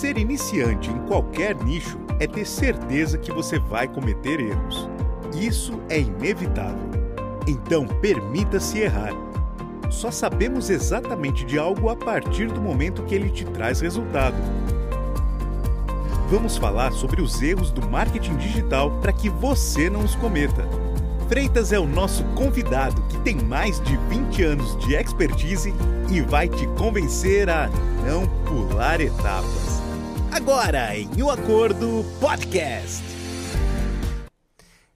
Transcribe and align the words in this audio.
Ser 0.00 0.16
iniciante 0.16 0.88
em 0.90 0.98
qualquer 1.00 1.54
nicho 1.62 1.98
é 2.18 2.26
ter 2.26 2.46
certeza 2.46 3.18
que 3.18 3.30
você 3.30 3.58
vai 3.58 3.86
cometer 3.86 4.40
erros. 4.40 4.88
Isso 5.38 5.78
é 5.90 6.00
inevitável. 6.00 6.88
Então, 7.46 7.86
permita-se 7.86 8.78
errar. 8.78 9.12
Só 9.90 10.10
sabemos 10.10 10.70
exatamente 10.70 11.44
de 11.44 11.58
algo 11.58 11.90
a 11.90 11.96
partir 11.96 12.46
do 12.46 12.62
momento 12.62 13.02
que 13.02 13.14
ele 13.14 13.28
te 13.28 13.44
traz 13.44 13.82
resultado. 13.82 14.36
Vamos 16.30 16.56
falar 16.56 16.92
sobre 16.92 17.20
os 17.20 17.42
erros 17.42 17.70
do 17.70 17.86
marketing 17.86 18.36
digital 18.36 18.90
para 19.02 19.12
que 19.12 19.28
você 19.28 19.90
não 19.90 20.00
os 20.00 20.14
cometa. 20.14 20.66
Freitas 21.28 21.74
é 21.74 21.78
o 21.78 21.86
nosso 21.86 22.24
convidado 22.34 23.02
que 23.10 23.18
tem 23.18 23.36
mais 23.36 23.78
de 23.82 23.98
20 24.08 24.42
anos 24.44 24.78
de 24.78 24.94
expertise 24.94 25.74
e 26.10 26.22
vai 26.22 26.48
te 26.48 26.66
convencer 26.68 27.50
a 27.50 27.68
não 28.02 28.26
pular 28.46 28.98
etapas. 28.98 29.69
Agora 30.32 30.96
em 30.96 31.20
O 31.20 31.28
Acordo 31.28 32.04
Podcast. 32.20 33.02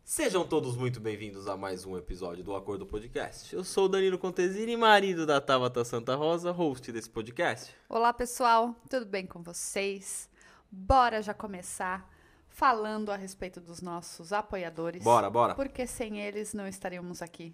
Sejam 0.05 0.47
todos 0.47 0.77
muito 0.77 1.01
bem-vindos 1.01 1.49
a 1.49 1.57
mais 1.57 1.85
um 1.85 1.99
episódio 1.99 2.45
do 2.45 2.55
Acordo 2.55 2.87
Podcast. 2.87 3.53
Eu 3.53 3.65
sou 3.65 3.87
o 3.87 3.89
Danilo 3.89 4.17
Contesini, 4.17 4.77
marido 4.77 5.27
da 5.27 5.41
Tabata 5.41 5.85
Santa 5.85 6.15
Rosa, 6.15 6.53
host 6.53 6.93
desse 6.93 7.11
podcast. 7.11 7.75
Olá, 7.89 8.13
pessoal, 8.13 8.77
tudo 8.89 9.07
bem 9.07 9.27
com 9.27 9.43
vocês? 9.43 10.31
Bora 10.71 11.21
já 11.21 11.35
começar 11.35 12.09
falando 12.49 13.11
a 13.11 13.17
respeito 13.17 13.61
dos 13.61 13.83
nossos 13.83 14.33
apoiadores. 14.33 15.03
Bora, 15.03 15.29
bora. 15.29 15.57
Porque 15.57 15.85
sem 15.85 16.21
eles 16.21 16.55
não 16.55 16.69
estaríamos 16.69 17.21
aqui. 17.21 17.53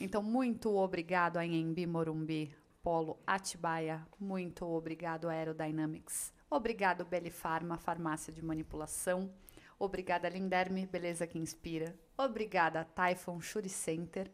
Então, 0.00 0.20
muito 0.20 0.74
obrigado 0.76 1.36
a 1.36 1.46
Embi 1.46 1.86
Morumbi, 1.86 2.52
Polo 2.82 3.20
Atibaia, 3.24 4.04
muito 4.18 4.66
obrigado 4.66 5.28
a 5.28 5.32
Aerodynamics, 5.32 6.32
obrigado 6.50 7.04
Belifarma, 7.04 7.78
farmácia 7.78 8.32
de 8.32 8.44
manipulação, 8.44 9.32
obrigada 9.78 10.28
Linderme, 10.28 10.86
beleza 10.86 11.26
que 11.26 11.38
inspira, 11.38 11.94
obrigada 12.18 12.84
Typhon 12.84 13.40
Shuri 13.40 13.68
Center 13.68 14.30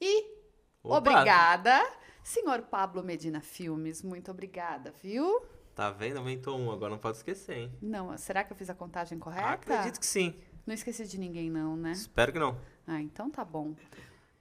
e 0.00 0.22
Opa. 0.82 0.96
obrigada 0.96 1.86
senhor 2.24 2.62
Pablo 2.62 3.02
Medina 3.02 3.40
Filmes, 3.40 4.02
muito 4.02 4.30
obrigada, 4.30 4.92
viu? 5.02 5.42
Tá 5.74 5.90
vendo? 5.90 6.16
Aumentou 6.16 6.58
um, 6.58 6.72
agora 6.72 6.90
não 6.90 6.98
pode 6.98 7.18
esquecer, 7.18 7.56
hein? 7.58 7.78
Não, 7.82 8.16
será 8.16 8.42
que 8.42 8.50
eu 8.50 8.56
fiz 8.56 8.70
a 8.70 8.74
contagem 8.74 9.18
correta? 9.18 9.50
Acredito 9.50 10.00
que 10.00 10.06
sim. 10.06 10.34
Não 10.66 10.74
esqueci 10.74 11.06
de 11.06 11.18
ninguém 11.18 11.50
não, 11.50 11.76
né? 11.76 11.92
Espero 11.92 12.32
que 12.32 12.38
não. 12.38 12.58
Ah, 12.86 13.00
então 13.00 13.30
tá 13.30 13.44
bom. 13.44 13.74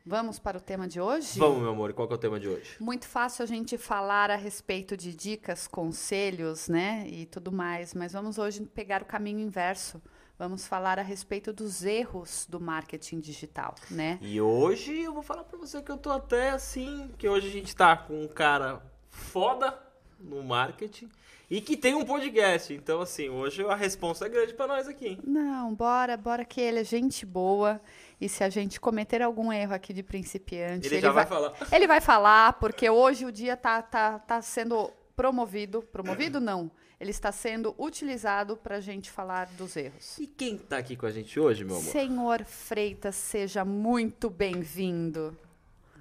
Vamos 0.08 0.38
para 0.38 0.60
o 0.60 0.62
tema 0.62 0.88
de 0.88 1.02
hoje? 1.02 1.40
Vamos, 1.40 1.62
meu 1.62 1.72
amor, 1.72 1.90
e 1.90 1.94
qual 1.94 2.08
é 2.08 2.14
o 2.14 2.18
tema 2.18 2.40
de 2.40 2.48
hoje? 2.48 2.76
Muito 2.80 3.08
fácil 3.08 3.42
a 3.42 3.46
gente 3.48 3.76
falar 3.76 4.30
a 4.30 4.36
respeito 4.36 4.96
de 4.96 5.16
dicas, 5.16 5.66
conselhos, 5.68 6.70
né, 6.70 7.08
e 7.08 7.26
tudo 7.26 7.52
mais, 7.52 7.96
mas 7.96 8.14
vamos 8.14 8.38
hoje 8.38 8.62
pegar 8.68 9.02
o 9.02 9.06
caminho 9.06 9.40
inverso. 9.40 10.00
Vamos 10.38 10.68
falar 10.68 11.00
a 11.00 11.02
respeito 11.02 11.52
dos 11.52 11.84
erros 11.84 12.46
do 12.48 12.60
marketing 12.60 13.20
digital, 13.20 13.74
né? 13.90 14.20
E 14.22 14.40
hoje 14.40 14.96
eu 14.96 15.12
vou 15.12 15.24
falar 15.24 15.44
pra 15.44 15.58
você 15.58 15.82
que 15.82 15.92
eu 15.92 15.98
tô 15.98 16.12
até 16.12 16.52
assim, 16.52 17.10
que 17.18 17.28
hoje 17.28 17.48
a 17.48 17.52
gente 17.52 17.76
tá 17.76 17.98
com 17.98 18.22
um 18.22 18.28
cara 18.28 18.84
foda 19.10 19.76
no 20.20 20.44
marketing 20.44 21.10
e 21.50 21.62
que 21.62 21.78
tem 21.78 21.96
um 21.96 22.06
podcast. 22.06 22.74
Então, 22.74 23.02
assim, 23.02 23.30
hoje 23.30 23.64
a 23.66 23.76
responsa 23.76 24.26
é 24.26 24.30
grande 24.30 24.54
pra 24.54 24.68
nós 24.68 24.88
aqui. 24.88 25.18
Não, 25.24 25.74
bora, 25.74 26.18
bora 26.18 26.44
que 26.44 26.60
ele 26.60 26.80
é 26.80 26.84
gente 26.84 27.26
boa. 27.26 27.82
E 28.20 28.30
se 28.30 28.44
a 28.44 28.50
gente 28.50 28.80
cometer 28.80 29.22
algum 29.22 29.52
erro 29.52 29.74
aqui 29.74 29.94
de 29.94 30.02
principiante, 30.02 30.88
Ele 30.88 31.02
já 31.02 31.12
vai 31.12 31.26
falar. 31.26 31.54
Ele 31.72 31.88
vai 31.88 32.02
falar, 32.02 32.54
porque 32.54 32.90
hoje 32.90 33.26
o 33.26 33.32
dia 33.32 33.58
tá, 33.58 33.82
tá, 33.82 34.20
tá 34.20 34.42
sendo 34.42 34.92
promovido. 35.16 35.82
Promovido 35.82 36.40
não. 36.40 36.72
Ele 37.00 37.12
está 37.12 37.32
sendo 37.32 37.76
utilizado 37.78 38.56
para 38.56 38.78
a 38.78 38.80
gente 38.80 39.12
falar 39.12 39.48
dos 39.58 39.76
erros. 39.76 40.18
E 40.18 40.28
quem 40.28 40.58
tá 40.58 40.78
aqui 40.78 40.96
com 40.96 41.06
a 41.06 41.12
gente 41.12 41.38
hoje, 41.40 41.66
meu 41.66 41.76
amor? 41.76 41.92
Senhor 41.92 42.46
Freitas, 42.46 43.16
seja 43.16 43.66
muito 43.66 44.30
bem-vindo. 44.30 45.38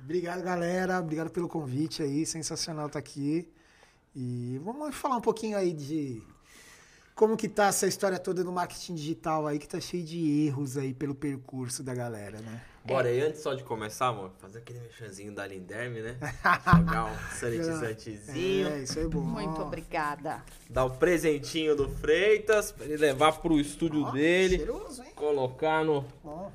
Obrigado, 0.03 0.43
galera. 0.43 1.01
Obrigado 1.01 1.31
pelo 1.31 1.49
convite 1.49 2.03
aí. 2.03 2.25
Sensacional 2.25 2.87
estar 2.87 2.99
aqui. 2.99 3.49
E 4.15 4.61
vamos 4.63 4.95
falar 4.95 5.17
um 5.17 5.21
pouquinho 5.21 5.57
aí 5.59 5.73
de 5.73 6.23
como 7.15 7.37
que 7.37 7.49
tá 7.49 7.67
essa 7.67 7.87
história 7.87 8.19
toda 8.19 8.43
no 8.43 8.51
marketing 8.53 8.95
digital 8.95 9.47
aí, 9.47 9.59
que 9.59 9.69
tá 9.69 9.81
cheio 9.81 10.05
de 10.05 10.47
erros 10.47 10.77
aí 10.77 10.93
pelo 10.93 11.15
percurso 11.15 11.83
da 11.83 11.95
galera, 11.95 12.41
né? 12.41 12.61
Bora, 12.85 13.11
e 13.11 13.21
antes 13.23 13.41
só 13.41 13.55
de 13.55 13.65
começar, 13.65 14.09
amor, 14.09 14.31
fazer 14.39 14.59
aquele 14.59 14.81
mexanzinho 14.81 15.35
da 15.35 15.47
Linderme, 15.47 16.03
né? 16.03 16.17
Jogar 16.77 17.07
um 17.07 17.17
sanitizantezinho. 17.35 18.69
É, 18.69 18.79
isso 18.81 18.99
é 18.99 19.07
bom. 19.07 19.21
Muito 19.21 19.63
obrigada. 19.63 20.43
Dar 20.69 20.85
o 20.85 20.91
presentinho 20.91 21.75
do 21.75 21.89
Freitas 21.89 22.73
pra 22.73 22.85
ele 22.85 22.99
levar 22.99 23.33
pro 23.41 23.59
estúdio 23.59 24.03
Ó, 24.05 24.11
dele. 24.11 24.59
Cheiroso, 24.59 25.03
hein? 25.03 25.13
Colocar 25.17 25.83
no. 25.83 26.05
Ó, 26.23 26.49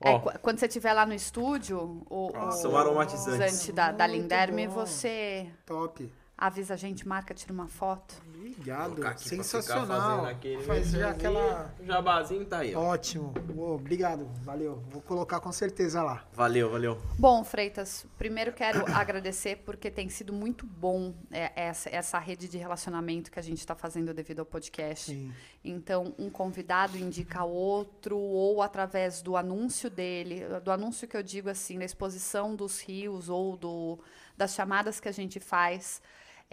É, 0.00 0.18
quando 0.38 0.58
você 0.58 0.66
estiver 0.66 0.92
lá 0.94 1.04
no 1.04 1.12
estúdio, 1.12 2.02
o, 2.08 2.30
Nossa, 2.32 2.66
o 2.66 2.72
um 2.72 2.76
aromatizante. 2.78 3.70
da, 3.72 3.92
da 3.92 4.06
Linderme, 4.06 4.66
bom. 4.66 4.74
você 4.74 5.48
top. 5.66 6.10
Avisa 6.36 6.74
a 6.74 6.76
gente, 6.76 7.06
marca, 7.06 7.32
tira 7.32 7.52
uma 7.52 7.68
foto. 7.68 8.14
Obrigado. 8.26 9.18
Sensacional. 9.18 10.26
Faz 10.66 10.90
já 10.90 11.10
aquela. 11.10 11.74
O 11.80 11.84
jabazinho 11.84 12.44
tá 12.44 12.58
aí, 12.58 12.74
ó. 12.74 12.80
Ótimo. 12.80 13.30
Boa, 13.30 13.74
obrigado. 13.74 14.26
Valeu. 14.42 14.82
Vou 14.90 15.00
colocar 15.00 15.40
com 15.40 15.50
certeza 15.50 16.02
lá. 16.02 16.24
Valeu, 16.32 16.70
valeu. 16.70 17.00
Bom, 17.18 17.42
Freitas, 17.42 18.06
primeiro 18.18 18.52
quero 18.52 18.84
agradecer 18.94 19.62
porque 19.64 19.90
tem 19.90 20.08
sido 20.08 20.32
muito 20.32 20.66
bom 20.66 21.14
é, 21.30 21.52
essa, 21.56 21.88
essa 21.88 22.18
rede 22.18 22.48
de 22.48 22.58
relacionamento 22.58 23.30
que 23.30 23.38
a 23.38 23.42
gente 23.42 23.58
está 23.58 23.74
fazendo 23.74 24.12
devido 24.12 24.40
ao 24.40 24.46
podcast. 24.46 25.10
Sim. 25.10 25.32
Então, 25.64 26.14
um 26.18 26.28
convidado 26.28 26.98
indica 26.98 27.44
outro, 27.44 28.18
ou 28.18 28.60
através 28.60 29.22
do 29.22 29.36
anúncio 29.36 29.88
dele, 29.88 30.42
do 30.62 30.70
anúncio 30.70 31.08
que 31.08 31.16
eu 31.16 31.22
digo 31.22 31.48
assim, 31.48 31.78
da 31.78 31.84
exposição 31.84 32.54
dos 32.54 32.80
rios 32.80 33.30
ou 33.30 33.56
do, 33.56 33.98
das 34.36 34.54
chamadas 34.54 35.00
que 35.00 35.08
a 35.08 35.12
gente 35.12 35.40
faz, 35.40 36.02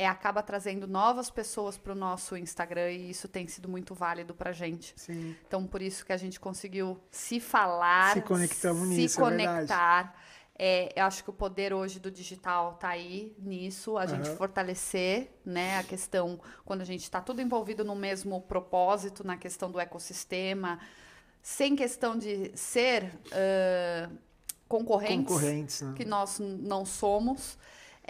é, 0.01 0.07
acaba 0.07 0.41
trazendo 0.41 0.88
novas 0.88 1.29
pessoas 1.29 1.78
para 1.78 1.94
o 1.94 1.95
nosso 1.95 2.35
Instagram 2.35 2.89
e 2.89 3.12
isso 3.12 3.28
tem 3.28 3.47
sido 3.47 3.69
muito 3.69 3.94
válido 3.94 4.34
para 4.34 4.50
a 4.50 4.53
gente. 4.53 4.95
Sim. 4.97 5.35
Então, 5.45 5.67
por 5.67 5.79
isso 5.79 6.03
que 6.03 6.12
a 6.12 6.17
gente 6.17 6.39
conseguiu 6.39 7.00
se 7.12 7.39
falar, 7.39 8.13
Se 8.13 8.22
conectamos 8.22 8.88
se 8.90 8.95
nisso, 8.95 9.19
é 9.19 9.23
conectar. 9.23 10.16
É, 10.57 10.91
eu 10.95 11.06
acho 11.06 11.23
que 11.23 11.29
o 11.29 11.34
poder 11.34 11.72
hoje 11.72 12.00
do 12.00 12.09
digital 12.09 12.73
tá 12.79 12.90
aí 12.90 13.35
nisso, 13.38 13.95
a 13.95 14.07
gente 14.07 14.28
fortalecer, 14.31 15.31
né, 15.45 15.78
a 15.78 15.84
questão 15.84 16.40
quando 16.66 16.81
a 16.81 16.85
gente 16.85 17.03
está 17.03 17.22
tudo 17.22 17.40
envolvido 17.40 17.85
no 17.85 17.95
mesmo 17.95 18.41
propósito, 18.41 19.23
na 19.23 19.38
questão 19.38 19.69
do 19.69 19.79
ecossistema, 19.79 20.79
sem 21.44 21.75
questão 21.75 22.17
de 22.17 22.51
ser 22.56 23.11
ãh, 23.31 24.11
concorrentes, 24.67 25.28
Concorrentes, 25.28 25.81
né? 25.81 25.94
que 25.95 26.06
nós 26.06 26.40
não 26.40 26.85
somos, 26.85 27.57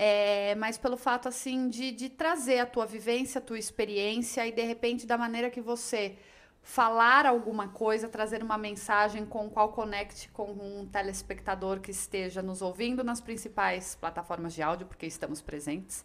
é, 0.04 0.56
mas 0.56 0.80
pelo 0.80 0.98
fato 0.98 1.30
assim 1.30 1.70
de, 1.70 1.92
de 1.92 2.10
trazer 2.10 2.58
a 2.58 2.66
tua 2.66 2.88
vivência, 2.88 3.38
a 3.38 3.42
tua 3.42 3.60
experiência 3.60 4.48
e 4.48 4.52
de 4.52 4.64
repente 4.64 5.06
da 5.06 5.16
maneira 5.16 5.48
que 5.48 5.62
você 5.62 6.18
falar 6.64 7.28
alguma 7.28 7.68
coisa, 7.68 8.10
trazer 8.10 8.42
uma 8.42 8.58
mensagem 8.58 9.28
com 9.28 9.48
qual 9.48 9.70
conecte 9.70 10.28
com 10.30 10.54
um 10.54 10.88
telespectador 10.88 11.80
que 11.80 11.92
esteja 11.92 12.42
nos 12.42 12.64
ouvindo 12.64 13.04
nas 13.04 13.22
principais 13.22 13.94
plataformas 13.94 14.56
de 14.56 14.64
áudio, 14.64 14.88
porque 14.88 15.06
estamos 15.06 15.40
presentes, 15.40 16.04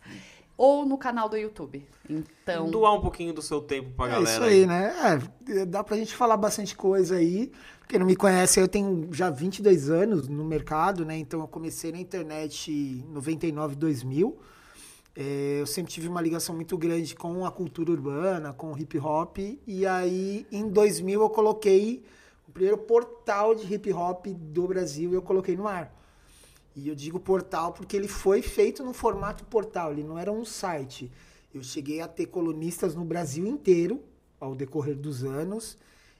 ou 0.57 0.87
no 0.87 0.97
canal 0.97 1.29
do 1.29 1.37
YouTube. 1.37 1.87
Então, 2.09 2.71
Doar 2.71 2.95
um 2.95 3.01
pouquinho 3.01 3.33
do 3.33 3.43
seu 3.43 3.61
tempo 3.61 3.91
pra 3.91 4.07
É 4.07 4.11
galera. 4.11 4.31
isso 4.31 4.43
aí, 4.43 4.67
né? 4.67 5.21
É, 5.49 5.65
dá 5.67 5.85
pra 5.85 5.97
gente 5.97 6.15
falar 6.15 6.37
bastante 6.37 6.75
coisa 6.75 7.17
aí. 7.17 7.53
Quem 7.89 7.99
não 7.99 8.07
me 8.07 8.17
conhece, 8.17 8.59
eu 8.59 8.67
tenho 8.67 9.09
já 9.13 9.31
22 9.31 9.91
anos 9.91 10.29
no 10.29 10.45
mercado, 10.45 11.05
né? 11.05 11.17
Então 11.17 11.41
eu 11.41 11.47
comecei 11.49 11.93
na 11.93 11.99
internet 11.99 12.73
em 12.73 13.05
99, 13.13 13.77
2000. 13.77 14.37
É, 15.15 15.59
eu 15.61 15.67
sempre 15.67 15.93
tive 15.93 16.09
uma 16.09 16.21
ligação 16.21 16.55
muito 16.55 16.77
grande 16.77 17.15
com 17.15 17.47
a 17.47 17.51
cultura 17.51 17.91
urbana, 17.91 18.53
com 18.53 18.73
o 18.73 18.79
hip 18.79 18.99
hop. 18.99 19.39
E 19.67 19.87
aí, 19.87 20.47
em 20.51 20.69
2000, 20.69 21.21
eu 21.23 21.31
coloquei 21.31 22.05
o 22.49 22.53
primeiro 22.53 22.79
portal 22.79 23.55
de 23.55 23.73
hip 23.73 23.93
hop 23.93 24.27
do 24.27 24.67
Brasil 24.69 25.13
eu 25.13 25.23
coloquei 25.23 25.57
no 25.57 25.67
ar. 25.67 25.95
E 26.77 26.89
eu 26.89 26.95
digo 26.95 27.19
portal 27.19 27.73
porque 27.73 27.97
ele 27.97 28.07
foi 28.07 28.43
feito 28.43 28.85
no 28.85 28.93
formato 28.93 29.43
portal, 29.45 29.93
ele 29.93 30.05
não 30.05 30.19
era 30.19 30.31
um 30.31 30.45
site. 30.45 31.11
Eu 31.53 31.63
cheguei 31.63 32.03
a 32.03 32.07
ter 32.07 32.27
colunistas 32.27 32.95
no 32.95 33.03
Brasil 33.03 33.47
inteiro 33.47 34.05
ao 34.39 34.55
decorrer 34.55 34.95
dos 34.95 35.25
anos. 35.25 35.79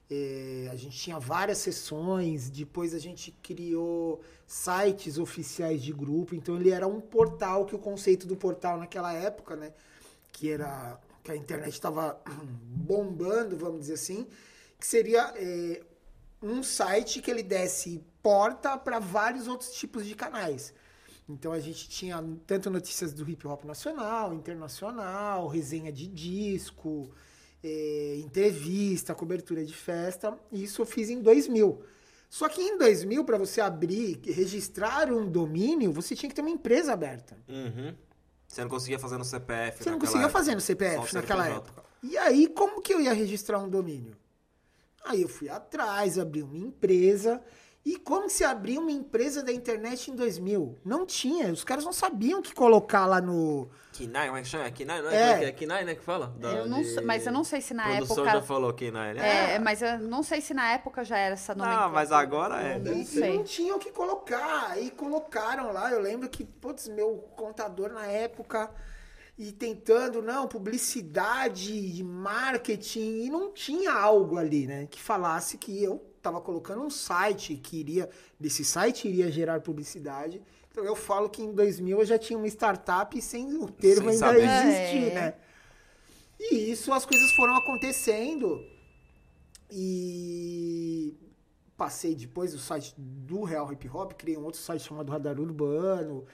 É, 0.09 0.67
a 0.71 0.75
gente 0.75 0.97
tinha 0.97 1.19
várias 1.19 1.59
sessões, 1.59 2.49
depois 2.49 2.95
a 2.95 2.99
gente 2.99 3.31
criou 3.43 4.21
sites 4.47 5.19
oficiais 5.19 5.83
de 5.83 5.93
grupo, 5.93 6.33
então 6.33 6.55
ele 6.55 6.71
era 6.71 6.87
um 6.87 6.99
portal 6.99 7.65
que 7.65 7.75
o 7.75 7.79
conceito 7.79 8.25
do 8.25 8.35
portal 8.35 8.79
naquela 8.79 9.13
época, 9.13 9.55
né, 9.55 9.73
que 10.31 10.49
era 10.49 10.99
que 11.23 11.31
a 11.33 11.35
internet 11.35 11.73
estava 11.73 12.19
bombando, 12.87 13.57
vamos 13.57 13.81
dizer 13.81 13.95
assim, 13.95 14.25
que 14.79 14.87
seria 14.87 15.33
é, 15.35 15.81
um 16.41 16.63
site 16.63 17.21
que 17.21 17.29
ele 17.29 17.43
desse 17.43 18.01
porta 18.27 18.77
para 18.77 18.99
vários 18.99 19.47
outros 19.47 19.71
tipos 19.71 20.05
de 20.05 20.13
canais. 20.13 20.73
Então 21.29 21.53
a 21.53 21.61
gente 21.61 21.87
tinha 21.87 22.21
tanto 22.45 22.69
notícias 22.69 23.13
do 23.13 23.29
hip 23.29 23.47
hop 23.47 23.63
nacional, 23.63 24.33
internacional, 24.33 25.47
resenha 25.47 25.93
de 25.93 26.07
disco, 26.07 27.09
é, 27.63 28.17
entrevista, 28.17 29.15
cobertura 29.15 29.63
de 29.63 29.73
festa. 29.73 30.37
Isso 30.51 30.81
eu 30.81 30.85
fiz 30.85 31.09
em 31.09 31.21
2000. 31.21 31.81
Só 32.29 32.49
que 32.49 32.61
em 32.61 32.77
2000, 32.77 33.23
para 33.23 33.37
você 33.37 33.61
abrir, 33.61 34.19
registrar 34.25 35.09
um 35.09 35.25
domínio, 35.31 35.93
você 35.93 36.13
tinha 36.13 36.27
que 36.27 36.35
ter 36.35 36.41
uma 36.41 36.49
empresa 36.49 36.91
aberta. 36.91 37.37
Uhum. 37.47 37.95
Você 38.45 38.61
não 38.61 38.69
conseguia 38.69 38.99
fazer 38.99 39.17
no 39.17 39.23
CPF. 39.23 39.83
Você 39.85 39.89
não 39.89 39.99
conseguia 39.99 40.23
época. 40.23 40.37
fazer 40.37 40.53
no 40.53 40.59
CPF 40.59 41.15
naquela 41.15 41.45
CNPJ. 41.45 41.69
época. 41.69 41.83
E 42.03 42.17
aí, 42.17 42.47
como 42.47 42.81
que 42.81 42.93
eu 42.93 42.99
ia 42.99 43.13
registrar 43.13 43.59
um 43.59 43.69
domínio? 43.69 44.17
Aí 45.05 45.21
eu 45.21 45.29
fui 45.29 45.47
atrás, 45.47 46.19
abri 46.19 46.43
uma 46.43 46.57
empresa. 46.57 47.41
E 47.89 47.95
como 47.99 48.29
se 48.29 48.43
abria 48.43 48.81
uma 48.81 48.91
empresa 48.91 49.41
da 49.41 49.49
internet 49.49 50.11
em 50.11 50.15
2000? 50.15 50.77
Não 50.83 51.05
tinha. 51.05 51.53
Os 51.53 51.63
caras 51.63 51.85
não 51.85 51.93
sabiam 51.93 52.39
o 52.39 52.43
que 52.43 52.53
colocar 52.53 53.05
lá 53.05 53.21
no. 53.21 53.69
Kinai, 53.93 54.25
como 54.27 54.37
é 54.37 54.41
que 54.41 54.47
chama? 54.49 54.69
Kinai, 54.71 55.01
não 55.01 55.09
É. 55.09 55.15
é? 55.15 55.43
É 55.45 55.51
que? 55.53 55.59
Kinai, 55.59 55.85
né, 55.85 55.95
que 55.95 56.03
fala? 56.03 56.27
Da- 56.37 56.51
Eu 56.51 56.67
não 56.67 56.81
de- 56.81 56.89
sei- 56.93 57.03
mas 57.05 57.25
eu 57.25 57.31
não 57.31 57.45
sei 57.45 57.61
se 57.61 57.73
na 57.73 57.83
produção 57.85 58.25
época- 58.25 58.39
já 58.41 58.45
falou 58.45 58.73
Kinai, 58.73 59.13
né? 59.13 59.53
É, 59.55 59.59
mas 59.59 59.81
eu 59.81 59.99
não 59.99 60.21
sei 60.21 60.41
se 60.41 60.53
na 60.53 60.69
época 60.73 61.05
já 61.05 61.17
era 61.17 61.33
essa 61.35 61.55
nomenclatura. 61.55 61.85
Ah, 61.87 61.89
mas 61.93 62.11
agora 62.11 62.61
é. 62.61 62.77
Não 62.77 62.91
E- 62.93 63.03
e 63.03 63.05
sei. 63.05 63.37
não 63.37 63.43
tinham 63.45 63.77
o 63.77 63.79
que 63.79 63.91
colocar. 63.91 64.71
Aí 64.71 64.91
colocaram 64.91 65.71
lá. 65.71 65.89
Eu 65.89 66.01
lembro 66.01 66.27
que, 66.27 66.43
putz, 66.43 66.89
meu 66.89 67.19
contador 67.37 67.93
na 67.93 68.05
época. 68.05 68.69
E 69.39 69.51
tentando, 69.51 70.19
não, 70.21 70.47
publicidade, 70.47 72.03
marketing, 72.03 73.25
e 73.25 73.29
não 73.29 73.51
tinha 73.53 73.93
algo 73.93 74.37
ali, 74.37 74.65
né? 74.67 74.87
Que 74.89 74.99
falasse 74.99 75.57
que 75.57 75.81
eu 75.83 76.03
tava 76.27 76.41
colocando 76.41 76.81
um 76.83 76.89
site 76.89 77.55
que 77.55 77.77
iria, 77.77 78.09
desse 78.39 78.63
site 78.65 79.07
iria 79.07 79.31
gerar 79.31 79.61
publicidade. 79.61 80.41
Então 80.69 80.83
eu 80.83 80.95
falo 80.95 81.29
que 81.29 81.41
em 81.41 81.53
2000 81.53 81.99
eu 81.99 82.05
já 82.05 82.17
tinha 82.19 82.37
uma 82.37 82.47
startup 82.47 83.19
sem 83.21 83.55
o 83.55 83.67
termo 83.67 84.11
Sem 84.11 84.23
ainda 84.23 84.41
saber. 84.41 84.43
existir, 84.43 85.11
É. 85.11 85.13
né? 85.15 85.33
E 86.39 86.71
isso 86.71 86.91
as 86.93 87.05
coisas 87.05 87.31
foram 87.31 87.55
acontecendo. 87.55 88.63
E 89.71 91.15
passei 91.75 92.15
depois 92.15 92.51
do 92.53 92.59
site 92.59 92.93
do 92.97 93.43
Real 93.43 93.71
Hip 93.71 93.87
Hop, 93.89 94.13
criei 94.13 94.37
um 94.37 94.43
outro 94.43 94.59
site 94.59 94.81
chamado 94.83 95.11
Radar 95.11 95.39
Urbano. 95.39 96.25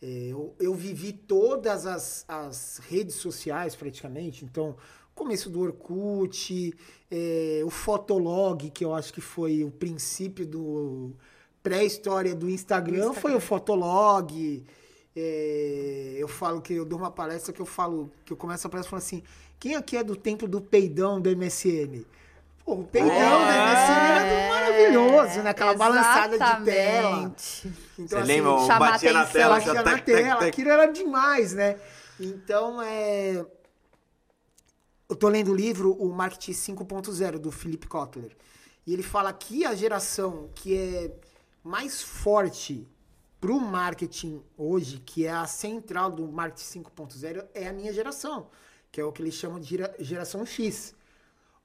É, 0.00 0.28
eu, 0.30 0.54
eu 0.60 0.74
vivi 0.74 1.12
todas 1.12 1.84
as, 1.86 2.24
as 2.28 2.78
redes 2.88 3.16
sociais 3.16 3.74
praticamente, 3.74 4.44
então 4.44 4.76
começo 5.18 5.50
do 5.50 5.60
Orkut, 5.60 6.72
é, 7.10 7.60
o 7.64 7.70
Fotolog, 7.70 8.70
que 8.70 8.84
eu 8.84 8.94
acho 8.94 9.12
que 9.12 9.20
foi 9.20 9.64
o 9.64 9.70
princípio 9.70 10.46
do 10.46 11.12
pré-história 11.60 12.34
do 12.36 12.48
Instagram, 12.48 13.08
Do 13.08 13.14
foi 13.14 13.34
o 13.34 13.40
Fotolog. 13.40 14.64
É, 15.16 16.14
eu 16.16 16.28
falo 16.28 16.60
que 16.62 16.72
eu 16.72 16.84
dou 16.84 16.98
uma 16.98 17.10
palestra 17.10 17.52
que 17.52 17.60
eu 17.60 17.66
falo, 17.66 18.12
que 18.24 18.32
eu 18.32 18.36
começo 18.36 18.64
a 18.64 18.70
palestra 18.70 18.90
falando 18.90 19.02
assim, 19.02 19.22
quem 19.58 19.74
aqui 19.74 19.96
é 19.96 20.04
do 20.04 20.14
tempo 20.14 20.46
do 20.46 20.60
peidão 20.60 21.20
do 21.20 21.28
MSN? 21.36 22.04
Pô, 22.64 22.74
o 22.74 22.84
peidão 22.84 23.10
do 23.10 23.46
MSN 23.46 24.00
era 24.08 24.48
maravilhoso, 24.48 25.42
né? 25.42 25.50
Aquela 25.50 25.74
balançada 25.74 26.38
de 26.38 26.64
tela. 26.64 27.34
Então, 27.98 28.20
Você 28.20 28.24
lembra? 28.24 28.52
o 28.52 28.66
chamar 28.66 28.92
Batia 28.92 29.12
na 29.12 29.26
tela, 29.26 29.54
batia 29.56 29.74
já 29.74 29.82
na 29.82 29.90
tec, 29.90 30.04
tec, 30.04 30.16
tela, 30.16 30.38
tec. 30.38 30.48
aquilo 30.48 30.70
era 30.70 30.86
demais, 30.86 31.52
né? 31.54 31.76
Então, 32.20 32.80
é... 32.80 33.44
Eu 35.08 35.16
tô 35.16 35.28
lendo 35.28 35.52
o 35.52 35.54
livro 35.54 35.92
O 35.94 36.12
Marketing 36.12 36.52
5.0, 36.52 37.38
do 37.38 37.50
Philip 37.50 37.86
Kotler. 37.86 38.36
E 38.86 38.92
ele 38.92 39.02
fala 39.02 39.32
que 39.32 39.64
a 39.64 39.74
geração 39.74 40.50
que 40.54 40.76
é 40.76 41.10
mais 41.64 42.02
forte 42.02 42.86
pro 43.40 43.58
marketing 43.58 44.42
hoje, 44.56 44.98
que 44.98 45.24
é 45.24 45.30
a 45.30 45.46
central 45.46 46.10
do 46.10 46.26
marketing 46.30 46.82
5.0, 46.82 47.46
é 47.54 47.68
a 47.68 47.72
minha 47.72 47.90
geração, 47.90 48.48
que 48.92 49.00
é 49.00 49.04
o 49.04 49.10
que 49.10 49.22
eles 49.22 49.32
chamam 49.34 49.58
de 49.58 49.66
gera- 49.68 49.94
geração 49.98 50.44
X. 50.44 50.94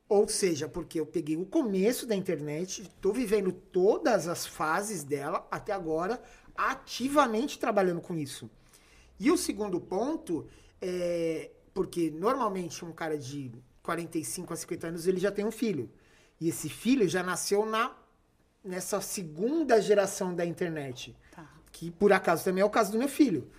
Ou 0.07 0.25
seja, 0.27 0.69
porque 0.69 0.99
eu 0.99 1.05
peguei 1.05 1.35
o 1.35 1.45
começo 1.45 2.05
da 2.05 2.15
internet, 2.15 2.83
estou 2.83 3.11
vivendo 3.11 3.51
todas 3.51 4.27
as 4.27 4.45
fases 4.45 5.03
dela 5.03 5.45
até 5.51 5.73
agora, 5.73 6.21
ativamente 6.55 7.59
trabalhando 7.59 7.99
com 7.99 8.15
isso. 8.15 8.49
E 9.19 9.29
o 9.31 9.37
segundo 9.37 9.81
ponto 9.81 10.47
é 10.81 11.49
porque 11.73 12.09
normalmente 12.11 12.83
um 12.85 12.91
cara 12.91 13.17
de 13.17 13.51
45 13.81 14.53
a 14.53 14.55
50 14.55 14.87
anos 14.87 15.07
ele 15.07 15.19
já 15.19 15.31
tem 15.31 15.45
um 15.45 15.51
filho. 15.51 15.89
E 16.39 16.49
esse 16.49 16.69
filho 16.69 17.07
já 17.07 17.23
nasceu 17.23 17.65
na 17.65 17.95
nessa 18.63 19.01
segunda 19.01 19.81
geração 19.81 20.33
da 20.33 20.45
internet, 20.45 21.13
Tá. 21.35 21.45
que 21.69 21.91
por 21.91 22.13
acaso 22.13 22.45
também 22.45 22.61
é 22.61 22.65
o 22.65 22.69
caso 22.69 22.93
do 22.93 22.97
meu 22.97 23.09
filho. 23.09 23.49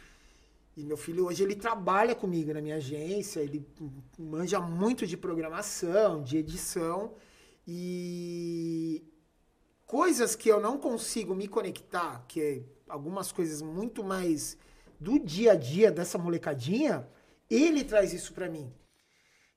E 0.74 0.82
meu 0.82 0.96
filho 0.96 1.26
hoje 1.26 1.42
ele 1.42 1.54
trabalha 1.54 2.14
comigo 2.14 2.54
na 2.54 2.62
minha 2.62 2.76
agência, 2.76 3.40
ele 3.40 3.66
manja 4.18 4.58
muito 4.60 5.06
de 5.06 5.14
programação, 5.16 6.22
de 6.22 6.38
edição 6.38 7.12
e 7.66 9.04
coisas 9.86 10.34
que 10.34 10.48
eu 10.48 10.58
não 10.60 10.78
consigo 10.78 11.34
me 11.34 11.46
conectar, 11.48 12.24
que 12.26 12.40
é 12.40 12.62
algumas 12.88 13.30
coisas 13.30 13.60
muito 13.62 14.02
mais 14.02 14.56
do 14.98 15.18
dia 15.18 15.52
a 15.52 15.54
dia 15.54 15.92
dessa 15.92 16.16
molecadinha, 16.18 17.06
ele 17.50 17.84
traz 17.84 18.12
isso 18.12 18.32
pra 18.32 18.48
mim. 18.48 18.72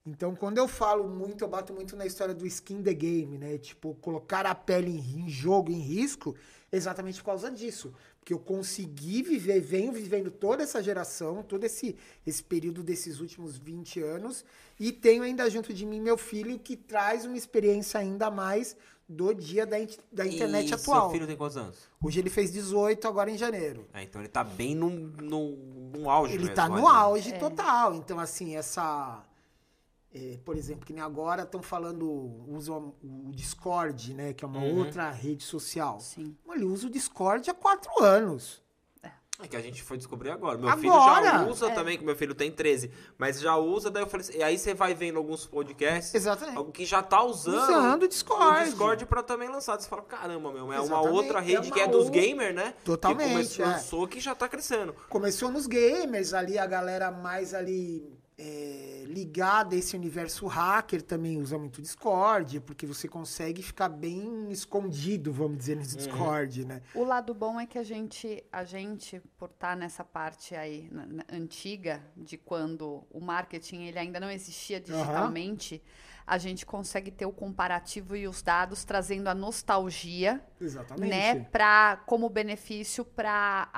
Então, 0.06 0.34
quando 0.34 0.58
eu 0.58 0.70
falo 0.70 1.06
muito, 1.06 1.44
eu 1.44 1.50
bato 1.50 1.74
muito 1.74 1.94
na 1.98 2.06
história 2.06 2.34
do 2.34 2.48
skin 2.48 2.82
the 2.82 2.94
game, 2.94 3.38
né? 3.38 3.58
Tipo, 3.58 3.94
colocar 3.96 4.46
a 4.46 4.56
pele 4.56 4.90
em, 4.90 5.26
em 5.26 5.30
jogo, 5.30 5.70
em 5.70 5.82
risco, 5.82 6.34
exatamente 6.72 7.20
por 7.20 7.26
causa 7.26 7.52
disso. 7.52 7.94
Porque 8.18 8.34
eu 8.34 8.40
consegui 8.40 9.22
viver, 9.22 9.60
venho 9.60 9.92
vivendo 9.92 10.32
toda 10.32 10.64
essa 10.64 10.82
geração, 10.82 11.44
todo 11.44 11.66
esse, 11.66 11.98
esse 12.26 12.42
período 12.42 12.84
desses 12.84 13.20
últimos 13.20 13.58
20 13.58 14.02
anos, 14.02 14.46
e 14.80 14.94
tenho 14.94 15.24
ainda 15.24 15.50
junto 15.50 15.74
de 15.74 15.86
mim 15.86 16.00
meu 16.00 16.18
filho 16.18 16.58
que 16.58 16.78
traz 16.78 17.26
uma 17.26 17.36
experiência 17.36 18.00
ainda 18.00 18.32
mais 18.32 18.78
do 19.10 19.34
dia 19.34 19.66
da, 19.66 19.80
in- 19.80 19.88
da 20.12 20.26
internet 20.26 20.70
e 20.70 20.74
atual. 20.74 21.04
seu 21.04 21.12
filho 21.12 21.28
tem 21.28 21.38
quantos 21.38 21.56
anos? 21.58 21.78
Hoje 22.04 22.20
ele 22.20 22.30
fez 22.30 22.52
18, 22.52 23.08
agora 23.08 23.32
em 23.32 23.38
janeiro. 23.38 23.86
É, 23.94 24.04
então 24.04 24.22
ele 24.22 24.28
tá 24.30 24.44
bem 24.44 24.76
no, 24.76 24.90
no, 24.90 25.56
no 25.98 26.10
auge 26.10 26.34
Ele 26.34 26.44
mesmo, 26.44 26.56
tá 26.56 26.68
no 26.68 26.88
auge 26.88 27.32
total. 27.40 27.94
Então, 27.96 28.20
assim, 28.20 28.56
essa. 28.56 29.24
é, 30.14 30.38
por 30.44 30.58
exemplo, 30.58 30.86
que 30.86 30.92
nem 30.94 31.02
agora 31.02 31.44
estão 31.44 31.62
falando, 31.62 32.06
usam 32.48 32.94
o 33.04 33.32
Discord, 33.32 34.14
né? 34.14 34.34
Que 34.34 34.44
é 34.44 34.48
uma 34.48 34.60
Uhum. 34.60 34.80
outra 34.80 35.10
rede 35.12 35.44
social. 35.44 36.00
Sim. 36.00 36.36
Ele 36.50 36.66
usa 36.66 36.88
o 36.88 36.90
Discord 36.90 37.50
há 37.50 37.54
quatro 37.54 38.04
anos. 38.04 38.62
É 39.40 39.48
que 39.48 39.56
a 39.56 39.62
gente 39.62 39.84
foi 39.84 39.98
descobrir 39.98 40.32
agora. 40.32 40.58
Meu 40.58 40.68
Agora? 40.68 40.82
filho 40.82 40.94
já 40.94 41.46
usa 41.46 41.68
É. 41.68 41.74
também, 41.76 41.96
que 41.98 42.04
meu 42.04 42.16
filho 42.16 42.34
tem 42.34 42.52
13. 42.52 42.90
Mas 43.20 43.40
já 43.40 43.56
usa, 43.56 43.92
daí 43.92 44.02
eu 44.02 44.08
falei 44.08 44.26
assim, 44.28 44.38
e 44.40 44.42
aí 44.44 44.58
você 44.58 44.74
vai 44.74 44.96
vendo 44.96 45.18
alguns 45.18 45.46
podcasts 45.46 46.16
Exatamente. 46.16 46.58
algo 46.58 46.72
que 46.72 46.84
já 46.86 47.04
tá 47.04 47.22
usando, 47.24 47.56
Usando 47.62 48.04
o 48.04 48.08
Discord. 48.08 48.62
o 48.62 48.66
Discord 48.66 49.06
pra 49.06 49.22
também 49.22 49.48
lançar. 49.48 49.80
Você 49.80 49.88
fala, 49.88 50.02
caramba, 50.02 50.52
meu, 50.52 50.62
é 50.62 50.64
uma 50.80 50.84
Exatamente, 50.84 51.14
outra 51.14 51.38
é 51.40 51.42
rede 51.44 51.68
uma 51.68 51.72
que 51.76 51.80
é 51.80 51.88
dos 51.88 52.10
gamers, 52.10 52.56
né? 52.56 52.74
Totalmente, 52.84 53.28
Que 53.28 53.34
começou, 53.34 53.66
é. 53.66 53.68
lançou 53.70 54.08
que 54.08 54.20
já 54.20 54.34
tá 54.34 54.48
crescendo. 54.50 54.96
Começou 55.08 55.52
nos 55.52 55.68
gamers, 55.68 56.34
ali 56.34 56.58
a 56.58 56.66
galera 56.66 57.12
mais 57.12 57.54
ali 57.54 58.17
é, 58.38 59.04
ligada 59.08 59.76
a 59.76 59.80
esse 59.80 59.96
universo 59.96 60.46
hacker 60.46 61.02
também 61.02 61.42
usa 61.42 61.58
muito 61.58 61.82
Discord, 61.82 62.60
porque 62.62 62.86
você 62.86 63.08
consegue 63.08 63.64
ficar 63.64 63.90
bem 63.90 64.52
escondido, 64.52 65.34
vamos 65.34 65.58
dizer, 65.58 65.76
no 65.76 65.82
Discord, 65.82 66.66
né? 66.66 66.82
O 66.94 67.04
lado 67.04 67.34
bom 67.34 67.60
é 67.60 67.66
que 67.66 67.80
a 67.80 67.84
gente, 67.84 68.44
a 68.52 68.64
gente 68.64 69.20
por 69.38 69.50
estar 69.50 69.76
nessa 69.76 70.04
parte 70.04 70.56
aí 70.56 70.88
na- 70.92 71.06
na- 71.08 71.26
antiga, 71.32 72.04
de 72.16 72.38
quando 72.38 73.04
o 73.10 73.20
marketing 73.20 73.84
ele 73.84 73.98
ainda 73.98 74.20
não 74.20 74.30
existia 74.30 74.80
digitalmente, 74.80 75.82
a 76.26 76.38
gente 76.38 76.66
consegue 76.66 77.10
ter 77.10 77.26
o 77.26 77.32
comparativo 77.32 78.16
e 78.16 78.28
os 78.28 78.42
dados 78.44 78.84
trazendo 78.84 79.30
a 79.30 79.34
nostalgia, 79.34 80.44
Exatamente. 80.62 81.10
né, 81.10 81.36
para 81.52 81.98
como 82.06 82.30
benefício 82.30 83.04
para 83.04 83.70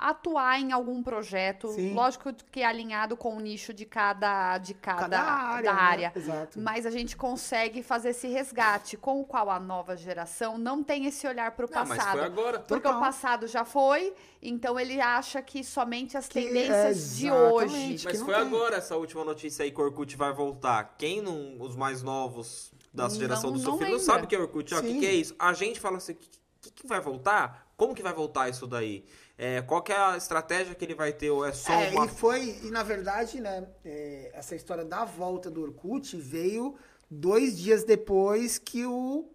atuar 0.00 0.58
em 0.60 0.72
algum 0.72 1.02
projeto, 1.02 1.68
Sim. 1.68 1.92
lógico 1.94 2.32
que 2.50 2.60
é 2.60 2.66
alinhado 2.66 3.16
com 3.16 3.36
o 3.36 3.40
nicho 3.40 3.72
de 3.74 3.84
cada 3.84 4.56
de 4.58 4.72
cada, 4.74 5.00
Cada 5.02 5.20
área. 5.22 5.62
da 5.62 5.74
né? 5.74 5.80
área. 5.80 6.12
Exato. 6.16 6.58
Mas 6.60 6.86
a 6.86 6.90
gente 6.90 7.16
consegue 7.16 7.82
fazer 7.82 8.10
esse 8.10 8.26
resgate, 8.28 8.96
com 8.96 9.20
o 9.20 9.24
qual 9.24 9.50
a 9.50 9.60
nova 9.60 9.96
geração 9.96 10.56
não 10.56 10.82
tem 10.82 11.06
esse 11.06 11.26
olhar 11.26 11.50
para 11.52 11.66
o 11.66 11.70
Não, 11.70 11.84
mas 11.86 11.98
passado. 11.98 12.12
foi 12.16 12.24
agora. 12.26 12.60
Porque 12.60 12.82
Total. 12.82 12.98
o 12.98 13.00
passado 13.00 13.46
já 13.46 13.64
foi, 13.64 14.14
então 14.42 14.80
ele 14.80 15.00
acha 15.00 15.42
que 15.42 15.62
somente 15.62 16.16
as 16.16 16.26
Que- 16.26 16.40
tendências 16.42 17.16
de 17.16 17.26
exatamente. 17.26 17.52
hoje. 17.54 18.04
Mas 18.04 18.18
foi 18.22 18.34
não 18.34 18.40
tem. 18.40 18.48
agora 18.48 18.76
essa 18.76 18.96
última 18.96 19.24
notícia 19.24 19.64
aí 19.64 19.70
que 19.70 19.80
o 19.80 19.84
Orkut 19.84 20.16
vai 20.16 20.32
voltar. 20.32 20.94
Quem 20.96 21.20
não, 21.20 21.60
os 21.60 21.76
mais 21.76 22.02
novos 22.02 22.72
da 22.92 23.04
Não- 23.04 23.10
geração 23.14 23.52
do 23.52 23.58
seu 23.58 23.70
não 23.72 23.78
filho 23.78 23.90
não 23.92 23.98
sabe 23.98 24.24
o 24.24 24.26
que 24.26 24.34
é 24.34 24.38
Orkut. 24.38 24.74
O 24.74 24.82
que, 24.82 24.98
que 24.98 25.06
é 25.06 25.12
isso? 25.12 25.34
A 25.38 25.52
gente 25.52 25.78
fala 25.78 25.98
assim, 25.98 26.12
o 26.12 26.16
que, 26.16 26.28
que, 26.62 26.70
que 26.70 26.86
vai 26.86 27.00
voltar? 27.00 27.66
Como 27.76 27.94
que 27.94 28.02
vai 28.02 28.12
voltar 28.12 28.48
isso 28.48 28.66
daí? 28.66 29.04
É, 29.42 29.62
qual 29.62 29.80
que 29.82 29.90
é 29.90 29.96
a 29.96 30.18
estratégia 30.18 30.74
que 30.74 30.84
ele 30.84 30.94
vai 30.94 31.14
ter? 31.14 31.30
Ou 31.30 31.46
é 31.46 31.52
só 31.52 31.72
É, 31.72 31.88
uma... 31.92 32.04
e 32.04 32.08
foi, 32.10 32.58
e 32.62 32.70
na 32.70 32.82
verdade, 32.82 33.40
né, 33.40 33.66
é, 33.82 34.30
essa 34.34 34.54
história 34.54 34.84
da 34.84 35.06
volta 35.06 35.50
do 35.50 35.62
Orkut 35.62 36.14
veio 36.14 36.76
dois 37.10 37.56
dias 37.56 37.82
depois 37.82 38.58
que 38.58 38.84
o 38.84 39.30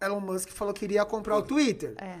Elon 0.00 0.18
Musk 0.18 0.48
falou 0.50 0.74
que 0.74 0.84
iria 0.84 1.04
comprar 1.04 1.36
o 1.36 1.42
Twitter. 1.42 1.94
É. 1.96 2.18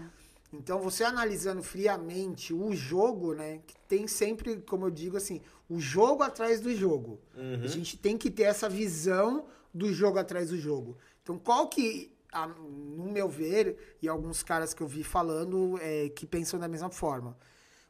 Então, 0.52 0.78
você 0.78 1.02
analisando 1.02 1.64
friamente 1.64 2.54
o 2.54 2.72
jogo, 2.76 3.34
né? 3.34 3.58
Que 3.66 3.74
tem 3.88 4.06
sempre, 4.06 4.58
como 4.58 4.86
eu 4.86 4.90
digo 4.92 5.16
assim, 5.16 5.42
o 5.68 5.80
jogo 5.80 6.22
atrás 6.22 6.60
do 6.60 6.72
jogo. 6.72 7.20
A 7.64 7.66
gente 7.66 7.98
tem 7.98 8.16
que 8.16 8.30
ter 8.30 8.44
essa 8.44 8.68
visão 8.68 9.46
do 9.74 9.92
jogo 9.92 10.16
atrás 10.16 10.50
do 10.50 10.56
jogo. 10.56 10.96
Então, 11.24 11.36
qual 11.40 11.66
que, 11.66 12.13
a- 12.34 12.46
no 12.48 13.10
meu 13.10 13.28
ver, 13.28 13.96
e 14.02 14.08
alguns 14.08 14.42
caras 14.42 14.74
que 14.74 14.82
eu 14.82 14.88
vi 14.88 15.02
falando 15.04 15.78
é, 15.80 16.08
que 16.10 16.26
pensam 16.26 16.58
da 16.60 16.68
mesma 16.68 16.90
forma, 16.90 17.36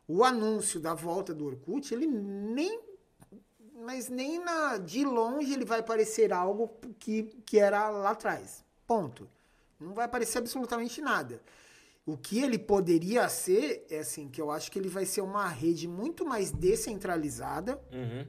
o 0.07 0.23
anúncio 0.23 0.79
da 0.79 0.95
volta 0.95 1.33
do 1.35 1.47
Orkut, 1.47 1.93
ele 1.93 2.07
nem 2.07 2.79
mas 3.87 4.09
nem 4.09 4.43
na, 4.43 4.79
de 4.79 5.05
longe 5.05 5.53
ele 5.53 5.65
vai 5.65 5.83
parecer 5.83 6.33
algo 6.33 6.71
que, 6.99 7.25
que 7.45 7.59
era 7.59 7.91
lá 7.91 8.11
atrás. 8.11 8.65
Ponto. 8.87 9.29
Não 9.79 9.93
vai 9.93 10.07
aparecer 10.07 10.39
absolutamente 10.39 11.03
nada. 11.03 11.43
O 12.07 12.17
que 12.17 12.39
ele 12.43 12.59
poderia 12.59 13.29
ser, 13.29 13.85
é 13.91 13.99
assim, 13.99 14.29
que 14.29 14.41
eu 14.41 14.51
acho 14.51 14.71
que 14.71 14.79
ele 14.79 14.89
vai 14.89 15.05
ser 15.05 15.21
uma 15.21 15.47
rede 15.49 15.87
muito 15.89 16.25
mais 16.25 16.51
descentralizada, 16.51 17.79
Uhum. 17.93 18.27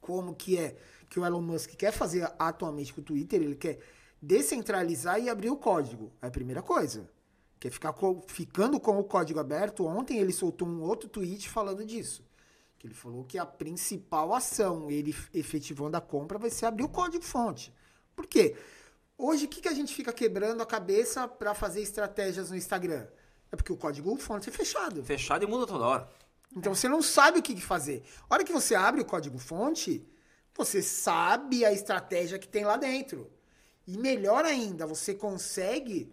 como 0.00 0.34
que 0.34 0.56
é 0.58 0.76
que 1.10 1.18
o 1.20 1.24
Elon 1.26 1.42
Musk 1.42 1.70
quer 1.76 1.92
fazer 1.92 2.30
atualmente 2.38 2.92
com 2.94 3.00
o 3.00 3.04
Twitter, 3.04 3.42
ele 3.42 3.56
quer 3.56 3.78
descentralizar 4.24 5.20
e 5.20 5.28
abrir 5.28 5.50
o 5.50 5.56
código. 5.56 6.12
É 6.22 6.26
a 6.26 6.30
primeira 6.30 6.62
coisa. 6.62 7.08
Quer 7.60 7.70
ficar 7.70 7.92
co- 7.92 8.22
ficando 8.26 8.80
com 8.80 8.98
o 8.98 9.04
código 9.04 9.38
aberto. 9.38 9.86
Ontem 9.86 10.18
ele 10.18 10.32
soltou 10.32 10.66
um 10.66 10.82
outro 10.82 11.08
tweet 11.08 11.48
falando 11.48 11.84
disso. 11.84 12.24
Que 12.78 12.86
ele 12.86 12.94
falou 12.94 13.24
que 13.24 13.38
a 13.38 13.46
principal 13.46 14.34
ação, 14.34 14.90
ele 14.90 15.14
efetivando 15.32 15.96
a 15.96 16.00
compra, 16.00 16.38
vai 16.38 16.50
ser 16.50 16.66
abrir 16.66 16.84
o 16.84 16.88
código 16.88 17.24
fonte. 17.24 17.72
Por 18.14 18.26
quê? 18.26 18.56
Hoje, 19.16 19.44
o 19.44 19.48
que, 19.48 19.60
que 19.60 19.68
a 19.68 19.72
gente 19.74 19.94
fica 19.94 20.12
quebrando 20.12 20.62
a 20.62 20.66
cabeça 20.66 21.28
para 21.28 21.54
fazer 21.54 21.80
estratégias 21.80 22.50
no 22.50 22.56
Instagram? 22.56 23.06
É 23.52 23.56
porque 23.56 23.72
o 23.72 23.76
código 23.76 24.14
fonte 24.16 24.48
é 24.48 24.52
fechado. 24.52 25.04
Fechado 25.04 25.44
e 25.44 25.46
muda 25.46 25.66
toda 25.66 25.86
hora. 25.86 26.08
Então 26.56 26.74
você 26.74 26.88
não 26.88 27.00
sabe 27.02 27.38
o 27.38 27.42
que 27.42 27.54
que 27.54 27.60
fazer. 27.60 28.02
A 28.28 28.34
hora 28.34 28.44
que 28.44 28.52
você 28.52 28.74
abre 28.74 29.00
o 29.00 29.04
código 29.04 29.38
fonte, 29.38 30.06
você 30.56 30.82
sabe 30.82 31.64
a 31.64 31.72
estratégia 31.72 32.38
que 32.38 32.48
tem 32.48 32.64
lá 32.64 32.76
dentro. 32.76 33.30
E 33.86 33.98
melhor 33.98 34.44
ainda, 34.44 34.86
você 34.86 35.14
consegue 35.14 36.12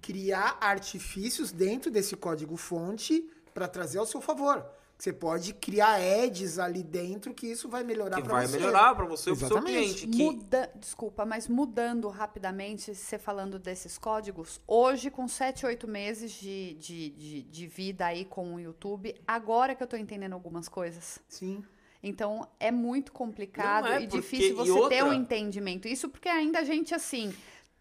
criar 0.00 0.56
artifícios 0.60 1.52
dentro 1.52 1.90
desse 1.90 2.16
código 2.16 2.56
fonte 2.56 3.28
para 3.52 3.68
trazer 3.68 3.98
ao 3.98 4.06
seu 4.06 4.20
favor. 4.20 4.64
Você 4.98 5.12
pode 5.12 5.52
criar 5.52 5.96
ads 6.00 6.58
ali 6.58 6.82
dentro 6.82 7.34
que 7.34 7.46
isso 7.46 7.68
vai 7.68 7.84
melhorar 7.84 8.16
Que 8.16 8.22
para 8.22 8.32
vai 8.32 8.46
você. 8.46 8.56
melhorar 8.56 8.94
pra 8.94 9.04
você 9.04 9.30
e 9.30 9.36
pro 9.36 9.46
seu 9.46 9.62
cliente. 9.62 10.06
Que... 10.06 10.16
Muda, 10.16 10.72
desculpa, 10.74 11.26
mas 11.26 11.46
mudando 11.48 12.08
rapidamente, 12.08 12.94
você 12.94 13.18
falando 13.18 13.58
desses 13.58 13.98
códigos, 13.98 14.58
hoje, 14.66 15.10
com 15.10 15.28
7, 15.28 15.66
8 15.66 15.86
meses 15.86 16.32
de, 16.32 16.74
de, 16.74 17.10
de, 17.10 17.42
de 17.42 17.66
vida 17.66 18.06
aí 18.06 18.24
com 18.24 18.54
o 18.54 18.60
YouTube, 18.60 19.14
agora 19.26 19.74
que 19.74 19.82
eu 19.82 19.86
tô 19.86 19.96
entendendo 19.98 20.32
algumas 20.32 20.66
coisas. 20.66 21.18
Sim. 21.28 21.62
Então, 22.02 22.46
é 22.60 22.70
muito 22.70 23.12
complicado 23.12 23.88
é, 23.88 24.02
e 24.02 24.06
porque- 24.08 24.16
difícil 24.20 24.50
e 24.50 24.52
você 24.52 24.72
ter 24.72 24.78
outra- 24.80 25.04
um 25.06 25.12
entendimento. 25.12 25.88
Isso 25.88 26.08
porque 26.08 26.28
ainda 26.28 26.60
a 26.60 26.64
gente, 26.64 26.94
assim, 26.94 27.34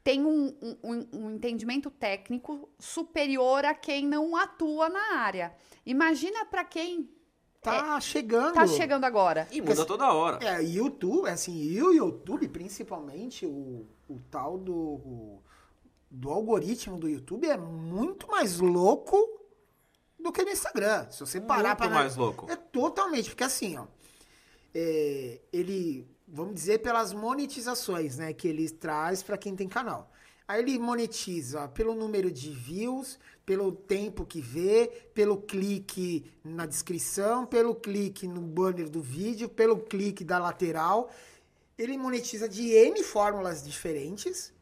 tem 0.03 0.23
um, 0.25 0.55
um- 0.83 1.07
um- 1.13 1.31
entendimento 1.31 1.89
técnico 1.91 2.69
superior 2.79 3.65
a 3.65 3.73
quem 3.73 4.05
não 4.07 4.35
atua 4.35 4.89
na 4.89 5.15
área. 5.17 5.53
Imagina 5.85 6.45
para 6.45 6.63
quem 6.63 7.09
Tá 7.61 7.99
chegando. 7.99 8.53
tá 8.53 8.67
chegando 8.67 9.03
agora. 9.05 9.47
E 9.51 9.59
muda 9.61 9.85
toda 9.85 10.11
hora. 10.13 10.37
É, 10.45 10.61
YouTube, 10.63 11.27
assim, 11.29 11.53
e 11.59 11.81
o 11.81 11.91
YouTube, 11.91 12.47
principalmente, 12.47 13.45
o, 13.45 13.87
o 14.07 14.19
tal 14.29 14.57
do, 14.57 14.73
o- 14.75 15.43
do 16.09 16.29
algoritmo 16.29 16.97
do 16.97 17.09
YouTube 17.09 17.47
é 17.47 17.57
muito 17.57 18.27
mais 18.29 18.59
louco 18.59 19.17
do 20.19 20.31
que 20.31 20.43
no 20.43 20.51
Instagram. 20.51 21.07
Se 21.09 21.19
você 21.19 21.41
parar 21.41 21.69
Muito 21.69 21.77
para 21.79 21.89
mais 21.89 22.15
louco. 22.15 22.45
É 22.49 22.55
totalmente, 22.55 23.29
porque 23.29 23.43
assim, 23.43 23.75
ó, 23.77 23.85
é, 24.75 25.39
ele, 25.53 26.05
vamos 26.27 26.53
dizer, 26.53 26.79
pelas 26.79 27.13
monetizações, 27.13 28.17
né, 28.17 28.33
que 28.33 28.45
ele 28.45 28.69
traz 28.69 29.23
para 29.23 29.37
quem 29.37 29.55
tem 29.55 29.69
canal. 29.69 30.11
Aí 30.45 30.61
ele 30.61 30.77
monetiza 30.77 31.67
pelo 31.69 31.95
número 31.95 32.29
de 32.29 32.51
views, 32.51 33.17
pelo 33.45 33.71
tempo 33.71 34.25
que 34.25 34.41
vê, 34.41 34.91
pelo 35.13 35.37
clique 35.37 36.25
na 36.43 36.65
descrição, 36.65 37.45
pelo 37.45 37.73
clique 37.73 38.27
no 38.27 38.41
banner 38.41 38.89
do 38.89 39.01
vídeo, 39.01 39.47
pelo 39.47 39.77
clique 39.77 40.23
da 40.23 40.37
lateral. 40.37 41.09
Ele 41.77 41.97
monetiza 41.97 42.47
de 42.47 42.69
N 42.69 43.01
fórmulas 43.01 43.63
diferentes 43.63 44.53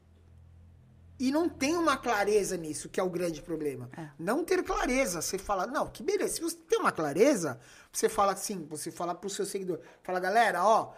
e 1.26 1.32
não 1.32 1.48
tem 1.48 1.76
uma 1.78 1.96
clareza 1.96 2.58
nisso, 2.58 2.90
que 2.90 3.00
é 3.00 3.04
o 3.04 3.10
grande 3.10 3.42
problema. 3.42 3.90
Não 4.20 4.44
ter 4.44 4.62
clareza. 4.64 5.22
Você 5.22 5.38
fala, 5.38 5.66
não, 5.66 5.88
que 5.88 6.04
beleza. 6.04 6.34
Se 6.36 6.42
você 6.42 6.58
tem 6.58 6.80
uma 6.80 6.92
clareza, 6.92 7.60
você 7.92 8.10
fala 8.10 8.34
assim, 8.34 8.66
você 8.70 8.92
fala 8.92 9.16
pro 9.16 9.30
seu 9.30 9.46
seguidor, 9.46 9.80
fala, 10.04 10.20
galera, 10.20 10.66
ó, 10.66 10.94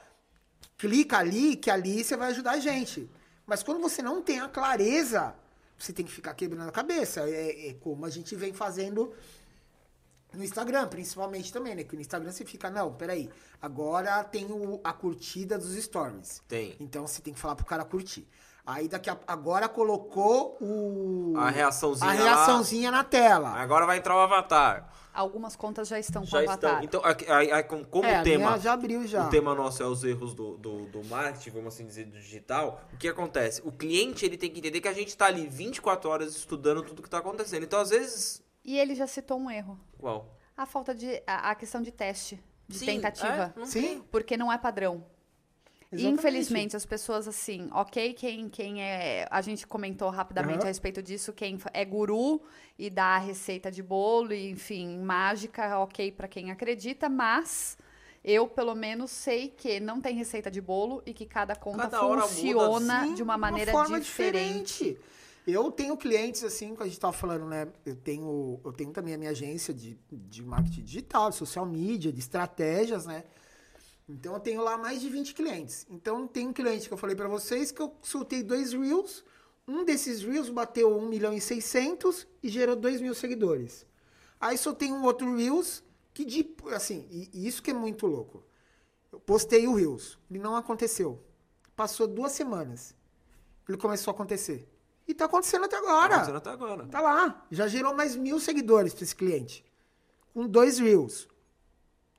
clica 0.77 1.17
ali, 1.19 1.55
que 1.55 1.69
ali 1.69 2.03
você 2.03 2.17
vai 2.17 2.31
ajudar 2.31 2.51
a 2.53 2.59
gente. 2.59 3.09
Mas 3.45 3.61
quando 3.61 3.79
você 3.79 4.01
não 4.01 4.21
tem 4.21 4.39
a 4.39 4.49
clareza, 4.49 5.35
você 5.77 5.93
tem 5.93 6.03
que 6.05 6.11
ficar 6.11 6.33
quebrando 6.33 6.69
a 6.69 6.71
cabeça. 6.71 7.21
É, 7.29 7.69
é 7.69 7.73
como 7.75 8.03
a 8.05 8.09
gente 8.09 8.35
vem 8.35 8.51
fazendo 8.53 9.13
no 10.33 10.43
Instagram, 10.43 10.87
principalmente 10.87 11.53
também, 11.53 11.75
né? 11.75 11.83
Que 11.83 11.95
no 11.95 12.01
Instagram 12.01 12.31
você 12.31 12.43
fica, 12.43 12.69
não, 12.69 12.93
peraí, 12.93 13.29
agora 13.61 14.23
tem 14.23 14.45
o- 14.51 14.81
a 14.83 14.91
curtida 14.91 15.57
dos 15.57 15.75
stories. 15.75 16.41
Tem. 16.47 16.75
Então 16.79 17.05
você 17.07 17.21
tem 17.21 17.33
que 17.33 17.39
falar 17.39 17.55
pro 17.55 17.65
cara 17.65 17.85
curtir. 17.85 18.27
Aí 18.65 18.87
daqui 18.87 19.09
a, 19.09 19.17
agora 19.27 19.69
colocou 19.69 20.57
o 20.59 21.33
A 21.37 21.49
reaçãozinha 21.49 22.09
a 22.09 22.13
lá. 22.15 22.23
reaçãozinha 22.23 22.89
na 22.91 23.03
tela. 23.03 23.49
Agora 23.49 23.85
vai 23.85 23.97
entrar 23.97 24.15
o 24.15 24.19
avatar. 24.19 24.89
Algumas 25.13 25.55
contas 25.55 25.87
já 25.87 25.97
estão 25.99 26.23
com 26.23 26.27
Já 26.27 26.39
avatar. 26.39 26.83
estão. 26.83 27.01
Então, 27.01 27.01
aí- 27.33 27.51
aí, 27.51 27.63
como 27.63 28.05
é, 28.05 28.19
o 28.19 28.23
tema. 28.23 28.57
já 28.59 28.73
abriu 28.73 29.07
já. 29.07 29.27
O 29.27 29.29
tema 29.29 29.53
nosso 29.55 29.81
é 29.81 29.85
os 29.85 30.03
erros 30.03 30.33
do, 30.33 30.57
do, 30.57 30.87
do 30.87 31.03
marketing, 31.05 31.51
vamos 31.51 31.73
assim 31.73 31.85
dizer, 31.85 32.05
do 32.05 32.17
digital. 32.19 32.81
O 32.91 32.97
que 32.97 33.07
acontece? 33.07 33.61
O 33.63 33.71
cliente 33.71 34.25
ele 34.25 34.35
tem 34.35 34.49
que 34.51 34.59
entender 34.59 34.81
que 34.81 34.87
a 34.87 34.93
gente 34.93 35.15
tá 35.15 35.27
ali 35.27 35.47
24 35.47 36.09
horas 36.09 36.35
estudando 36.35 36.81
tudo 36.81 37.01
que 37.03 37.09
tá 37.09 37.19
acontecendo. 37.19 37.63
Então, 37.63 37.79
às 37.79 37.91
vezes. 37.91 38.43
E 38.63 38.77
ele 38.77 38.93
já 38.95 39.05
citou 39.07 39.37
um 39.39 39.49
erro. 39.49 39.79
Qual? 39.99 40.35
A 40.57 40.65
falta 40.65 40.93
de. 40.93 41.21
A, 41.27 41.51
a 41.51 41.55
questão 41.55 41.81
de 41.81 41.91
teste, 41.91 42.43
de 42.67 42.77
Sim, 42.79 42.85
tentativa. 42.87 43.53
é, 43.57 43.65
Sim, 43.65 44.03
Porque 44.11 44.35
não 44.35 44.51
é 44.51 44.57
padrão. 44.57 45.05
Exatamente. 45.91 46.19
Infelizmente, 46.19 46.75
as 46.75 46.85
pessoas, 46.85 47.27
assim, 47.27 47.69
ok, 47.71 48.13
quem, 48.13 48.49
quem 48.49 48.81
é. 48.81 49.27
A 49.29 49.41
gente 49.41 49.65
comentou 49.65 50.09
rapidamente 50.09 50.59
Aham. 50.59 50.65
a 50.65 50.67
respeito 50.67 51.01
disso, 51.01 51.33
quem 51.33 51.57
é 51.73 51.85
guru 51.85 52.41
e 52.77 52.89
dá 52.89 53.17
receita 53.17 53.71
de 53.71 53.81
bolo, 53.81 54.33
e, 54.33 54.49
enfim, 54.49 54.97
mágica, 54.99 55.79
ok 55.79 56.11
para 56.11 56.27
quem 56.27 56.51
acredita, 56.51 57.09
mas. 57.09 57.77
Eu, 58.27 58.47
pelo 58.47 58.73
menos, 58.73 59.11
sei 59.11 59.49
que 59.49 59.79
não 59.79 60.01
tem 60.01 60.15
receita 60.15 60.49
de 60.49 60.59
bolo 60.59 61.03
e 61.05 61.13
que 61.13 61.27
cada 61.27 61.55
conta 61.55 61.83
Cada 61.83 62.01
hora 62.01 62.21
muda, 62.21 62.27
funciona 62.27 63.05
Sim, 63.05 63.13
de 63.13 63.21
uma 63.21 63.37
maneira 63.37 63.71
forma 63.71 63.99
diferente. 63.99 64.97
Eu 65.45 65.71
tenho 65.71 65.95
clientes, 65.95 66.43
assim, 66.43 66.75
que 66.75 66.81
a 66.81 66.87
gente 66.87 66.99
tava 66.99 67.13
falando, 67.13 67.45
né? 67.45 67.67
Eu 67.85 67.95
tenho, 67.95 68.59
eu 68.65 68.73
tenho 68.73 68.91
também 68.91 69.13
a 69.13 69.17
minha 69.17 69.29
agência 69.29 69.71
de, 69.71 69.95
de 70.11 70.41
marketing 70.41 70.81
digital, 70.81 71.29
de 71.29 71.35
social 71.35 71.67
media, 71.67 72.11
de 72.11 72.19
estratégias, 72.19 73.05
né? 73.05 73.23
Então 74.07 74.33
eu 74.33 74.39
tenho 74.39 74.61
lá 74.61 74.77
mais 74.77 75.01
de 75.01 75.09
20 75.09 75.33
clientes. 75.33 75.85
Então 75.89 76.27
tem 76.27 76.47
um 76.47 76.53
cliente 76.53 76.87
que 76.87 76.93
eu 76.93 76.97
falei 76.97 77.15
pra 77.15 77.27
vocês 77.27 77.71
que 77.71 77.81
eu 77.81 77.93
soltei 78.01 78.43
dois 78.43 78.71
Reels. 78.73 79.23
Um 79.67 79.83
desses 79.83 80.21
Reels 80.21 80.49
bateu 80.49 80.95
1 80.95 81.07
milhão 81.07 81.33
e 81.33 81.41
600 81.41 82.27
e 82.43 82.49
gerou 82.49 82.75
2 82.75 83.01
mil 83.01 83.15
seguidores. 83.15 83.85
Aí 84.39 84.57
soltei 84.57 84.91
um 84.91 85.03
outro 85.03 85.35
Reels 85.35 85.83
que, 86.13 86.23
de, 86.23 86.55
assim, 86.71 87.07
e, 87.09 87.29
e 87.33 87.47
isso 87.47 87.63
que 87.63 87.71
é 87.71 87.73
muito 87.73 88.05
louco. 88.05 88.43
Eu 89.11 89.19
postei 89.19 89.67
o 89.67 89.73
Reels, 89.73 90.19
ele 90.29 90.39
não 90.39 90.55
aconteceu. 90.55 91.19
Passou 91.75 92.07
duas 92.07 92.31
semanas, 92.33 92.93
ele 93.67 93.77
começou 93.77 94.11
a 94.11 94.13
acontecer. 94.13 94.69
E 95.07 95.13
tá 95.13 95.25
acontecendo 95.25 95.65
até 95.65 95.77
Tá 95.77 95.83
agora. 95.83 96.13
acontecendo 96.15 96.37
até 96.37 96.49
agora. 96.51 96.85
Tá 96.87 97.01
lá. 97.01 97.45
Já 97.51 97.67
gerou 97.67 97.93
mais 97.95 98.15
mil 98.15 98.39
seguidores 98.39 98.93
pra 98.93 99.03
esse 99.03 99.15
cliente. 99.15 99.65
Com 100.33 100.47
dois 100.47 100.79
Reels. 100.79 101.27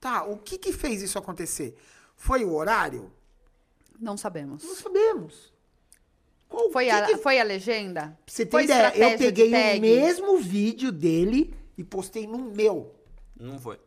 Tá, 0.06 0.22
o 0.22 0.36
que 0.38 0.56
que 0.56 0.72
fez 0.72 1.02
isso 1.02 1.18
acontecer? 1.18 1.76
Foi 2.14 2.44
o 2.44 2.54
horário? 2.54 3.10
Não 3.98 4.16
sabemos. 4.16 4.62
Não 4.62 4.76
sabemos. 4.76 5.52
Qual- 6.48 6.70
Foi 6.70 6.84
que 6.84 6.90
a, 6.92 7.06
que- 7.06 7.16
foi 7.16 7.40
a 7.40 7.42
legenda? 7.42 8.16
Você 8.24 8.44
ter 8.46 8.52
Foi 8.52 8.62
ideia, 8.62 8.96
eu 8.96 9.18
peguei 9.18 9.48
o 9.48 9.80
mesmo 9.80 10.38
vídeo 10.38 10.92
dele 10.92 11.52
e 11.76 11.82
postei 11.82 12.24
no 12.24 12.38
meu. 12.38 12.94
Não 13.36 13.58
foi. 13.58 13.80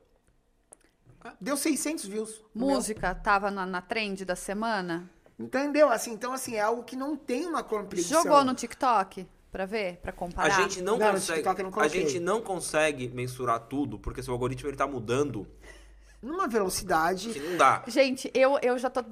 Deu 1.39 1.55
600 1.55 2.03
views. 2.05 2.41
no 2.53 2.65
meu. 2.67 2.75
Música 2.75 3.15
tava 3.15 3.49
na, 3.49 3.65
na 3.65 3.81
trend 3.81 4.25
da 4.25 4.35
semana? 4.35 5.09
Entendeu? 5.39 5.89
Assim, 5.89 6.11
então, 6.11 6.33
assim, 6.33 6.55
é 6.55 6.59
algo 6.59 6.83
que 6.83 6.97
não 6.97 7.15
tem 7.15 7.45
uma 7.45 7.63
compreensão. 7.63 8.23
Jogou 8.23 8.43
no 8.43 8.53
TikTok 8.53 9.25
pra 9.49 9.65
ver, 9.65 9.99
pra 10.01 10.09
A 10.09 10.13
comparar? 10.13 10.49
gente 10.63 10.81
não, 10.81 10.97
Não, 10.97 11.11
consegue. 11.13 11.47
A 11.79 11.87
gente 11.87 12.19
não 12.19 12.41
consegue 12.41 13.07
mensurar 13.07 13.61
tudo, 13.69 13.97
porque 13.97 14.21
seu 14.21 14.33
algoritmo 14.33 14.69
ele 14.69 14.75
tá 14.75 14.85
mudando. 14.85 15.47
Numa 16.21 16.47
velocidade. 16.47 17.29
Que 17.29 17.39
não 17.39 17.57
dá. 17.57 17.83
Gente, 17.87 18.29
eu, 18.33 18.59
eu 18.61 18.77
já 18.77 18.89
tô 18.89 19.03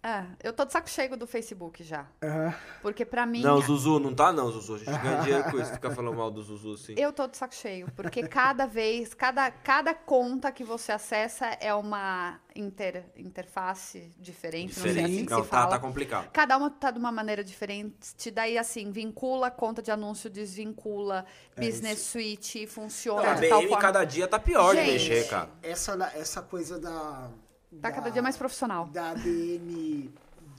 É, 0.00 0.24
eu 0.44 0.52
tô 0.52 0.64
de 0.64 0.72
saco 0.72 0.88
cheio 0.88 1.16
do 1.16 1.26
Facebook 1.26 1.82
já. 1.82 2.06
Aham. 2.22 2.54
Porque 2.80 3.04
pra 3.04 3.26
mim. 3.26 3.42
Não, 3.42 3.60
Zuzu, 3.60 3.98
não 3.98 4.14
tá 4.14 4.32
não, 4.32 4.48
Zuzu. 4.50 4.76
A 4.76 4.78
gente 4.78 4.98
ganha 5.02 5.20
dinheiro 5.22 5.50
com 5.50 5.58
isso, 5.60 5.72
fica 5.72 5.90
falando 5.90 6.16
mal 6.16 6.30
do 6.30 6.40
Zuzu, 6.40 6.74
assim. 6.74 6.94
Eu 6.96 7.12
tô 7.12 7.26
de 7.26 7.36
saco 7.36 7.54
cheio, 7.54 7.90
porque 7.96 8.26
cada 8.28 8.64
vez, 8.64 9.12
cada, 9.12 9.50
cada 9.50 9.92
conta 9.94 10.52
que 10.52 10.62
você 10.62 10.92
acessa 10.92 11.46
é 11.60 11.74
uma 11.74 12.38
inter, 12.54 13.06
interface 13.16 14.12
diferente, 14.18 14.76
não 14.76 14.82
sei 14.82 14.92
assim 14.92 15.00
Diferente. 15.02 15.24
que 15.26 15.30
Não, 15.32 15.42
se 15.42 15.48
tá, 15.50 15.56
fala. 15.58 15.70
tá 15.70 15.78
complicado. 15.80 16.30
Cada 16.32 16.56
uma 16.56 16.70
tá 16.70 16.90
de 16.92 16.98
uma 16.98 17.10
maneira 17.10 17.42
diferente. 17.42 18.30
Daí, 18.32 18.56
assim, 18.56 18.92
vincula 18.92 19.50
conta 19.50 19.82
de 19.82 19.90
anúncio, 19.90 20.30
desvincula, 20.30 21.24
business 21.56 21.98
suite, 22.00 22.66
funciona 22.68 23.32
A 23.32 23.34
de 23.34 23.48
tal 23.48 23.58
BM 23.60 23.68
forma. 23.68 23.82
cada 23.82 24.04
dia 24.04 24.28
tá 24.28 24.38
pior 24.38 24.74
de 24.76 24.80
Gente. 24.80 24.92
mexer, 24.92 25.28
cara. 25.28 25.50
Essa, 25.60 26.12
essa 26.14 26.40
coisa 26.40 26.78
da. 26.78 27.28
Tá 27.70 27.88
da- 27.88 27.92
cada 27.92 28.10
dia 28.10 28.22
mais 28.22 28.36
profissional. 28.36 28.86
Da 28.88 29.10
ADM 29.10 30.10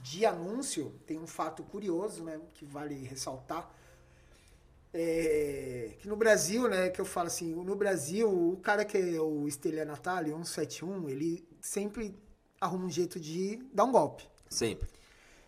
de 0.02 0.24
anúncio, 0.24 0.94
tem 1.06 1.18
um 1.18 1.26
fato 1.26 1.62
curioso, 1.64 2.22
né? 2.24 2.40
Que 2.54 2.64
vale 2.64 2.94
ressaltar. 3.04 3.70
É, 4.92 5.92
que 6.00 6.08
no 6.08 6.16
Brasil, 6.16 6.68
né, 6.68 6.88
que 6.90 7.00
eu 7.00 7.04
falo 7.04 7.28
assim, 7.28 7.54
no 7.54 7.76
Brasil, 7.76 8.28
o 8.28 8.56
cara 8.56 8.84
que 8.84 8.96
é 8.98 9.20
o 9.20 9.46
Estelha 9.46 9.84
Natali, 9.84 10.30
171, 10.30 11.08
ele 11.08 11.46
sempre 11.60 12.18
arruma 12.60 12.86
um 12.86 12.90
jeito 12.90 13.20
de 13.20 13.56
dar 13.72 13.84
um 13.84 13.92
golpe. 13.92 14.28
Sempre. 14.48 14.88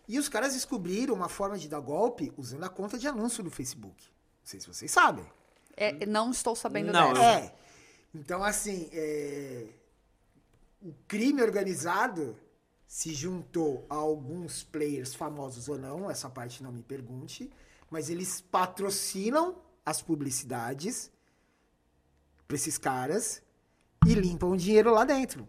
E 0.07 0.17
os 0.17 0.29
caras 0.29 0.53
descobriram 0.53 1.13
uma 1.13 1.27
forma 1.27 1.57
de 1.57 1.67
dar 1.67 1.81
golpe 1.81 2.31
usando 2.37 2.63
a 2.63 2.69
conta 2.69 2.97
de 2.97 3.05
anúncio 3.07 3.43
do 3.43 3.51
Facebook. 3.51 4.05
Não 4.05 4.45
sei 4.45 4.59
se 4.61 4.67
vocês 4.67 4.89
sabem. 4.91 5.25
É, 5.75 6.05
não 6.05 6.31
estou 6.31 6.55
sabendo 6.55 6.93
Não, 6.93 7.13
dessa. 7.13 7.25
É. 7.39 7.55
Então, 8.15 8.43
assim, 8.43 8.89
é, 8.93 9.65
o 10.83 10.93
crime 11.07 11.41
organizado 11.41 12.35
se 12.85 13.13
juntou 13.13 13.85
a 13.89 13.95
alguns 13.95 14.63
players 14.63 15.15
famosos 15.15 15.69
ou 15.69 15.79
não, 15.79 16.11
essa 16.11 16.29
parte 16.29 16.61
não 16.61 16.71
me 16.71 16.83
pergunte, 16.83 17.49
mas 17.89 18.09
eles 18.09 18.41
patrocinam 18.41 19.55
as 19.85 20.01
publicidades 20.01 21.09
para 22.47 22.55
esses 22.55 22.77
caras 22.77 23.41
e 24.05 24.13
limpam 24.13 24.51
o 24.51 24.57
dinheiro 24.57 24.91
lá 24.91 25.05
dentro. 25.05 25.47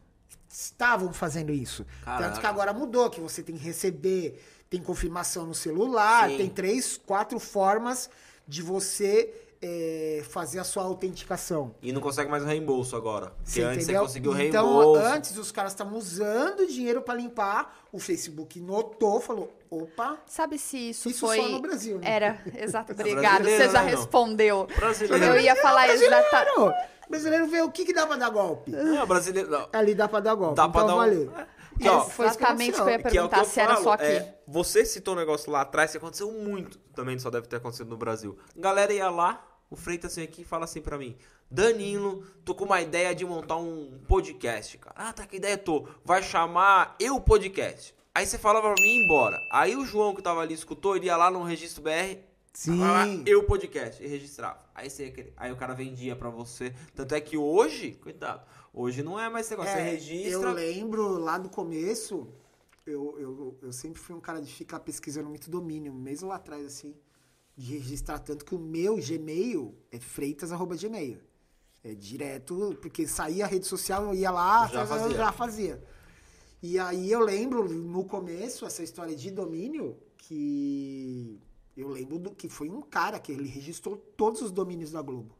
Estavam 0.49 1.12
fazendo 1.12 1.53
isso. 1.53 1.85
Caraca. 2.05 2.29
Tanto 2.29 2.41
que 2.41 2.47
agora 2.47 2.73
mudou, 2.73 3.11
que 3.11 3.21
você 3.21 3.43
tem 3.43 3.57
que 3.57 3.64
receber, 3.64 4.41
tem 4.71 4.81
confirmação 4.81 5.47
no 5.47 5.55
celular, 5.55 6.31
Sim. 6.31 6.37
tem 6.37 6.49
três, 6.49 6.97
quatro 6.97 7.41
formas 7.41 8.09
de 8.47 8.62
você 8.62 9.44
é, 9.66 10.23
fazer 10.25 10.59
a 10.59 10.64
sua 10.64 10.83
autenticação. 10.83 11.75
E 11.80 11.90
não 11.92 12.00
consegue 12.02 12.30
mais 12.30 12.42
o 12.42 12.47
reembolso 12.47 12.94
agora. 12.97 13.28
Porque 13.28 13.50
Você 13.50 13.62
antes 13.62 13.85
entendeu? 13.85 14.02
você 14.02 14.06
conseguiu 14.21 14.33
o 14.33 14.40
então, 14.40 14.66
reembolso. 14.66 15.00
antes 15.02 15.38
os 15.38 15.50
caras 15.50 15.73
estavam 15.73 15.97
usando 15.97 16.66
dinheiro 16.66 17.00
para 17.00 17.14
limpar, 17.14 17.87
o 17.90 17.99
Facebook 17.99 18.61
notou, 18.61 19.21
falou, 19.21 19.50
opa, 19.71 20.18
Sabe 20.26 20.59
se 20.59 20.90
isso, 20.90 21.09
Isso 21.09 21.26
foi. 21.26 21.37
só 21.38 21.49
no 21.49 21.61
Brasil, 21.61 21.99
né? 21.99 22.11
Era, 22.11 22.42
exato. 22.59 22.92
É 22.92 22.94
Obrigado, 22.94 23.44
você 23.44 23.68
já 23.71 23.83
né, 23.83 23.90
não? 23.92 23.99
respondeu. 23.99 24.66
Brasileiro. 24.76 25.25
Eu 25.25 25.40
ia 25.40 25.56
falar 25.56 25.88
exatamente. 25.88 26.30
brasileiro, 26.30 26.75
brasileiro 27.09 27.47
vê 27.47 27.62
o 27.62 27.71
que, 27.71 27.85
que 27.87 27.94
dá 27.94 28.06
pra 28.06 28.16
dar 28.16 28.28
golpe. 28.30 28.71
Não, 28.71 29.06
brasileiro. 29.06 29.50
Não. 29.50 29.68
Ali 29.73 29.94
dá 29.94 30.06
pra 30.09 30.21
dar 30.21 30.35
golpe, 30.35 30.56
Dá 30.56 30.68
pra 30.68 30.83
então 30.83 30.87
dar 30.88 30.94
um- 30.94 30.99
valeu. 30.99 31.33
Aqui, 31.76 31.88
ó, 31.88 32.00
Foi 32.02 32.26
exatamente 32.26 32.71
o 32.80 32.85
que 32.85 32.88
eu 32.88 32.88
ia 32.88 32.99
Que 32.99 33.06
é 33.06 33.11
que 33.11 33.14
perguntar 33.16 33.38
eu 33.38 33.44
se 33.47 33.59
era 33.59 33.73
falo, 33.73 33.83
só 33.85 33.92
aqui. 33.94 34.04
é, 34.04 34.38
você 34.47 34.85
citou 34.85 35.14
um 35.14 35.16
negócio 35.16 35.50
lá 35.50 35.62
atrás 35.62 35.90
que 35.90 35.97
aconteceu 35.97 36.30
muito, 36.30 36.78
também 36.94 37.18
só 37.18 37.30
deve 37.30 37.49
ter 37.49 37.56
acontecido 37.56 37.88
no 37.90 37.97
Brasil. 37.97 38.38
Galera 38.56 38.92
ia 38.92 39.11
lá, 39.11 39.44
o 39.75 39.76
Freitas 39.76 40.14
vem 40.14 40.25
aqui 40.25 40.43
e 40.43 40.45
fala 40.45 40.64
assim 40.64 40.81
pra 40.81 40.97
mim: 40.97 41.16
Danilo, 41.50 42.25
tô 42.45 42.54
com 42.54 42.64
uma 42.64 42.81
ideia 42.81 43.14
de 43.14 43.25
montar 43.25 43.57
um 43.57 43.99
podcast, 44.09 44.78
cara. 44.78 44.95
Ah, 44.97 45.12
tá, 45.12 45.26
que 45.26 45.37
ideia 45.37 45.59
tô. 45.59 45.88
Vai 46.04 46.23
chamar 46.23 46.97
Eu 46.99 47.21
Podcast. 47.21 47.93
Aí 48.14 48.25
você 48.25 48.38
falava 48.38 48.73
pra 48.73 48.83
mim 48.83 48.88
ir 48.88 49.04
embora. 49.04 49.37
Aí 49.50 49.75
o 49.76 49.85
João 49.85 50.14
que 50.14 50.23
tava 50.23 50.40
ali 50.40 50.54
escutou, 50.54 50.97
ele 50.97 51.07
ia 51.07 51.16
lá 51.16 51.31
no 51.31 51.43
registro 51.43 51.83
BR. 51.83 52.19
Sim. 52.52 52.78
lá, 52.78 53.04
Eu 53.26 53.43
Podcast 53.43 54.00
e 54.00 54.07
registrava. 54.07 54.64
Aí, 54.73 54.88
você, 54.88 55.33
aí 55.37 55.50
o 55.50 55.57
cara 55.57 55.75
vendia 55.75 56.14
pra 56.14 56.31
você. 56.31 56.73
Tanto 56.95 57.12
é 57.12 57.21
que 57.21 57.37
hoje, 57.37 57.99
cuidado, 58.00 58.47
hoje 58.73 59.02
não 59.02 59.19
é 59.19 59.28
mais 59.28 59.50
negócio. 59.50 59.73
você 59.73 59.78
É, 59.78 59.90
registra. 59.90 60.50
Eu 60.50 60.54
lembro 60.54 61.19
lá 61.19 61.37
do 61.37 61.49
começo, 61.49 62.28
eu, 62.87 63.19
eu, 63.19 63.59
eu 63.61 63.73
sempre 63.73 64.00
fui 64.00 64.14
um 64.14 64.21
cara 64.21 64.40
de 64.40 64.52
ficar 64.52 64.78
pesquisando 64.78 65.28
muito 65.28 65.50
domínio, 65.50 65.93
mesmo 65.93 66.28
lá 66.28 66.37
atrás, 66.37 66.65
assim, 66.65 66.95
de 67.56 67.78
registrar 67.78 68.19
tanto 68.19 68.45
que 68.45 68.54
o 68.54 68.58
meu 68.58 68.97
Gmail 68.97 69.75
é 69.90 69.99
freitas.gmail. 69.99 71.21
É 71.82 71.95
direto, 71.95 72.76
porque 72.80 73.06
saía 73.06 73.45
a 73.45 73.49
rede 73.49 73.67
social, 73.67 74.04
eu 74.06 74.14
ia 74.14 74.30
lá, 74.30 74.67
Já 74.69 74.80
eu 74.80 74.86
fazia. 74.86 75.17
já 75.17 75.32
fazia. 75.32 75.84
E 76.62 76.78
aí 76.78 77.10
eu 77.12 77.21
lembro, 77.21 77.69
no 77.69 78.04
começo, 78.04 78.64
essa 78.64 78.82
história 78.82 79.14
de 79.14 79.30
domínio, 79.30 79.99
que 80.17 81.38
eu 81.76 81.88
lembro 81.88 82.19
do 82.19 82.30
que 82.30 82.49
foi 82.49 82.71
um 82.71 82.80
cara 82.80 83.19
que 83.19 83.30
ele 83.30 83.47
registrou 83.47 83.97
todos 83.97 84.40
os 84.40 84.50
domínios 84.50 84.90
da 84.90 85.02
Globo. 85.02 85.34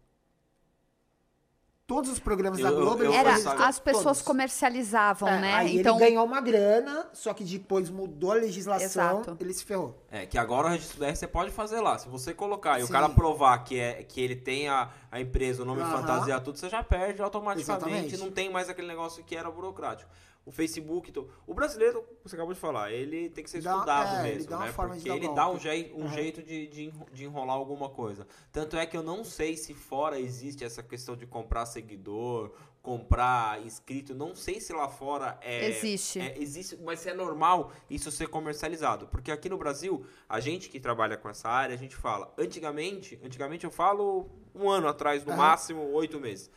Todos 1.87 2.11
os 2.11 2.18
programas 2.18 2.59
da 2.61 2.70
Eu- 2.70 2.77
Globo. 2.77 3.03
eu 3.05 3.11
ele 3.12 3.18
Era, 3.18 3.35
as 3.66 3.79
pessoas 3.79 4.05
todos. 4.05 4.23
comercializavam, 4.23 5.29
É, 5.29 5.38
né? 5.38 5.55
Aí 5.55 5.79
então, 5.81 5.97
ele 5.99 6.07
ganhou 6.09 6.25
uma 6.25 6.40
grana, 6.40 7.11
só 7.12 7.35
que 7.35 7.44
depois 7.44 7.90
mudou 7.90 8.33
a 8.33 8.37
legislação, 8.37 9.20
Exato. 9.20 9.37
ele 9.38 9.53
se 9.53 9.64
ferrou. 9.66 10.03
É, 10.11 10.25
que 10.25 10.38
agora 10.38 10.68
o 10.68 10.70
registro 10.70 10.99
BR 10.99 11.14
você 11.14 11.27
pode 11.27 11.51
fazer 11.51 11.81
lá. 11.81 11.99
Se 11.99 12.09
você 12.09 12.33
colocar 12.33 12.81
e 12.81 12.83
o 12.83 12.87
Sim. 12.87 12.92
cara 12.92 13.11
provar 13.11 13.59
que, 13.64 13.79
é, 13.79 14.03
que 14.03 14.18
ele 14.18 14.35
tem 14.35 14.66
a, 14.66 14.88
a 15.12 15.20
empresa, 15.20 15.62
o 15.62 15.66
nome 15.66 15.83
Aham. 15.83 15.99
fantasia, 15.99 16.40
tudo, 16.40 16.59
você 16.59 16.70
já 16.70 16.83
perde 16.83 17.20
automaticamente. 17.20 17.90
Exatamente. 17.90 18.16
Não 18.16 18.31
tem 18.31 18.51
mais 18.51 18.70
aquele 18.70 18.88
negócio 18.88 19.23
que 19.23 19.37
era 19.37 19.51
burocrático. 19.51 20.11
O 20.46 20.52
Facebook, 20.52 21.09
então, 21.09 21.26
o 21.46 21.54
brasileiro, 21.54 22.04
você 22.22 22.37
acabou 22.37 22.52
de 22.52 22.61
falar, 22.61 22.92
ele 22.92 23.30
tem 23.30 23.42
que 23.42 23.48
ser 23.48 23.62
Dá- 23.62 23.72
estudado 23.72 24.16
é, 24.16 24.28
ele 24.28 24.35
mesmo, 24.35 24.50
dá 24.50 24.57
uma 24.59 24.66
né? 24.66 24.72
forma 24.72 24.94
de 24.94 25.00
Porque 25.00 25.09
dar 25.18 25.24
ele 25.26 25.35
dá 25.35 25.48
um, 25.50 25.59
jei, 25.59 25.92
um 25.96 26.04
Aham. 26.04 26.12
jeito 26.14 26.42
de, 26.42 26.66
de, 26.66 26.83
enro- 26.85 27.07
de 27.11 27.24
enrolar 27.24 27.57
alguma 27.57 27.88
coisa. 27.88 28.26
Tanto 28.52 28.76
é 28.76 28.85
que 28.85 28.94
eu 28.94 29.02
não 29.02 29.24
sei 29.24 29.57
se 29.57 29.72
fora 29.72 30.20
existe 30.20 30.62
essa 30.62 30.83
questão 30.83 31.16
de 31.16 31.26
comprar 31.26 31.64
seguidor, 31.64 32.52
comprar 32.83 33.64
inscrito. 33.64 34.14
Não 34.14 34.35
sei 34.37 34.61
se 34.61 34.70
lá 34.74 34.87
fora 34.87 35.38
é. 35.40 35.66
Existe. 35.66 36.20
é- 36.20 36.38
existe, 36.38 36.76
mas 36.76 37.07
é 37.07 37.14
normal 37.14 37.72
isso 37.88 38.11
ser 38.11 38.28
comercializado. 38.28 39.07
Porque 39.09 39.33
aqui 39.33 39.48
no 39.48 39.57
Brasil, 39.57 40.04
a 40.28 40.40
gente 40.40 40.68
que 40.68 40.78
trabalha 40.78 41.16
com 41.16 41.30
essa 41.30 41.48
área, 41.48 41.74
a 41.74 41.78
gente 41.78 41.96
fala. 41.96 42.30
Antigamente, 42.37 43.18
antigamente 43.24 43.64
eu 43.64 43.70
falo 43.70 44.28
um 44.54 44.68
ano 44.68 44.88
atrás, 44.88 45.24
no 45.24 45.30
Aham. 45.33 45.38
máximo 45.38 45.80
oito 45.92 46.20
meses. 46.20 46.50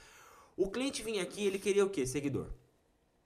O 0.58 0.70
cliente 0.70 1.02
vinha 1.02 1.24
aqui, 1.24 1.46
ele 1.48 1.58
queria 1.58 1.86
o 1.86 1.90
quê? 1.90 2.06
Seguidor. 2.06 2.48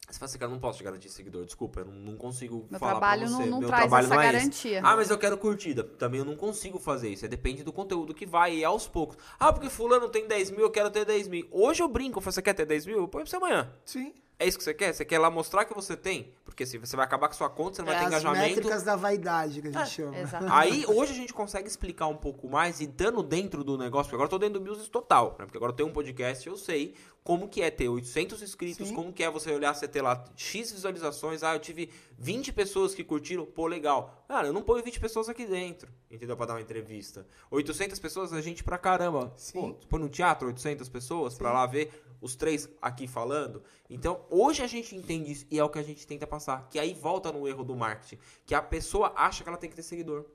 Você 0.10 0.20
fala 0.20 0.30
assim, 0.30 0.38
cara, 0.40 0.52
não 0.52 0.60
posso 0.60 0.78
te 0.78 0.84
garantir 0.84 1.10
seguidor, 1.10 1.46
desculpa, 1.46 1.82
eu 1.82 1.86
não, 1.86 1.94
não 1.94 2.18
consigo 2.18 2.68
meu 2.70 2.80
falar 2.80 2.92
trabalho 2.94 3.22
pra 3.22 3.30
não, 3.30 3.38
você. 3.38 3.50
não 3.50 3.60
Meu 3.60 3.68
traz 3.70 3.82
trabalho 3.84 4.06
essa 4.06 4.16
não 4.16 4.22
é 4.22 4.26
esse. 4.26 4.34
garantia. 4.36 4.82
Ah, 4.84 4.96
mas 4.98 5.10
eu 5.10 5.18
quero 5.18 5.38
curtida. 5.38 5.84
Também 5.84 6.20
eu 6.20 6.26
não 6.26 6.36
consigo 6.36 6.80
fazer 6.80 7.10
isso. 7.10 7.24
É 7.24 7.28
depende 7.30 7.64
do 7.64 7.72
conteúdo 7.72 8.14
que 8.14 8.26
vai 8.26 8.58
e 8.58 8.66
aos 8.66 8.88
poucos. 8.88 9.18
Ah, 9.40 9.54
porque 9.54 9.70
fulano 9.70 10.10
tem 10.10 10.28
10 10.28 10.52
mil, 10.52 10.62
eu 10.62 10.72
quero 10.72 10.90
ter 10.92 11.06
10 11.06 11.28
mil. 11.30 11.48
Hoje 11.50 11.82
eu 11.82 11.88
brinco, 11.88 12.18
eu 12.18 12.22
falo, 12.22 12.34
você 12.34 12.42
quer 12.42 12.54
ter 12.54 12.66
10 12.66 12.86
mil? 12.88 12.98
Eu 12.98 13.08
ponho 13.08 13.24
pra 13.24 13.30
você 13.30 13.38
amanhã. 13.38 13.72
Sim. 13.86 14.14
É 14.44 14.48
isso 14.48 14.58
que 14.58 14.64
você 14.64 14.74
quer? 14.74 14.92
Você 14.92 15.06
quer 15.06 15.20
lá 15.20 15.30
mostrar 15.30 15.66
que 15.66 15.74
você 15.74 15.96
tem? 15.96 16.34
Porque 16.44 16.66
se 16.66 16.78
você 16.80 16.96
vai 16.96 17.06
acabar 17.06 17.28
com 17.28 17.36
sua 17.36 17.48
conta, 17.50 17.76
você 17.76 17.82
não 17.84 17.88
vai 17.88 17.96
É 17.96 18.00
ter 18.00 18.06
as 18.06 18.10
engajamento. 18.24 18.56
métricas 18.56 18.84
da 18.84 18.96
vaidade 18.96 19.62
que 19.62 19.68
a 19.68 19.72
gente 19.72 19.82
É, 19.82 19.86
chama. 19.86 20.18
Exatamente. 20.18 20.54
Aí, 20.56 20.86
hoje 20.88 21.12
a 21.12 21.16
gente 21.16 21.32
consegue 21.32 21.68
explicar 21.68 22.08
um 22.08 22.18
pouco 22.18 22.50
mais 22.50 22.82
e 22.82 22.88
dando 22.88 23.22
dentro 23.22 23.64
do 23.64 23.78
negócio, 23.78 24.06
porque 24.10 24.16
agora 24.16 24.26
eu 24.26 24.30
tô 24.32 24.40
dentro 24.40 24.60
do 24.60 24.68
Business 24.68 24.90
total, 24.90 25.36
né? 25.38 25.46
Porque 25.46 25.58
agora 25.58 25.72
eu 25.72 25.76
tenho 25.76 25.90
um 25.90 25.94
podcast, 25.94 26.48
eu 26.48 26.58
sei 26.58 26.96
como 27.24 27.48
que 27.48 27.62
é 27.62 27.70
ter 27.70 27.88
800 27.88 28.42
inscritos, 28.42 28.88
Sim. 28.88 28.96
como 28.96 29.14
que 29.14 29.24
é 29.24 29.30
você 29.30 29.52
olhar, 29.52 29.76
você 29.76 29.88
ter 29.88 30.02
lá 30.02 30.24
X 30.36 30.72
visualizações, 30.72 31.44
ah, 31.44 31.54
eu 31.54 31.60
tive 31.60 31.92
20 32.18 32.52
pessoas 32.52 32.96
que 32.96 33.04
curtiram, 33.04 33.46
pô, 33.46 33.68
legal. 33.68 34.26
Cara, 34.28 34.48
eu 34.48 34.54
não 34.54 34.64
ponho 34.64 34.84
20 34.84 35.00
pessoas 35.00 35.30
aqui 35.30 35.46
dentro, 35.46 35.88
entendeu? 36.10 36.36
Pra 36.36 36.48
dar 36.48 36.54
uma 36.56 36.62
entrevista. 36.62 37.28
800 37.52 38.00
pessoas 38.00 38.34
é 38.34 38.42
gente 38.42 38.64
pra 38.64 38.80
caramba. 38.80 39.32
Sim. 39.38 39.54
Pô, 39.62 39.74
põe 39.88 40.00
no 40.00 40.10
teatro 40.10 40.48
800 40.48 40.90
pessoas 40.90 41.36
pra 41.36 41.54
lá 41.54 41.68
ver 41.68 41.92
os 42.22 42.36
três 42.36 42.70
aqui 42.82 43.08
falando. 43.08 43.64
Então, 43.90 44.22
hoje 44.30 44.62
a 44.62 44.68
gente 44.68 44.96
entende 44.96 45.32
isso 45.32 45.46
e 45.50 45.60
é 45.60 45.64
o 45.64 45.70
que 45.70 45.80
a 45.80 45.84
gente 45.84 46.06
tenta 46.06 46.28
passar. 46.28 46.68
Que 46.70 46.80
aí 46.80 46.94
volta 46.94 47.32
no 47.32 47.48
erro 47.48 47.64
do 47.64 47.76
marketing. 47.76 48.20
Que 48.46 48.54
a 48.54 48.62
pessoa 48.62 49.12
acha 49.16 49.44
que 49.44 49.50
ela 49.50 49.58
tem 49.58 49.70
que 49.70 49.76
ter 49.76 49.84
seguidor. 49.84 50.26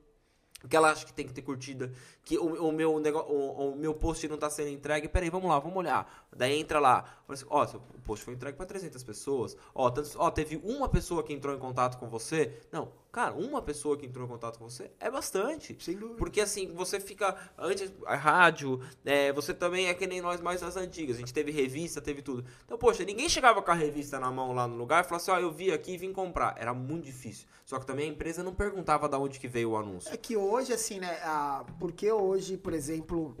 Que 0.67 0.75
ela 0.75 0.91
acha 0.91 1.05
que 1.05 1.13
tem 1.13 1.25
que 1.25 1.33
ter 1.33 1.43
curtida. 1.43 1.91
Que 2.23 2.37
o, 2.37 2.67
o 2.67 2.71
meu, 2.71 2.95
o, 2.95 3.71
o 3.71 3.75
meu 3.75 3.93
post 3.93 4.27
não 4.27 4.37
tá 4.37 4.49
sendo 4.49 4.69
entregue. 4.69 5.07
Peraí, 5.07 5.29
vamos 5.29 5.49
lá, 5.49 5.59
vamos 5.59 5.77
olhar. 5.77 6.26
Daí 6.37 6.59
entra 6.59 6.79
lá. 6.79 7.01
Fala 7.25 7.33
assim, 7.33 7.45
ó, 7.49 7.65
seu 7.65 7.81
post 8.05 8.23
foi 8.23 8.33
entregue 8.35 8.55
pra 8.55 8.65
300 8.65 9.03
pessoas. 9.03 9.57
Ó, 9.75 9.89
tantos- 9.89 10.15
ó, 10.15 10.29
teve 10.31 10.61
uma 10.63 10.87
pessoa 10.87 11.23
que 11.23 11.33
entrou 11.33 11.53
em 11.53 11.59
contato 11.59 11.97
com 11.97 12.07
você. 12.07 12.57
Não, 12.71 12.89
cara, 13.11 13.33
uma 13.33 13.61
pessoa 13.61 13.97
que 13.97 14.05
entrou 14.05 14.25
em 14.25 14.29
contato 14.29 14.57
com 14.59 14.69
você 14.69 14.91
é 14.99 15.09
bastante. 15.11 15.75
Sem 15.83 15.97
dúvida. 15.97 16.17
Porque 16.17 16.39
assim, 16.39 16.71
você 16.73 16.99
fica. 16.99 17.35
Antes, 17.57 17.91
a 18.05 18.15
rádio, 18.15 18.79
é, 19.03 19.33
você 19.33 19.53
também 19.53 19.87
é 19.87 19.93
que 19.93 20.07
nem 20.07 20.21
nós 20.21 20.39
mais 20.39 20.61
das 20.61 20.77
antigas. 20.77 21.17
A 21.17 21.19
gente 21.19 21.33
teve 21.33 21.51
revista, 21.51 21.99
teve 21.99 22.21
tudo. 22.21 22.45
Então, 22.65 22.77
poxa, 22.77 23.03
ninguém 23.03 23.27
chegava 23.27 23.61
com 23.61 23.71
a 23.71 23.73
revista 23.73 24.19
na 24.19 24.31
mão 24.31 24.53
lá 24.53 24.67
no 24.67 24.77
lugar 24.77 25.03
e 25.03 25.07
falava 25.07 25.21
assim: 25.21 25.31
ó, 25.31 25.39
eu 25.39 25.51
vi 25.51 25.71
aqui 25.73 25.93
e 25.93 25.97
vim 25.97 26.13
comprar. 26.13 26.55
Era 26.57 26.73
muito 26.73 27.03
difícil. 27.05 27.47
Só 27.65 27.77
que 27.79 27.85
também 27.85 28.09
a 28.09 28.13
empresa 28.13 28.41
não 28.41 28.53
perguntava 28.53 29.09
da 29.09 29.19
onde 29.19 29.37
que 29.39 29.47
veio 29.49 29.71
o 29.71 29.75
anúncio. 29.75 30.13
É 30.13 30.15
que 30.15 30.37
hoje, 30.37 30.71
assim, 30.71 30.99
né? 30.99 31.19
A, 31.23 31.65
porque 31.79 32.09
hoje, 32.09 32.55
por 32.55 32.71
exemplo, 32.73 33.35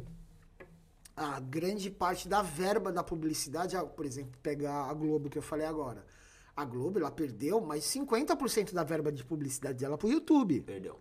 a 1.17 1.39
grande 1.39 1.89
parte 1.89 2.29
da 2.29 2.43
verba 2.43 2.91
da 2.91 3.03
publicidade, 3.03 3.75
por 3.95 4.05
exemplo, 4.05 4.37
pegar 4.43 4.87
a 4.87 4.93
Globo 4.93 5.31
que 5.31 5.37
eu 5.39 5.41
falei 5.41 5.65
agora. 5.65 6.05
A 6.55 6.63
Globo, 6.63 6.99
ela 6.99 7.09
perdeu 7.09 7.59
mais 7.59 7.83
50% 7.85 8.71
da 8.71 8.83
verba 8.83 9.11
de 9.11 9.23
publicidade 9.25 9.79
dela 9.79 9.97
pro 9.97 10.11
YouTube. 10.11 10.61
Perdeu. 10.61 10.99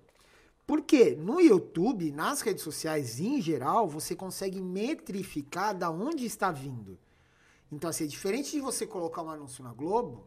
Porque 0.67 1.15
no 1.15 1.39
YouTube, 1.39 2.11
nas 2.13 2.41
redes 2.41 2.63
sociais 2.65 3.21
em 3.21 3.43
geral, 3.43 3.87
você 3.87 4.17
consegue 4.17 4.59
metrificar 4.59 5.77
da 5.77 5.91
onde 5.91 6.25
está 6.25 6.51
vindo. 6.51 6.99
Então, 7.71 7.91
assim, 7.91 8.05
é 8.05 8.07
diferente 8.07 8.53
de 8.53 8.61
você 8.61 8.87
colocar 8.87 9.23
um 9.23 9.31
anúncio 9.31 9.63
na 9.63 9.75
Globo 9.75 10.27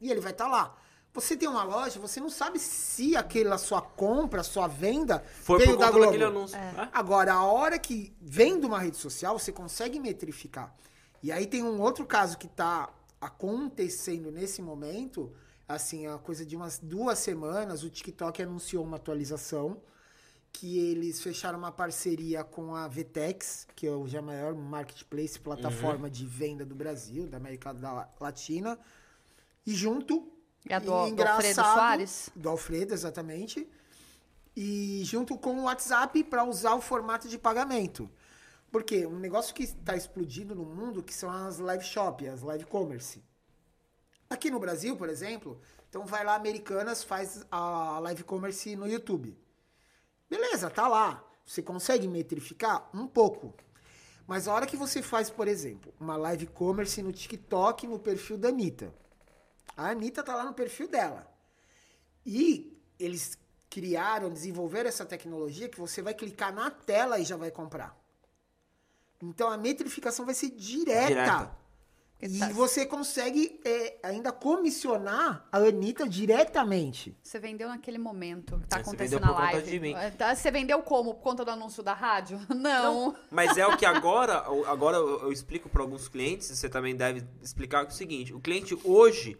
e 0.00 0.12
ele 0.12 0.20
vai 0.20 0.30
estar 0.30 0.46
lá. 0.46 0.76
Você 1.12 1.36
tem 1.36 1.48
uma 1.48 1.64
loja, 1.64 1.98
você 1.98 2.20
não 2.20 2.30
sabe 2.30 2.58
se 2.58 3.16
aquela 3.16 3.58
sua 3.58 3.82
compra, 3.82 4.44
sua 4.44 4.68
venda 4.68 5.24
Foi 5.42 5.58
veio 5.58 5.72
por 5.72 5.78
da 5.78 5.86
conta 5.86 5.96
Globo. 5.96 6.12
daquele 6.12 6.24
anúncio. 6.24 6.56
É. 6.56 6.88
Agora, 6.92 7.32
a 7.34 7.44
hora 7.44 7.78
que 7.78 8.14
vem 8.20 8.60
de 8.60 8.66
uma 8.66 8.78
rede 8.78 8.96
social, 8.96 9.38
você 9.38 9.50
consegue 9.50 9.98
metrificar. 9.98 10.72
E 11.22 11.32
aí 11.32 11.46
tem 11.46 11.64
um 11.64 11.80
outro 11.80 12.06
caso 12.06 12.38
que 12.38 12.46
está 12.46 12.88
acontecendo 13.20 14.30
nesse 14.30 14.62
momento, 14.62 15.32
assim, 15.68 16.06
a 16.06 16.16
coisa 16.16 16.46
de 16.46 16.56
umas 16.56 16.78
duas 16.78 17.18
semanas, 17.18 17.82
o 17.82 17.90
TikTok 17.90 18.42
anunciou 18.42 18.84
uma 18.84 18.96
atualização 18.96 19.82
que 20.52 20.78
eles 20.78 21.20
fecharam 21.22 21.58
uma 21.58 21.70
parceria 21.70 22.42
com 22.42 22.74
a 22.74 22.88
Vtex, 22.88 23.66
que 23.74 23.86
é 23.86 23.90
o 23.90 24.06
já 24.06 24.20
maior 24.20 24.54
marketplace, 24.54 25.38
plataforma 25.38 26.10
de 26.10 26.26
venda 26.26 26.64
do 26.64 26.74
Brasil, 26.74 27.26
da 27.26 27.36
América 27.36 27.72
Latina, 28.20 28.78
e 29.66 29.74
junto 29.74 30.28
É 30.68 30.74
a 30.74 30.78
do, 30.78 31.10
do 31.10 31.22
Alfredo 31.22 31.54
Soares? 31.54 32.30
do 32.34 32.48
Alfredo, 32.48 32.94
exatamente. 32.94 33.68
E 34.56 35.02
junto 35.04 35.38
com 35.38 35.60
o 35.60 35.62
WhatsApp 35.64 36.22
para 36.24 36.44
usar 36.44 36.74
o 36.74 36.80
formato 36.80 37.28
de 37.28 37.38
pagamento. 37.38 38.10
Porque 38.70 39.06
um 39.06 39.18
negócio 39.18 39.54
que 39.54 39.64
está 39.64 39.96
explodindo 39.96 40.54
no 40.54 40.64
mundo 40.64 41.02
que 41.02 41.14
são 41.14 41.30
as 41.30 41.58
live 41.58 41.84
shop, 41.84 42.26
as 42.28 42.42
live 42.42 42.64
commerce. 42.66 43.22
Aqui 44.28 44.50
no 44.50 44.60
Brasil, 44.60 44.96
por 44.96 45.08
exemplo, 45.08 45.60
então 45.88 46.06
vai 46.06 46.24
lá 46.24 46.36
Americanas 46.36 47.02
faz 47.02 47.44
a 47.50 47.98
live 47.98 48.22
commerce 48.22 48.76
no 48.76 48.86
YouTube. 48.86 49.36
Beleza, 50.28 50.70
tá 50.70 50.86
lá. 50.86 51.24
Você 51.44 51.60
consegue 51.60 52.06
metrificar 52.06 52.88
um 52.94 53.08
pouco. 53.08 53.52
Mas 54.24 54.46
a 54.46 54.54
hora 54.54 54.66
que 54.66 54.76
você 54.76 55.02
faz, 55.02 55.28
por 55.28 55.48
exemplo, 55.48 55.92
uma 55.98 56.16
live 56.16 56.46
commerce 56.46 57.02
no 57.02 57.10
TikTok 57.10 57.88
no 57.88 57.98
perfil 57.98 58.38
da 58.38 58.50
Anitta. 58.50 58.94
A 59.76 59.90
Anitta 59.90 60.22
tá 60.22 60.34
lá 60.34 60.44
no 60.44 60.52
perfil 60.54 60.88
dela. 60.88 61.26
E 62.24 62.76
eles 62.98 63.38
criaram, 63.68 64.28
desenvolveram 64.30 64.88
essa 64.88 65.06
tecnologia 65.06 65.68
que 65.68 65.78
você 65.78 66.02
vai 66.02 66.12
clicar 66.14 66.52
na 66.52 66.70
tela 66.70 67.18
e 67.18 67.24
já 67.24 67.36
vai 67.36 67.50
comprar. 67.50 67.96
Então 69.22 69.48
a 69.50 69.56
metrificação 69.56 70.24
vai 70.24 70.34
ser 70.34 70.50
direta. 70.50 71.08
Direta. 71.08 71.60
E 72.22 72.38
Tá. 72.38 72.48
você 72.50 72.84
consegue 72.84 73.58
é, 73.64 73.96
ainda 74.02 74.30
comissionar 74.30 75.46
a 75.50 75.56
Anitta 75.56 76.06
diretamente. 76.06 77.16
Você 77.22 77.38
vendeu 77.38 77.66
naquele 77.68 77.96
momento 77.96 78.58
que 78.60 78.66
tá 78.68 78.76
É, 78.78 78.82
você 78.82 78.88
acontecendo 78.90 79.20
vendeu 79.20 79.20
na 79.20 79.26
por 79.28 79.40
conta 79.40 79.52
live. 79.56 79.70
de 79.70 79.80
mim. 79.80 79.94
É, 79.94 80.10
tá, 80.10 80.34
Você 80.36 80.50
vendeu 80.50 80.82
como? 80.82 81.14
Por 81.14 81.22
conta 81.22 81.46
do 81.46 81.50
anúncio 81.50 81.82
da 81.82 81.94
rádio? 81.94 82.38
Não. 82.54 83.16
Mas 83.30 83.56
é 83.56 83.66
o 83.66 83.74
que 83.74 83.86
agora, 83.86 84.34
agora 84.66 84.98
eu 84.98 85.32
explico 85.32 85.70
para 85.70 85.80
alguns 85.80 86.08
clientes, 86.08 86.48
você 86.48 86.68
também 86.68 86.94
deve 86.94 87.24
explicar 87.42 87.84
é 87.86 87.88
o 87.88 87.90
seguinte, 87.90 88.34
o 88.34 88.40
cliente 88.40 88.78
hoje, 88.84 89.38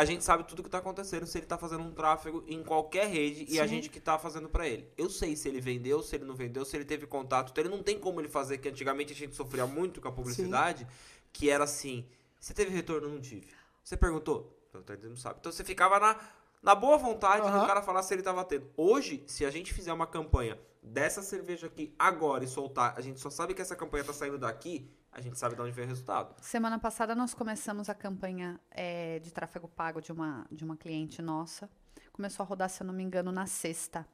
a 0.00 0.04
gente 0.06 0.24
sabe 0.24 0.44
tudo 0.44 0.62
que 0.62 0.70
tá 0.70 0.78
acontecendo, 0.78 1.26
se 1.26 1.36
ele 1.36 1.44
tá 1.44 1.58
fazendo 1.58 1.82
um 1.82 1.90
tráfego 1.90 2.42
em 2.48 2.62
qualquer 2.62 3.06
rede 3.06 3.44
e 3.50 3.60
a 3.60 3.64
Sim. 3.64 3.74
gente 3.74 3.90
que 3.90 4.00
tá 4.00 4.18
fazendo 4.18 4.48
para 4.48 4.66
ele. 4.66 4.90
Eu 4.96 5.10
sei 5.10 5.36
se 5.36 5.46
ele 5.46 5.60
vendeu, 5.60 6.02
se 6.02 6.16
ele 6.16 6.24
não 6.24 6.34
vendeu, 6.34 6.64
se 6.64 6.74
ele 6.74 6.86
teve 6.86 7.06
contato, 7.06 7.50
então 7.50 7.62
ele 7.62 7.68
não 7.68 7.82
tem 7.82 7.98
como 7.98 8.18
ele 8.18 8.28
fazer, 8.28 8.56
que 8.56 8.70
antigamente 8.70 9.12
a 9.12 9.16
gente 9.16 9.36
sofria 9.36 9.66
muito 9.66 10.00
com 10.00 10.08
a 10.08 10.12
publicidade, 10.12 10.86
que 11.30 11.50
era 11.50 11.64
assim, 11.64 12.06
você 12.40 12.54
teve 12.54 12.74
retorno? 12.74 13.10
Não 13.10 13.20
tive. 13.20 13.48
Você 13.84 13.94
perguntou? 13.94 14.58
Não, 14.72 14.82
não 15.10 15.16
sabe. 15.18 15.36
Então 15.40 15.52
você 15.52 15.62
ficava 15.62 16.00
na, 16.00 16.18
na 16.62 16.74
boa 16.74 16.96
vontade 16.96 17.42
do 17.42 17.48
Aham. 17.48 17.66
cara 17.66 17.82
falar 17.82 18.02
se 18.02 18.14
ele 18.14 18.22
tava 18.22 18.42
tendo. 18.42 18.70
Hoje, 18.78 19.22
se 19.26 19.44
a 19.44 19.50
gente 19.50 19.74
fizer 19.74 19.92
uma 19.92 20.06
campanha 20.06 20.58
dessa 20.82 21.20
cerveja 21.20 21.66
aqui 21.66 21.94
agora 21.98 22.42
e 22.42 22.48
soltar, 22.48 22.94
a 22.96 23.02
gente 23.02 23.20
só 23.20 23.28
sabe 23.28 23.52
que 23.52 23.60
essa 23.60 23.76
campanha 23.76 24.02
tá 24.02 24.14
saindo 24.14 24.38
daqui, 24.38 24.90
a 25.12 25.20
gente 25.20 25.38
sabe 25.38 25.54
de 25.56 25.60
onde 25.62 25.72
vem 25.72 25.84
o 25.84 25.88
resultado. 25.88 26.34
Semana 26.40 26.78
passada 26.78 27.14
nós 27.14 27.34
começamos 27.34 27.88
a 27.88 27.94
campanha 27.94 28.60
é, 28.70 29.18
de 29.18 29.32
tráfego 29.32 29.68
pago 29.68 30.00
de 30.00 30.12
uma, 30.12 30.46
de 30.50 30.64
uma 30.64 30.76
cliente 30.76 31.20
nossa. 31.20 31.68
Começou 32.12 32.44
a 32.44 32.46
rodar, 32.46 32.68
se 32.70 32.82
eu 32.82 32.86
não 32.86 32.94
me 32.94 33.02
engano, 33.02 33.32
na 33.32 33.46
sexta. 33.46 34.06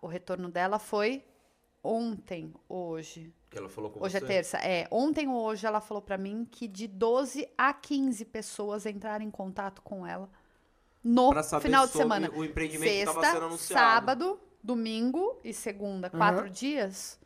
O 0.00 0.06
retorno 0.06 0.48
dela 0.50 0.78
foi 0.78 1.24
ontem, 1.82 2.52
hoje. 2.68 3.32
Que 3.50 3.58
ela 3.58 3.68
falou 3.68 3.90
com 3.90 4.02
Hoje 4.02 4.16
é 4.16 4.20
você. 4.20 4.26
terça. 4.26 4.56
É, 4.58 4.88
ontem 4.90 5.28
ou 5.28 5.36
hoje 5.42 5.66
ela 5.66 5.80
falou 5.80 6.02
pra 6.02 6.16
mim 6.16 6.46
que 6.50 6.66
de 6.66 6.88
12 6.88 7.46
a 7.56 7.72
15 7.72 8.24
pessoas 8.24 8.86
entraram 8.86 9.24
em 9.24 9.30
contato 9.30 9.82
com 9.82 10.06
ela 10.06 10.28
no 11.02 11.30
final 11.60 11.86
de 11.86 11.92
semana. 11.92 12.30
o 12.30 12.42
empreendimento 12.44 12.90
que 12.90 13.04
tava 13.04 13.20
Sexta, 13.20 13.34
sendo 13.34 13.46
anunciado. 13.46 13.80
sábado, 13.80 14.40
domingo 14.62 15.38
e 15.44 15.52
segunda, 15.52 16.08
quatro 16.08 16.44
Aham. 16.44 16.50
dias. 16.50 17.20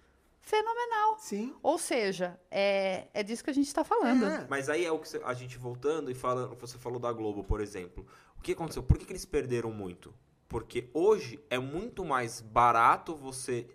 Fenomenal. 0.49 1.17
Sim. 1.19 1.55
Ou 1.63 1.77
seja, 1.79 2.41
é, 2.51 3.07
é 3.13 3.23
disso 3.23 3.45
que 3.45 3.51
a 3.51 3.53
gente 3.55 3.73
tá 3.75 3.85
falando. 3.85 4.25
É. 4.25 4.47
Mas 4.49 4.69
aí 4.71 4.85
é 4.85 4.91
o 4.91 4.99
que 4.99 5.09
a 5.23 5.35
gente 5.35 5.59
voltando 5.59 6.11
e 6.11 6.15
falando, 6.15 6.57
você 6.57 6.79
falou 6.79 6.99
da 6.99 7.13
Globo, 7.13 7.45
por 7.45 7.61
exemplo. 7.61 8.07
O 8.37 8.41
que 8.41 8.53
aconteceu? 8.53 8.83
Por 8.83 8.97
que, 8.97 9.05
que 9.05 9.13
eles 9.13 9.27
perderam 9.27 9.71
muito? 9.71 10.15
Porque 10.49 10.89
hoje 10.95 11.39
é 11.51 11.59
muito 11.59 12.03
mais 12.03 12.41
barato 12.41 13.15
você 13.15 13.67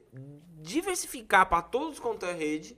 diversificar 0.62 1.48
para 1.48 1.62
todos 1.62 2.00
quanto 2.00 2.26
é 2.26 2.34
rede 2.34 2.76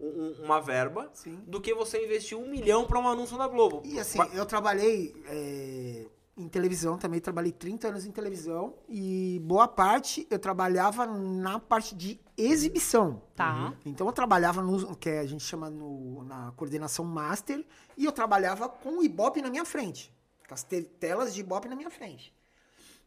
um- 0.00 0.06
um- 0.40 0.44
uma 0.44 0.60
verba 0.60 1.08
Sim. 1.14 1.40
do 1.46 1.60
que 1.60 1.72
você 1.72 2.04
investir 2.04 2.36
um 2.36 2.48
milhão 2.50 2.84
para 2.86 2.98
um 2.98 3.06
anúncio 3.08 3.36
na 3.38 3.46
Globo. 3.46 3.80
E 3.84 3.98
assim, 4.00 4.18
eu 4.34 4.44
trabalhei 4.44 5.14
é, 5.26 6.06
em 6.36 6.48
televisão 6.48 6.98
também, 6.98 7.18
trabalhei 7.20 7.50
30 7.52 7.88
anos 7.88 8.04
em 8.04 8.10
televisão 8.10 8.74
e 8.88 9.40
boa 9.44 9.66
parte 9.66 10.26
eu 10.30 10.38
trabalhava 10.38 11.06
na 11.06 11.58
parte 11.58 11.94
de 11.94 12.20
exibição. 12.36 13.22
Tá. 13.34 13.72
Então 13.86 14.06
eu 14.06 14.12
trabalhava 14.12 14.60
no 14.62 14.94
que 14.96 15.08
a 15.08 15.26
gente 15.26 15.42
chama 15.42 15.70
no- 15.70 16.22
na 16.24 16.52
coordenação 16.52 17.04
master 17.04 17.64
e 17.96 18.04
eu 18.04 18.12
trabalhava 18.12 18.68
com 18.68 18.98
o 18.98 19.02
Ibope 19.02 19.40
na 19.40 19.48
minha 19.48 19.64
frente, 19.64 20.12
com 20.46 20.52
as 20.52 20.62
te- 20.62 20.82
telas 20.82 21.32
de 21.34 21.40
Ibope 21.40 21.68
na 21.68 21.76
minha 21.76 21.90
frente. 21.90 22.34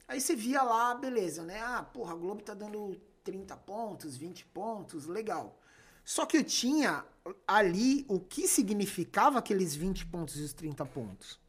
Aí 0.07 0.19
você 0.19 0.35
via 0.35 0.63
lá, 0.63 0.95
beleza, 0.95 1.43
né? 1.43 1.59
Ah, 1.61 1.83
porra, 1.83 2.13
a 2.13 2.15
Globo 2.15 2.41
tá 2.41 2.55
dando 2.55 2.99
30 3.23 3.55
pontos, 3.55 4.17
20 4.17 4.43
pontos, 4.45 5.05
legal. 5.05 5.59
Só 6.03 6.25
que 6.25 6.37
eu 6.37 6.43
tinha 6.43 7.05
ali 7.47 8.05
o 8.07 8.19
que 8.19 8.47
significava 8.47 9.37
aqueles 9.37 9.75
20 9.75 10.07
pontos 10.07 10.35
e 10.39 10.41
os 10.41 10.51
30 10.53 10.83
pontos. 10.83 11.39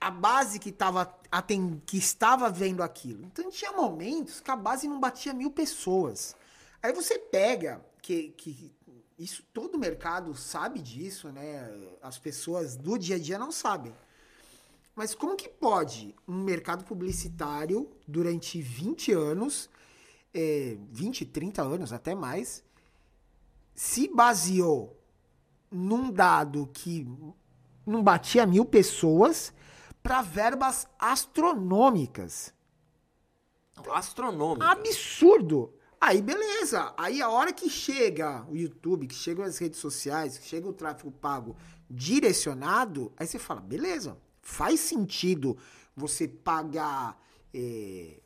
A 0.00 0.10
base 0.10 0.58
que, 0.58 0.70
tava, 0.70 1.12
aten- 1.30 1.82
que 1.84 1.98
estava 1.98 2.48
vendo 2.50 2.82
aquilo. 2.82 3.24
Então 3.24 3.50
tinha 3.50 3.72
momentos 3.72 4.40
que 4.40 4.50
a 4.50 4.56
base 4.56 4.86
não 4.86 5.00
batia 5.00 5.34
mil 5.34 5.50
pessoas. 5.50 6.36
Aí 6.82 6.92
você 6.92 7.18
pega, 7.18 7.84
que, 8.00 8.30
que 8.30 8.72
isso 9.18 9.42
todo 9.52 9.78
mercado 9.78 10.34
sabe 10.34 10.80
disso, 10.80 11.30
né? 11.30 11.68
As 12.00 12.18
pessoas 12.18 12.76
do 12.76 12.96
dia 12.96 13.16
a 13.16 13.18
dia 13.18 13.38
não 13.38 13.50
sabem. 13.50 13.92
Mas 14.94 15.14
como 15.14 15.36
que 15.36 15.48
pode 15.48 16.14
um 16.26 16.42
mercado 16.42 16.84
publicitário 16.84 17.90
durante 18.06 18.60
20 18.60 19.12
anos, 19.12 19.68
é, 20.32 20.76
20, 20.90 21.24
30 21.24 21.62
anos, 21.62 21.92
até 21.92 22.14
mais, 22.14 22.64
se 23.74 24.08
baseou 24.08 24.96
num 25.70 26.10
dado 26.10 26.68
que 26.72 27.06
não 27.86 28.02
batia 28.02 28.46
mil 28.46 28.64
pessoas 28.64 29.52
para 30.02 30.22
verbas 30.22 30.86
astronômicas? 30.98 32.54
Astronômico. 33.92 34.64
Absurdo! 34.64 35.74
Aí 36.00 36.22
beleza, 36.22 36.94
aí 36.96 37.20
a 37.20 37.28
hora 37.28 37.52
que 37.52 37.68
chega 37.68 38.46
o 38.48 38.56
YouTube, 38.56 39.08
que 39.08 39.14
chegam 39.14 39.44
as 39.44 39.58
redes 39.58 39.80
sociais, 39.80 40.38
que 40.38 40.46
chega 40.46 40.68
o 40.68 40.72
tráfego 40.72 41.10
pago 41.10 41.56
direcionado, 41.90 43.12
aí 43.16 43.26
você 43.26 43.38
fala, 43.38 43.60
beleza, 43.60 44.16
faz 44.40 44.78
sentido 44.78 45.58
você 45.96 46.28
pagar 46.28 47.20
é, 47.52 48.20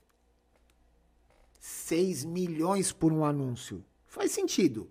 6 1.58 2.24
milhões 2.24 2.92
por 2.92 3.12
um 3.12 3.24
anúncio. 3.24 3.84
Faz 4.06 4.32
sentido. 4.32 4.90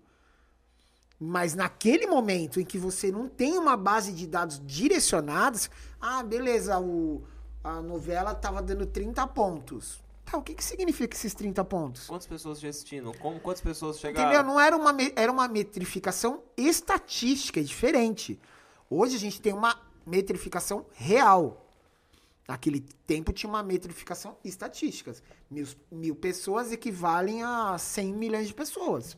Mas 1.20 1.54
naquele 1.54 2.08
momento 2.08 2.58
em 2.58 2.64
que 2.64 2.78
você 2.78 3.12
não 3.12 3.28
tem 3.28 3.56
uma 3.56 3.76
base 3.76 4.12
de 4.12 4.26
dados 4.26 4.60
direcionados, 4.66 5.70
ah, 6.02 6.22
beleza, 6.22 6.78
o, 6.80 7.22
a 7.62 7.80
novela 7.80 8.34
tava 8.34 8.60
dando 8.60 8.84
30 8.84 9.24
pontos. 9.28 10.02
Tá, 10.24 10.36
o 10.36 10.42
que, 10.42 10.54
que 10.54 10.64
significa 10.64 11.16
esses 11.16 11.32
30 11.34 11.64
pontos? 11.64 12.06
Quantas 12.06 12.26
pessoas 12.26 12.58
te 12.58 12.66
assistindo? 12.66 13.12
Como, 13.18 13.38
quantas 13.40 13.60
pessoas 13.62 13.98
chegaram? 13.98 14.28
Entendeu? 14.28 14.44
Não 14.44 14.58
era 14.60 14.76
uma, 14.76 14.94
era 15.14 15.30
uma 15.30 15.46
metrificação 15.48 16.42
estatística, 16.56 17.60
é 17.60 17.62
diferente. 17.62 18.40
Hoje 18.90 19.16
a 19.16 19.18
gente 19.18 19.40
tem 19.40 19.52
uma 19.52 19.80
metrificação 20.06 20.84
real. 20.92 21.66
Naquele 22.48 22.80
tempo 23.06 23.32
tinha 23.32 23.48
uma 23.48 23.62
metrificação 23.62 24.36
estatística. 24.44 25.14
Mil, 25.50 25.66
mil 25.90 26.16
pessoas 26.16 26.72
equivalem 26.72 27.42
a 27.42 27.78
100 27.78 28.12
milhões 28.12 28.48
de 28.48 28.54
pessoas. 28.54 29.16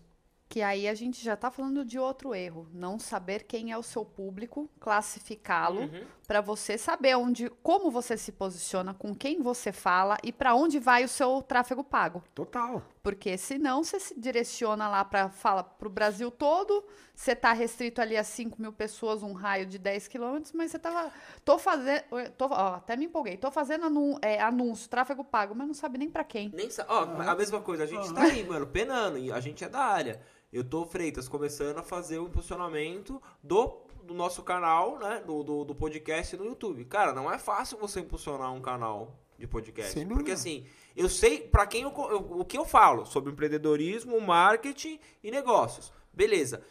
Que 0.49 0.63
aí 0.63 0.87
a 0.87 0.95
gente 0.95 1.25
já 1.25 1.37
tá 1.37 1.51
falando 1.51 1.85
de 1.85 1.99
outro 1.99 2.35
erro. 2.35 2.69
Não 2.73 2.99
saber 2.99 3.45
quem 3.45 3.73
é 3.73 3.79
o 3.79 3.83
seu 3.83 4.05
público, 4.05 4.71
classificá-lo, 4.79 5.81
Uhum. 5.81 6.05
Para 6.27 6.41
você 6.41 6.79
saber 6.79 7.17
onde, 7.17 7.51
como 7.63 7.91
você 7.91 8.17
se 8.17 8.33
posiciona, 8.33 8.95
com 8.95 9.15
quem 9.15 9.43
você 9.43 9.73
fala 9.73 10.17
e 10.23 10.33
para 10.33 10.55
onde 10.55 10.79
vai 10.79 11.05
o 11.05 11.09
seu 11.09 11.43
tráfego 11.43 11.85
pago. 11.85 12.23
Total. 12.35 12.83
Porque 13.03 13.37
senão 13.37 13.85
você 13.85 14.01
se 14.01 14.19
direciona 14.19 14.89
lá 14.89 15.05
para 15.05 15.29
fala 15.29 15.63
para 15.63 15.87
o 15.87 15.91
Brasil 15.91 16.31
todo, 16.31 16.83
você 17.15 17.33
está 17.33 17.53
restrito 17.53 18.01
ali 18.01 18.17
a 18.17 18.25
5 18.25 18.61
mil 18.61 18.73
pessoas, 18.73 19.23
um 19.23 19.33
raio 19.35 19.67
de 19.67 19.79
10 19.79 20.09
quilômetros, 20.09 20.53
mas 20.53 20.71
você 20.71 20.79
tava. 20.79 21.13
Tô 21.45 21.59
fazendo. 21.59 22.03
Tô, 22.39 22.47
ó, 22.47 22.75
até 22.77 22.97
me 22.97 23.05
empolguei. 23.05 23.37
Tô 23.37 23.51
fazendo 23.51 23.85
anu, 23.85 24.19
é, 24.23 24.41
anúncio, 24.41 24.89
tráfego 24.89 25.23
pago, 25.23 25.55
mas 25.55 25.67
não 25.67 25.75
sabe 25.75 25.99
nem 25.99 26.09
para 26.11 26.25
quem. 26.25 26.51
Nem 26.55 26.71
sa- 26.71 26.87
Ó, 26.89 27.03
a 27.21 27.35
mesma 27.35 27.61
coisa, 27.61 27.85
a 27.85 27.87
gente 27.87 28.13
tá 28.15 28.23
aí, 28.23 28.43
mano, 28.45 28.67
penando, 28.67 29.19
e 29.19 29.31
a 29.31 29.39
gente 29.41 29.63
é 29.63 29.69
da 29.69 29.81
área. 29.81 30.21
Eu 30.51 30.63
tô, 30.65 30.87
Freitas, 30.87 31.29
começando 31.29 31.79
a 31.79 31.83
fazer 31.83 32.19
o 32.21 32.27
impulsionamento 32.27 33.21
do, 33.43 33.84
do 34.05 34.15
nosso 34.15 34.43
canal, 34.43 34.99
né? 34.99 35.23
Do, 35.27 35.43
do, 35.43 35.65
do 35.65 35.75
podcast 35.75 36.37
no 36.37 36.45
YouTube. 36.45 36.85
Cara, 36.85 37.13
não 37.13 37.33
é 37.33 37.39
fácil 37.39 37.79
você 37.79 38.01
impulsionar 38.01 38.53
um 38.53 38.61
canal 38.61 39.19
de 39.39 39.47
podcast. 39.47 39.93
Sem 39.93 40.03
porque 40.07 40.33
dúvida. 40.33 40.35
assim, 40.35 40.65
eu 40.97 41.09
sei 41.09 41.41
pra 41.41 41.67
quem 41.67 41.83
eu, 41.83 41.93
eu- 42.11 42.41
o 42.41 42.45
que 42.45 42.57
eu 42.57 42.65
falo 42.65 43.05
sobre 43.05 43.33
empreendedorismo, 43.33 44.21
marketing 44.21 45.01
e 45.23 45.31
negócios. 45.31 45.93
Beleza. 46.13 46.63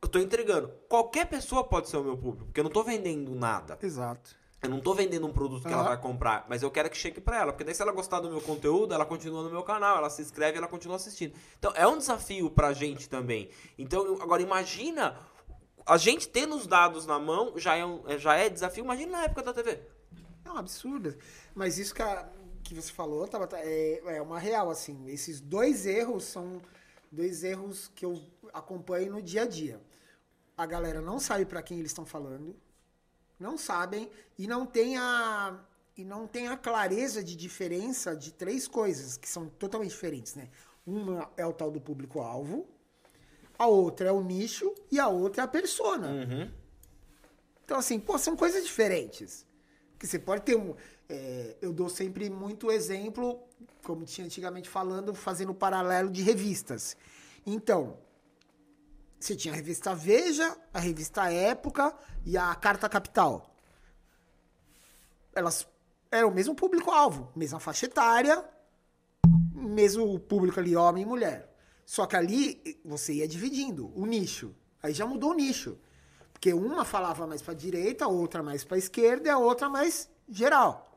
Eu 0.00 0.08
tô 0.08 0.18
entregando. 0.18 0.68
Qualquer 0.88 1.26
pessoa 1.26 1.64
pode 1.64 1.88
ser 1.88 1.96
o 1.96 2.02
meu 2.04 2.16
público, 2.16 2.46
porque 2.46 2.60
eu 2.60 2.64
não 2.64 2.70
tô 2.70 2.82
vendendo 2.82 3.34
nada. 3.34 3.78
Exato. 3.82 4.36
Eu 4.60 4.68
não 4.70 4.78
tô 4.80 4.94
vendendo 4.94 5.26
um 5.26 5.32
produto 5.32 5.62
que 5.62 5.72
ela 5.72 5.78
Aham. 5.82 5.88
vai 5.88 6.00
comprar, 6.00 6.46
mas 6.48 6.62
eu 6.62 6.70
quero 6.70 6.88
que 6.88 6.96
chegue 6.96 7.20
pra 7.20 7.36
ela, 7.40 7.52
porque 7.52 7.64
daí 7.64 7.74
se 7.74 7.82
ela 7.82 7.90
gostar 7.90 8.20
do 8.20 8.30
meu 8.30 8.40
conteúdo, 8.40 8.94
ela 8.94 9.04
continua 9.04 9.42
no 9.42 9.50
meu 9.50 9.64
canal, 9.64 9.96
ela 9.96 10.08
se 10.08 10.22
inscreve, 10.22 10.56
ela 10.56 10.68
continua 10.68 10.94
assistindo. 10.96 11.34
Então 11.58 11.72
é 11.74 11.84
um 11.84 11.98
desafio 11.98 12.48
pra 12.48 12.72
gente 12.72 13.08
também. 13.08 13.48
Então 13.76 14.18
agora 14.22 14.40
imagina 14.40 15.18
a 15.86 15.96
gente 15.96 16.28
tendo 16.28 16.56
os 16.56 16.66
dados 16.66 17.06
na 17.06 17.18
mão 17.18 17.58
já 17.58 17.76
é, 17.76 17.84
um- 17.84 18.02
já 18.18 18.34
é 18.36 18.48
desafio. 18.48 18.84
Imagina 18.84 19.12
na 19.12 19.24
época 19.24 19.42
da 19.42 19.52
TV. 19.52 19.80
É 20.44 20.50
um 20.50 20.56
absurdo. 20.56 21.16
Mas 21.54 21.78
isso 21.78 21.94
que, 21.94 22.02
a- 22.02 22.28
que 22.62 22.74
você 22.74 22.92
falou, 22.92 23.26
Tabata, 23.28 23.56
é, 23.58 24.00
é 24.16 24.22
uma 24.22 24.38
real, 24.38 24.70
assim. 24.70 25.08
Esses 25.08 25.40
dois 25.40 25.86
erros 25.86 26.24
são 26.24 26.60
dois 27.10 27.44
erros 27.44 27.90
que 27.94 28.04
eu 28.04 28.20
acompanho 28.52 29.12
no 29.12 29.22
dia 29.22 29.42
a 29.42 29.46
dia. 29.46 29.80
A 30.56 30.66
galera 30.66 31.00
não 31.00 31.18
sabe 31.18 31.44
pra 31.46 31.62
quem 31.62 31.78
eles 31.78 31.90
estão 31.90 32.04
falando, 32.06 32.54
não 33.38 33.56
sabem 33.58 34.10
e 34.38 34.46
não 34.46 34.66
tem 34.66 34.96
a 34.96 35.58
e 35.96 36.04
não 36.04 36.26
tem 36.26 36.48
a 36.48 36.56
clareza 36.56 37.22
de 37.22 37.36
diferença 37.36 38.16
de 38.16 38.32
três 38.32 38.66
coisas 38.66 39.18
que 39.18 39.28
são 39.28 39.48
totalmente 39.48 39.90
diferentes, 39.90 40.34
né? 40.34 40.48
Uma 40.86 41.30
é 41.36 41.44
o 41.46 41.52
tal 41.52 41.70
do 41.70 41.80
público-alvo, 41.80 42.66
a 43.58 43.66
outra 43.66 44.08
é 44.08 44.12
o 44.12 44.22
nicho 44.22 44.74
e 44.90 44.98
a 44.98 45.08
outra 45.08 45.42
é 45.42 45.44
a 45.44 45.48
persona. 45.48 46.08
Então, 47.64 47.78
assim, 47.78 47.98
pô, 47.98 48.18
são 48.18 48.36
coisas 48.36 48.64
diferentes. 48.64 49.46
Que 49.98 50.06
você 50.06 50.18
pode 50.18 50.42
ter 50.42 50.56
um. 50.56 50.74
é, 51.08 51.56
eu 51.62 51.72
dou 51.72 51.88
sempre 51.88 52.28
muito 52.28 52.70
exemplo, 52.70 53.40
como 53.84 54.04
tinha 54.04 54.26
antigamente 54.26 54.68
falando, 54.68 55.14
fazendo 55.14 55.54
paralelo 55.54 56.10
de 56.10 56.22
revistas. 56.22 56.96
Então, 57.46 57.96
você 59.18 59.36
tinha 59.36 59.54
a 59.54 59.56
revista 59.56 59.94
Veja, 59.94 60.56
a 60.74 60.80
revista 60.80 61.30
Época 61.30 61.94
e 62.26 62.36
a 62.36 62.52
Carta 62.54 62.88
Capital. 62.88 63.54
Elas 65.32 65.66
eram 66.10 66.28
o 66.28 66.34
mesmo 66.34 66.54
público-alvo, 66.54 67.30
mesma 67.34 67.60
faixa 67.60 67.86
etária, 67.86 68.44
mesmo 69.54 70.18
público 70.18 70.58
ali, 70.58 70.76
homem 70.76 71.04
e 71.04 71.06
mulher. 71.06 71.51
Só 71.84 72.06
que 72.06 72.16
ali 72.16 72.80
você 72.84 73.14
ia 73.14 73.28
dividindo 73.28 73.92
o 73.94 74.06
nicho. 74.06 74.54
Aí 74.82 74.92
já 74.92 75.06
mudou 75.06 75.30
o 75.30 75.34
nicho. 75.34 75.78
Porque 76.32 76.52
uma 76.52 76.84
falava 76.84 77.26
mais 77.26 77.40
para 77.42 77.54
direita, 77.54 78.04
a 78.04 78.08
outra 78.08 78.42
mais 78.42 78.64
para 78.64 78.78
esquerda 78.78 79.28
e 79.28 79.30
a 79.30 79.38
outra 79.38 79.68
mais 79.68 80.08
geral. 80.28 80.88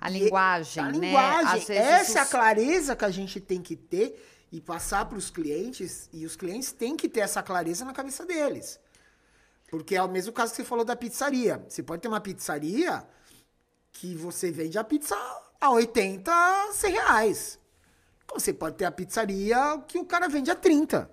A 0.00 0.10
E- 0.10 0.18
linguagem, 0.20 0.82
a 0.82 0.86
né? 0.92 0.98
linguagem, 0.98 1.76
essa 1.76 2.18
é 2.18 2.20
a 2.20 2.24
os- 2.24 2.30
clareza 2.30 2.94
que 2.96 3.04
a 3.04 3.10
gente 3.10 3.40
tem 3.40 3.60
que 3.62 3.74
ter 3.74 4.22
e 4.52 4.60
passar 4.60 5.06
para 5.06 5.18
os 5.18 5.28
clientes, 5.30 6.08
e 6.12 6.24
os 6.24 6.36
clientes 6.36 6.72
têm 6.72 6.96
que 6.96 7.08
ter 7.08 7.20
essa 7.20 7.42
clareza 7.42 7.84
na 7.84 7.92
cabeça 7.92 8.24
deles. 8.24 8.78
Porque 9.68 9.96
é 9.96 10.02
o 10.02 10.08
mesmo 10.08 10.32
caso 10.32 10.52
que 10.52 10.56
você 10.58 10.64
falou 10.64 10.84
da 10.84 10.94
pizzaria. 10.94 11.64
Você 11.68 11.82
pode 11.82 12.00
ter 12.02 12.08
uma 12.08 12.20
pizzaria 12.20 13.04
que 13.92 14.14
você 14.14 14.50
vende 14.52 14.78
a 14.78 14.84
pizza 14.84 15.16
a 15.60 15.70
80, 15.70 16.30
100 16.72 16.92
reais. 16.92 17.58
Você 18.32 18.52
pode 18.52 18.76
ter 18.76 18.84
a 18.84 18.90
pizzaria 18.90 19.82
que 19.88 19.98
o 19.98 20.04
cara 20.04 20.28
vende 20.28 20.50
a 20.50 20.54
30. 20.54 21.10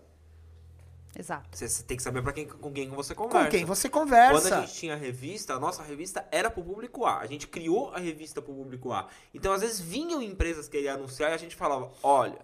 Exato. 1.17 1.55
Você, 1.55 1.83
tem 1.83 1.95
que 1.95 2.01
saber 2.01 2.23
pra 2.23 2.33
quem, 2.33 2.47
com 2.47 2.71
quem 2.71 2.89
você 2.89 3.13
conversa. 3.13 3.45
Com 3.45 3.51
quem 3.51 3.65
você 3.65 3.87
Quando 3.87 4.05
conversa. 4.05 4.57
a 4.57 4.61
gente 4.61 4.73
tinha 4.73 4.93
a 4.93 4.97
revista, 4.97 5.53
a 5.53 5.59
nossa 5.59 5.83
revista 5.83 6.27
era 6.31 6.49
pro 6.49 6.63
público 6.63 7.05
A. 7.05 7.19
A 7.19 7.27
gente 7.27 7.47
criou 7.47 7.93
a 7.93 7.99
revista 7.99 8.41
pro 8.41 8.53
público 8.53 8.91
A. 8.91 9.07
Então, 9.33 9.53
às 9.53 9.61
vezes, 9.61 9.79
vinham 9.79 10.21
empresas 10.21 10.67
que 10.67 10.77
queriam 10.77 10.95
anunciar 10.95 11.29
e 11.29 11.35
a 11.35 11.37
gente 11.37 11.55
falava, 11.55 11.91
olha, 12.01 12.39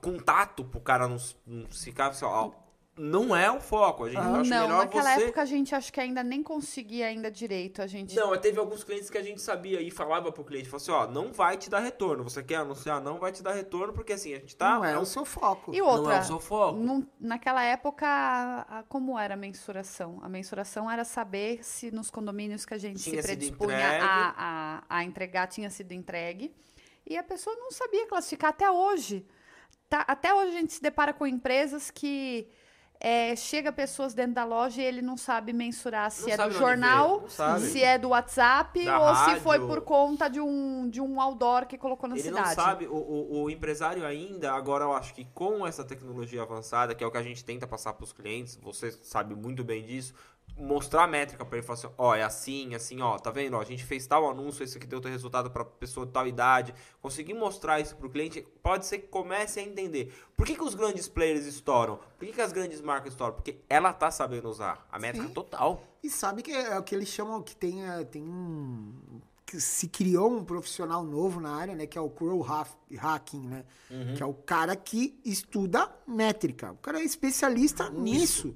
contato 0.00 0.64
pro 0.64 0.80
cara 0.80 1.06
não, 1.06 1.16
não 1.46 1.66
ficar 1.70 2.08
assim, 2.08 2.24
ó, 2.24 2.50
não 2.96 3.34
é 3.34 3.50
o 3.50 3.60
foco. 3.60 4.04
A 4.04 4.08
gente 4.08 4.18
acha 4.18 4.30
não, 4.32 4.42
melhor 4.42 4.84
naquela 4.84 5.14
você... 5.14 5.24
época 5.24 5.42
a 5.42 5.44
gente 5.44 5.74
acho 5.74 5.92
que 5.92 6.00
ainda 6.00 6.22
nem 6.22 6.42
conseguia 6.42 7.06
ainda 7.06 7.30
direito. 7.30 7.82
A 7.82 7.86
gente. 7.86 8.14
Não, 8.14 8.36
teve 8.38 8.58
alguns 8.58 8.84
clientes 8.84 9.10
que 9.10 9.18
a 9.18 9.22
gente 9.22 9.40
sabia 9.42 9.80
e 9.80 9.90
falava 9.90 10.30
pro 10.30 10.44
cliente, 10.44 10.68
falou 10.68 10.82
assim, 10.82 10.90
ó, 10.92 11.06
não 11.10 11.32
vai 11.32 11.56
te 11.56 11.68
dar 11.68 11.80
retorno. 11.80 12.22
Você 12.24 12.42
quer 12.42 12.56
anunciar? 12.56 13.00
Não 13.00 13.18
vai 13.18 13.32
te 13.32 13.42
dar 13.42 13.52
retorno, 13.52 13.92
porque 13.92 14.12
assim, 14.12 14.32
a 14.34 14.38
gente 14.38 14.56
tá... 14.56 14.76
não 14.76 14.84
é 14.84 14.98
o 14.98 15.04
seu 15.04 15.24
foco. 15.24 15.74
E 15.74 15.82
outra, 15.82 16.02
Não 16.02 16.12
é 16.12 16.20
o 16.20 16.24
seu 16.24 16.40
foco. 16.40 16.78
num- 16.78 17.06
naquela 17.18 17.62
época, 17.64 18.06
a- 18.06 18.78
a- 18.78 18.82
como 18.84 19.18
era 19.18 19.34
a 19.34 19.36
mensuração? 19.36 20.20
A 20.22 20.28
mensuração 20.28 20.90
era 20.90 21.04
saber 21.04 21.64
se 21.64 21.90
nos 21.90 22.10
condomínios 22.10 22.64
que 22.64 22.74
a 22.74 22.78
gente 22.78 23.02
Tinha 23.02 23.20
se 23.20 23.26
predispunha 23.28 24.02
a, 24.02 24.34
a, 24.36 24.98
a 24.98 25.04
entregar 25.04 25.46
tinha 25.48 25.68
sido 25.70 25.92
entregue. 25.92 26.54
E 27.06 27.16
a 27.18 27.22
pessoa 27.22 27.54
não 27.56 27.70
sabia 27.70 28.06
classificar 28.06 28.50
até 28.50 28.70
hoje. 28.70 29.26
Tá- 29.88 30.04
até 30.08 30.32
hoje 30.32 30.48
a 30.56 30.60
gente 30.60 30.72
se 30.72 30.80
depara 30.82 31.12
com 31.12 31.26
empresas 31.26 31.90
que 31.90 32.48
é, 33.00 33.36
chega 33.36 33.70
pessoas 33.70 34.14
dentro 34.14 34.34
da 34.34 34.44
loja 34.44 34.80
e 34.80 34.84
ele 34.84 35.02
não 35.02 35.16
sabe 35.16 35.52
mensurar 35.52 36.10
se 36.10 36.22
Não 36.22 36.44
é 36.44 36.48
do 36.48 36.54
jornal, 36.54 37.24
se 37.60 37.82
é 37.82 37.98
do 37.98 38.08
WhatsApp 38.10 38.82
Da 38.84 38.98
ou 38.98 39.14
se 39.14 39.20
rádio. 39.22 39.42
foi 39.42 39.58
por 39.60 39.82
conta 39.82 40.28
de 40.28 40.40
um, 40.40 40.88
de 40.88 41.00
um 41.00 41.20
outdoor 41.20 41.66
que 41.66 41.76
colocou 41.76 42.08
na 42.08 42.14
Ele 42.14 42.22
cidade. 42.24 42.48
não 42.48 42.54
sabe, 42.54 42.86
o, 42.86 42.94
o, 42.94 43.42
o 43.42 43.50
empresário 43.50 44.06
ainda, 44.06 44.52
agora 44.52 44.84
eu 44.84 44.92
acho 44.94 45.12
que 45.14 45.24
com 45.34 45.66
essa 45.66 45.84
tecnologia 45.84 46.42
avançada, 46.42 46.94
que 46.94 47.04
é 47.04 47.06
o 47.06 47.10
que 47.10 47.18
a 47.18 47.22
gente 47.22 47.44
tenta 47.44 47.66
passar 47.66 47.92
para 47.92 48.04
os 48.04 48.12
clientes, 48.12 48.56
você 48.62 48.90
sabe 49.02 49.34
muito 49.34 49.62
bem 49.62 49.84
disso, 49.84 50.14
mostrar 50.56 51.04
a 51.04 51.06
métrica 51.06 51.44
para 51.44 51.58
ele 51.58 51.66
falar 51.66 51.78
assim, 51.78 51.88
ó, 51.98 52.14
é 52.14 52.22
assim, 52.22 52.74
assim, 52.74 53.00
ó, 53.02 53.18
tá 53.18 53.30
vendo? 53.30 53.54
Ó, 53.56 53.60
a 53.60 53.64
gente 53.64 53.84
fez 53.84 54.06
tal 54.06 54.28
anúncio, 54.30 54.62
esse 54.62 54.76
aqui 54.78 54.86
deu 54.86 55.00
teu 55.00 55.10
resultado 55.10 55.50
para 55.50 55.64
pessoa 55.64 56.06
de 56.06 56.12
tal 56.12 56.26
idade. 56.26 56.74
Conseguir 57.02 57.34
mostrar 57.34 57.80
isso 57.80 57.96
pro 57.96 58.08
cliente, 58.08 58.46
pode 58.62 58.86
ser 58.86 58.98
que 58.98 59.08
comece 59.08 59.58
a 59.58 59.62
entender. 59.62 60.14
Por 60.36 60.46
que, 60.46 60.54
que 60.54 60.62
os 60.62 60.74
grandes 60.74 61.08
players 61.08 61.44
estouram? 61.46 61.98
Por 62.18 62.26
que, 62.26 62.32
que 62.32 62.40
as 62.40 62.52
grandes 62.52 62.80
marcas 62.80 63.12
estouram? 63.12 63.34
Porque 63.34 63.58
ela 63.68 63.92
tá 63.92 64.10
sabendo 64.10 64.48
usar 64.48 64.86
a 64.90 64.98
métrica 64.98 65.26
Sim. 65.28 65.34
total. 65.34 65.82
E 66.02 66.08
sabe 66.10 66.42
que 66.42 66.52
é 66.52 66.78
o 66.78 66.82
que 66.82 66.94
eles 66.94 67.08
chamam 67.08 67.42
que 67.42 67.56
tem, 67.56 67.84
é, 67.88 68.04
tem 68.04 68.22
um. 68.22 68.92
Que 69.46 69.60
se 69.60 69.88
criou 69.88 70.32
um 70.32 70.42
profissional 70.44 71.04
novo 71.04 71.38
na 71.40 71.54
área, 71.54 71.74
né? 71.74 71.86
Que 71.86 71.98
é 71.98 72.00
o 72.00 72.08
Crow 72.08 72.40
Hack- 72.40 72.76
Hacking, 72.96 73.46
né? 73.46 73.64
Que 74.16 74.22
é 74.22 74.26
o 74.26 74.32
cara 74.34 74.74
que 74.74 75.18
estuda 75.24 75.90
métrica. 76.06 76.72
O 76.72 76.76
cara 76.76 76.98
é 77.00 77.04
especialista 77.04 77.90
nisso. 77.90 78.54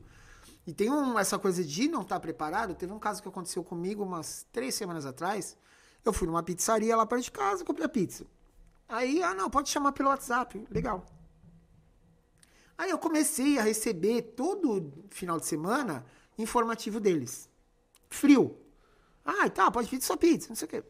E 0.69 0.75
tem 0.75 0.91
um, 0.91 1.19
essa 1.19 1.39
coisa 1.39 1.65
de 1.65 1.89
não 1.89 2.03
estar 2.03 2.21
preparado. 2.21 2.75
Teve 2.75 2.93
um 2.93 2.99
caso 2.99 3.23
que 3.23 3.29
aconteceu 3.29 3.65
comigo 3.65 4.05
umas 4.05 4.47
três 4.53 4.75
semanas 4.75 5.07
atrás. 5.07 5.57
Eu 6.05 6.13
fui 6.13 6.27
numa 6.27 6.43
pizzaria 6.43 6.95
lá 6.95 7.07
perto 7.07 7.23
de 7.25 7.31
casa, 7.31 7.65
comprei 7.65 7.87
a 7.87 7.89
pizza. 7.89 8.27
Aí, 8.87 9.23
ah, 9.23 9.33
não, 9.33 9.49
pode 9.49 9.71
chamar 9.71 9.93
pelo 9.93 10.11
WhatsApp. 10.11 10.63
Legal. 10.71 11.07
Aí 12.77 12.91
eu 12.91 12.99
comecei 12.99 13.59
a 13.59 13.63
receber 13.63 14.21
todo 14.37 14.93
final 15.09 15.41
de 15.41 15.47
semana 15.47 16.05
informativo 16.37 17.01
deles. 17.01 17.49
Frio. 18.11 18.55
Ah, 19.25 19.49
tá, 19.49 19.71
pode 19.71 19.89
pedir 19.89 20.05
sua 20.05 20.19
pizza, 20.19 20.51
não 20.51 20.55
sei 20.57 20.67
o 20.67 20.69
quê. 20.69 20.85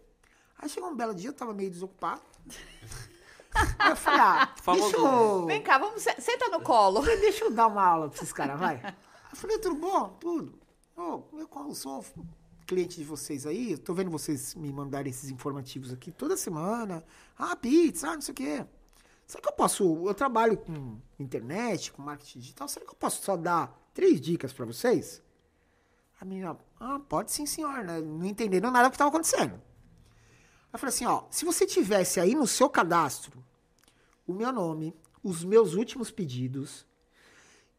Aí 0.59 0.69
chegou 0.69 0.91
um 0.91 0.97
belo 0.97 1.15
dia, 1.15 1.29
eu 1.31 1.35
tava 1.35 1.55
meio 1.55 1.71
desocupado. 1.71 2.21
Aí 3.79 3.91
eu 3.91 3.97
falei, 3.97 4.21
ah, 4.21 4.55
Famoso. 4.61 4.91
deixa 4.91 5.07
eu, 5.07 5.47
Vem 5.47 5.63
cá, 5.63 5.79
vamos, 5.79 6.03
se- 6.03 6.21
senta 6.21 6.49
no 6.49 6.61
colo. 6.63 7.01
deixa 7.03 7.45
eu 7.45 7.51
dar 7.53 7.69
uma 7.69 7.85
aula 7.85 8.09
pra 8.09 8.17
esses 8.17 8.33
caras, 8.33 8.59
vai. 8.59 8.83
Eu 9.31 9.37
falei, 9.37 9.59
tudo 9.59 9.77
bom? 9.77 10.17
Tudo. 10.21 10.59
Ô, 10.97 11.23
eu 11.33 11.75
sou 11.75 12.05
cliente 12.67 12.99
de 12.99 13.05
vocês 13.05 13.47
aí, 13.47 13.79
tô 13.79 13.95
vendo 13.95 14.11
vocês 14.11 14.55
me 14.55 14.71
mandarem 14.71 15.11
esses 15.11 15.31
informativos 15.31 15.93
aqui 15.93 16.13
toda 16.13 16.37
semana. 16.37 17.03
Ah, 17.37 17.57
pizza, 17.57 18.11
ah, 18.11 18.15
não 18.15 18.21
sei 18.21 18.33
o 18.33 18.35
quê. 18.35 18.67
Será 19.27 19.43
que 19.43 19.49
eu 19.49 19.53
posso, 19.53 20.07
eu 20.07 20.15
trabalho 20.15 20.57
com 20.57 20.99
internet, 21.19 21.93
com 21.93 22.03
marketing 22.03 22.41
digital, 22.41 22.69
será 22.69 22.85
que 22.85 22.91
eu 22.91 22.97
posso 22.97 23.23
só 23.23 23.37
dar 23.37 23.79
três 23.95 24.21
dicas 24.21 24.53
pra 24.53 24.67
vocês? 24.67 25.23
A 26.21 26.25
menina, 26.25 26.59
ah, 26.81 27.01
pode 27.09 27.31
sim, 27.31 27.47
senhor, 27.47 27.85
né? 27.85 28.01
Não 28.01 28.27
entendendo 28.27 28.71
nada 28.71 28.89
do 28.89 28.91
que 28.91 28.97
estava 28.97 29.11
acontecendo. 29.11 29.61
Eu 30.73 30.79
falei 30.79 30.95
assim, 30.95 31.07
ó, 31.07 31.25
se 31.31 31.45
você 31.45 31.67
tivesse 31.67 32.21
aí 32.21 32.35
no 32.35 32.47
seu 32.47 32.69
cadastro 32.69 33.43
o 34.27 34.33
meu 34.35 34.53
nome, 34.53 34.95
os 35.23 35.45
meus 35.45 35.75
últimos 35.75 36.11
pedidos, 36.11 36.87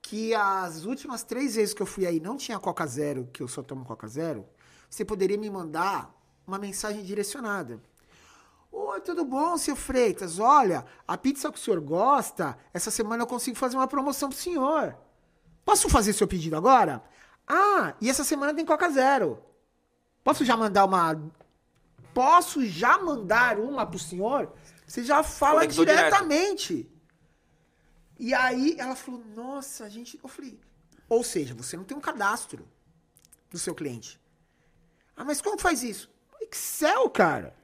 que 0.10 0.34
as 0.34 0.86
últimas 0.86 1.22
três 1.22 1.54
vezes 1.54 1.72
que 1.72 1.84
eu 1.84 1.86
fui 1.86 2.04
aí 2.08 2.20
não 2.20 2.36
tinha 2.36 2.58
Coca 2.58 2.84
Zero, 2.88 3.30
que 3.32 3.44
eu 3.44 3.48
só 3.48 3.62
tomo 3.62 3.86
Coca 3.86 4.08
Zero, 4.08 4.44
você 4.90 5.06
poderia 5.06 5.38
me 5.38 5.52
mandar 5.52 6.12
uma 6.48 6.58
mensagem 6.58 7.04
direcionada. 7.04 7.80
Oi, 8.72 9.02
tudo 9.02 9.24
bom, 9.24 9.56
seu 9.56 9.76
Freitas? 9.76 10.40
Olha, 10.40 10.84
a 11.08 11.16
pizza 11.16 11.52
que 11.52 11.60
o 11.60 11.62
senhor 11.62 11.80
gosta, 11.80 12.58
essa 12.74 12.90
semana 12.90 13.22
eu 13.22 13.28
consigo 13.28 13.56
fazer 13.56 13.78
uma 13.78 13.88
promoção 13.88 14.30
pro 14.30 14.38
senhor. 14.38 14.98
Posso 15.64 15.88
fazer 15.88 16.14
seu 16.14 16.28
pedido 16.28 16.58
agora? 16.58 17.04
Ah, 17.48 17.94
e 18.02 18.10
essa 18.10 18.24
semana 18.24 18.52
tem 18.52 18.66
Coca 18.66 18.90
Zero. 18.90 19.40
Posso 20.24 20.44
já 20.44 20.58
mandar 20.58 20.86
uma. 20.86 21.22
Posso 22.16 22.66
já 22.66 22.98
mandar 22.98 23.60
uma 23.60 23.86
pro 23.86 24.00
senhor? 24.00 24.52
Você 24.88 25.04
já 25.04 25.22
fala 25.22 25.60
Conectou 25.60 25.86
direto. 25.86 26.10
E 28.20 28.34
aí 28.34 28.76
ela 28.78 28.96
falou: 28.96 29.24
Nossa, 29.34 29.86
a 29.86 29.90
gente. 29.90 30.20
Eu 30.22 30.28
falei: 30.30 30.60
Ou 31.08 31.24
seja, 31.24 31.56
você 31.56 31.78
não 31.78 31.86
tem 31.86 31.98
um 31.98 32.02
cadastro 32.02 32.68
do 33.50 33.58
seu 33.58 33.74
cliente. 33.74 34.20
Ah, 35.16 35.24
mas 35.24 35.42
como 35.42 35.58
faz 35.60 35.82
isso? 35.84 36.10
Excel, 36.42 37.10
cara. 37.10 37.56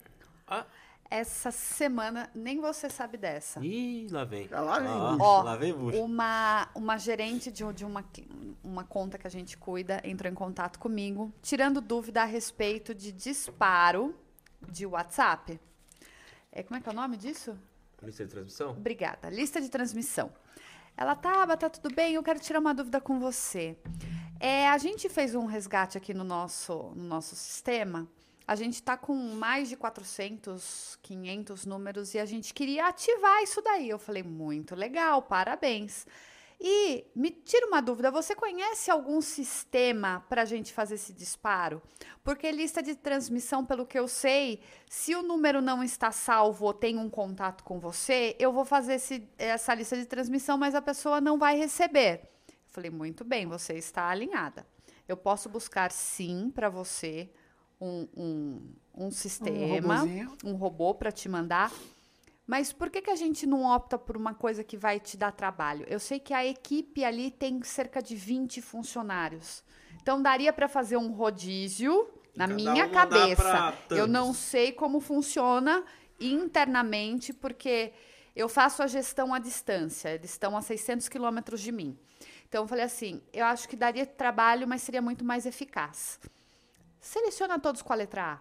Ah, 0.47 0.65
Essa 1.09 1.51
semana, 1.51 2.29
nem 2.33 2.59
você 2.59 2.89
sabe 2.89 3.17
dessa. 3.17 3.63
ih, 3.63 4.07
lá 4.11 4.23
vem. 4.23 4.47
Ah, 4.51 4.61
lá 4.61 4.79
vem 4.79 4.89
Ah. 4.89 5.17
Ó, 5.19 5.41
lá 5.43 5.55
vem 5.55 5.73
bucho. 5.73 5.97
Uma, 6.01 6.67
uma 6.73 6.97
gerente 6.97 7.51
de, 7.51 7.63
de 7.73 7.85
uma, 7.85 8.03
uma 8.63 8.83
conta 8.83 9.17
que 9.17 9.27
a 9.27 9.29
gente 9.29 9.57
cuida 9.57 10.01
entrou 10.03 10.31
em 10.31 10.35
contato 10.35 10.79
comigo, 10.79 11.33
tirando 11.41 11.79
dúvida 11.81 12.21
a 12.23 12.25
respeito 12.25 12.93
de 12.93 13.11
disparo 13.11 14.15
de 14.69 14.85
WhatsApp. 14.85 15.59
É, 16.51 16.63
como 16.63 16.77
é 16.77 16.81
que 16.81 16.89
é 16.89 16.91
o 16.91 16.95
nome 16.95 17.17
disso? 17.17 17.57
Lista 18.03 18.25
de 18.25 18.31
transmissão? 18.31 18.71
Obrigada. 18.71 19.29
Lista 19.29 19.61
de 19.61 19.69
transmissão. 19.69 20.31
Ela 20.97 21.15
tá, 21.15 21.57
tá 21.57 21.69
tudo 21.69 21.93
bem, 21.93 22.13
eu 22.13 22.23
quero 22.23 22.39
tirar 22.39 22.59
uma 22.59 22.73
dúvida 22.73 23.01
com 23.01 23.19
você. 23.19 23.77
É, 24.39 24.69
a 24.69 24.77
gente 24.77 25.09
fez 25.09 25.35
um 25.35 25.45
resgate 25.45 25.97
aqui 25.97 26.13
no 26.13 26.23
nosso, 26.23 26.93
no 26.95 27.03
nosso 27.03 27.35
sistema. 27.35 28.07
A 28.47 28.55
gente 28.55 28.75
está 28.75 28.95
com 28.95 29.15
mais 29.15 29.67
de 29.67 29.75
400, 29.75 30.99
500 31.01 31.65
números 31.65 32.13
e 32.13 32.19
a 32.19 32.25
gente 32.25 32.53
queria 32.53 32.87
ativar 32.87 33.41
isso 33.41 33.61
daí. 33.61 33.89
Eu 33.89 33.97
falei, 33.97 34.23
muito 34.23 34.75
legal, 34.75 35.21
parabéns. 35.21 36.05
E 36.59 37.05
me 37.15 37.31
tira 37.31 37.67
uma 37.67 37.81
dúvida, 37.81 38.09
você 38.09 38.33
conhece 38.33 38.89
algum 38.89 39.19
sistema 39.21 40.25
para 40.29 40.43
a 40.43 40.45
gente 40.45 40.71
fazer 40.73 40.95
esse 40.95 41.13
disparo? 41.13 41.81
Porque 42.23 42.49
lista 42.51 42.81
de 42.81 42.95
transmissão, 42.95 43.65
pelo 43.65 43.85
que 43.85 43.99
eu 43.99 44.07
sei, 44.07 44.61
se 44.89 45.13
o 45.15 45.21
número 45.21 45.61
não 45.61 45.83
está 45.83 46.11
salvo 46.11 46.65
ou 46.65 46.73
tem 46.73 46.97
um 46.97 47.09
contato 47.09 47.63
com 47.63 47.79
você, 47.79 48.35
eu 48.39 48.51
vou 48.51 48.65
fazer 48.65 48.93
esse- 48.95 49.27
essa 49.37 49.73
lista 49.75 49.97
de 49.97 50.05
transmissão, 50.05 50.57
mas 50.57 50.73
a 50.75 50.81
pessoa 50.81 51.19
não 51.19 51.37
vai 51.37 51.57
receber. 51.57 52.21
Eu 52.47 52.55
falei, 52.69 52.89
muito 52.89 53.23
bem, 53.23 53.45
você 53.45 53.73
está 53.73 54.07
alinhada. 54.09 54.65
Eu 55.07 55.17
posso 55.17 55.49
buscar 55.49 55.91
sim 55.91 56.49
para 56.53 56.67
você 56.69 57.29
um, 57.79 58.07
um, 58.17 58.73
um 59.05 59.11
sistema, 59.11 59.97
robozinho. 59.97 60.37
um 60.43 60.53
robô 60.53 60.95
para 60.95 61.11
te 61.11 61.27
mandar. 61.29 61.71
Mas 62.47 62.71
por 62.71 62.89
que, 62.89 63.01
que 63.01 63.09
a 63.09 63.15
gente 63.15 63.47
não 63.47 63.63
opta 63.63 63.97
por 63.97 64.15
uma 64.15 64.33
coisa 64.33 64.63
que 64.63 64.77
vai 64.77 64.99
te 64.99 65.17
dar 65.17 65.31
trabalho? 65.31 65.85
Eu 65.89 65.99
sei 65.99 66.19
que 66.19 66.33
a 66.33 66.45
equipe 66.45 67.03
ali 67.03 67.31
tem 67.31 67.61
cerca 67.63 68.01
de 68.01 68.15
20 68.15 68.61
funcionários. 68.61 69.63
Então 70.01 70.21
daria 70.21 70.53
para 70.53 70.67
fazer 70.67 70.97
um 70.97 71.11
rodízio 71.11 72.07
na 72.35 72.47
cada 72.47 72.55
minha 72.55 72.89
cabeça. 72.89 73.73
Eu 73.89 74.05
não 74.05 74.33
sei 74.33 74.71
como 74.71 74.99
funciona 74.99 75.83
internamente, 76.19 77.33
porque 77.33 77.91
eu 78.35 78.47
faço 78.47 78.83
a 78.83 78.87
gestão 78.87 79.33
à 79.33 79.39
distância. 79.39 80.09
Eles 80.09 80.31
estão 80.31 80.55
a 80.55 80.61
600 80.61 81.09
quilômetros 81.09 81.61
de 81.61 81.71
mim. 81.71 81.97
Então 82.47 82.63
eu 82.63 82.67
falei 82.67 82.85
assim, 82.85 83.23
eu 83.33 83.45
acho 83.45 83.67
que 83.67 83.75
daria 83.75 84.05
trabalho, 84.05 84.67
mas 84.67 84.83
seria 84.83 85.01
muito 85.01 85.25
mais 85.25 85.47
eficaz. 85.47 86.19
Seleciona 87.01 87.59
todos 87.59 87.81
com 87.81 87.91
a 87.91 87.95
letra 87.95 88.33
A. 88.33 88.39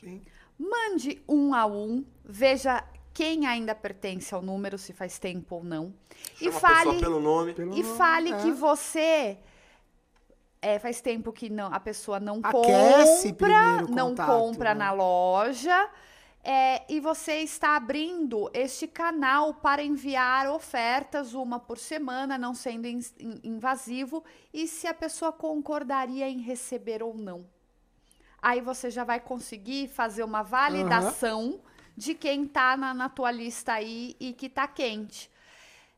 Sim. 0.00 0.22
Mande 0.56 1.20
um 1.28 1.52
a 1.52 1.66
um, 1.66 2.04
veja 2.24 2.84
quem 3.14 3.46
ainda 3.46 3.74
pertence 3.74 4.34
ao 4.34 4.42
número, 4.42 4.76
se 4.76 4.92
faz 4.92 5.18
tempo 5.18 5.56
ou 5.56 5.64
não. 5.64 5.94
e 6.40 6.50
Chama 6.50 6.58
a 6.58 6.60
pessoa 6.60 6.94
fale, 6.94 7.00
pelo 7.00 7.20
nome. 7.20 7.54
Pelo 7.54 7.72
e 7.74 7.82
nome, 7.82 7.96
fale 7.96 8.32
é. 8.32 8.36
que 8.42 8.50
você 8.52 9.38
é, 10.60 10.78
faz 10.78 11.00
tempo 11.00 11.32
que 11.32 11.48
não, 11.50 11.72
a 11.72 11.80
pessoa 11.80 12.18
não 12.20 12.40
Aquece 12.42 13.32
compra, 13.32 13.82
não 13.82 14.10
contato, 14.10 14.26
compra 14.26 14.74
né? 14.74 14.80
na 14.84 14.92
loja. 14.92 15.90
é, 16.42 16.82
e 16.92 17.00
você 17.00 17.36
está 17.36 17.76
abrindo 17.76 18.50
este 18.52 18.86
canal 18.86 19.54
para 19.54 19.82
enviar 19.82 20.48
ofertas, 20.50 21.32
uma 21.34 21.58
por 21.58 21.78
semana, 21.78 22.36
não 22.36 22.54
sendo 22.54 22.86
in- 22.86 23.00
in- 23.18 23.40
invasivo, 23.44 24.22
e 24.52 24.66
se 24.66 24.86
a 24.86 24.92
pessoa 24.94 25.32
concordaria 25.32 26.28
em 26.28 26.40
receber 26.40 27.02
ou 27.02 27.14
não. 27.14 27.46
Aí 28.42 28.60
você 28.60 28.90
já 28.90 29.04
vai 29.04 29.20
conseguir 29.20 29.88
fazer 29.88 30.22
uma 30.22 30.42
validação 30.42 31.60
de 31.96 32.14
quem 32.14 32.46
tá 32.46 32.76
na, 32.76 32.92
na 32.94 33.08
tua 33.08 33.30
lista 33.30 33.72
aí 33.74 34.16
e 34.18 34.32
que 34.32 34.48
tá 34.48 34.66
quente. 34.66 35.30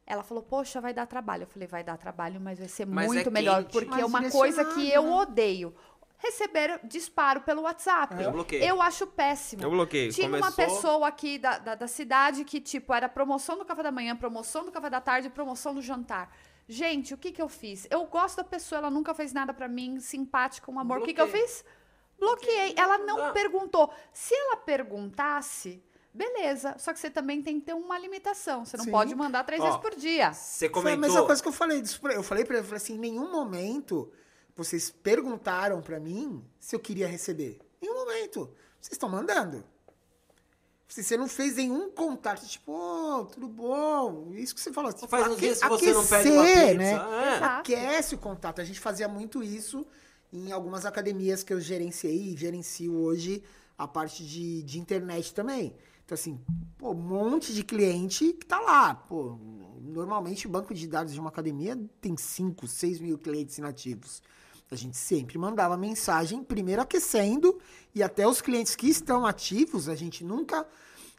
Ela 0.06 0.22
falou, 0.22 0.42
poxa, 0.42 0.80
vai 0.80 0.94
dar 0.94 1.06
trabalho. 1.06 1.42
Eu 1.44 1.46
falei, 1.48 1.66
vai 1.66 1.82
dar 1.82 1.96
trabalho, 1.96 2.40
mas 2.40 2.59
vai 2.59 2.68
ser 2.68 2.87
Mas 2.87 3.06
muito 3.06 3.28
é 3.28 3.30
melhor. 3.32 3.62
quente. 3.64 3.72
Porque 3.72 3.90
Mas 3.90 4.00
é 4.00 4.04
uma 4.04 4.30
coisa 4.30 4.64
que 4.74 4.88
eu 4.90 5.11
odeio. 5.12 5.74
Receber 6.18 6.80
disparo 6.85 7.42
pelo 7.42 7.62
WhatsApp. 7.62 8.22
Eu 8.22 8.32
bloqueio. 8.32 8.62
Eu 8.64 8.80
acho 8.80 9.06
péssimo. 9.06 9.62
Eu 9.62 9.70
bloqueio. 9.70 10.12
Tinha 10.12 10.28
uma 10.28 10.38
Começou- 10.50 10.64
pessoa 10.64 11.09
aqui 11.09 11.38
da, 11.38 11.59
da, 11.59 11.74
da 11.74 11.87
cidade 11.88 12.42
que, 12.44 12.61
tipo, 12.61 12.94
era 12.94 13.09
promoção 13.09 13.59
do 13.59 13.64
café 13.64 13.82
da 13.82 13.92
manhã, 13.92 14.16
promoção 14.16 14.64
do 14.64 14.72
café 14.72 14.88
da 14.88 15.00
tarde, 15.00 15.28
promoção 15.28 15.74
do 15.74 15.82
jantar. 15.82 16.35
Gente, 16.68 17.12
o 17.12 17.18
que 17.18 17.30
que 17.32 17.40
eu 17.42 17.48
fiz? 17.48 17.87
Eu 17.90 18.04
gosto 18.06 18.37
da 18.38 18.44
pessoa, 18.44 18.78
ela 18.78 18.90
nunca 18.90 19.12
fez 19.12 19.32
nada 19.32 19.52
pra 19.52 19.68
mim, 19.68 20.00
simpática, 20.00 20.70
um 20.70 20.78
amor. 20.80 20.98
O 20.98 21.02
que 21.02 21.12
que 21.14 21.20
eu 21.20 21.28
fiz? 21.28 21.64
Bloqueei. 22.18 22.74
Ela 22.76 22.98
não 22.98 23.26
Ah. 23.26 23.33
perguntou. 23.33 23.92
Se 24.12 24.35
ela 24.35 24.57
perguntasse, 24.57 25.83
beleza. 26.12 26.74
Só 26.79 26.92
que 26.92 26.98
você 26.98 27.11
também 27.11 27.42
tem 27.42 27.61
que 27.61 27.66
ter 27.66 27.74
uma 27.74 27.98
limitação. 27.98 28.64
Você 28.64 28.76
não 28.76 28.85
Sim. 28.85 28.90
pode 28.90 29.14
mandar 29.14 29.44
três 29.44 29.61
Ó, 29.61 29.64
vezes 29.66 29.81
por 29.81 29.94
dia. 29.94 30.33
Você 30.33 30.61
Foi 30.61 30.68
a 30.68 30.70
comentou. 30.72 31.00
mesma 31.00 31.26
coisa 31.26 31.42
que 31.42 31.48
eu 31.48 31.52
falei. 31.52 31.83
Eu 32.14 32.22
falei 32.22 32.44
pra 32.44 32.55
ele, 32.57 32.62
eu 32.64 32.68
falei 32.68 32.76
assim, 32.79 32.94
em 32.94 32.98
nenhum 32.98 33.31
momento 33.31 34.11
vocês 34.55 34.90
perguntaram 34.90 35.83
pra 35.83 36.00
mim 36.00 36.42
se 36.59 36.74
eu 36.74 36.81
queria 36.81 37.07
receber. 37.07 37.59
Em 37.83 37.87
nenhum 37.87 37.98
momento. 38.05 38.46
Vocês 38.81 38.92
estão 38.92 39.09
mandando. 39.09 39.62
Você 40.88 41.16
não 41.16 41.29
fez 41.29 41.57
nenhum 41.57 41.90
contato, 41.90 42.46
tipo, 42.46 42.72
ô, 42.72 43.24
tudo 43.26 43.48
bom? 43.48 44.31
Isso 44.33 44.55
que 44.55 44.61
você 44.61 44.72
falou. 44.72 44.92
Tipo, 44.92 45.09
Faz 45.09 45.26
uns 45.26 45.33
aque- 45.33 45.40
dias 45.40 45.61
que 45.61 45.68
você 45.68 45.92
não 45.92 46.07
pede 46.07 46.31
uma 46.31 46.42
aquecer, 46.42 46.66
pizza. 46.68 46.79
né? 46.79 46.92
É. 46.94 47.44
Aquece 47.44 48.14
o 48.14 48.18
contato. 48.18 48.61
A 48.61 48.64
gente 48.64 48.79
fazia 48.81 49.09
muito 49.09 49.42
isso 49.42 49.85
em 50.37 50.53
algumas 50.53 50.85
academias 50.85 51.42
que 51.42 51.53
eu 51.53 51.61
gerenciei 51.61 52.33
e 52.33 52.37
gerencio 52.37 52.94
hoje 52.94 53.42
a 53.79 53.88
parte 53.88 54.25
de, 54.25 54.62
de 54.62 54.79
internet 54.79 55.33
também. 55.33 55.75
Então, 56.05 56.14
assim, 56.14 56.40
pô, 56.79 56.92
um 56.92 56.94
monte 56.94 57.53
de 57.53 57.64
cliente 57.64 58.33
que 58.33 58.46
tá 58.46 58.61
lá. 58.61 58.94
Pô, 58.94 59.38
normalmente 59.81 60.46
o 60.46 60.51
banco 60.51 60.72
de 60.75 60.87
dados 60.87 61.12
de 61.12 61.20
uma 61.20 61.31
academia 61.31 61.79
tem 62.01 62.16
5, 62.16 62.66
6 62.68 63.01
mil 63.01 63.18
clientes 63.18 63.59
inativos. 63.59 64.22
A 64.70 64.77
gente 64.77 64.96
sempre 64.96 65.38
mandava 65.38 65.77
mensagem, 65.77 66.42
primeiro 66.42 66.83
aquecendo, 66.83 67.59
e 67.94 68.03
até 68.03 68.27
os 68.27 68.40
clientes 68.40 68.75
que 68.75 68.88
estão 68.88 69.25
ativos, 69.25 69.88
a 69.88 69.94
gente 69.94 70.25
nunca. 70.25 70.66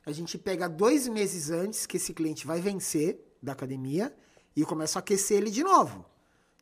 A 0.06 0.12
gente 0.12 0.38
pega 0.38 0.70
dois 0.70 1.08
meses 1.08 1.50
antes 1.50 1.86
que 1.86 1.98
esse 1.98 2.14
cliente 2.14 2.48
vai 2.48 2.62
vencer 2.62 3.20
da 3.42 3.52
academia 3.52 4.14
e 4.56 4.62
eu 4.62 4.68
começo 4.68 4.98
a 4.98 5.00
aquecer 5.00 5.38
ele 5.38 5.52
de 5.52 5.64
novo. 5.64 6.06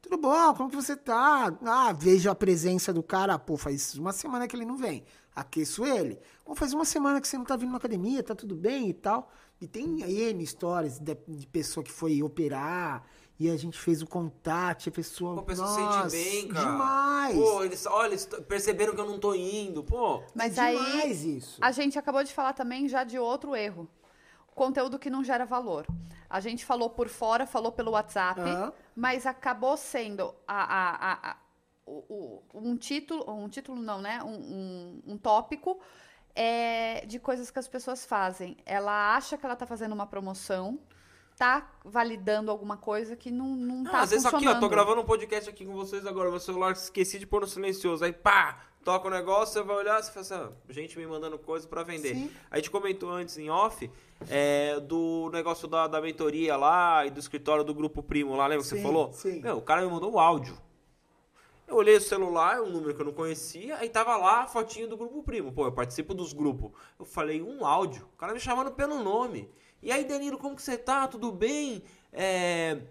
Tudo 0.06 0.18
bom? 0.18 0.54
Como 0.54 0.70
que 0.70 0.76
você 0.76 0.96
tá? 0.96 1.52
Ah, 1.66 1.92
vejo 1.92 2.30
a 2.30 2.36
presença 2.36 2.94
do 2.94 3.02
cara. 3.02 3.40
Pô, 3.40 3.58
faz 3.58 3.96
uma 3.96 4.14
semana 4.14 4.48
que 4.48 4.56
ele 4.56 4.64
não 4.64 4.78
vem. 4.78 5.04
Aqueço 5.36 5.84
ele. 5.84 6.20
Pô, 6.46 6.54
faz 6.54 6.74
uma 6.74 6.86
semana 6.86 7.20
que 7.20 7.28
você 7.28 7.40
não 7.40 7.44
tá 7.44 7.56
vindo 7.56 7.72
na 7.72 7.78
academia, 7.78 8.22
tá 8.22 8.36
tudo 8.36 8.56
bem 8.56 8.88
e 8.90 8.94
tal. 8.94 9.32
E 9.60 9.68
tem 9.68 10.04
N 10.04 10.44
histórias 10.44 11.00
de, 11.00 11.18
de 11.28 11.48
pessoa 11.48 11.84
que 11.84 11.92
foi 11.92 12.22
operar 12.22 13.04
e 13.40 13.50
a 13.50 13.58
gente 13.58 13.80
fez 13.80 14.04
o 14.04 14.06
contato, 14.06 14.88
a 14.88 14.92
pessoa. 14.92 15.34
Pô, 15.34 15.42
a 15.42 15.44
pessoa 15.44 15.68
se 15.70 15.80
nossa, 15.80 16.10
sente 16.12 16.24
bem, 16.24 16.48
cara. 16.50 16.70
Demais. 16.70 17.36
Pô, 17.36 17.64
eles, 17.64 17.86
olha, 17.88 18.10
eles 18.10 18.30
perceberam 18.48 18.94
que 18.94 19.02
eu 19.02 19.08
não 19.08 19.18
tô 19.18 19.34
indo. 19.34 19.84
Pô, 19.84 20.22
Mas 20.36 20.54
demais 20.54 21.26
aí, 21.26 21.38
isso. 21.38 21.58
a 21.62 21.72
gente 21.72 21.98
acabou 21.98 22.24
de 22.24 22.32
falar 22.32 22.54
também 22.54 22.88
já 22.88 23.04
de 23.04 23.18
outro 23.18 23.56
erro. 23.56 23.90
Conteúdo 24.56 24.98
que 24.98 25.10
não 25.10 25.24
gera 25.24 25.46
valor. 25.46 25.86
A 26.30 26.40
gente 26.40 26.66
falou 26.66 26.90
por 26.90 27.08
fora, 27.10 27.46
falou 27.46 27.72
pelo 27.72 27.92
WhatsApp, 27.92 28.40
Aham. 28.42 28.74
mas 28.96 29.26
acabou 29.26 29.76
sendo 29.78 30.34
a, 30.48 30.64
a- 30.64 30.96
a- 31.12 31.32
a- 31.32 31.38
o- 31.86 32.04
o- 32.10 32.44
um 32.56 32.76
título, 32.78 33.30
um 33.30 33.48
título 33.50 33.80
não, 33.82 34.02
né? 34.02 34.24
Um, 34.24 34.30
um- 34.34 35.02
um 35.14 35.18
tópico 35.18 35.80
é, 36.34 37.06
de 37.06 37.20
coisas 37.20 37.52
que 37.52 37.60
as 37.60 37.68
pessoas 37.68 38.06
fazem. 38.06 38.58
Ela 38.66 39.16
acha 39.16 39.38
que 39.38 39.46
ela 39.46 39.56
tá 39.56 39.66
fazendo 39.66 39.94
uma 39.94 40.06
promoção, 40.08 40.80
tá 41.38 41.70
validando 41.84 42.50
alguma 42.52 42.76
coisa 42.78 43.16
que 43.16 43.30
não, 43.32 43.48
não 43.56 43.88
Ah, 43.88 43.92
tá 43.92 44.02
às 44.02 44.10
vezes 44.12 44.26
aqui, 44.26 44.48
ó, 44.48 44.60
tô 44.60 44.68
gravando 44.70 45.02
um 45.02 45.06
podcast 45.06 45.50
aqui 45.50 45.66
com 45.66 45.74
vocês 45.74 46.06
agora, 46.06 46.30
meu 46.30 46.40
celular 46.40 46.72
esqueci 46.72 47.20
de 47.20 47.28
pôr 47.28 47.42
no 47.42 47.48
silencioso. 47.48 48.04
Aí, 48.04 48.12
pá, 48.14 48.58
toca 48.86 49.08
o 49.08 49.12
negócio, 49.12 49.56
você 49.56 49.64
vai 49.64 49.78
olhar, 49.78 50.02
você 50.02 50.12
fala 50.12 50.22
assim, 50.22 50.56
ah, 50.70 50.72
gente 50.72 50.98
me 50.98 51.08
mandando 51.08 51.40
coisa 51.40 51.68
pra 51.68 51.82
vender. 51.82 52.14
Sim. 52.14 52.32
A 52.52 52.58
gente 52.58 52.70
comentou 52.70 53.10
antes 53.10 53.36
em 53.36 53.50
off 53.50 53.90
é, 54.30 54.80
do 54.80 55.32
negócio 55.34 55.68
da, 55.68 55.88
da 55.88 56.00
mentoria 56.00 56.56
lá 56.56 57.04
e 57.04 57.10
do 57.10 57.20
escritório 57.20 57.64
do 57.64 57.74
Grupo 57.74 58.04
Primo 58.04 58.36
lá, 58.36 58.46
lembra 58.46 58.62
que 58.64 58.70
você 58.70 58.78
Sim, 58.78 58.84
falou? 58.84 59.12
sim. 59.12 59.42
Meu, 59.42 59.58
o 59.58 59.62
cara 59.62 59.82
me 59.82 59.92
mandou 59.92 60.14
um 60.14 60.20
áudio. 60.20 60.56
Eu 61.68 61.78
olhei 61.78 61.98
o 61.98 62.02
celular, 62.02 62.62
um 62.62 62.70
número 62.70 62.94
que 62.94 63.02
eu 63.02 63.06
não 63.08 63.12
conhecia, 63.12 63.76
aí 63.78 63.90
tava 63.90 64.16
lá 64.18 64.44
a 64.44 64.48
fotinho 64.48 64.88
do 64.88 64.96
Grupo 64.96 65.24
Primo. 65.24 65.52
Pô, 65.52 65.66
eu 65.66 65.72
participo 65.72 66.14
dos 66.14 66.32
grupos. 66.32 66.72
Eu 67.00 67.06
falei, 67.06 67.42
um 67.42 67.66
áudio. 67.66 68.08
O 68.14 68.18
cara 68.18 68.34
me 68.34 68.40
chamando 68.40 68.70
pelo 68.72 69.04
nome. 69.04 69.50
E 69.82 69.92
aí, 69.92 70.06
Danilo, 70.06 70.38
como 70.38 70.56
que 70.56 70.62
você 70.62 70.78
tá? 70.78 71.08
Tudo 71.08 71.32
bem? 71.32 71.84
É... 72.14 72.82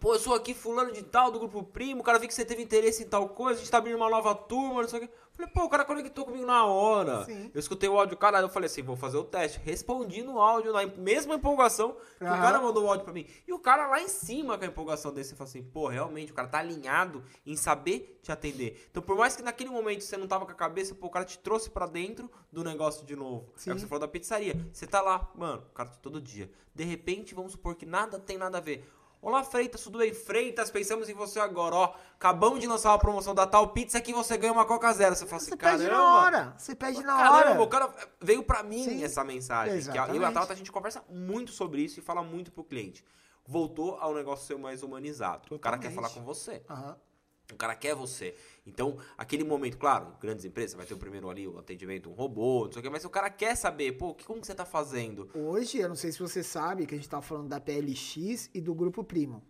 Pô, 0.00 0.14
eu 0.14 0.18
sou 0.18 0.34
aqui 0.34 0.54
fulano 0.54 0.90
de 0.92 1.02
tal, 1.02 1.30
do 1.30 1.38
Grupo 1.38 1.62
Primo, 1.62 2.00
o 2.00 2.04
cara 2.04 2.18
viu 2.18 2.26
que 2.26 2.32
você 2.32 2.44
teve 2.44 2.62
interesse 2.62 3.02
em 3.02 3.06
tal 3.06 3.28
coisa, 3.28 3.60
a 3.60 3.62
gente 3.62 3.70
tá 3.70 3.76
abrindo 3.76 3.96
uma 3.96 4.08
nova 4.08 4.34
turma, 4.34 4.80
não 4.80 4.88
sei 4.88 4.98
o 4.98 5.02
quê. 5.06 5.12
Falei, 5.32 5.52
pô, 5.52 5.64
o 5.64 5.68
cara 5.68 5.84
conectou 5.84 6.24
comigo 6.24 6.46
na 6.46 6.64
hora. 6.64 7.24
Sim. 7.24 7.50
Eu 7.54 7.60
escutei 7.60 7.88
o 7.88 7.98
áudio, 7.98 8.16
cara, 8.16 8.40
eu 8.40 8.48
falei 8.48 8.66
assim, 8.66 8.82
vou 8.82 8.96
fazer 8.96 9.18
o 9.18 9.24
teste. 9.24 9.60
Respondi 9.62 10.22
no 10.22 10.40
áudio, 10.40 10.72
na 10.72 10.86
mesma 10.86 11.34
empolgação 11.34 11.96
que 12.18 12.24
o 12.24 12.26
Aham. 12.26 12.40
cara 12.40 12.60
mandou 12.60 12.84
o 12.84 12.88
áudio 12.88 13.04
pra 13.04 13.12
mim. 13.12 13.26
E 13.46 13.52
o 13.52 13.58
cara 13.58 13.86
lá 13.88 14.00
em 14.00 14.08
cima 14.08 14.56
com 14.56 14.64
a 14.64 14.68
empolgação 14.68 15.12
desse, 15.12 15.34
falou 15.34 15.48
assim, 15.48 15.62
pô, 15.62 15.88
realmente, 15.88 16.32
o 16.32 16.34
cara 16.34 16.48
tá 16.48 16.58
alinhado 16.58 17.22
em 17.46 17.56
saber 17.56 18.18
te 18.22 18.32
atender. 18.32 18.86
Então, 18.90 19.02
por 19.02 19.16
mais 19.16 19.36
que 19.36 19.42
naquele 19.42 19.70
momento 19.70 20.02
você 20.02 20.16
não 20.16 20.26
tava 20.26 20.46
com 20.46 20.52
a 20.52 20.54
cabeça, 20.54 20.94
pô, 20.94 21.06
o 21.08 21.10
cara 21.10 21.24
te 21.24 21.38
trouxe 21.38 21.70
pra 21.70 21.86
dentro 21.86 22.30
do 22.50 22.64
negócio 22.64 23.04
de 23.06 23.16
novo. 23.16 23.50
É 23.50 23.56
o 23.56 23.58
Sim. 23.60 23.74
que 23.74 23.80
você 23.80 23.86
falou 23.86 24.00
da 24.00 24.08
pizzaria. 24.08 24.54
Você 24.72 24.86
tá 24.86 25.00
lá, 25.00 25.30
mano, 25.34 25.62
o 25.70 25.74
cara 25.74 25.90
tá 25.90 25.96
todo 26.02 26.20
dia. 26.20 26.50
De 26.74 26.84
repente, 26.84 27.34
vamos 27.34 27.52
supor 27.52 27.74
que 27.74 27.84
nada 27.84 28.18
tem 28.18 28.38
nada 28.38 28.58
a 28.58 28.60
ver. 28.60 28.86
Olá, 29.22 29.44
Freitas, 29.44 29.82
tudo 29.82 29.98
bem? 29.98 30.14
Freitas, 30.14 30.70
pensamos 30.70 31.06
em 31.10 31.14
você 31.14 31.38
agora, 31.38 31.74
ó. 31.76 31.94
Acabamos 32.14 32.58
de 32.58 32.66
lançar 32.66 32.90
uma 32.90 32.98
promoção 32.98 33.34
da 33.34 33.46
tal 33.46 33.68
pizza 33.68 34.00
que 34.00 34.14
você 34.14 34.34
ganha 34.38 34.52
uma 34.52 34.64
Coca 34.64 34.90
Zero. 34.94 35.14
Você 35.14 35.26
fala 35.26 35.36
assim, 35.42 35.50
Você 35.50 35.56
caramba. 35.58 35.78
pede 35.84 35.90
na 35.94 36.14
hora. 36.14 36.54
Você 36.56 36.74
pede 36.74 37.02
na 37.02 37.16
Caramba, 37.16 37.50
hora. 37.50 37.62
o 37.62 37.68
cara 37.68 37.94
veio 38.18 38.42
pra 38.42 38.62
mim 38.62 38.82
Sim. 38.82 39.04
essa 39.04 39.22
mensagem. 39.22 39.74
Que 39.82 39.88
eu 39.90 39.94
e 39.94 39.98
a 39.98 40.04
Exatamente. 40.04 40.32
Tata, 40.34 40.52
a 40.54 40.56
gente 40.56 40.72
conversa 40.72 41.04
muito 41.10 41.52
sobre 41.52 41.82
isso 41.82 41.98
e 42.00 42.02
fala 42.02 42.22
muito 42.22 42.50
pro 42.50 42.64
cliente. 42.64 43.04
Voltou 43.46 43.96
ao 44.00 44.14
negócio 44.14 44.46
ser 44.46 44.56
mais 44.56 44.82
humanizado. 44.82 45.54
O 45.54 45.58
cara 45.58 45.76
quer 45.76 45.88
Totalmente. 45.90 46.12
falar 46.12 46.14
com 46.14 46.24
você. 46.26 46.62
Aham. 46.70 46.96
O 47.54 47.56
cara 47.56 47.74
quer 47.74 47.94
você. 47.94 48.34
Então, 48.66 48.96
aquele 49.18 49.42
momento, 49.44 49.76
claro, 49.78 50.14
grandes 50.20 50.44
empresas, 50.44 50.74
vai 50.76 50.86
ter 50.86 50.94
o 50.94 50.98
primeiro 50.98 51.28
ali, 51.30 51.46
o 51.48 51.58
atendimento, 51.58 52.08
um 52.08 52.12
robô, 52.12 52.64
não 52.66 52.72
sei 52.72 52.80
o 52.80 52.82
que, 52.82 52.90
mas 52.90 53.04
o 53.04 53.10
cara 53.10 53.28
quer 53.30 53.56
saber, 53.56 53.92
pô, 53.92 54.14
que- 54.14 54.24
como 54.24 54.40
que 54.40 54.46
você 54.46 54.54
tá 54.54 54.64
fazendo? 54.64 55.28
Hoje, 55.34 55.78
eu 55.78 55.88
não 55.88 55.96
sei 55.96 56.12
se 56.12 56.18
você 56.18 56.42
sabe, 56.42 56.86
que 56.86 56.94
a 56.94 56.98
gente 56.98 57.08
tá 57.08 57.20
falando 57.20 57.48
da 57.48 57.60
PLX 57.60 58.48
e 58.54 58.60
do 58.60 58.74
Grupo 58.74 59.02
Primo. 59.02 59.42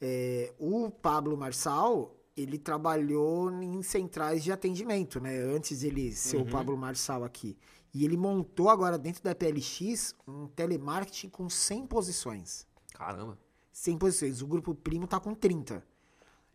É, 0.00 0.52
o 0.58 0.90
Pablo 0.90 1.36
Marçal, 1.36 2.16
ele 2.36 2.58
trabalhou 2.58 3.50
em 3.52 3.82
centrais 3.82 4.42
de 4.42 4.50
atendimento, 4.50 5.20
né? 5.20 5.36
Antes 5.38 5.82
ele 5.82 6.12
ser 6.12 6.36
Uhum. 6.38 6.42
o 6.42 6.46
Pablo 6.50 6.76
Marçal 6.76 7.22
aqui. 7.24 7.56
E 7.92 8.04
ele 8.04 8.16
montou 8.16 8.68
agora 8.70 8.96
dentro 8.96 9.22
da 9.22 9.34
PLX 9.34 10.14
um 10.26 10.46
telemarketing 10.46 11.28
com 11.28 11.48
100 11.50 11.86
posições. 11.86 12.66
Caramba. 12.94 13.36
100 13.72 13.98
posições. 13.98 14.40
O 14.42 14.46
Grupo 14.46 14.74
Primo 14.74 15.06
tá 15.06 15.18
com 15.18 15.34
30. 15.34 15.84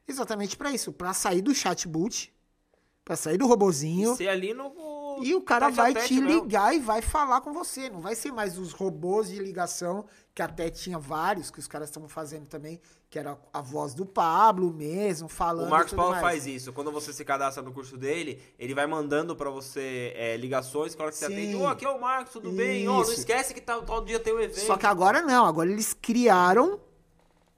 Exatamente 0.08 0.56
para 0.56 0.72
isso, 0.72 0.92
para 0.92 1.14
sair 1.14 1.42
do 1.42 1.54
chatbot, 1.54 2.34
para 3.04 3.16
sair 3.16 3.38
do 3.38 3.48
robozinho. 3.48 4.16
Ser 4.16 4.30
ali 4.30 4.54
no. 4.54 4.74
E 5.22 5.34
o 5.34 5.42
cara 5.42 5.70
vai 5.70 5.94
te 5.94 6.16
mesmo. 6.16 6.44
ligar 6.44 6.76
e 6.76 6.80
vai 6.80 7.02
falar 7.02 7.40
com 7.42 7.54
você. 7.54 7.90
Não 7.90 8.02
vai 8.02 8.16
ser 8.16 8.32
mais 8.32 8.58
os 8.58 8.74
robôs 8.74 9.30
de 9.30 9.40
ligação, 9.40 10.06
que 10.34 10.42
até 10.42 10.70
tinha 10.70 11.00
vários, 11.00 11.50
que 11.50 11.58
os 11.58 11.68
caras 11.68 11.88
estavam 11.90 12.10
fazendo 12.10 12.46
também, 12.48 12.82
que 13.10 13.18
era 13.18 13.40
a 13.54 13.62
voz 13.62 13.94
do 13.94 14.06
Pablo 14.06 14.74
mesmo, 14.74 15.30
falando. 15.30 15.68
O 15.68 15.70
Marcos 15.70 15.94
e 15.94 15.96
Paulo 15.96 16.12
mais. 16.12 16.22
faz 16.22 16.46
isso. 16.46 16.74
Quando 16.74 16.92
você 16.92 17.14
se 17.14 17.24
cadastra 17.24 17.64
no 17.64 17.72
curso 17.72 17.98
dele, 17.98 18.42
ele 18.60 18.74
vai 18.74 18.86
mandando 18.86 19.36
pra 19.36 19.50
você 19.50 20.12
é, 20.16 20.36
ligações, 20.36 20.94
que 20.94 21.02
hora 21.02 21.12
que 21.12 21.18
você 21.18 21.28
Sim. 21.28 21.34
atende, 21.34 21.56
ô, 21.56 21.68
aqui 21.68 21.86
é 21.86 21.90
o 21.90 22.02
Marcos, 22.02 22.34
tudo 22.34 22.52
bem? 22.52 22.88
Ô, 22.88 22.96
não 22.96 23.02
Isso. 23.02 23.14
esquece 23.14 23.54
que 23.54 23.62
tal, 23.62 23.84
tal 23.84 24.04
dia 24.04 24.20
tem 24.20 24.34
o 24.34 24.40
evento. 24.42 24.66
Só 24.66 24.76
que 24.76 24.86
agora 24.86 25.22
não, 25.22 25.46
agora 25.46 25.72
eles 25.72 25.94
criaram 25.94 26.80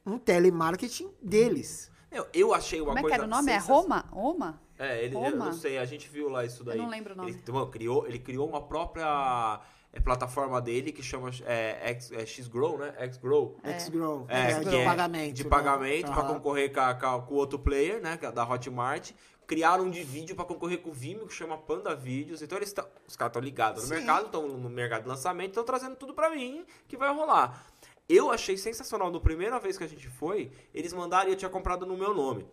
um 0.06 0.20
telemarketing 0.20 1.10
deles. 1.22 1.90
Meu, 2.18 2.28
eu 2.34 2.52
achei 2.52 2.82
uma 2.82 2.88
Como 2.88 2.98
é 2.98 3.02
que 3.04 3.08
coisa 3.10 3.24
era 3.24 3.26
o 3.26 3.30
nome? 3.30 3.52
É. 3.52 3.58
Roma? 3.60 4.06
Roma? 4.12 4.62
É, 4.80 5.04
ele, 5.04 5.16
eu 5.16 5.20
Roma? 5.20 5.46
não 5.46 5.54
sei, 5.54 5.78
a 5.78 5.86
gente 5.86 6.10
viu 6.10 6.30
lá 6.30 6.44
isso 6.44 6.64
daí. 6.64 6.78
não 6.80 6.90
lembro 6.90 7.14
o 7.14 7.18
nome. 7.18 7.30
Ele, 7.30 7.42
bom, 7.48 7.68
criou, 7.68 8.08
ele 8.08 8.18
criou 8.18 8.50
uma 8.50 8.62
própria 8.62 9.62
é, 9.94 10.00
plataforma 10.00 10.60
dele 10.60 10.92
que 10.92 11.04
chama 11.04 11.30
é, 11.46 11.92
X, 11.92 12.12
é, 12.12 12.26
Xgrow, 12.26 12.80
né? 12.80 12.92
Xgrow. 13.12 13.56
X-Grow. 13.64 14.26
É, 14.30 14.52
É, 14.52 14.60
que 14.60 14.66
de 14.66 14.76
é 14.78 14.86
pagamento. 14.86 15.34
De 15.36 15.44
né? 15.44 15.50
pagamento 15.50 16.12
pra 16.12 16.22
Aham. 16.24 16.34
concorrer 16.34 16.74
com, 16.74 17.34
o 17.36 17.38
outro 17.38 17.60
player, 17.60 18.02
né? 18.02 18.18
que 18.18 18.26
é 18.26 18.32
Da 18.32 18.44
Hotmart. 18.44 19.12
Criaram 19.46 19.86
um 19.86 19.92
de 19.92 20.04
vídeo 20.04 20.36
pra 20.36 20.44
concorrer 20.44 20.80
com 20.82 20.90
o 20.90 20.94
Vimeo, 20.94 21.26
que 21.26 21.34
chama 21.34 21.56
Panda 21.58 21.96
Vídeos. 21.96 22.42
Então 22.42 22.58
eles 22.58 22.74
tão, 22.74 22.86
os 23.08 23.16
caras 23.16 23.30
estão 23.30 23.42
ligados 23.42 23.84
no 23.84 23.96
mercado, 23.96 24.26
estão 24.26 24.48
no 24.48 24.70
mercado 24.70 25.04
de 25.04 25.08
lançamento, 25.08 25.50
estão 25.50 25.64
trazendo 25.64 25.96
tudo 25.96 26.14
pra 26.14 26.30
mim 26.32 26.66
que 26.88 26.98
vai 26.98 27.14
rolar. 27.14 27.64
Eu 28.10 28.32
achei 28.32 28.58
sensacional. 28.58 29.12
Na 29.12 29.20
primeira 29.20 29.60
vez 29.60 29.78
que 29.78 29.84
a 29.84 29.88
gente 29.88 30.08
foi, 30.08 30.52
eles 30.74 30.94
mandaram 30.94 31.30
e 31.30 31.34
eu 31.34 31.38
tinha 31.38 31.50
comprado 31.50 31.86
no 31.86 31.98
meu 31.98 32.14
nome. 32.14 32.48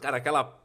Cara, 0.00 0.16
aquela 0.16 0.58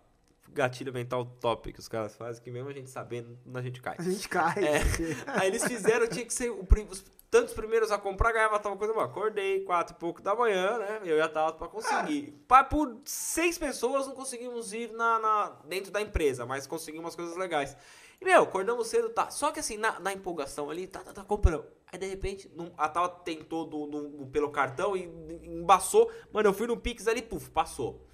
gatilho 0.49 0.93
mental 0.93 1.25
top 1.41 1.73
que 1.73 1.79
os 1.79 1.87
caras 1.89 2.15
fazem, 2.15 2.41
que 2.41 2.49
mesmo 2.49 2.69
a 2.69 2.73
gente 2.73 2.89
sabendo, 2.89 3.37
a 3.53 3.61
gente 3.61 3.81
cai. 3.81 3.95
A 3.99 4.01
gente 4.03 4.29
cai. 4.29 4.55
É. 4.63 4.79
Aí 5.41 5.47
eles 5.47 5.65
fizeram, 5.65 6.07
tinha 6.07 6.23
que 6.25 6.33
ser 6.33 6.49
o, 6.49 6.65
os 6.89 7.03
tantos 7.29 7.53
primeiros 7.53 7.91
a 7.91 7.97
comprar, 7.97 8.31
ganhava 8.31 8.57
tal 8.59 8.77
coisa. 8.77 8.93
Eu 8.93 8.99
acordei 9.01 9.65
quatro 9.65 9.93
e 9.93 9.99
pouco 9.99 10.21
da 10.21 10.33
manhã, 10.33 10.77
né? 10.77 11.01
Eu 11.03 11.17
ia 11.17 11.25
estar 11.25 11.51
pra 11.53 11.67
conseguir. 11.67 12.31
Pá, 12.47 12.63
por 12.63 12.97
seis 13.03 13.57
pessoas 13.57 14.07
não 14.07 14.15
conseguimos 14.15 14.71
ir 14.71 14.91
na, 14.93 15.19
na- 15.19 15.49
dentro 15.65 15.91
da 15.91 15.99
empresa, 16.01 16.45
mas 16.45 16.65
conseguimos 16.65 17.03
umas 17.03 17.15
coisas 17.17 17.35
legais. 17.35 17.75
E, 18.21 18.23
meu, 18.23 18.43
acordamos 18.43 18.87
cedo, 18.87 19.09
tá. 19.09 19.29
Só 19.29 19.51
que 19.51 19.59
assim, 19.59 19.75
na, 19.75 19.99
na 19.99 20.13
empolgação 20.13 20.69
ali, 20.69 20.87
tá, 20.87 21.01
tá, 21.01 21.11
tá 21.11 21.23
comprando. 21.25 21.65
Aí, 21.95 21.99
de 21.99 22.07
repente, 22.07 22.51
não- 22.55 22.71
a 22.77 22.89
tal 22.89 23.07
tentou 23.09 23.65
do, 23.65 23.85
do- 23.87 24.27
pelo 24.27 24.49
cartão 24.51 24.95
e 24.95 25.03
embaçou. 25.47 26.11
Mano, 26.31 26.49
eu 26.49 26.53
fui 26.53 26.67
no 26.67 26.77
Pix 26.77 27.07
ali, 27.07 27.21
puf, 27.21 27.49
passou. 27.49 28.05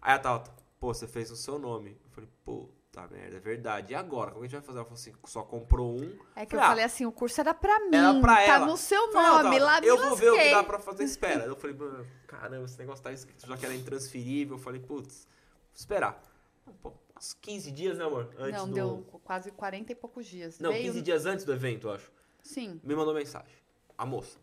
Aí 0.00 0.14
a 0.14 0.18
Tata, 0.18 0.50
pô, 0.78 0.92
você 0.94 1.06
fez 1.08 1.30
o 1.30 1.36
seu 1.36 1.58
nome. 1.58 1.98
Eu 2.04 2.10
falei, 2.10 2.30
puta 2.44 3.08
merda, 3.10 3.36
é 3.36 3.40
verdade. 3.40 3.92
E 3.92 3.96
agora? 3.96 4.30
Como 4.30 4.44
a 4.44 4.46
gente 4.46 4.52
vai 4.56 4.62
fazer? 4.62 4.78
Ela 4.78 4.84
falou 4.84 4.98
assim, 5.00 5.12
só 5.26 5.42
comprou 5.42 5.98
um. 5.98 6.16
É 6.36 6.46
que 6.46 6.54
eu 6.54 6.58
Falei, 6.60 6.64
ah, 6.64 6.68
falei 6.68 6.84
assim, 6.84 7.06
o 7.06 7.12
curso 7.12 7.40
era 7.40 7.52
pra 7.54 7.80
mim. 7.80 7.96
era 7.96 8.20
pra 8.20 8.34
tá 8.36 8.42
ela. 8.42 8.66
no 8.66 8.76
seu 8.76 9.10
Falei, 9.12 9.28
nome, 9.44 9.58
tá, 9.58 9.64
lá 9.64 9.80
Eu 9.80 9.96
vou 9.96 10.14
ver 10.16 10.28
o 10.28 10.32
que 10.32 10.36
lasquei. 10.38 10.54
dá 10.54 10.62
pra 10.64 10.78
fazer, 10.78 11.04
espera. 11.04 11.44
Eu 11.44 11.56
falei, 11.56 11.74
mano, 11.76 12.06
caramba, 12.26 12.64
esse 12.66 12.78
negócio 12.78 13.02
tá 13.02 13.12
escrito 13.12 13.46
já 13.46 13.56
que 13.56 13.64
era 13.66 13.74
intransferível. 13.74 14.56
Eu 14.56 14.60
falei, 14.62 14.80
putz, 14.80 15.26
vou 15.26 15.74
esperar. 15.74 16.22
Pô, 16.82 16.92
uns 17.18 17.34
15 17.40 17.70
dias, 17.72 17.98
né, 17.98 18.04
amor? 18.04 18.30
Antes 18.38 18.60
Não, 18.60 18.68
do... 18.68 18.74
deu 18.74 19.20
quase 19.24 19.50
40 19.50 19.92
e 19.92 19.94
poucos 19.94 20.26
dias. 20.26 20.58
Não, 20.60 20.70
Veio... 20.70 20.84
15 20.84 21.02
dias 21.02 21.26
antes 21.26 21.44
do 21.44 21.52
evento, 21.52 21.88
eu 21.88 21.92
acho. 21.94 22.12
Sim. 22.44 22.80
Me 22.84 22.94
mandou 22.94 23.14
mensagem. 23.14 23.56
A 23.96 24.06
moça. 24.06 24.38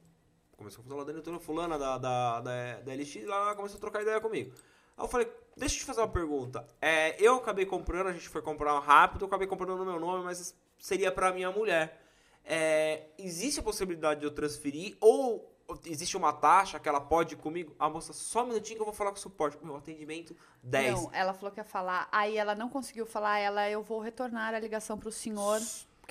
Começou 0.58 0.84
a 0.84 0.88
falar 0.88 1.04
da 1.06 1.14
doutora 1.14 1.40
fulana 1.40 1.80
da, 1.80 1.98
da, 1.98 2.42
da, 2.42 2.80
da 2.82 2.94
LX 2.94 3.16
e 3.16 3.26
lá 3.26 3.38
ela 3.38 3.56
começou 3.56 3.78
a 3.78 3.80
trocar 3.80 4.02
ideia 4.02 4.20
comigo. 4.20 4.54
Aí 4.98 5.06
eu 5.06 5.08
falei, 5.08 5.32
deixa 5.56 5.76
eu 5.76 5.80
te 5.80 5.86
fazer 5.86 6.02
uma 6.02 6.08
pergunta. 6.08 6.68
É, 6.82 7.16
eu 7.24 7.36
acabei 7.36 7.66
comprando, 7.66 8.08
a 8.08 8.14
gente 8.14 8.28
foi 8.28 8.42
comprar 8.42 8.78
rápido, 8.80 9.22
eu 9.22 9.28
acabei 9.28 9.48
comprando 9.48 9.78
no 9.78 9.86
meu 9.86 10.00
nome, 10.00 10.24
mas 10.26 10.56
seria 10.78 11.12
pra 11.12 11.32
minha 11.32 11.52
mulher. 11.52 12.02
É, 12.44 13.06
existe 13.18 13.60
a 13.60 13.64
possibilidade 13.64 14.20
de 14.20 14.26
eu 14.26 14.32
transferir 14.32 14.98
ou 15.00 15.52
existe 15.86 16.18
uma 16.18 16.34
taxa 16.34 16.80
que 16.80 16.90
ela 16.90 17.00
pode 17.00 17.36
ir 17.36 17.38
comigo? 17.38 17.76
A 17.80 17.90
moça, 17.90 18.14
só 18.14 18.44
um 18.44 18.48
minutinho 18.48 18.78
que 18.78 18.82
eu 18.82 18.86
vou 18.86 18.94
falar 18.94 19.12
com 19.12 19.18
o 19.18 19.22
suporte. 19.22 19.58
Meu 19.64 19.76
atendimento, 19.76 20.36
10. 20.64 20.94
Não, 20.94 21.10
ela 21.14 21.34
falou 21.34 21.52
que 21.52 21.60
ia 21.60 21.64
falar. 21.64 22.08
Aí 22.12 22.38
ela 22.38 22.56
não 22.56 22.70
conseguiu 22.70 23.06
falar. 23.06 23.40
Ela, 23.40 23.70
eu 23.70 23.82
vou 23.82 24.00
retornar 24.00 24.54
a 24.54 24.60
ligação 24.60 24.98
pro 24.98 25.12
senhor, 25.12 25.60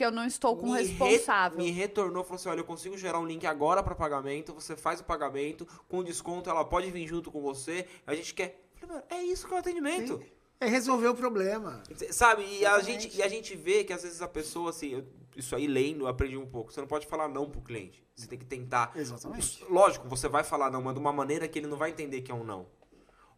porque 0.01 0.05
eu 0.07 0.11
não 0.11 0.25
estou 0.25 0.57
com 0.57 0.69
o 0.69 0.73
me 0.73 0.79
responsável. 0.83 1.59
Re, 1.59 1.65
me 1.65 1.71
retornou, 1.71 2.25
falou 2.25 2.37
assim: 2.37 2.49
olha, 2.49 2.61
eu 2.61 2.65
consigo 2.65 2.97
gerar 2.97 3.19
um 3.19 3.27
link 3.27 3.47
agora 3.47 3.83
para 3.83 3.95
pagamento, 3.95 4.55
você 4.55 4.75
faz 4.75 5.01
o 5.01 5.05
pagamento, 5.05 5.67
com 5.89 6.03
desconto, 6.03 6.49
ela 6.49 6.65
pode 6.65 6.91
vir 6.91 7.07
junto 7.07 7.31
com 7.31 7.43
você, 7.43 7.87
a 8.07 8.15
gente 8.15 8.33
quer. 8.33 8.59
Eu 8.81 8.89
falei, 8.89 8.97
"Mano, 8.97 9.07
é 9.11 9.23
isso 9.23 9.47
que 9.47 9.53
é 9.53 9.57
o 9.57 9.61
atendimento. 9.61 10.23
É 10.59 10.67
resolver 10.67 11.09
o 11.09 11.15
problema. 11.15 11.83
Sabe? 12.11 12.45
E 12.47 12.65
a, 12.67 12.81
gente, 12.81 13.15
e 13.17 13.23
a 13.23 13.29
gente 13.29 13.55
vê 13.57 13.85
que 13.85 13.93
às 13.93 14.03
vezes 14.03 14.21
a 14.23 14.29
pessoa, 14.29 14.71
assim, 14.71 14.91
eu- 14.91 15.07
isso 15.37 15.55
aí 15.55 15.67
lendo, 15.67 16.05
eu 16.05 16.09
aprendi 16.09 16.37
um 16.37 16.47
pouco. 16.47 16.73
Você 16.73 16.81
não 16.81 16.89
pode 16.89 17.07
falar 17.07 17.29
não 17.29 17.49
pro 17.49 17.61
cliente. 17.63 18.03
Você 18.17 18.27
tem 18.27 18.39
que 18.39 18.45
tentar. 18.45 18.93
Exatamente. 18.97 19.65
Lógico, 19.71 20.07
você 20.09 20.29
vai 20.29 20.45
falar 20.45 20.71
não, 20.71 20.83
mas 20.83 20.95
de 20.95 21.01
uma 21.01 21.13
maneira 21.13 21.47
que 21.49 21.59
ele 21.59 21.67
não 21.67 21.77
vai 21.79 21.91
entender 21.91 22.21
que 22.23 22.31
é 22.33 22.35
um 22.35 22.45
não. 22.45 22.67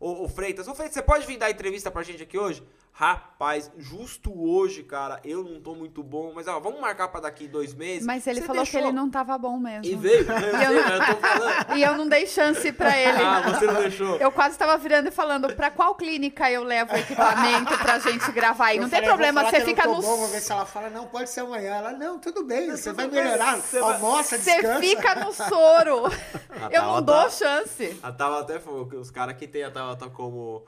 Ô, 0.01 0.25
ô 0.25 0.29
Freitas, 0.29 0.67
ô 0.67 0.75
Freitas, 0.75 0.95
você 0.95 1.03
pode 1.03 1.25
vir 1.27 1.39
dar 1.39 1.49
entrevista 1.51 1.91
pra 1.93 2.03
gente 2.03 2.23
aqui 2.25 2.37
hoje? 2.37 2.63
Rapaz, 2.95 3.71
justo 3.79 4.31
hoje, 4.39 4.83
cara, 4.83 5.19
eu 5.25 5.43
não 5.43 5.59
tô 5.63 5.75
muito 5.75 6.03
bom, 6.03 6.33
mas 6.35 6.47
ó, 6.47 6.61
vamos 6.61 6.79
marcar 6.79 7.09
pra 7.09 7.21
daqui 7.21 7.49
dois 7.49 7.73
meses. 7.75 8.07
Mas 8.07 8.27
ele 8.27 8.41
Você 8.41 8.47
falou 8.47 8.63
deixou- 8.63 8.81
que 8.81 8.87
ele 8.87 8.93
não 8.95 9.11
tava 9.11 9.37
bom 9.39 9.59
mesmo. 9.59 9.87
E 9.87 9.97
veio, 9.97 10.19
eu 10.31 10.59
sei, 10.59 10.83
mas 10.83 11.09
eu 11.09 11.15
tô 11.17 11.21
falando. 11.27 11.73
E 11.79 11.83
eu 11.83 11.97
não 11.97 12.07
dei 12.07 12.27
chance 12.27 12.71
pra 12.71 12.97
ele. 12.99 13.19
Ah, 13.23 13.41
você 13.41 13.67
não 13.67 13.75
deixou. 13.81 14.17
Eu 14.19 14.31
quase 14.31 14.59
tava 14.59 14.77
virando 14.77 15.09
e 15.09 15.11
falando 15.11 15.55
pra 15.57 15.71
qual 15.71 15.95
clínica 15.95 16.51
eu 16.51 16.63
levo 16.63 16.93
o 16.93 16.97
equipamento 16.99 17.77
pra 17.79 17.99
gente 17.99 18.31
gravar. 18.31 18.75
E 18.75 18.77
não 18.79 18.85
Eu 18.87 18.91
tem 18.91 18.99
falei, 19.01 19.09
eu 19.09 19.11
vou 19.13 19.17
problema, 19.17 19.41
falar 19.41 19.51
você 19.51 19.63
eu 19.63 19.67
fica 19.67 19.87
não 19.87 19.95
no. 19.95 20.03
bom, 20.03 20.17
vou 20.19 20.29
ver 20.29 20.41
se 20.41 20.53
ela 20.53 20.67
fala, 20.67 20.91
não, 20.91 21.07
pode 21.07 21.31
ser 21.31 21.41
amanhã. 21.41 21.75
Ela, 21.77 21.93
não, 21.93 22.19
tudo 22.19 22.45
bem, 22.45 22.71
você 22.71 22.91
tudo 22.91 22.97
vai 22.97 23.09
bem, 23.09 23.25
melhorar. 23.25 23.57
você 23.57 23.79
Almoça, 23.79 24.39
Você 24.39 24.53
descansa. 24.61 24.81
fica 24.81 25.15
no 25.15 25.33
soro. 25.33 26.03
Eu 26.71 26.83
não 26.83 27.03
dou 27.03 27.31
chance. 27.31 27.99
A 28.03 28.13
Tabata 28.13 28.53
até 28.53 28.61
falou 28.61 28.87
que 28.87 28.97
os 28.97 29.11
caras 29.11 29.35
que 29.37 29.47
tem 29.49 29.65
a 29.65 29.71
Tabata 29.71 30.11
como, 30.11 30.63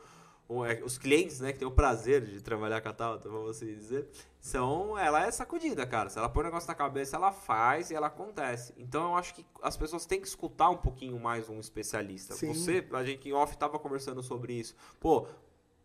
os 0.48 0.98
clientes, 0.98 1.40
né, 1.40 1.52
que 1.52 1.58
tem 1.58 1.66
o 1.66 1.70
prazer 1.70 2.24
de 2.24 2.40
trabalhar 2.40 2.80
com 2.80 2.88
a 2.88 2.92
Tauta, 2.92 3.28
vamos 3.28 3.50
assim 3.50 3.74
dizer, 3.74 4.08
são, 4.38 4.98
ela 4.98 5.26
é 5.26 5.30
sacudida, 5.30 5.86
cara. 5.86 6.10
Se 6.10 6.18
ela 6.18 6.28
põe 6.28 6.42
o 6.42 6.44
negócio 6.46 6.68
na 6.68 6.74
cabeça, 6.74 7.16
ela 7.16 7.32
faz 7.32 7.90
e 7.90 7.94
ela 7.94 8.08
acontece. 8.08 8.74
Então 8.76 9.10
eu 9.10 9.16
acho 9.16 9.34
que 9.34 9.46
as 9.62 9.76
pessoas 9.76 10.04
têm 10.04 10.20
que 10.20 10.28
escutar 10.28 10.68
um 10.68 10.76
pouquinho 10.76 11.18
mais 11.18 11.48
um 11.48 11.58
especialista. 11.58 12.34
Sim. 12.34 12.52
Você, 12.52 12.86
a 12.92 13.04
gente 13.04 13.28
em 13.28 13.32
off 13.32 13.56
tava 13.56 13.78
conversando 13.78 14.22
sobre 14.22 14.52
isso. 14.52 14.76
Pô, 15.00 15.26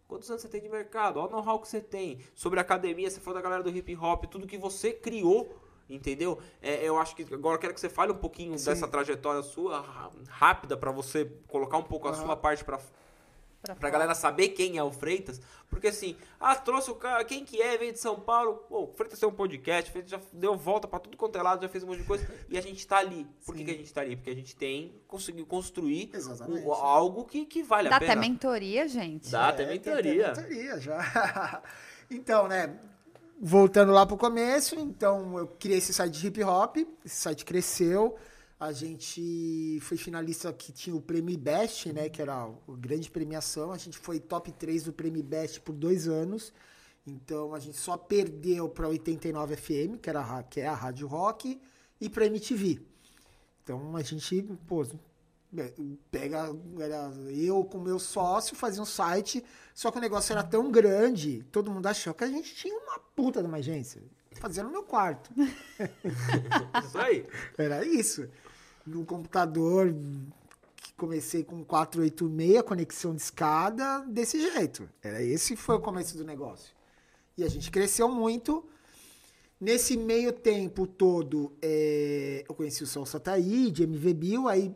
quantos 0.07 0.30
anos 0.30 0.41
você 0.41 0.49
tem 0.49 0.62
de 0.62 0.68
mercado? 0.68 1.20
Olha 1.20 1.30
o 1.30 1.32
know-how 1.32 1.60
que 1.60 1.68
você 1.70 1.80
tem. 1.80 2.20
Sobre 2.36 2.60
academia, 2.60 3.10
você 3.10 3.22
falou 3.22 3.36
da 3.36 3.41
galera 3.41 3.64
do 3.64 3.70
hip 3.70 3.95
hop, 3.95 4.26
tudo 4.26 4.45
que 4.45 4.57
você 4.57 4.91
criou. 4.91 5.57
Entendeu? 5.89 6.38
É, 6.62 6.88
eu 6.88 6.99
acho 6.99 7.16
que 7.16 7.34
agora 7.34 7.55
eu 7.55 7.60
quero 7.60 7.74
que 7.74 7.80
você 7.80 7.89
fale 7.89 8.12
um 8.12 8.18
pouquinho 8.18 8.60
Sim. 8.60 8.66
dessa 8.66 8.88
trajetória 8.88 9.41
sua, 9.41 9.84
rápida, 10.28 10.78
pra 10.78 10.91
você 10.91 11.26
colocar 11.47 11.78
um 11.78 11.84
pouco 11.84 12.07
a 12.07 12.14
sua 12.14 12.36
parte 12.36 12.64
pra 12.64 12.80
Pra 13.62 13.76
Pra 13.76 13.89
galera 13.89 14.16
saber 14.16 14.49
quem 14.49 14.78
é 14.78 14.84
o 14.84 14.89
Freitas. 14.91 15.41
Porque 15.70 15.88
assim, 15.88 16.16
ah, 16.39 16.55
trouxe 16.55 16.89
o 16.89 16.95
cara, 16.95 17.24
quem 17.26 17.43
que 17.43 17.62
é, 17.62 17.78
veio 17.78 17.91
de 17.93 17.99
São 17.99 18.20
Paulo. 18.20 18.64
Pô, 18.70 18.84
o 18.86 18.93
Freitas 18.93 19.20
tem 19.20 19.28
um 19.28 19.34
podcast, 19.34 19.89
o 19.89 19.91
Freitas 19.91 20.12
já 20.12 20.20
deu 20.34 20.55
volta 20.55 20.88
pra 20.88 20.97
tudo 20.97 21.18
quanto 21.18 21.38
é 21.38 21.41
lado, 21.41 21.62
já 21.62 21.70
fez 21.70 21.84
um 21.84 21.88
monte 21.88 21.99
de 21.99 22.05
coisa. 22.05 22.26
E 22.49 22.57
a 22.57 22.62
gente 22.62 22.88
tá 22.88 22.97
ali. 22.97 23.28
Por 23.45 23.53
que, 23.55 23.64
que 23.66 23.72
a 23.72 23.74
gente 23.76 23.93
tá 23.93 24.01
ali? 24.01 24.16
Porque 24.16 24.30
a 24.32 24.36
gente 24.36 24.55
tem, 24.55 24.95
conseguiu 25.07 25.45
construir 25.45 26.10
o- 26.66 26.74
algo 26.74 27.26
que, 27.26 27.45
que 27.45 27.62
vale 27.62 27.89
Dá 27.89 27.97
a 27.97 27.99
pena. 27.99 28.14
até 28.14 28.22
mentoria, 28.22 28.88
gente. 28.88 29.30
Dá 29.30 29.49
até 29.49 29.64
É, 29.64 29.66
tem 29.68 29.76
mentoria. 29.76 30.32
até 30.32 30.41
mentoria 30.41 30.80
já. 30.80 31.62
então, 32.10 32.47
né? 32.47 32.80
Voltando 33.41 33.91
lá 33.93 34.05
pro 34.05 34.18
começo, 34.18 34.76
então 34.80 35.38
eu 35.38 35.47
criei 35.47 35.78
esse 35.78 35.93
site 35.93 36.14
de 36.20 36.28
hip 36.28 36.43
hop, 36.43 36.78
esse 37.05 37.16
site 37.16 37.45
cresceu. 37.45 38.18
A 38.60 38.74
gente 38.74 39.80
foi 39.82 39.95
finalista 39.95 40.51
que 40.51 40.74
tinha 40.74 40.95
o 40.95 41.01
Prêmio 41.01 41.38
Best, 41.38 41.93
né? 41.93 42.10
Que 42.10 42.22
era 42.22 42.43
a 42.43 42.51
grande 42.78 43.10
premiação. 43.10 43.72
A 43.72 43.78
gente 43.78 43.97
foi 43.97 44.20
top 44.20 44.51
3 44.51 44.84
do 44.84 44.93
Prêmio 44.93 45.24
Best 45.24 45.62
por 45.62 45.74
dois 45.74 46.07
anos. 46.07 46.51
Então 47.07 47.53
a 47.53 47.60
gente 47.60 47.78
só 47.78 47.95
perdeu 47.97 48.68
para 48.68 48.88
89 48.88 49.55
FM, 49.55 50.01
que, 50.01 50.10
era, 50.10 50.43
que 50.43 50.60
é 50.60 50.68
a 50.68 50.74
Rádio 50.74 51.07
Rock, 51.07 51.60
e 52.01 52.10
para 52.10 52.26
MTV. 52.26 52.82
Então 53.64 53.95
a 53.95 54.01
gente, 54.01 54.41
pô, 54.68 54.86
é, 55.57 55.74
pega, 56.12 56.55
era 56.80 57.12
eu 57.30 57.64
com 57.64 57.80
meu 57.80 57.97
sócio, 57.97 58.55
fazia 58.55 58.82
um 58.82 58.86
site, 58.86 59.43
só 59.74 59.89
que 59.89 59.97
o 59.97 60.01
negócio 60.01 60.32
era 60.34 60.43
tão 60.43 60.70
grande, 60.70 61.43
todo 61.51 61.72
mundo 61.72 61.88
achou 61.88 62.14
que 62.14 62.24
a 62.24 62.28
gente 62.28 62.53
tinha 62.55 62.78
uma 62.78 62.99
puta 63.16 63.41
de 63.41 63.47
uma 63.47 63.57
agência. 63.57 64.01
Fazia 64.34 64.64
no 64.64 64.70
meu 64.70 64.84
quarto. 64.84 65.32
Isso 66.86 66.97
aí. 66.97 67.26
Era 67.57 67.84
isso. 67.84 68.30
No 68.89 69.05
computador, 69.05 69.93
que 70.75 70.93
comecei 70.93 71.43
com 71.43 71.63
486, 71.63 72.63
conexão 72.63 73.15
de 73.15 73.21
escada, 73.21 73.99
desse 74.07 74.41
jeito. 74.41 74.89
Era 75.03 75.21
esse 75.21 75.55
foi 75.55 75.75
o 75.75 75.79
começo 75.79 76.17
do 76.17 76.23
negócio. 76.25 76.73
E 77.37 77.43
a 77.43 77.47
gente 77.47 77.69
cresceu 77.69 78.09
muito. 78.09 78.65
Nesse 79.61 79.95
meio 79.95 80.31
tempo 80.31 80.87
todo, 80.87 81.53
é, 81.61 82.43
eu 82.49 82.55
conheci 82.55 82.81
o 82.81 82.87
Sol 82.87 83.05
Sataí, 83.05 83.69
de 83.69 83.83
MV 83.83 84.13
Bill, 84.13 84.47
aí 84.47 84.73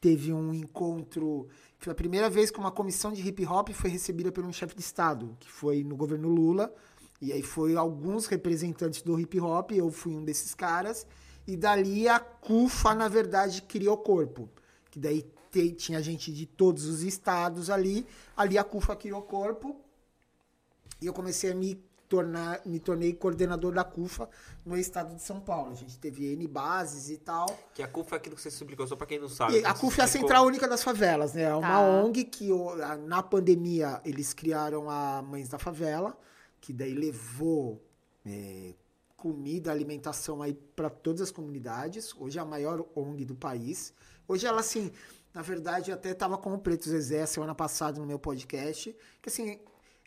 teve 0.00 0.32
um 0.32 0.54
encontro. 0.54 1.48
Foi 1.78 1.92
a 1.92 1.94
primeira 1.94 2.30
vez 2.30 2.50
que 2.50 2.58
uma 2.58 2.70
comissão 2.70 3.12
de 3.12 3.26
hip 3.28 3.44
hop 3.44 3.68
foi 3.70 3.90
recebida 3.90 4.32
por 4.32 4.44
um 4.44 4.52
chefe 4.52 4.74
de 4.74 4.80
Estado, 4.80 5.36
que 5.38 5.50
foi 5.50 5.84
no 5.84 5.96
governo 5.96 6.28
Lula. 6.28 6.72
E 7.20 7.32
aí 7.32 7.42
foi 7.42 7.76
alguns 7.76 8.26
representantes 8.26 9.02
do 9.02 9.20
hip 9.20 9.38
hop, 9.38 9.72
eu 9.72 9.90
fui 9.90 10.14
um 10.14 10.24
desses 10.24 10.54
caras. 10.54 11.06
E 11.48 11.56
dali 11.56 12.06
a 12.06 12.20
CUFA, 12.20 12.94
na 12.94 13.08
verdade, 13.08 13.62
criou 13.62 13.96
corpo. 13.96 14.50
Que 14.90 14.98
daí 15.00 15.22
te- 15.50 15.72
tinha 15.72 16.02
gente 16.02 16.30
de 16.30 16.44
todos 16.44 16.84
os 16.84 17.02
estados 17.02 17.70
ali. 17.70 18.06
Ali 18.36 18.58
a 18.58 18.62
CUFA 18.62 18.94
criou 18.94 19.22
corpo. 19.22 19.80
E 21.00 21.06
eu 21.06 21.12
comecei 21.14 21.50
a 21.50 21.54
me 21.54 21.82
tornar, 22.06 22.60
me 22.66 22.78
tornei 22.78 23.14
coordenador 23.14 23.72
da 23.72 23.82
CUFA 23.82 24.28
no 24.64 24.76
estado 24.76 25.14
de 25.14 25.22
São 25.22 25.40
Paulo. 25.40 25.72
A 25.72 25.74
gente 25.74 25.98
teve 25.98 26.32
N 26.34 26.46
bases 26.46 27.08
e 27.08 27.16
tal. 27.16 27.46
Que 27.74 27.82
a 27.82 27.88
CUF 27.88 28.12
é 28.12 28.16
aquilo 28.18 28.36
que 28.36 28.42
você 28.42 28.48
explicou, 28.48 28.86
só 28.86 28.94
pra 28.94 29.06
quem 29.06 29.18
não 29.18 29.28
sabe. 29.28 29.60
E 29.60 29.64
a 29.64 29.72
Você 29.74 29.80
CUF 29.80 30.00
é 30.00 30.04
a. 30.04 30.06
Central 30.06 30.44
Única 30.46 30.68
das 30.68 30.82
Favelas, 30.82 31.32
né? 31.32 31.42
É 31.44 31.54
uma 31.54 31.66
Tá. 31.66 31.80
ONG 31.80 32.24
que 32.24 32.52
o- 32.52 32.70
a- 32.82 32.96
na 32.98 33.22
pandemia 33.22 34.02
eles 34.04 34.34
criaram 34.34 34.90
a 34.90 35.22
Mães 35.22 35.48
da 35.48 35.58
Favela, 35.58 36.14
que 36.60 36.74
daí 36.74 36.92
levou 36.92 37.82
é, 38.26 38.74
comida, 39.18 39.72
alimentação 39.72 40.40
aí 40.40 40.54
para 40.54 40.88
todas 40.88 41.20
as 41.20 41.30
comunidades. 41.30 42.14
Hoje 42.16 42.38
é 42.38 42.40
a 42.40 42.44
maior 42.44 42.86
ONG 42.94 43.24
do 43.24 43.34
país. 43.34 43.92
Hoje 44.28 44.46
ela, 44.46 44.60
assim, 44.60 44.92
na 45.34 45.42
verdade, 45.42 45.90
até 45.90 46.12
estava 46.12 46.38
com 46.38 46.54
o 46.54 46.58
Preto 46.58 46.88
Zezé 46.88 47.26
semana 47.26 47.54
passada 47.54 48.00
no 48.00 48.06
meu 48.06 48.18
podcast, 48.18 48.96
que 49.20 49.28
assim, 49.28 49.58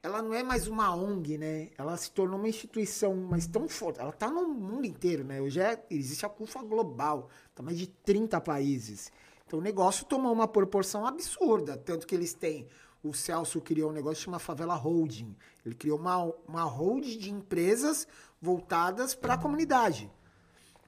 ela 0.01 0.21
não 0.21 0.33
é 0.33 0.41
mais 0.41 0.65
uma 0.65 0.95
ONG, 0.95 1.37
né? 1.37 1.69
Ela 1.77 1.97
se 1.97 2.09
tornou 2.11 2.39
uma 2.39 2.47
instituição, 2.47 3.13
mas 3.29 3.45
tão 3.45 3.67
forte. 3.67 3.99
Ela 3.99 4.13
tá 4.13 4.31
no 4.31 4.47
mundo 4.47 4.85
inteiro, 4.85 5.25
né? 5.25 5.41
Hoje 5.41 5.59
é, 5.59 5.85
existe 5.89 6.25
a 6.25 6.29
CUFA 6.29 6.63
global, 6.63 7.27
tá 7.53 7.61
mais 7.61 7.77
de 7.77 7.87
30 7.87 8.39
países. 8.39 9.11
Então 9.45 9.59
o 9.59 9.61
negócio 9.61 10.05
tomou 10.05 10.31
uma 10.31 10.47
proporção 10.47 11.05
absurda, 11.05 11.75
tanto 11.75 12.07
que 12.07 12.15
eles 12.15 12.33
têm 12.33 12.65
o 13.03 13.13
Celso 13.13 13.59
criou 13.61 13.89
um 13.89 13.93
negócio 13.93 14.17
que 14.17 14.25
chama 14.25 14.39
Favela 14.39 14.75
Holding. 14.75 15.35
Ele 15.65 15.75
criou 15.75 15.97
uma, 15.97 16.23
uma 16.47 16.63
holding 16.63 17.17
de 17.17 17.31
empresas 17.31 18.07
voltadas 18.41 19.13
para 19.13 19.35
a 19.35 19.37
comunidade. 19.37 20.11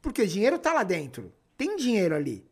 Porque 0.01 0.21
o 0.21 0.27
dinheiro 0.27 0.57
tá 0.57 0.73
lá 0.73 0.83
dentro. 0.83 1.31
Tem 1.55 1.75
dinheiro 1.77 2.15
ali. 2.15 2.45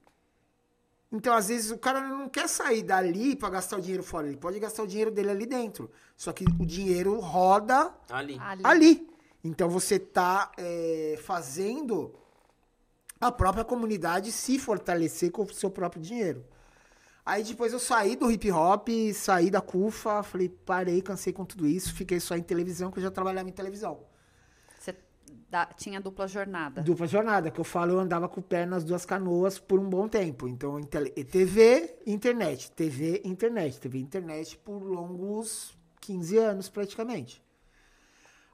Então, 1.11 1.33
às 1.33 1.49
vezes, 1.49 1.71
o 1.71 1.77
cara 1.77 1.99
não 1.99 2.29
quer 2.29 2.47
sair 2.47 2.83
dali 2.83 3.35
para 3.35 3.49
gastar 3.49 3.77
o 3.77 3.81
dinheiro 3.81 4.03
fora. 4.03 4.27
Ele 4.27 4.37
pode 4.37 4.57
gastar 4.59 4.83
o 4.83 4.87
dinheiro 4.87 5.11
dele 5.11 5.31
ali 5.31 5.45
dentro. 5.45 5.91
Só 6.15 6.31
que 6.31 6.45
o 6.45 6.65
dinheiro 6.65 7.19
roda 7.19 7.93
Ali. 8.09 8.39
Ali. 8.39 8.61
ali. 8.63 9.09
Então, 9.43 9.69
você 9.69 9.99
tá 9.99 10.51
é, 10.57 11.19
fazendo 11.21 12.15
a 13.19 13.31
própria 13.31 13.65
comunidade 13.65 14.31
se 14.31 14.57
fortalecer 14.57 15.31
com 15.31 15.43
o 15.43 15.53
seu 15.53 15.69
próprio 15.69 16.01
dinheiro. 16.01 16.45
Aí 17.25 17.43
depois 17.43 17.71
eu 17.71 17.79
saí 17.79 18.15
do 18.15 18.31
hip 18.31 18.51
hop, 18.51 18.87
saí 19.13 19.51
da 19.51 19.61
CUFA, 19.61 20.23
falei, 20.23 20.49
parei, 20.49 21.01
cansei 21.01 21.31
com 21.31 21.45
tudo 21.45 21.67
isso, 21.67 21.93
fiquei 21.93 22.19
só 22.19 22.35
em 22.35 22.41
televisão, 22.41 22.89
que 22.89 22.97
eu 22.97 23.03
já 23.03 23.11
trabalhava 23.11 23.47
em 23.47 23.51
televisão. 23.51 23.99
Dá- 25.49 25.65
tinha 25.65 25.99
dupla 25.99 26.27
jornada. 26.27 26.81
Dupla 26.81 27.07
jornada, 27.07 27.51
que 27.51 27.59
eu 27.59 27.63
falo, 27.63 27.93
eu 27.93 27.99
andava 27.99 28.29
com 28.29 28.39
o 28.39 28.43
pé 28.43 28.65
nas 28.65 28.83
duas 28.83 29.05
canoas 29.05 29.59
por 29.59 29.79
um 29.79 29.89
bom 29.89 30.07
tempo. 30.07 30.47
Então, 30.47 30.79
TV 30.81 31.97
internet. 32.05 32.71
TV 32.71 33.21
internet. 33.25 33.79
TV 33.79 33.99
internet 33.99 34.57
por 34.57 34.81
longos 34.81 35.77
15 35.99 36.37
anos, 36.37 36.69
praticamente. 36.69 37.41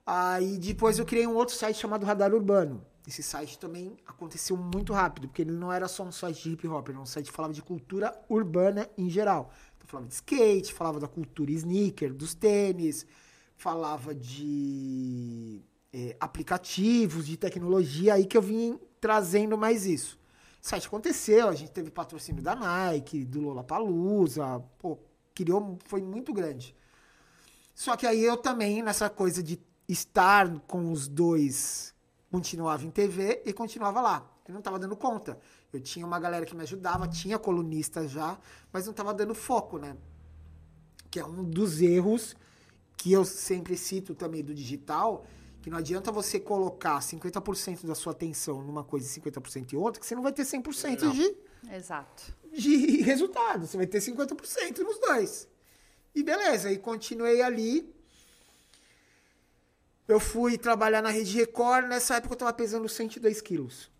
Aí, 0.05 0.57
depois 0.57 0.97
eu 0.97 1.05
criei 1.05 1.27
um 1.27 1.35
outro 1.35 1.53
site 1.53 1.77
chamado 1.77 2.05
Radar 2.05 2.33
Urbano. 2.33 2.83
Esse 3.07 3.23
site 3.23 3.57
também 3.57 3.95
aconteceu 4.05 4.57
muito 4.57 4.91
rápido, 4.91 5.27
porque 5.27 5.41
ele 5.41 5.51
não 5.51 5.71
era 5.71 5.87
só 5.87 6.03
um 6.03 6.11
site 6.11 6.43
de 6.43 6.51
hip 6.51 6.67
hop, 6.67 6.89
era 6.89 6.99
um 6.99 7.05
site 7.05 7.27
que 7.27 7.35
falava 7.35 7.53
de 7.53 7.61
cultura 7.61 8.13
urbana 8.29 8.89
em 8.97 9.09
geral. 9.09 9.51
Então, 9.77 9.87
falava 9.87 10.07
de 10.07 10.15
skate, 10.15 10.73
falava 10.73 10.99
da 10.99 11.07
cultura 11.07 11.51
sneaker, 11.51 12.13
dos 12.13 12.33
tênis, 12.33 13.05
falava 13.55 14.13
de 14.13 15.61
é, 15.97 16.15
aplicativos, 16.19 17.25
de 17.25 17.35
tecnologia, 17.35 18.13
aí 18.13 18.27
que 18.27 18.37
eu 18.37 18.41
vim 18.41 18.79
trazendo 19.01 19.57
mais 19.57 19.87
isso. 19.87 20.19
O 20.61 20.67
site 20.67 20.85
aconteceu, 20.85 21.49
a 21.49 21.55
gente 21.55 21.71
teve 21.71 21.89
patrocínio 21.89 22.43
da 22.43 22.55
Nike, 22.55 23.25
do 23.25 23.41
Lollapalooza, 23.41 24.63
pô, 24.77 24.99
criou, 25.33 25.79
foi 25.85 26.03
muito 26.03 26.31
grande. 26.31 26.75
Só 27.73 27.95
que 27.95 28.05
aí 28.05 28.23
eu 28.23 28.37
também, 28.37 28.83
nessa 28.83 29.09
coisa 29.09 29.41
de 29.41 29.59
estar 29.89 30.59
com 30.67 30.91
os 30.91 31.07
dois, 31.07 31.95
continuava 32.29 32.85
em 32.85 32.91
TV 32.91 33.41
e 33.43 33.51
continuava 33.51 33.99
lá. 33.99 34.29
Eu 34.47 34.53
não 34.53 34.59
estava 34.59 34.77
dando 34.77 34.95
conta. 34.95 35.39
Eu 35.73 35.81
tinha 35.81 36.05
uma 36.05 36.19
galera 36.19 36.45
que 36.45 36.55
me 36.55 36.61
ajudava, 36.61 37.07
tinha 37.07 37.39
colunista 37.39 38.07
já, 38.07 38.37
mas 38.71 38.85
não 38.85 38.91
estava 38.91 39.15
dando 39.15 39.33
foco, 39.33 39.79
né? 39.79 39.97
Que 41.09 41.19
é 41.19 41.25
um 41.25 41.43
dos 41.43 41.81
erros 41.81 42.35
que 42.95 43.11
eu 43.11 43.25
sempre 43.25 43.75
cito 43.75 44.13
também 44.13 44.43
do 44.43 44.53
digital, 44.53 45.25
que 45.61 45.69
não 45.69 45.77
adianta 45.77 46.11
você 46.11 46.39
colocar 46.39 46.99
50% 46.99 47.85
da 47.85 47.95
sua 47.95 48.11
atenção 48.13 48.61
numa 48.61 48.83
coisa 48.83 49.05
e 49.05 49.21
50% 49.21 49.73
em 49.73 49.75
outra, 49.77 49.99
que 49.99 50.05
você 50.05 50.15
não 50.15 50.23
vai 50.23 50.31
ter 50.31 50.43
100% 50.43 51.01
Não. 51.01 51.11
de, 51.11 51.35
Exato. 51.73 52.33
de 52.53 53.01
resultado. 53.03 53.65
Você 53.67 53.75
vai 53.77 53.85
ter 53.87 53.99
50% 53.99 54.79
nos 54.79 54.99
dois. 54.99 55.47
E 56.15 56.23
beleza, 56.23 56.71
e 56.71 56.77
continuei 56.77 57.41
ali. 57.41 57.93
Eu 60.07 60.19
fui 60.19 60.57
trabalhar 60.57 61.01
na 61.01 61.09
Rede 61.09 61.35
Record, 61.37 61.87
nessa 61.87 62.15
época 62.15 62.33
eu 62.33 62.37
tava 62.37 62.53
pesando 62.53 62.87
102 62.87 63.41
quilos. 63.41 63.91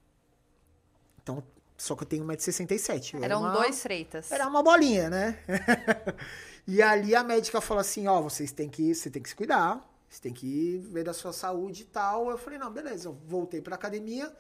Então, 1.22 1.44
só 1.78 1.96
que 1.96 2.04
eu 2.04 2.08
tenho 2.08 2.24
1,67m. 2.26 3.14
Eu 3.16 3.18
era 3.24 3.26
Eram 3.34 3.42
uma- 3.42 3.52
dois 3.52 3.82
freitas. 3.82 4.32
Era 4.32 4.48
uma 4.48 4.64
bolinha, 4.64 5.10
né? 5.10 5.38
e 6.66 6.82
ali 6.82 7.14
a 7.14 7.24
médica 7.24 7.60
falou 7.60 7.82
assim, 7.82 8.08
ó, 8.08 8.22
vocês 8.22 8.52
têm 8.54 8.70
que, 8.70 8.96
você 8.96 9.10
tem 9.10 9.22
que 9.22 9.28
se 9.28 9.36
cuidar, 9.36 9.86
você 10.10 10.22
tem 10.22 10.34
que 10.34 10.78
ver 10.92 11.04
da 11.04 11.14
sua 11.14 11.34
saúde 11.34 11.84
e 11.84 11.86
tal. 11.86 12.30
Eu 12.30 12.38
falei, 12.38 12.58
não, 12.58 12.72
beleza, 12.72 13.10
eu 13.10 13.14
voltei 13.14 13.62
pra 13.62 13.76
academia 13.76 14.34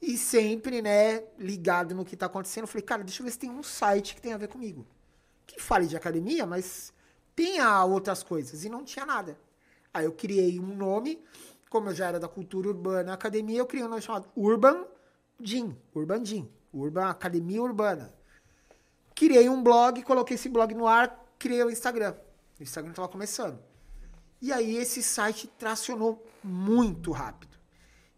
e 0.00 0.16
sempre, 0.16 0.80
né, 0.80 1.24
ligado 1.38 1.94
no 1.94 2.04
que 2.04 2.16
tá 2.16 2.26
acontecendo. 2.26 2.64
Eu 2.64 2.68
falei, 2.68 2.82
cara, 2.82 3.02
deixa 3.02 3.20
eu 3.20 3.24
ver 3.24 3.32
se 3.32 3.38
tem 3.38 3.50
um 3.50 3.62
site 3.62 4.14
que 4.14 4.20
tem 4.20 4.32
a 4.32 4.38
ver 4.38 4.48
comigo. 4.48 4.86
Que 5.46 5.60
fale 5.60 5.86
de 5.86 5.96
academia, 5.96 6.46
mas 6.46 6.92
tinha 7.36 7.84
outras 7.84 8.22
coisas 8.22 8.64
e 8.64 8.68
não 8.68 8.84
tinha 8.84 9.04
nada. 9.04 9.38
Aí 9.92 10.04
eu 10.04 10.12
criei 10.12 10.60
um 10.60 10.76
nome, 10.76 11.22
como 11.68 11.88
eu 11.88 11.94
já 11.94 12.06
era 12.06 12.20
da 12.20 12.28
cultura 12.28 12.68
urbana 12.68 13.12
academia, 13.12 13.58
eu 13.58 13.66
criei 13.66 13.84
um 13.84 13.88
nome 13.88 14.02
chamado 14.02 14.28
Urban 14.36 14.86
Gym, 15.40 15.76
Urban 15.94 16.24
Gym, 16.24 16.48
Urban 16.72 17.06
Academia 17.06 17.62
Urbana. 17.62 18.14
Criei 19.14 19.48
um 19.48 19.62
blog, 19.62 20.02
coloquei 20.02 20.36
esse 20.36 20.48
blog 20.48 20.74
no 20.74 20.86
ar, 20.86 21.26
criei 21.38 21.64
o 21.64 21.70
Instagram. 21.70 22.14
O 22.60 22.62
Instagram 22.62 22.90
estava 22.90 23.08
começando. 23.08 23.67
E 24.40 24.52
aí 24.52 24.76
esse 24.76 25.02
site 25.02 25.46
tracionou 25.58 26.24
muito 26.42 27.10
rápido. 27.12 27.56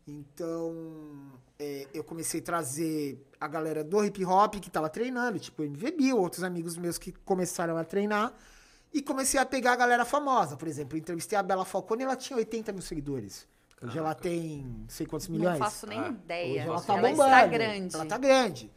Então, 0.07 0.75
é, 1.59 1.87
eu 1.95 2.03
comecei 2.03 2.41
a 2.41 2.43
trazer 2.43 3.25
a 3.41 3.47
galera 3.47 3.85
do 3.85 4.05
hip 4.05 4.25
hop 4.25 4.55
que 4.57 4.69
estava 4.69 4.89
treinando, 4.89 5.39
tipo 5.39 5.63
MV 5.63 5.91
Bill, 5.93 6.19
outros 6.19 6.43
amigos 6.43 6.77
meus 6.77 6.99
que 6.99 7.13
começaram 7.13 7.77
a 7.77 7.85
treinar. 7.85 8.35
E 8.93 9.01
comecei 9.01 9.39
a 9.39 9.47
pegar 9.47 9.73
a 9.73 9.77
galera 9.77 10.05
famosa. 10.05 10.57
Por 10.57 10.67
exemplo, 10.67 10.97
eu 10.97 11.01
entrevistei 11.01 11.39
a 11.39 11.43
Bela 11.43 11.65
Falcone 11.65 12.03
e 12.03 12.05
ela 12.05 12.17
tinha 12.17 12.37
80 12.37 12.73
mil 12.73 12.83
seguidores. 12.83 13.47
Hoje 13.81 13.97
ela 13.97 14.15
tem 14.15 14.65
não 14.65 14.89
sei 14.89 15.07
quantos 15.07 15.29
milhões. 15.29 15.59
Não 15.59 15.65
faço 15.65 15.87
nem 15.87 15.99
Ah, 16.01 16.09
ideia. 16.09 16.51
Hoje 16.51 16.59
ela 16.59 16.67
ela 16.67 16.83
tá 16.83 16.97
está 16.97 17.09
bombando. 17.09 17.51
grande. 17.51 17.95
Ela 17.95 18.07
tá 18.07 18.19
grande. 18.19 18.71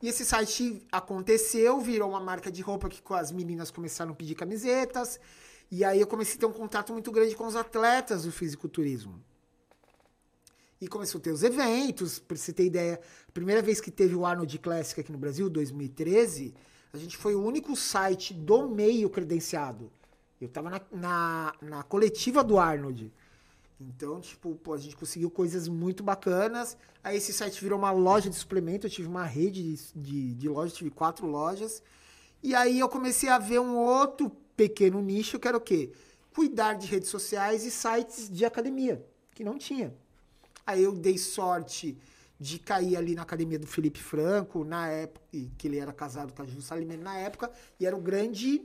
E 0.00 0.08
esse 0.08 0.24
site 0.24 0.86
aconteceu, 0.92 1.80
virou 1.80 2.10
uma 2.10 2.20
marca 2.20 2.52
de 2.52 2.62
roupa 2.62 2.88
que 2.88 3.02
as 3.14 3.32
meninas 3.32 3.70
começaram 3.70 4.12
a 4.12 4.14
pedir 4.14 4.36
camisetas. 4.36 5.18
E 5.70 5.84
aí 5.84 6.00
eu 6.00 6.06
comecei 6.06 6.36
a 6.36 6.38
ter 6.40 6.46
um 6.46 6.52
contato 6.52 6.92
muito 6.92 7.12
grande 7.12 7.34
com 7.34 7.46
os 7.46 7.54
atletas 7.54 8.24
do 8.24 8.32
fisiculturismo. 8.32 9.22
E 10.80 10.88
começou 10.88 11.18
a 11.18 11.22
ter 11.22 11.30
os 11.30 11.42
eventos, 11.42 12.18
pra 12.18 12.36
você 12.36 12.52
ter 12.52 12.64
ideia. 12.64 13.00
A 13.28 13.32
primeira 13.32 13.60
vez 13.60 13.80
que 13.80 13.90
teve 13.90 14.14
o 14.14 14.24
Arnold 14.24 14.58
Classic 14.60 15.00
aqui 15.00 15.12
no 15.12 15.18
Brasil, 15.18 15.50
2013, 15.50 16.54
a 16.92 16.96
gente 16.96 17.16
foi 17.16 17.34
o 17.34 17.42
único 17.42 17.76
site 17.76 18.32
do 18.32 18.68
meio 18.68 19.10
credenciado. 19.10 19.90
Eu 20.40 20.48
tava 20.48 20.70
na, 20.70 20.80
na, 20.92 21.54
na 21.60 21.82
coletiva 21.82 22.44
do 22.44 22.58
Arnold. 22.58 23.12
Então, 23.80 24.20
tipo, 24.20 24.54
pô, 24.56 24.72
a 24.72 24.78
gente 24.78 24.96
conseguiu 24.96 25.30
coisas 25.30 25.68
muito 25.68 26.02
bacanas. 26.02 26.76
Aí 27.02 27.16
esse 27.16 27.32
site 27.32 27.60
virou 27.60 27.78
uma 27.78 27.90
loja 27.90 28.30
de 28.30 28.36
suplemento. 28.36 28.86
Eu 28.86 28.90
tive 28.90 29.08
uma 29.08 29.24
rede 29.24 29.62
de, 29.62 29.92
de, 29.94 30.34
de 30.34 30.48
lojas, 30.48 30.76
tive 30.76 30.90
quatro 30.90 31.26
lojas. 31.26 31.82
E 32.42 32.54
aí 32.54 32.78
eu 32.78 32.88
comecei 32.88 33.28
a 33.28 33.38
ver 33.38 33.60
um 33.60 33.76
outro 33.76 34.30
pequeno 34.58 35.00
nicho, 35.00 35.38
que 35.38 35.46
era 35.48 35.56
o 35.56 35.60
quê? 35.60 35.90
Cuidar 36.34 36.74
de 36.74 36.86
redes 36.86 37.08
sociais 37.08 37.64
e 37.64 37.70
sites 37.70 38.28
de 38.28 38.44
academia, 38.44 39.02
que 39.34 39.42
não 39.44 39.56
tinha. 39.56 39.94
Aí 40.66 40.82
eu 40.82 40.92
dei 40.92 41.16
sorte 41.16 41.96
de 42.40 42.58
cair 42.58 42.96
ali 42.96 43.14
na 43.14 43.22
academia 43.22 43.58
do 43.58 43.66
Felipe 43.66 44.00
Franco, 44.00 44.64
na 44.64 44.88
época, 44.88 45.24
que 45.56 45.66
ele 45.68 45.78
era 45.78 45.92
casado 45.92 46.32
com 46.34 46.42
a 46.42 46.46
Ju 46.46 46.60
Salimene 46.60 47.02
na 47.02 47.16
época, 47.16 47.50
e 47.80 47.86
era 47.86 47.96
o 47.96 48.00
grande 48.00 48.62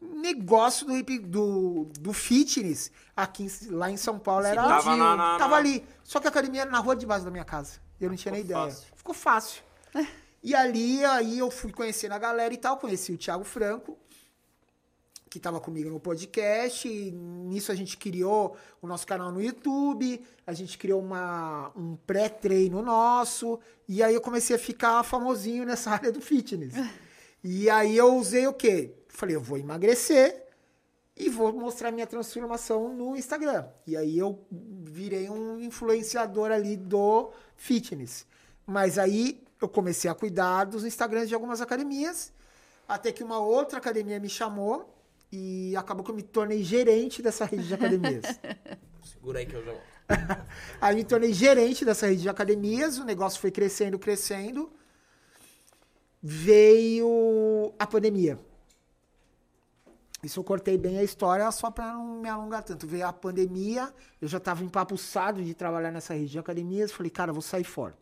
negócio 0.00 0.86
do, 0.86 1.02
do, 1.20 1.84
do 2.00 2.12
fitness 2.12 2.90
aqui 3.16 3.46
lá 3.70 3.90
em 3.90 3.96
São 3.96 4.18
Paulo. 4.18 4.46
Era 4.46 4.62
tava 4.62 4.90
onde- 4.90 4.98
na- 4.98 5.16
na- 5.16 5.38
tava 5.38 5.50
na- 5.52 5.56
ali. 5.56 5.84
Só 6.04 6.20
que 6.20 6.26
a 6.26 6.30
academia 6.30 6.62
era 6.62 6.70
na 6.70 6.78
rua 6.78 6.94
de 6.96 7.06
base 7.06 7.24
da 7.24 7.30
minha 7.30 7.44
casa. 7.44 7.80
Eu 8.00 8.08
não 8.08 8.16
tinha 8.16 8.32
nem 8.32 8.42
ideia. 8.42 8.60
fácil. 8.60 8.86
Ficou 8.96 9.14
fácil. 9.14 9.62
E 10.42 10.54
ali, 10.54 11.04
aí 11.04 11.40
eu 11.40 11.50
fui 11.50 11.72
conhecendo 11.72 12.12
a 12.12 12.18
galera 12.18 12.54
e 12.54 12.56
tal, 12.56 12.76
conheci 12.76 13.10
o 13.10 13.18
Thiago 13.18 13.42
Franco, 13.42 13.98
que 15.28 15.38
estava 15.38 15.60
comigo 15.60 15.90
no 15.90 16.00
podcast. 16.00 16.88
E 16.88 17.10
nisso 17.10 17.72
a 17.72 17.74
gente 17.74 17.96
criou 17.96 18.56
o 18.80 18.86
nosso 18.86 19.06
canal 19.06 19.32
no 19.32 19.42
YouTube, 19.42 20.24
a 20.46 20.52
gente 20.52 20.78
criou 20.78 21.00
uma, 21.00 21.72
um 21.76 21.96
pré-treino 22.06 22.82
nosso, 22.82 23.58
e 23.88 24.02
aí 24.02 24.14
eu 24.14 24.20
comecei 24.20 24.56
a 24.56 24.58
ficar 24.58 25.02
famosinho 25.02 25.64
nessa 25.64 25.90
área 25.92 26.12
do 26.12 26.20
fitness. 26.20 26.74
E 27.42 27.68
aí 27.70 27.96
eu 27.96 28.16
usei 28.16 28.46
o 28.46 28.52
quê? 28.52 28.94
Falei, 29.08 29.36
eu 29.36 29.40
vou 29.40 29.58
emagrecer 29.58 30.44
e 31.16 31.30
vou 31.30 31.52
mostrar 31.52 31.90
minha 31.90 32.06
transformação 32.06 32.94
no 32.94 33.16
Instagram. 33.16 33.66
E 33.86 33.96
aí 33.96 34.18
eu 34.18 34.38
virei 34.50 35.30
um 35.30 35.60
influenciador 35.60 36.50
ali 36.50 36.76
do 36.76 37.30
fitness. 37.56 38.26
Mas 38.66 38.98
aí 38.98 39.42
eu 39.60 39.68
comecei 39.68 40.10
a 40.10 40.14
cuidar 40.14 40.64
dos 40.64 40.84
Instagrams 40.84 41.28
de 41.28 41.34
algumas 41.34 41.60
academias, 41.60 42.32
até 42.86 43.10
que 43.10 43.24
uma 43.24 43.38
outra 43.38 43.78
academia 43.78 44.20
me 44.20 44.28
chamou 44.28 44.95
e 45.36 45.76
acabou 45.76 46.02
que 46.02 46.10
eu 46.10 46.14
me 46.14 46.22
tornei 46.22 46.62
gerente 46.62 47.20
dessa 47.20 47.44
rede 47.44 47.66
de 47.68 47.74
academias. 47.74 48.24
Segura 49.04 49.38
aí 49.38 49.46
que 49.46 49.54
eu 49.54 49.64
já 49.64 49.72
volto. 49.72 49.96
Aí 50.80 50.94
me 50.94 51.04
tornei 51.04 51.32
gerente 51.32 51.84
dessa 51.84 52.06
rede 52.06 52.22
de 52.22 52.28
academias, 52.28 52.96
o 52.96 53.04
negócio 53.04 53.40
foi 53.40 53.50
crescendo, 53.50 53.98
crescendo. 53.98 54.72
Veio 56.22 57.74
a 57.76 57.86
pandemia. 57.88 58.38
Isso 60.22 60.38
eu 60.38 60.44
cortei 60.44 60.78
bem 60.78 60.98
a 60.98 61.02
história 61.02 61.50
só 61.50 61.72
para 61.72 61.92
não 61.92 62.20
me 62.20 62.28
alongar 62.28 62.62
tanto. 62.62 62.86
Veio 62.86 63.06
a 63.06 63.12
pandemia, 63.12 63.92
eu 64.20 64.28
já 64.28 64.38
estava 64.38 64.62
empapuçado 64.64 65.42
de 65.42 65.54
trabalhar 65.54 65.90
nessa 65.90 66.14
rede 66.14 66.30
de 66.30 66.38
academias. 66.38 66.92
Falei, 66.92 67.10
cara, 67.10 67.32
vou 67.32 67.42
sair 67.42 67.64
fora. 67.64 67.96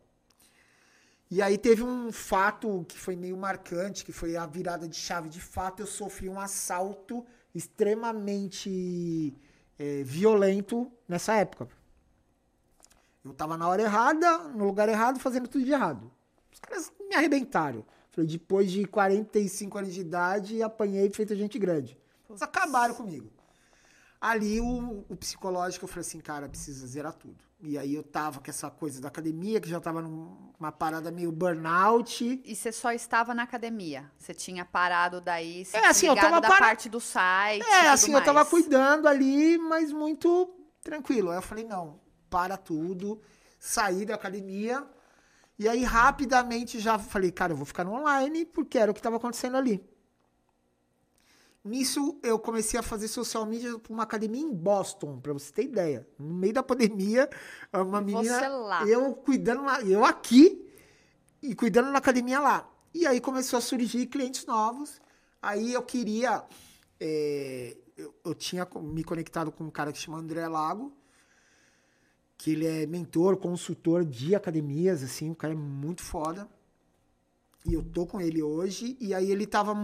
E 1.29 1.41
aí 1.41 1.57
teve 1.57 1.83
um 1.83 2.11
fato 2.11 2.85
que 2.87 2.97
foi 2.97 3.15
meio 3.15 3.35
marcante, 3.35 4.05
que 4.05 4.11
foi 4.11 4.35
a 4.37 4.45
virada 4.45 4.87
de 4.87 4.95
chave. 4.95 5.27
De 5.27 5.41
fato, 5.41 5.81
eu 5.81 5.87
sofri 5.87 6.29
um 6.29 6.39
assalto 6.39 7.25
extremamente 7.53 9.33
eh, 9.79 10.03
violento 10.03 10.91
nessa 11.07 11.33
época. 11.35 11.67
Eu 13.23 13.33
tava 13.33 13.57
na 13.57 13.67
hora 13.67 13.81
errada, 13.81 14.37
no 14.49 14.65
lugar 14.65 14.87
errado, 14.87 15.19
fazendo 15.19 15.47
tudo 15.47 15.65
de 15.65 15.71
errado. 15.71 16.11
Os 16.53 16.59
caras 16.59 16.93
me 17.09 17.15
arrebentaram. 17.15 17.83
Falei, 18.11 18.29
depois 18.29 18.71
de 18.71 18.85
45 18.85 19.77
anos 19.79 19.93
de 19.93 20.01
idade, 20.01 20.61
apanhei 20.61 21.09
feito 21.09 21.35
gente 21.35 21.57
grande. 21.57 21.97
Eles 22.29 22.41
acabaram 22.41 22.93
comigo. 22.93 23.29
Ali 24.27 24.59
o, 24.59 25.05
o 25.07 25.15
psicológico, 25.15 25.85
eu 25.85 25.89
falei 25.89 26.01
assim, 26.01 26.19
cara, 26.19 26.49
precisa 26.49 26.87
zerar 26.87 27.13
tudo. 27.13 27.43
E 27.61 27.77
aí 27.77 27.93
eu 27.95 28.03
tava 28.03 28.39
com 28.39 28.49
essa 28.49 28.69
coisa 28.69 28.99
da 29.01 29.07
academia, 29.07 29.59
que 29.61 29.69
já 29.69 29.79
tava 29.79 30.01
numa 30.01 30.71
parada 30.71 31.11
meio 31.11 31.31
burnout. 31.31 32.41
E 32.43 32.55
você 32.55 32.71
só 32.71 32.91
estava 32.91 33.33
na 33.33 33.43
academia? 33.43 34.11
Você 34.17 34.33
tinha 34.33 34.65
parado 34.65 35.21
daí, 35.21 35.63
se 35.65 35.77
É, 35.77 35.87
assim, 35.87 36.07
eu 36.07 36.15
tava 36.15 36.41
da 36.41 36.47
para- 36.47 36.59
parte 36.59 36.89
do 36.89 36.99
site 36.99 37.63
É, 37.65 37.89
assim, 37.89 38.13
eu 38.13 38.19
tava 38.21 38.39
mais. 38.39 38.49
cuidando 38.49 39.07
ali, 39.07 39.57
mas 39.57 39.91
muito 39.91 40.53
tranquilo. 40.83 41.29
Aí 41.31 41.37
eu 41.37 41.41
falei, 41.41 41.63
não, 41.65 41.99
para 42.29 42.57
tudo, 42.57 43.21
saí 43.59 44.05
da 44.05 44.15
academia. 44.15 44.85
E 45.57 45.69
aí, 45.69 45.83
rapidamente, 45.83 46.79
já 46.79 46.99
falei, 46.99 47.31
cara, 47.31 47.53
eu 47.53 47.57
vou 47.57 47.65
ficar 47.65 47.83
no 47.83 47.93
online, 47.93 48.45
porque 48.45 48.77
era 48.77 48.91
o 48.91 48.93
que 48.93 48.99
estava 48.99 49.15
acontecendo 49.17 49.55
ali. 49.55 49.83
Nisso, 51.65 52.19
eu 52.21 52.37
comecei 52.37 52.79
a 52.79 52.83
fazer 52.83 53.07
social 53.07 53.43
media 53.43 53.79
para 53.79 53.91
uma 53.91 54.03
academia 54.03 54.41
em 54.41 54.53
Boston, 54.53 55.19
para 55.19 55.33
você 55.33 55.51
ter 55.51 55.63
ideia. 55.63 56.07
No 56.19 56.35
meio 56.35 56.53
da 56.53 56.61
pandemia, 56.61 57.27
uma 57.73 57.99
E 58.01 58.03
menina... 58.05 58.47
lá. 58.49 58.87
Eu 58.87 59.15
cuidando 59.15 59.63
lá, 59.63 59.81
eu 59.81 60.05
aqui 60.05 60.63
e 61.41 61.55
cuidando 61.55 61.89
na 61.89 61.97
academia 61.97 62.39
lá. 62.39 62.69
E 62.93 63.07
aí 63.07 63.19
começou 63.19 63.57
a 63.57 63.61
surgir 63.61 64.05
clientes 64.05 64.45
novos. 64.45 65.01
Aí 65.41 65.73
eu 65.73 65.81
queria. 65.81 66.43
é, 66.99 67.75
eu, 67.97 68.13
eu 68.23 68.35
tinha 68.35 68.67
me 68.81 69.03
conectado 69.03 69.51
com 69.51 69.63
um 69.63 69.71
cara 69.71 69.91
que 69.91 69.97
chama 69.97 70.19
André 70.19 70.47
Lago, 70.47 70.93
que 72.37 72.51
ele 72.51 72.67
é 72.67 72.85
mentor, 72.85 73.37
consultor 73.37 74.05
de 74.05 74.35
academias, 74.35 75.01
assim, 75.01 75.31
o 75.31 75.35
cara 75.35 75.53
é 75.53 75.57
muito 75.57 76.03
foda. 76.03 76.47
E 77.65 77.73
eu 77.73 77.83
tô 77.83 78.05
com 78.05 78.21
ele 78.21 78.43
hoje. 78.43 78.95
E 78.99 79.13
aí 79.13 79.31
ele 79.31 79.47
tava. 79.47 79.75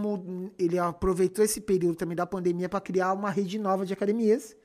Ele 0.58 0.78
aproveitou 0.78 1.44
esse 1.44 1.60
período 1.60 1.96
também 1.96 2.16
da 2.16 2.26
pandemia 2.26 2.68
para 2.68 2.80
criar 2.80 3.12
uma 3.12 3.30
rede 3.30 3.58
nova 3.58 3.84
de 3.84 3.92
academias. 3.92 4.56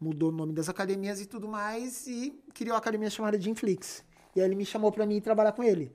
Mudou 0.00 0.30
o 0.30 0.32
nome 0.32 0.54
das 0.54 0.68
academias 0.68 1.20
e 1.20 1.26
tudo 1.26 1.46
mais. 1.46 2.06
E 2.06 2.40
criou 2.54 2.74
a 2.74 2.78
academia 2.78 3.10
chamada 3.10 3.38
de 3.38 3.50
Inflix. 3.50 4.02
E 4.34 4.40
aí 4.40 4.46
ele 4.46 4.54
me 4.54 4.64
chamou 4.64 4.90
para 4.90 5.04
mim 5.04 5.20
trabalhar 5.20 5.52
com 5.52 5.62
ele. 5.62 5.92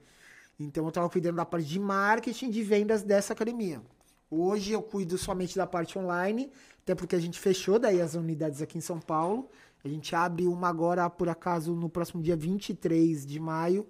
Então 0.60 0.86
eu 0.86 0.91
tava 0.91 1.10
cuidando 1.10 1.38
da 1.38 1.45
parte 1.45 1.68
de 1.68 1.80
marketing 1.80 2.51
de 2.51 2.62
vendas 2.62 3.01
dessa 3.01 3.34
academia. 3.34 3.82
Hoje 4.30 4.74
eu 4.74 4.82
cuido 4.82 5.18
somente 5.18 5.56
da 5.56 5.66
parte 5.66 5.97
online, 5.97 6.51
até 6.82 6.93
porque 6.93 7.16
a 7.16 7.20
gente 7.20 7.39
fechou 7.39 7.80
daí 7.80 8.01
as 8.01 8.14
unidades 8.14 8.62
aqui 8.62 8.78
em 8.78 8.82
São 8.82 8.99
Paulo. 8.99 9.49
A 9.84 9.88
gente 9.88 10.16
abre 10.16 10.47
uma 10.47 10.70
agora, 10.70 11.10
por 11.10 11.30
acaso, 11.30 11.76
no 11.76 11.89
próximo 11.89 12.22
dia 12.22 12.36
23 12.36 13.26
de 13.26 13.39
maio, 13.39 13.88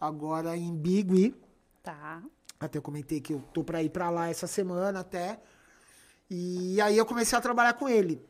agora 0.00 0.56
em 0.56 0.74
Bigui. 0.74 1.34
Tá. 1.86 2.20
Até 2.58 2.78
eu 2.78 2.82
comentei 2.82 3.20
que 3.20 3.32
eu 3.32 3.40
tô 3.54 3.62
para 3.62 3.80
ir 3.80 3.90
para 3.90 4.10
lá 4.10 4.28
essa 4.28 4.48
semana 4.48 4.98
até. 4.98 5.38
E 6.28 6.80
aí 6.80 6.98
eu 6.98 7.06
comecei 7.06 7.38
a 7.38 7.40
trabalhar 7.40 7.74
com 7.74 7.88
ele. 7.88 8.20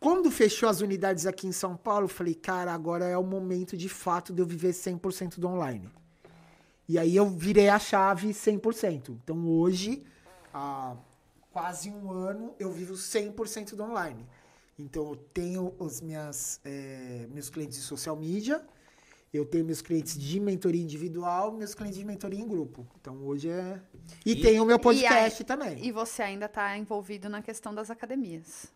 Quando 0.00 0.30
fechou 0.30 0.70
as 0.70 0.80
unidades 0.80 1.26
aqui 1.26 1.46
em 1.46 1.52
São 1.52 1.76
Paulo, 1.76 2.04
eu 2.04 2.08
falei, 2.08 2.34
cara, 2.34 2.72
agora 2.72 3.04
é 3.04 3.18
o 3.18 3.22
momento 3.22 3.76
de 3.76 3.90
fato 3.90 4.32
de 4.32 4.40
eu 4.40 4.46
viver 4.46 4.70
100% 4.70 5.38
do 5.38 5.48
online. 5.48 5.90
E 6.88 6.98
aí 6.98 7.14
eu 7.14 7.28
virei 7.28 7.68
a 7.68 7.78
chave 7.78 8.30
100%. 8.30 9.10
Então 9.22 9.46
hoje, 9.46 10.02
há 10.54 10.96
quase 11.52 11.90
um 11.90 12.10
ano, 12.10 12.54
eu 12.58 12.70
vivo 12.72 12.94
100% 12.94 13.74
do 13.74 13.82
online. 13.82 14.26
Então 14.78 15.10
eu 15.10 15.16
tenho 15.16 15.74
os 15.78 16.00
minhas, 16.00 16.58
eh, 16.64 17.26
meus 17.30 17.50
clientes 17.50 17.76
de 17.76 17.84
social 17.84 18.16
media, 18.16 18.64
Eu 19.36 19.44
tenho 19.44 19.64
meus 19.64 19.80
clientes 19.82 20.18
de 20.18 20.40
mentoria 20.40 20.82
individual, 20.82 21.52
meus 21.52 21.74
clientes 21.74 21.98
de 21.98 22.04
mentoria 22.04 22.40
em 22.40 22.46
grupo. 22.48 22.86
Então 23.00 23.24
hoje 23.24 23.48
é. 23.50 23.80
E, 24.24 24.32
E- 24.32 24.40
tem 24.42 24.58
o 24.60 24.64
meu 24.64 24.76
E 24.76 24.80
podcast 24.80 25.42
aí- 25.42 25.46
também. 25.46 25.84
E 25.84 25.92
você 25.92 26.22
ainda 26.22 26.46
está 26.46 26.76
envolvido 26.76 27.28
na 27.28 27.42
questão 27.42 27.74
das 27.74 27.90
academias. 27.90 28.66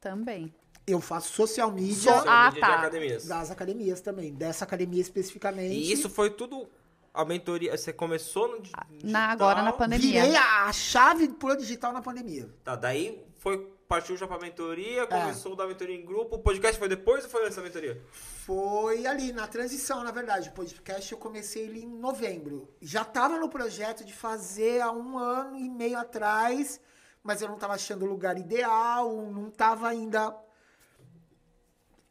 Também. 0.00 0.52
Eu 0.86 1.00
faço 1.00 1.32
social 1.32 1.70
media 1.70 1.94
Social 1.94 2.24
Ah, 2.26 2.46
media 2.46 2.60
tá. 2.60 2.66
de 2.68 2.74
academias. 2.74 3.26
das 3.26 3.50
academias 3.50 4.00
também. 4.00 4.32
Dessa 4.32 4.64
academia 4.64 5.00
especificamente. 5.02 5.74
E 5.74 5.92
isso 5.92 6.08
foi 6.08 6.30
tudo 6.30 6.66
a 7.12 7.24
mentoria. 7.24 7.76
Você 7.76 7.92
começou 7.92 8.48
no 8.48 8.60
di- 8.62 8.70
Na, 9.02 9.26
agora 9.30 9.56
na 9.62 9.70
digital. 9.72 9.78
pandemia. 9.78 10.22
Virei 10.24 10.36
a 10.36 10.72
chave 10.72 11.28
pro 11.28 11.56
digital 11.56 11.92
na 11.92 12.00
pandemia. 12.00 12.48
Tá, 12.64 12.74
daí 12.76 13.22
foi, 13.38 13.70
partiu 13.88 14.16
já 14.16 14.26
pra 14.26 14.38
mentoria, 14.38 15.06
começou 15.06 15.56
da 15.56 15.66
mentoria 15.66 15.96
em 15.96 16.04
grupo. 16.04 16.36
O 16.36 16.38
podcast 16.38 16.78
foi 16.78 16.88
depois 16.88 17.24
ou 17.24 17.30
foi 17.30 17.44
antes 17.44 17.56
da 17.56 17.62
mentoria? 17.62 18.00
Foi 18.12 19.06
ali, 19.06 19.32
na 19.32 19.46
transição, 19.46 20.04
na 20.04 20.10
verdade. 20.10 20.50
O 20.50 20.52
podcast 20.52 21.10
eu 21.10 21.18
comecei 21.18 21.64
ele 21.64 21.84
em 21.84 21.88
novembro. 21.88 22.68
Já 22.82 23.02
tava 23.02 23.38
no 23.38 23.48
projeto 23.48 24.04
de 24.04 24.12
fazer 24.12 24.82
há 24.82 24.92
um 24.92 25.18
ano 25.18 25.56
e 25.56 25.70
meio 25.70 25.98
atrás, 25.98 26.78
mas 27.22 27.40
eu 27.40 27.48
não 27.48 27.56
tava 27.56 27.74
achando 27.74 28.04
o 28.04 28.08
lugar 28.08 28.36
ideal, 28.36 29.10
não 29.32 29.50
tava 29.50 29.88
ainda. 29.88 30.36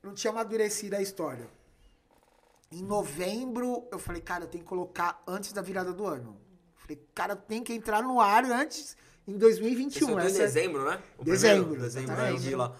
Não 0.01 0.15
tinha 0.15 0.31
amadurecido 0.31 0.95
a 0.95 1.01
história. 1.01 1.47
Em 2.71 2.81
novembro, 2.81 3.87
eu 3.91 3.99
falei, 3.99 4.21
cara, 4.21 4.45
eu 4.45 4.47
tenho 4.47 4.63
que 4.63 4.69
colocar 4.69 5.21
antes 5.27 5.53
da 5.53 5.61
virada 5.61 5.93
do 5.93 6.05
ano. 6.07 6.41
Falei, 6.75 7.07
cara, 7.13 7.35
tem 7.35 7.63
que 7.63 7.73
entrar 7.73 8.01
no 8.01 8.19
ar 8.19 8.43
antes, 8.45 8.97
em 9.27 9.33
Você 9.33 9.39
2021. 9.39 9.99
soltou 9.99 10.23
em 10.23 10.27
Essa 10.27 10.39
dezembro, 10.39 10.85
né? 10.85 11.01
O 11.17 11.23
Dezembro, 11.23 11.63
primeiro? 11.63 11.83
Dezembro, 11.83 12.11
exatamente. 12.13 12.43
eu 12.43 12.49
vi 12.49 12.55
lá. 12.55 12.75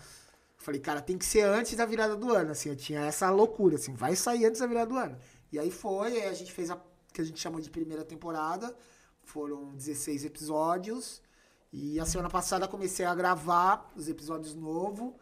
Falei, 0.58 0.82
cara, 0.82 1.02
tem 1.02 1.18
que 1.18 1.26
ser 1.26 1.41
antes 1.41 1.76
da 1.76 1.86
virada 1.86 2.16
do 2.16 2.34
ano, 2.34 2.52
assim, 2.52 2.70
eu 2.70 2.76
tinha 2.76 3.02
essa 3.02 3.30
loucura, 3.30 3.76
assim, 3.76 3.93
vai 3.93 4.16
sair 4.16 4.45
antes 4.45 4.60
da 4.60 4.68
virada 4.68 4.88
do 4.88 4.98
ano. 4.98 5.18
E 5.52 5.60
aí 5.60 5.72
foi, 5.72 6.14
aí 6.14 6.28
a 6.28 6.34
gente 6.34 6.52
fez 6.52 6.70
a 6.70 6.80
que 7.14 7.22
a 7.22 7.24
gente 7.24 7.39
chamou 7.39 7.60
de 7.60 7.70
primeira 7.70 8.04
temporada, 8.04 8.76
foram 9.24 9.74
16 9.74 10.26
episódios, 10.26 11.22
e 11.74 12.00
a 12.00 12.06
semana 12.06 12.30
passada 12.30 12.68
comecei 12.68 13.06
a 13.06 13.16
gravar 13.16 13.91
os 13.95 14.08
episódios 14.08 14.54
novos, 14.54 15.14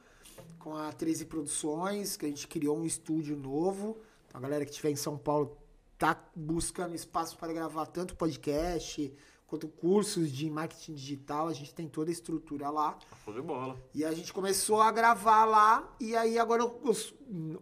com 0.60 0.76
a 0.76 0.92
13 0.92 1.26
Produções, 1.26 2.18
que 2.18 2.26
a 2.26 2.30
gente 2.30 2.48
criou 2.48 2.78
um 2.78 2.86
estúdio 2.86 3.38
novo, 3.38 3.98
então 4.28 4.40
a 4.40 4.42
galera 4.42 4.66
que 4.66 4.72
estiver 4.72 4.90
em 4.90 4.96
São 4.96 5.18
Paulo 5.18 5.58
tá 5.98 6.22
buscando 6.36 6.94
espaço 6.94 7.38
para 7.38 7.54
gravar 7.54 7.86
tanto 7.86 8.16
podcast, 8.16 9.14
quanto 9.48 9.68
cursos 9.68 10.32
de 10.32 10.50
marketing 10.50 10.94
digital, 10.96 11.48
a 11.48 11.54
gente 11.54 11.74
tem 11.74 11.88
toda 11.88 12.10
a 12.10 12.14
estrutura 12.14 12.70
lá. 12.70 12.98
Show 13.24 13.34
de 13.34 13.42
bola. 13.42 13.78
E 13.94 14.04
a 14.04 14.12
gente 14.12 14.34
começou 14.34 14.82
a 14.82 14.92
gravar 14.92 15.46
lá, 15.46 15.84
e 16.00 16.16
aí 16.16 16.38
agora 16.40 16.64
eu- 16.64 16.82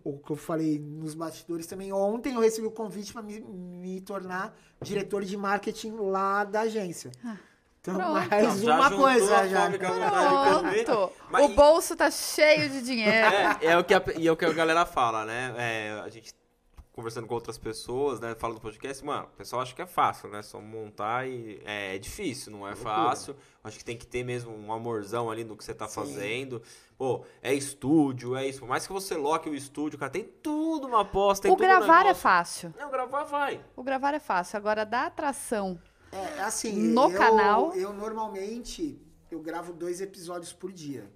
o 0.04 0.18
que 0.18 0.32
eu 0.32 0.36
falei 0.36 0.80
nos 0.80 1.14
bastidores 1.14 1.68
também, 1.68 1.92
ontem 1.92 2.34
eu 2.36 2.42
recebi 2.42 2.66
o 2.68 2.72
convite 2.72 3.12
para 3.12 3.22
me, 3.22 3.40
me 3.42 4.02
tornar 4.02 4.56
diretor 4.82 5.24
de 5.26 5.36
marketing 5.38 5.92
lá 5.98 6.44
da 6.44 6.62
agência. 6.62 7.12
Então, 7.82 7.96
pronto. 7.96 8.14
mais 8.30 8.62
Já 8.62 8.76
uma 8.78 8.92
coisa 8.96 9.50
já. 9.50 9.70
Pronto. 9.72 11.14
Mas- 11.30 11.46
O 11.46 11.54
bolso 11.54 11.96
tá 11.98 12.10
cheio 12.10 12.70
de 12.70 12.82
dinheiro. 12.82 13.12
É, 13.12 13.58
é 13.62 13.78
o 13.78 13.84
que 13.84 13.94
a, 13.94 14.02
e 14.18 14.26
é 14.28 14.32
o 14.32 14.38
que 14.38 14.46
a 14.46 14.54
galera 14.54 14.86
fala, 14.86 15.26
né? 15.26 15.54
É, 15.58 16.02
a 16.02 16.08
gente 16.10 16.34
conversando 16.94 17.28
com 17.28 17.34
outras 17.34 17.58
pessoas, 17.58 18.20
né? 18.20 18.36
Fala 18.36 18.54
do 18.54 18.62
podcast, 18.62 19.04
mano, 19.04 19.24
o 19.26 19.36
pessoal 19.38 19.64
acha 19.64 19.74
que 19.76 19.82
é 19.82 19.86
fácil, 19.86 20.30
né? 20.30 20.42
Só 20.42 20.62
montar 20.62 21.28
e. 21.28 21.60
É, 21.66 21.96
é 21.96 22.00
difícil, 22.00 22.52
não 22.52 22.68
é 22.68 22.76
fácil. 22.76 23.36
Acho 23.64 23.78
que 23.80 23.84
tem 23.84 23.98
que 23.98 24.06
ter 24.06 24.24
mesmo 24.24 24.56
um 24.56 24.72
amorzão 24.72 25.30
ali 25.30 25.44
no 25.44 25.58
que 25.58 25.64
você 25.64 25.74
tá 25.74 25.88
fazendo. 25.88 26.62
Pô, 26.98 27.26
é 27.42 27.54
estúdio, 27.54 28.36
é 28.36 28.48
isso. 28.48 28.60
Por 28.60 28.70
mais 28.70 28.86
que 28.86 28.94
você 28.94 29.16
loque 29.16 29.50
o 29.50 29.56
estúdio, 29.56 29.98
cara, 29.98 30.12
tem 30.12 30.24
tudo 30.24 30.88
uma 30.88 31.02
aposta. 31.02 31.44
Tem 31.44 31.52
o 31.52 31.56
tudo 31.56 31.66
um 31.66 31.68
gravar 31.68 32.02
é 32.02 32.04
negócio. 32.04 32.22
fácil. 32.22 32.74
Não, 32.80 32.92
gravar 32.92 33.24
vai. 33.24 33.66
O 33.76 33.84
gravar 33.84 34.14
é 34.14 34.20
fácil. 34.20 34.58
Agora, 34.58 34.86
dá 34.86 35.08
atração. 35.08 35.80
É, 36.12 36.42
assim, 36.42 36.72
No 36.74 37.10
eu, 37.10 37.18
canal. 37.18 37.74
Eu 37.74 37.92
normalmente, 37.92 39.02
eu 39.32 39.40
gravo 39.40 39.74
dois 39.74 40.00
episódios 40.00 40.54
por 40.54 40.72
dia. 40.72 41.12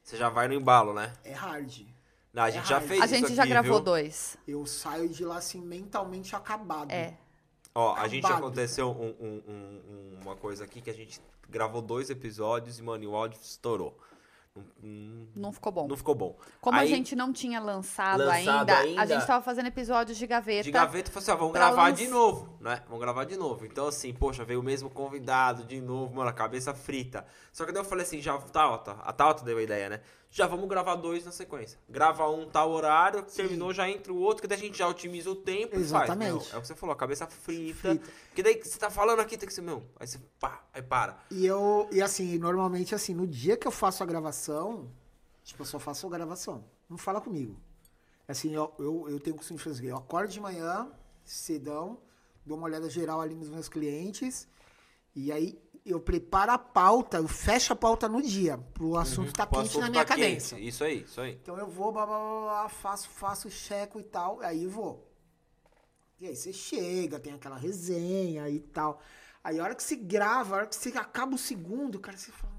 Você 0.00 0.16
já 0.16 0.28
vai 0.28 0.46
no 0.46 0.54
embalo, 0.54 0.94
né? 0.94 1.12
É 1.24 1.32
hard. 1.32 1.91
Não, 2.32 2.42
a 2.44 2.50
gente 2.50 2.66
já 2.68 2.76
hard. 2.76 2.88
fez 2.88 3.00
A 3.00 3.04
isso 3.06 3.14
gente 3.14 3.34
já 3.34 3.42
aqui, 3.42 3.50
gravou 3.50 3.74
viu? 3.74 3.80
dois. 3.84 4.36
Eu 4.48 4.64
saio 4.66 5.08
de 5.08 5.24
lá, 5.24 5.36
assim, 5.36 5.60
mentalmente 5.60 6.34
acabado. 6.34 6.90
É. 6.90 7.14
Ó, 7.74 7.94
a 7.94 8.06
gente 8.08 8.24
Acabado. 8.24 8.44
aconteceu 8.46 8.90
um- 8.90 9.14
um- 9.20 9.42
um- 9.48 10.18
uma 10.22 10.36
coisa 10.36 10.64
aqui 10.64 10.80
que 10.80 10.90
a 10.90 10.94
gente 10.94 11.20
gravou 11.48 11.80
dois 11.82 12.10
episódios 12.10 12.78
e, 12.78 12.82
mano, 12.82 13.10
o 13.10 13.16
áudio 13.16 13.38
estourou. 13.42 13.98
Não, 14.82 15.26
não- 15.34 15.52
ficou 15.52 15.72
bom. 15.72 15.88
não 15.88 15.96
ficou 15.96 16.14
bom. 16.14 16.36
Como 16.60 16.76
a 16.76 16.80
Aí, 16.82 16.88
gente 16.88 17.16
não 17.16 17.32
tinha 17.32 17.58
lançado, 17.58 18.18
Lançado 18.22 18.68
ainda, 18.68 18.78
ainda. 18.80 19.00
a 19.02 19.06
gente 19.06 19.26
tava 19.26 19.42
fazendo 19.42 19.66
episódios 19.68 20.18
de 20.18 20.26
gaveta. 20.26 20.64
De 20.64 20.70
gaveta, 20.70 21.10
falou 21.10 21.22
assim, 21.22 21.30
ó, 21.30 21.36
vamos 21.36 21.52
gravar 21.54 21.84
lanç- 21.88 21.96
de 21.98 22.08
novo, 22.08 22.58
né? 22.60 22.82
Vamos 22.84 23.00
gravar 23.00 23.24
de 23.24 23.34
novo. 23.38 23.64
Então, 23.64 23.86
assim, 23.86 24.12
poxa, 24.12 24.44
veio 24.44 24.60
o 24.60 24.62
mesmo 24.62 24.90
convidado 24.90 25.64
de 25.64 25.80
novo, 25.80 26.14
mano, 26.14 26.28
a 26.28 26.32
cabeça 26.34 26.74
frita. 26.74 27.24
Só 27.50 27.64
que 27.64 27.72
daí 27.72 27.80
eu 27.80 27.84
falei 27.86 28.04
assim, 28.04 28.20
já, 28.20 28.36
tá, 28.38 28.76
tá, 28.76 28.92
a 29.02 29.12
Tauta 29.14 29.42
deu 29.42 29.56
a 29.56 29.62
ideia, 29.62 29.88
né? 29.88 30.00
Já 30.34 30.46
vamos 30.46 30.66
gravar 30.66 30.94
dois 30.94 31.26
na 31.26 31.30
sequência. 31.30 31.78
Grava 31.86 32.26
um 32.26 32.48
tal 32.48 32.70
horário, 32.70 33.22
terminou, 33.22 33.70
já 33.70 33.86
entra 33.86 34.10
o 34.10 34.16
outro, 34.16 34.40
que 34.40 34.48
daí 34.48 34.56
a 34.56 34.60
gente 34.62 34.78
já 34.78 34.88
otimiza 34.88 35.30
o 35.30 35.36
tempo 35.36 35.74
e 35.74 35.84
faz. 35.84 36.04
Exatamente. 36.04 36.30
Meu, 36.30 36.54
é 36.54 36.56
o 36.56 36.62
que 36.62 36.66
você 36.66 36.74
falou, 36.74 36.96
cabeça 36.96 37.26
frita. 37.26 37.90
Frita. 37.90 38.10
Que 38.34 38.42
daí 38.42 38.58
você 38.58 38.78
tá 38.78 38.88
falando 38.88 39.20
aqui, 39.20 39.36
tem 39.36 39.46
que 39.46 39.52
ser, 39.52 39.60
meu, 39.60 39.86
aí 40.00 40.06
você, 40.06 40.18
pá, 40.40 40.64
aí 40.72 40.80
para. 40.80 41.18
E 41.30 41.44
eu, 41.44 41.86
e 41.92 42.00
assim, 42.00 42.38
normalmente 42.38 42.94
assim, 42.94 43.12
no 43.12 43.26
dia 43.26 43.58
que 43.58 43.68
eu 43.68 43.70
faço 43.70 44.02
a 44.02 44.06
gravação, 44.06 44.90
tipo, 45.44 45.60
eu 45.60 45.66
só 45.66 45.78
faço 45.78 46.06
a 46.06 46.10
gravação. 46.10 46.64
Não 46.88 46.96
fala 46.96 47.20
comigo. 47.20 47.54
Assim, 48.26 48.54
eu, 48.54 48.72
eu, 48.78 49.10
eu 49.10 49.20
tenho 49.20 49.36
o 49.36 49.38
costume 49.38 49.58
de 49.58 49.64
fazer. 49.64 49.88
Eu 49.88 49.98
acordo 49.98 50.32
de 50.32 50.40
manhã, 50.40 50.90
cedão, 51.26 51.98
dou 52.46 52.56
uma 52.56 52.66
olhada 52.66 52.88
geral 52.88 53.20
ali 53.20 53.34
nos 53.34 53.50
meus 53.50 53.68
clientes, 53.68 54.48
e 55.14 55.30
aí 55.30 55.60
eu 55.90 56.00
preparo 56.00 56.52
a 56.52 56.58
pauta, 56.58 57.16
eu 57.16 57.26
fecho 57.28 57.72
a 57.72 57.76
pauta 57.76 58.08
no 58.08 58.22
dia, 58.22 58.58
pro 58.72 58.96
assunto 58.96 59.32
tá 59.32 59.44
O 59.44 59.46
quente 59.48 59.78
na 59.78 59.90
minha 59.90 60.04
tá 60.04 60.14
quente. 60.14 60.26
cadência. 60.26 60.58
Isso 60.58 60.84
aí, 60.84 61.02
isso 61.02 61.20
aí. 61.20 61.32
Então 61.42 61.58
eu 61.58 61.66
vou, 61.68 61.90
blá, 61.92 62.06
blá, 62.06 62.18
blá, 62.18 62.40
blá, 62.42 62.68
faço, 62.68 63.08
faço, 63.08 63.50
checo 63.50 63.98
e 63.98 64.04
tal, 64.04 64.40
aí 64.40 64.66
vou. 64.66 65.08
E 66.20 66.26
aí 66.28 66.36
você 66.36 66.52
chega, 66.52 67.18
tem 67.18 67.32
aquela 67.32 67.56
resenha 67.56 68.48
e 68.48 68.60
tal. 68.60 69.00
Aí 69.42 69.58
a 69.58 69.64
hora 69.64 69.74
que 69.74 69.82
você 69.82 69.96
grava, 69.96 70.54
a 70.54 70.58
hora 70.58 70.66
que 70.68 70.76
você 70.76 70.90
acaba 70.90 71.34
o 71.34 71.38
segundo, 71.38 71.98
cara, 71.98 72.16
você 72.16 72.30
fala, 72.30 72.51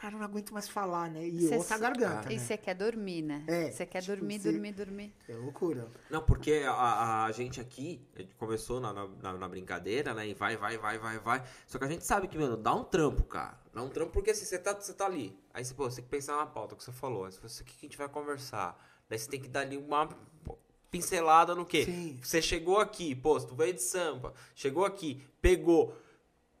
cara, 0.00 0.14
eu 0.14 0.18
não 0.18 0.26
aguento 0.26 0.52
mais 0.54 0.68
falar, 0.68 1.10
né? 1.10 1.26
E 1.26 1.48
Cê- 1.48 1.56
outra 1.56 1.76
garganta, 1.78 2.32
E 2.32 2.36
né? 2.36 2.40
você 2.40 2.56
quer 2.56 2.74
dormir, 2.74 3.22
né? 3.22 3.44
É, 3.48 3.70
Você 3.70 3.84
quer 3.84 4.00
tipo, 4.00 4.14
dormir, 4.16 4.40
cê- 4.40 4.52
dormir, 4.52 4.72
dormir. 4.72 5.12
É 5.28 5.34
loucura. 5.34 5.88
Não, 6.10 6.22
porque 6.22 6.62
a, 6.66 7.24
a- 7.24 7.32
gente 7.32 7.60
aqui, 7.60 8.00
a 8.16 8.20
gente 8.22 8.34
começou 8.36 8.80
na, 8.80 8.92
na, 8.92 9.32
na 9.32 9.48
brincadeira, 9.48 10.14
né? 10.14 10.28
E 10.28 10.34
vai, 10.34 10.56
vai, 10.56 10.78
vai, 10.78 10.98
vai, 10.98 11.18
vai. 11.18 11.44
Só 11.66 11.78
que 11.78 11.84
a 11.84 11.88
gente 11.88 12.04
sabe 12.04 12.28
que, 12.28 12.38
mano, 12.38 12.56
dá 12.56 12.74
um 12.74 12.84
trampo, 12.84 13.24
cara. 13.24 13.58
Dá 13.74 13.82
um 13.82 13.88
trampo 13.88 14.12
porque 14.12 14.30
assim, 14.30 14.44
você 14.44 14.58
tá, 14.58 14.72
você 14.74 14.94
tá 14.94 15.06
ali. 15.06 15.36
Aí 15.52 15.64
você, 15.64 15.74
pô, 15.74 15.84
você 15.90 15.96
tem 15.96 16.04
que 16.04 16.10
pensar 16.10 16.36
na 16.36 16.46
pauta 16.46 16.76
que 16.76 16.82
você 16.84 16.92
falou. 16.92 17.24
Aí 17.24 17.32
você, 17.32 17.62
o 17.62 17.66
que 17.66 17.72
que 17.76 17.86
a 17.86 17.88
gente 17.88 17.98
vai 17.98 18.08
conversar? 18.08 18.78
Daí 19.08 19.18
você 19.18 19.28
tem 19.28 19.40
que 19.40 19.48
dar 19.48 19.60
ali 19.60 19.76
uma 19.76 20.08
pincelada 20.90 21.54
no 21.54 21.66
quê? 21.66 21.84
Sim. 21.84 22.18
Você 22.22 22.40
chegou 22.40 22.78
aqui, 22.78 23.14
pô, 23.14 23.38
tu 23.40 23.54
veio 23.54 23.74
de 23.74 23.82
Sampa, 23.82 24.32
chegou 24.54 24.84
aqui, 24.84 25.22
pegou. 25.40 25.94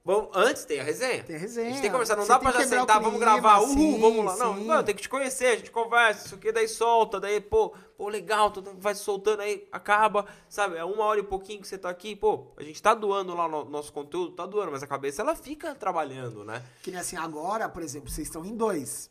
Vamos, 0.08 0.30
antes 0.34 0.64
tem 0.64 0.80
a 0.80 0.82
resenha. 0.82 1.22
Tem 1.22 1.36
a 1.36 1.38
A 1.38 1.42
resenha. 1.42 1.66
gente 1.68 1.80
tem 1.82 1.90
que 1.90 1.90
conversar, 1.90 2.16
não 2.16 2.22
Você 2.22 2.28
dá 2.30 2.38
pra 2.38 2.50
já 2.50 2.66
sentar, 2.66 2.98
vamos 2.98 3.20
gravar, 3.20 3.60
uhul, 3.60 3.74
sim, 3.74 4.00
vamos 4.00 4.24
lá. 4.24 4.36
Não, 4.38 4.54
mano, 4.64 4.82
tem 4.82 4.94
que 4.94 5.02
te 5.02 5.08
conhecer, 5.08 5.46
a 5.48 5.56
gente 5.56 5.70
conversa, 5.70 6.24
isso 6.24 6.34
aqui, 6.34 6.50
daí 6.50 6.66
solta, 6.66 7.20
daí, 7.20 7.42
pô, 7.42 7.74
pô, 7.94 8.08
legal, 8.08 8.50
tudo 8.50 8.72
vai 8.78 8.94
soltando 8.94 9.42
aí, 9.42 9.68
acaba, 9.70 10.24
sabe? 10.48 10.76
É 10.78 10.84
uma 10.84 11.04
hora 11.04 11.20
e 11.20 11.22
pouquinho 11.22 11.60
que 11.60 11.68
você 11.68 11.76
tá 11.76 11.90
aqui, 11.90 12.16
pô, 12.16 12.46
a 12.56 12.62
gente 12.62 12.80
tá 12.82 12.94
doando 12.94 13.34
lá 13.34 13.46
no 13.46 13.66
nosso 13.66 13.92
conteúdo, 13.92 14.32
tá 14.32 14.46
doando, 14.46 14.72
mas 14.72 14.82
a 14.82 14.86
cabeça 14.86 15.20
ela 15.20 15.36
fica 15.36 15.74
trabalhando, 15.74 16.42
né? 16.42 16.64
Que 16.82 16.90
nem 16.90 16.98
assim, 17.00 17.18
agora, 17.18 17.68
por 17.68 17.82
exemplo, 17.82 18.08
vocês 18.08 18.28
estão 18.28 18.46
em 18.46 18.56
dois. 18.56 19.10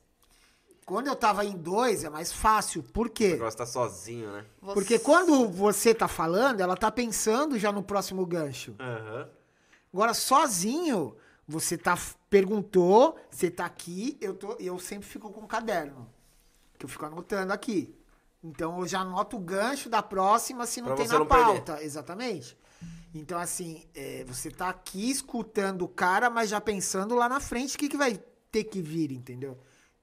Quando 0.84 1.06
eu 1.08 1.16
tava 1.16 1.45
em 1.45 1.56
dois, 1.56 2.06
é 2.06 2.10
mais 2.10 2.32
fácil. 2.32 2.82
Por 2.82 3.10
quê? 3.10 3.34
Agora 3.36 3.52
você 3.52 3.58
tá 3.58 3.66
sozinho, 3.68 4.32
né? 4.32 4.45
Você- 4.62 4.74
Porque 4.74 4.98
quando 4.98 5.48
você 5.48 5.93
tá 5.93 6.08
falando, 6.08 6.62
ela 6.62 6.76
tá 6.78 6.89
pensando 6.89 7.60
já 7.60 7.72
no 7.72 7.84
próximo 7.84 8.26
gancho. 8.26 8.74
Aham. 8.80 9.30
Agora, 9.93 10.13
sozinho, 10.13 11.15
você 11.47 11.77
tá 11.77 11.97
perguntou, 12.29 13.17
você 13.31 13.49
tá 13.49 13.65
aqui, 13.65 14.17
eu 14.19 14.33
tô, 14.33 14.53
eu 14.59 14.77
sempre 14.79 15.07
fico 15.07 15.31
com 15.31 15.41
um 15.41 15.47
caderno, 15.47 16.09
que 16.77 16.85
eu 16.85 16.89
fico 16.89 17.05
anotando 17.05 17.53
aqui. 17.53 17.95
Então 18.43 18.79
eu 18.79 18.88
já 18.88 18.99
anoto 18.99 19.38
o 19.38 19.39
gancho 19.39 19.89
da 19.89 20.03
próxima 20.03 20.65
se 20.65 20.81
não 20.81 20.88
Pra 20.88 20.97
tem 20.97 21.07
na 21.07 21.19
não 21.19 21.25
perder. 21.25 21.43
pauta, 21.43 21.81
exatamente. 21.83 22.57
Então 23.15 23.39
assim, 23.39 23.85
é, 23.95 24.23
você 24.25 24.51
tá 24.51 24.69
aqui 24.69 25.09
escutando 25.09 25.83
o 25.83 25.88
cara, 25.88 26.29
mas 26.29 26.49
já 26.49 26.61
pensando 26.61 27.15
lá 27.15 27.27
na 27.27 27.39
frente 27.39 27.75
o 27.75 27.79
que, 27.79 27.89
que 27.89 27.97
vai 27.97 28.19
ter 28.51 28.65
que 28.65 28.81
vir, 28.81 29.11
entendeu? 29.11 29.57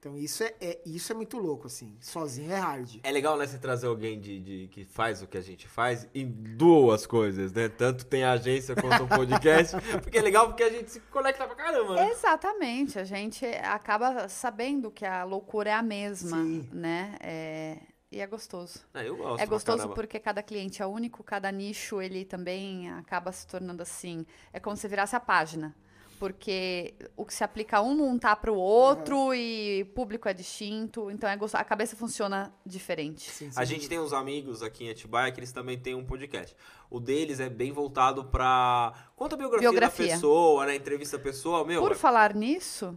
Então 0.05 0.15
isso 0.15 0.43
é, 0.43 0.53
é- 0.61 0.79
isso 0.85 1.11
é 1.11 1.15
muito 1.15 1.39
louco 1.39 1.65
assim. 1.65 1.97
Sozinho 1.99 2.51
é 2.51 2.59
hard. 2.59 2.99
É 3.01 3.11
legal, 3.11 3.35
né, 3.39 3.47
você 3.47 3.57
trazer 3.57 3.87
alguém 3.87 4.19
de, 4.19 4.39
de- 4.39 4.67
que 4.67 4.85
faz 4.85 5.23
o 5.23 5.27
que 5.27 5.35
a 5.35 5.41
gente 5.41 5.67
faz 5.67 6.07
em 6.13 6.27
duas 6.27 7.07
coisas, 7.07 7.51
né? 7.51 7.67
Tanto 7.69 8.05
tem 8.05 8.23
a 8.23 8.33
agência 8.33 8.75
quanto 8.75 9.05
o 9.05 9.07
podcast. 9.07 9.75
porque 10.03 10.19
é 10.19 10.21
legal 10.21 10.47
porque 10.47 10.61
a 10.61 10.69
gente 10.69 10.91
se 10.91 10.99
conecta 11.09 11.47
pra 11.47 11.55
caramba, 11.55 11.95
né? 11.95 12.11
Exatamente, 12.11 12.99
a 12.99 13.03
gente 13.03 13.47
acaba 13.47 14.29
sabendo 14.29 14.91
que 14.91 15.03
a 15.07 15.23
loucura 15.23 15.71
é 15.71 15.73
a 15.73 15.81
mesma, 15.81 16.37
Sim. 16.37 16.69
né? 16.71 17.15
É, 17.19 17.77
E 18.11 18.21
é 18.21 18.27
gostoso. 18.27 18.81
Ah, 18.93 19.03
eu 19.03 19.17
gosto. 19.17 19.41
É 19.41 19.45
gostoso 19.47 19.89
porque 19.89 20.19
cada 20.19 20.43
cliente 20.43 20.83
é 20.83 20.85
único, 20.85 21.23
cada 21.23 21.51
nicho 21.51 21.99
ele 21.99 22.23
também 22.25 22.91
acaba 22.91 23.31
se 23.31 23.47
tornando 23.47 23.81
assim. 23.81 24.23
É 24.53 24.59
como 24.59 24.77
se 24.77 24.87
virasse 24.87 25.15
a 25.15 25.19
página. 25.19 25.75
Porque 26.19 26.93
o 27.17 27.25
que 27.25 27.33
se 27.33 27.43
aplica 27.43 27.77
a 27.77 27.81
um 27.81 27.93
não 27.95 28.17
tá 28.17 28.35
para 28.35 28.51
o 28.51 28.55
outro 28.55 29.33
e 29.33 29.83
público 29.95 30.27
é 30.29 30.33
distinto. 30.33 31.11
Então 31.11 31.29
é 31.29 31.35
gostoso. 31.35 31.61
a 31.61 31.65
cabeça 31.65 31.95
funciona 31.95 32.53
diferente. 32.65 33.29
Sim, 33.29 33.49
A 33.55 33.65
sim. 33.65 33.73
gente 33.73 33.89
tem 33.89 33.99
uns 33.99 34.13
amigos 34.13 34.63
aqui 34.63 34.85
em 34.85 34.89
Atibaia 34.89 35.31
que 35.31 35.39
eles 35.39 35.51
também 35.51 35.77
têm 35.77 35.93
um 35.95 36.05
podcast. 36.05 36.55
O 36.89 36.99
deles 36.99 37.39
é 37.39 37.49
bem 37.49 37.71
voltado 37.71 38.25
pra. 38.25 38.93
Conta 39.15 39.35
a 39.35 39.37
biografia, 39.37 39.69
Biografia. 39.69 40.07
da 40.07 40.13
pessoa, 40.13 40.65
né? 40.65 40.75
Entrevista 40.75 41.17
a 41.17 41.19
pessoa. 41.19 41.65
Meu, 41.65 41.81
Por 41.81 41.91
é- 41.91 41.95
falar 41.95 42.33
nisso, 42.33 42.95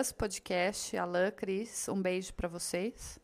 Us 0.00 0.12
Podcast, 0.12 0.96
Alain, 0.96 1.30
Cris, 1.32 1.88
um 1.88 2.00
beijo 2.00 2.32
para 2.34 2.48
vocês. 2.48 3.18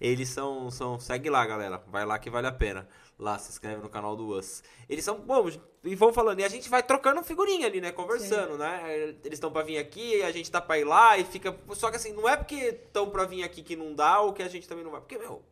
eles 0.00 0.28
são, 0.28 0.70
são. 0.70 0.98
Segue 1.00 1.28
lá, 1.30 1.44
galera. 1.46 1.82
Vai 1.88 2.04
lá 2.06 2.18
que 2.18 2.30
vale 2.30 2.46
a 2.46 2.52
pena. 2.52 2.88
Lá, 3.18 3.36
se 3.36 3.50
inscreve 3.50 3.82
no 3.82 3.88
canal 3.88 4.14
do 4.16 4.28
Us. 4.38 4.62
Eles 4.88 5.04
são. 5.04 5.18
Bom, 5.18 5.50
e 5.82 5.94
vão 5.96 6.12
falando. 6.12 6.38
E 6.38 6.44
a 6.44 6.48
gente 6.48 6.68
vai 6.68 6.82
trocando 6.84 7.20
figurinha 7.24 7.66
ali, 7.66 7.80
né? 7.80 7.90
Conversando, 7.90 8.56
né? 8.56 8.96
Eles 9.24 9.32
estão 9.32 9.50
pra 9.50 9.62
vir 9.64 9.76
aqui, 9.78 10.22
a 10.22 10.30
gente 10.30 10.48
tá 10.50 10.60
pra 10.60 10.78
ir 10.78 10.84
lá 10.84 11.18
e 11.18 11.24
fica. 11.24 11.58
Só 11.74 11.90
que 11.90 11.96
assim, 11.96 12.12
não 12.12 12.28
é 12.28 12.36
porque 12.36 12.54
estão 12.54 13.10
pra 13.10 13.24
vir 13.24 13.42
aqui 13.42 13.60
que 13.62 13.74
não 13.74 13.92
dá 13.92 14.20
ou 14.20 14.32
que 14.32 14.42
a 14.42 14.48
gente 14.48 14.68
também 14.68 14.84
não 14.84 14.92
vai. 14.92 15.00
Porque, 15.00 15.18
meu. 15.18 15.42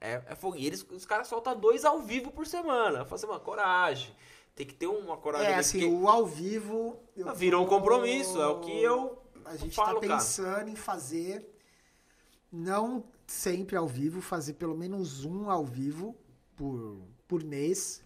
É, 0.00 0.20
é 0.26 0.34
fogo. 0.34 0.56
E 0.56 0.66
eles, 0.66 0.84
os 0.90 1.06
caras 1.06 1.28
soltam 1.28 1.56
dois 1.58 1.84
ao 1.84 2.00
vivo 2.00 2.32
por 2.32 2.46
semana. 2.48 2.98
Eu 2.98 3.04
falo 3.04 3.14
assim, 3.14 3.26
mano, 3.28 3.40
coragem. 3.40 4.14
Tem 4.56 4.66
que 4.66 4.74
ter 4.74 4.88
uma 4.88 5.16
coragem. 5.16 5.52
É, 5.52 5.54
assim, 5.54 5.78
que- 5.78 5.86
o 5.86 6.08
ao 6.08 6.26
vivo. 6.26 6.98
eu 7.16 7.32
Virou 7.34 7.62
um 7.62 7.64
tô- 7.64 7.70
compromisso, 7.78 8.42
é 8.42 8.46
o 8.48 8.58
que 8.60 8.72
eu 8.82 9.18
A 9.44 9.56
gente 9.56 9.74
falo, 9.76 10.00
tá 10.00 10.06
cara. 10.08 10.18
pensando 10.18 10.68
em 10.68 10.76
fazer, 10.76 11.48
não 12.52 13.04
sempre 13.26 13.76
ao 13.76 13.86
vivo, 13.86 14.20
fazer 14.20 14.54
pelo 14.54 14.76
menos 14.76 15.24
um 15.24 15.48
ao 15.50 15.64
vivo 15.64 16.14
por, 16.56 17.00
por 17.28 17.42
mês, 17.44 18.02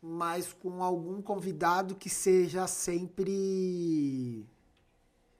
mas 0.00 0.52
com 0.52 0.82
algum 0.82 1.20
convidado 1.22 1.94
que 1.94 2.08
seja 2.10 2.66
sempre. 2.66 4.46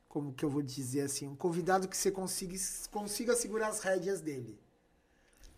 Como 0.08 0.32
que 0.32 0.44
eu 0.44 0.50
vou 0.50 0.62
dizer 0.62 1.02
assim? 1.02 1.28
Um 1.28 1.36
convidado 1.36 1.86
que 1.88 1.96
você 1.96 2.10
consiga, 2.10 2.56
consiga 2.90 3.36
segurar 3.36 3.68
as 3.68 3.80
rédeas 3.80 4.20
dele. 4.20 4.58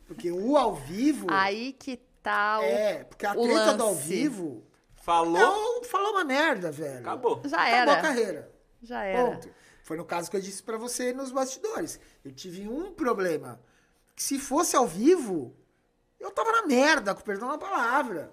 Porque 0.07 0.31
o 0.31 0.57
ao 0.57 0.75
vivo. 0.75 1.27
Aí 1.33 1.73
que 1.73 1.97
tá 2.23 2.61
o. 2.61 2.63
é, 2.63 3.05
porque 3.05 3.25
a 3.25 3.33
treta 3.35 3.75
do 3.75 3.83
ao 3.85 3.93
lance. 3.95 4.09
vivo. 4.09 4.63
Falou, 4.97 5.33
Não, 5.33 5.83
falou 5.85 6.13
uma 6.13 6.23
merda, 6.25 6.71
velho. 6.71 7.01
acabou. 7.01 7.41
Já 7.45 7.57
Acabou 7.63 7.95
a 7.95 7.97
era. 7.97 8.03
carreira. 8.03 8.53
Já 8.83 9.03
era. 9.05 9.31
Ponto. 9.37 9.49
Foi 9.83 9.97
no 9.97 10.05
caso 10.05 10.31
que 10.31 10.37
eu 10.37 10.41
disse 10.41 10.63
pra 10.63 10.77
você 10.77 11.13
nos 11.13 11.33
bastidores. 11.33 11.99
Eu 12.25 12.31
tive 12.31 12.69
um 12.69 12.93
problema. 12.93 13.61
Que 14.15 14.23
se 14.23 14.39
fosse 14.39 14.77
ao 14.77 14.87
vivo, 14.87 15.57
eu 16.23 16.31
tava 16.31 16.53
na 16.53 16.63
merda, 16.67 17.15
com 17.15 17.21
perdão 17.21 17.49
da 17.49 17.59
palavra. 17.59 18.33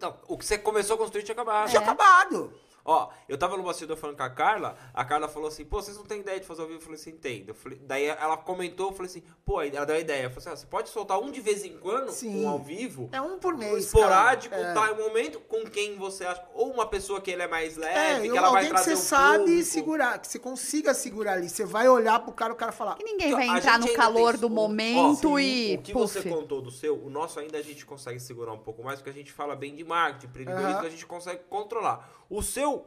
Não, 0.00 0.16
o 0.28 0.36
que 0.36 0.44
você 0.44 0.58
começou 0.58 0.94
a 0.94 0.98
construir 0.98 1.22
tinha 1.22 1.32
acabado. 1.32 1.70
Tinha 1.70 1.80
acabado. 1.80 2.52
Ó, 2.90 3.10
eu 3.28 3.36
tava 3.36 3.54
no 3.54 3.62
bastidor 3.62 3.98
falando 3.98 4.16
com 4.16 4.22
a 4.22 4.30
Carla, 4.30 4.74
a 4.94 5.04
Carla 5.04 5.28
falou 5.28 5.48
assim, 5.48 5.62
pô, 5.62 5.82
vocês 5.82 5.94
não 5.98 6.06
têm 6.06 6.20
ideia 6.20 6.40
de 6.40 6.46
fazer 6.46 6.62
ao 6.62 6.66
vivo? 6.68 6.78
Eu 6.78 6.82
falei 6.82 6.98
assim, 6.98 7.10
entendo. 7.10 7.50
Eu 7.50 7.54
falei- 7.54 7.78
daí 7.82 8.04
ela 8.06 8.34
comentou, 8.38 8.86
eu 8.88 8.92
falei 8.94 9.10
assim, 9.10 9.22
pô, 9.44 9.60
ela 9.60 9.84
deu 9.84 9.94
a 9.94 9.98
ideia. 9.98 10.22
Eu 10.22 10.30
falei 10.30 10.38
assim, 10.38 10.48
ah, 10.50 10.56
você 10.56 10.66
pode 10.66 10.88
soltar 10.88 11.18
um 11.20 11.30
de 11.30 11.38
vez 11.42 11.62
em 11.66 11.76
quando, 11.76 12.10
Sim. 12.12 12.44
um 12.44 12.48
ao 12.48 12.58
vivo, 12.58 13.10
É 13.12 13.20
um 13.20 13.38
por 13.38 13.54
mês. 13.58 13.84
esporádico, 13.84 14.54
cara. 14.54 14.72
tá, 14.72 14.88
em 14.88 14.94
um 14.94 15.06
momento, 15.06 15.38
com 15.40 15.64
quem 15.68 15.96
você 15.96 16.24
acha, 16.24 16.42
ou 16.54 16.72
uma 16.72 16.86
pessoa 16.86 17.20
que 17.20 17.30
ele 17.30 17.42
é 17.42 17.46
mais 17.46 17.76
É, 17.76 17.80
leve, 17.80 18.28
é 18.28 18.30
que 18.32 18.38
ela 18.38 18.48
vai 18.50 18.64
alguém 18.64 18.64
que 18.68 18.70
trazer 18.70 18.96
você 18.96 19.02
um 19.02 19.04
sabe 19.04 19.38
público. 19.44 19.64
segurar, 19.64 20.18
que 20.18 20.26
você 20.28 20.38
consiga 20.38 20.94
segurar 20.94 21.32
ali. 21.34 21.50
Você 21.50 21.66
vai 21.66 21.86
olhar 21.90 22.18
pro 22.20 22.32
cara, 22.32 22.54
o 22.54 22.56
cara 22.56 22.72
falar. 22.72 22.96
E 23.00 23.04
ninguém 23.04 23.32
vai 23.34 23.50
A 23.50 23.58
entrar 23.58 23.78
no 23.78 23.92
calor 23.92 24.32
tem- 24.32 24.40
do 24.40 24.48
momento 24.48 25.32
ó, 25.34 25.38
e. 25.38 25.76
O 25.76 25.82
que 25.82 25.92
puf. 25.92 26.06
você 26.20 26.26
contou 26.26 26.62
do 26.62 26.70
seu, 26.70 26.96
o 26.96 27.10
nosso 27.10 27.38
ainda 27.38 27.58
a 27.58 27.62
gente 27.62 27.84
consegue 27.84 28.18
segurar 28.18 28.52
um 28.54 28.58
pouco 28.58 28.82
mais, 28.82 28.98
porque 28.98 29.10
a 29.10 29.12
gente 29.12 29.30
fala 29.30 29.54
bem 29.54 29.74
de 29.74 29.84
marketing, 29.84 30.26
empreendedorismo, 30.28 30.78
Aham. 30.78 30.86
a 30.86 30.90
gente 30.90 31.04
consegue 31.04 31.42
controlar. 31.50 32.08
O 32.30 32.42
seu, 32.42 32.77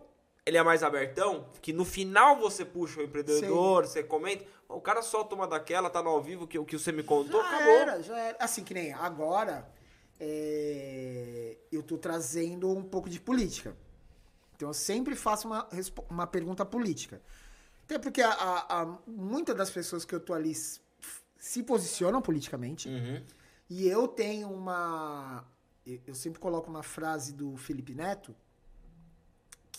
ele 0.46 0.58
é 0.58 0.64
mais 0.64 0.82
abertão, 0.84 1.48
que 1.62 1.72
no 1.72 1.86
final 1.86 2.38
você 2.39 2.66
puxa 2.66 3.00
o 3.00 3.04
empreendedor, 3.04 3.86
você 3.86 4.04
comenta, 4.04 4.46
o 4.68 4.82
cara 4.82 5.02
solta 5.02 5.36
uma 5.36 5.48
daquela, 5.48 5.89
tá 5.89 6.02
no 6.02 6.10
ao 6.10 6.22
vivo, 6.22 6.48
que 6.48 6.58
o 6.58 6.66
que 6.66 6.78
você 6.78 6.92
me 6.92 7.04
contou, 7.04 7.42
Já 7.42 7.48
acabou. 7.48 7.74
era, 7.74 8.02
já 8.04 8.18
era. 8.20 8.38
Assim 8.39 8.64
que 8.64 8.74
nem 8.74 8.92
agora, 8.94 9.68
é, 10.20 11.58
eu 11.72 11.84
tô 11.84 11.98
trazendo 11.98 12.70
um 12.70 12.84
pouco 12.84 13.10
de 13.10 13.20
política. 13.20 13.76
Então 14.56 14.70
eu 14.70 14.74
sempre 14.74 15.16
faço 15.16 15.48
uma, 15.48 15.68
uma 16.10 16.28
pergunta 16.28 16.66
política. 16.66 17.22
Até 17.84 17.98
porque 18.00 18.22
a, 18.22 18.30
a- 18.32 18.82
a- 18.82 18.98
muitas 19.08 19.56
das 19.56 19.70
pessoas 19.70 20.06
que 20.06 20.14
eu 20.16 20.20
tô 20.20 20.34
ali 20.34 20.54
se 21.38 21.64
posicionam 21.64 22.22
politicamente. 22.22 22.88
Uhum. 22.88 23.24
E 23.70 23.88
eu 23.88 24.08
tenho 24.08 24.50
uma. 24.50 25.46
Eu 26.06 26.14
sempre 26.14 26.39
coloco 26.39 26.70
uma 26.70 26.84
frase 26.84 27.34
do 27.34 27.58
Felipe 27.58 27.94
Neto, 27.96 28.36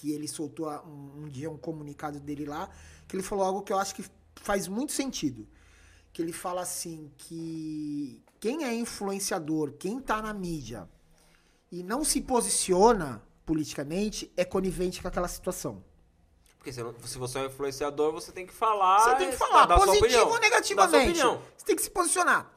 que 0.03 0.11
ele 0.11 0.27
soltou 0.27 0.69
um, 0.69 1.23
um 1.23 1.29
dia 1.29 1.49
um 1.49 1.57
comunicado 1.57 2.19
dele 2.19 2.45
lá, 2.45 2.69
que 3.07 3.15
ele 3.15 3.23
falou 3.23 3.45
algo 3.45 3.63
que 3.63 3.73
eu 3.73 3.79
acho 3.79 3.95
que 3.95 4.05
faz 4.35 4.67
muito 4.67 4.91
sentido. 4.91 5.47
Que 6.13 6.21
ele 6.21 6.33
fala 6.33 6.63
assim: 6.63 7.09
que 7.17 8.21
quem 8.41 8.65
é 8.65 8.75
influenciador, 8.75 9.75
quem 9.75 10.01
tá 10.01 10.21
na 10.21 10.35
mídia 10.35 10.89
e 11.71 11.85
não 11.85 12.05
se 12.05 12.21
posiciona 12.21 13.23
politicamente 13.47 14.31
é 14.37 14.45
conivente 14.45 15.01
com 15.01 15.07
aquela 15.07 15.29
situação. 15.29 15.85
Porque 16.59 16.73
se, 16.73 16.83
você 17.19 17.39
é 17.39 17.43
um 17.43 17.47
influenciador, 17.47 18.13
você 18.13 18.33
tem 18.33 18.45
que 18.45 18.53
falar. 18.53 18.99
Você 19.05 19.17
tem 19.17 19.31
que 19.31 19.37
falar, 19.37 19.69
positivo 19.69 20.31
ou 20.31 20.41
negativamente. 20.41 21.21
Você 21.21 21.65
tem 21.65 21.77
que 21.77 21.83
se 21.83 21.91
posicionar. 21.91 22.53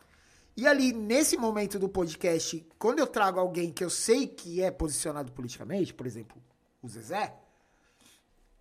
E 0.58 0.66
ali, 0.68 0.94
nesse 0.94 1.38
momento 1.38 1.78
do 1.78 1.90
podcast, 1.90 2.66
quando 2.80 3.00
eu 3.00 3.08
trago 3.08 3.40
alguém 3.40 3.72
que 3.72 3.84
eu 3.84 3.90
sei 3.90 4.26
que 4.26 4.64
é 4.64 4.72
posicionado 4.72 5.32
politicamente, 5.32 5.94
por 5.94 6.08
exemplo, 6.08 6.42
o 6.86 6.90
Zezé, 6.90 7.36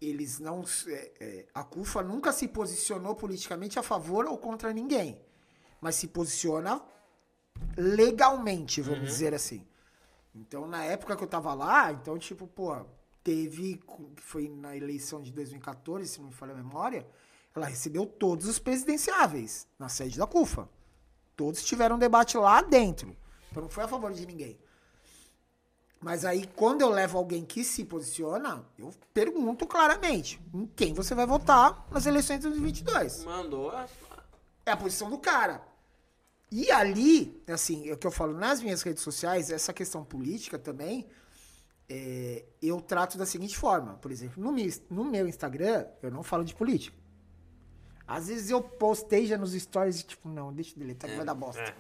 eles 0.01 0.39
não. 0.39 0.65
é, 0.89 1.13
é, 1.21 1.47
a 1.55 1.63
CUFA 1.63 2.03
nunca 2.03 2.33
se 2.33 2.49
posicionou 2.49 3.15
politicamente 3.15 3.79
a 3.79 3.83
favor 3.83 4.27
ou 4.27 4.39
contra 4.39 4.73
ninguém. 4.73 5.21
Mas 5.81 5.97
se 5.97 6.09
posiciona 6.09 6.83
legalmente, 7.77 8.81
vamos 8.81 9.09
dizer 9.09 9.35
assim. 9.35 9.67
Então, 10.35 10.67
na 10.67 10.85
época 10.85 11.17
que 11.17 11.23
eu 11.23 11.29
tava 11.29 11.55
lá, 11.55 11.93
então, 11.93 12.19
tipo, 12.19 12.47
pô, 12.47 12.85
teve, 13.23 13.81
foi 14.17 14.49
na 14.49 14.77
eleição 14.77 15.23
de 15.23 15.31
2014, 15.33 16.09
se 16.09 16.21
não 16.21 16.29
me 16.29 16.35
falha 16.35 16.53
a 16.53 16.57
memória, 16.57 17.07
ela 17.55 17.67
recebeu 17.67 18.05
todos 18.05 18.49
os 18.49 18.59
presidenciáveis 18.59 19.69
na 19.79 19.89
sede 19.89 20.19
da 20.19 20.27
CUFA. 20.27 20.69
Todos 21.37 21.63
tiveram 21.63 21.99
debate 21.99 22.37
lá 22.37 22.61
dentro. 22.63 23.17
Então 23.51 23.63
não 23.63 23.71
foi 23.71 23.85
a 23.85 23.89
favor 23.89 24.13
de 24.13 24.27
ninguém. 24.27 24.59
Mas 26.05 26.27
aí, 26.27 26.47
quando 26.55 26.83
eu 26.83 26.91
levo 26.91 27.17
alguém 27.17 27.47
que 27.47 27.65
se 27.65 27.83
posiciona, 27.83 28.63
eu 28.79 28.93
pergunto 29.15 29.67
claramente 29.67 30.39
em 30.53 30.67
quem 30.67 30.93
você 30.93 31.15
vai 31.15 31.27
votar 31.27 31.89
nas 31.91 32.05
eleições 32.05 32.41
de 32.41 32.43
2022 32.43 33.25
Mandou. 33.25 33.73
é, 33.73 33.87
é 34.67 34.71
a 34.73 34.77
posição 34.77 35.09
do 35.09 35.17
cara. 35.17 35.67
E 36.53 36.71
ali, 36.71 37.43
assim, 37.49 37.89
é 37.89 37.95
o 37.95 37.97
que 37.97 38.07
eu 38.07 38.11
falo 38.11 38.35
nas 38.35 38.61
minhas 38.61 38.83
redes 38.83 39.03
sociais, 39.03 39.51
essa 39.51 39.73
questão 39.73 40.05
política 40.05 40.59
também, 40.59 41.09
é, 41.89 42.45
eu 42.61 42.83
trato 42.83 43.17
da 43.17 43.25
seguinte 43.25 43.57
forma. 43.57 43.95
Por 43.95 44.13
exemplo, 44.13 44.45
no 44.45 44.53
meu, 44.53 44.71
no 44.91 45.05
meu 45.07 45.27
Instagram, 45.27 45.87
eu 46.03 46.11
não 46.11 46.23
falo 46.23 46.45
de 46.45 46.55
política. 46.55 46.95
Às 48.07 48.29
vezes 48.29 48.51
eu 48.51 48.61
postei 48.61 49.27
já 49.27 49.39
nos 49.39 49.55
stories 49.55 50.01
e 50.01 50.03
tipo, 50.03 50.29
não, 50.29 50.53
deixa 50.53 50.75
eu 50.75 50.81
deletar 50.81 51.09
que 51.09 51.17
vai 51.17 51.25
dar 51.25 51.33
bosta. 51.35 51.63
é. 51.63 51.75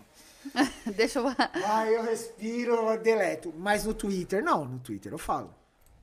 Deixa 0.97 1.19
eu. 1.21 1.27
Aí 1.67 1.95
eu 1.95 2.03
respiro, 2.03 2.75
eu 2.75 2.99
deleto. 2.99 3.53
Mas 3.57 3.85
no 3.85 3.95
Twitter, 3.95 4.43
não. 4.43 4.65
No 4.65 4.79
Twitter 4.79 5.13
eu 5.13 5.19
falo. 5.19 5.55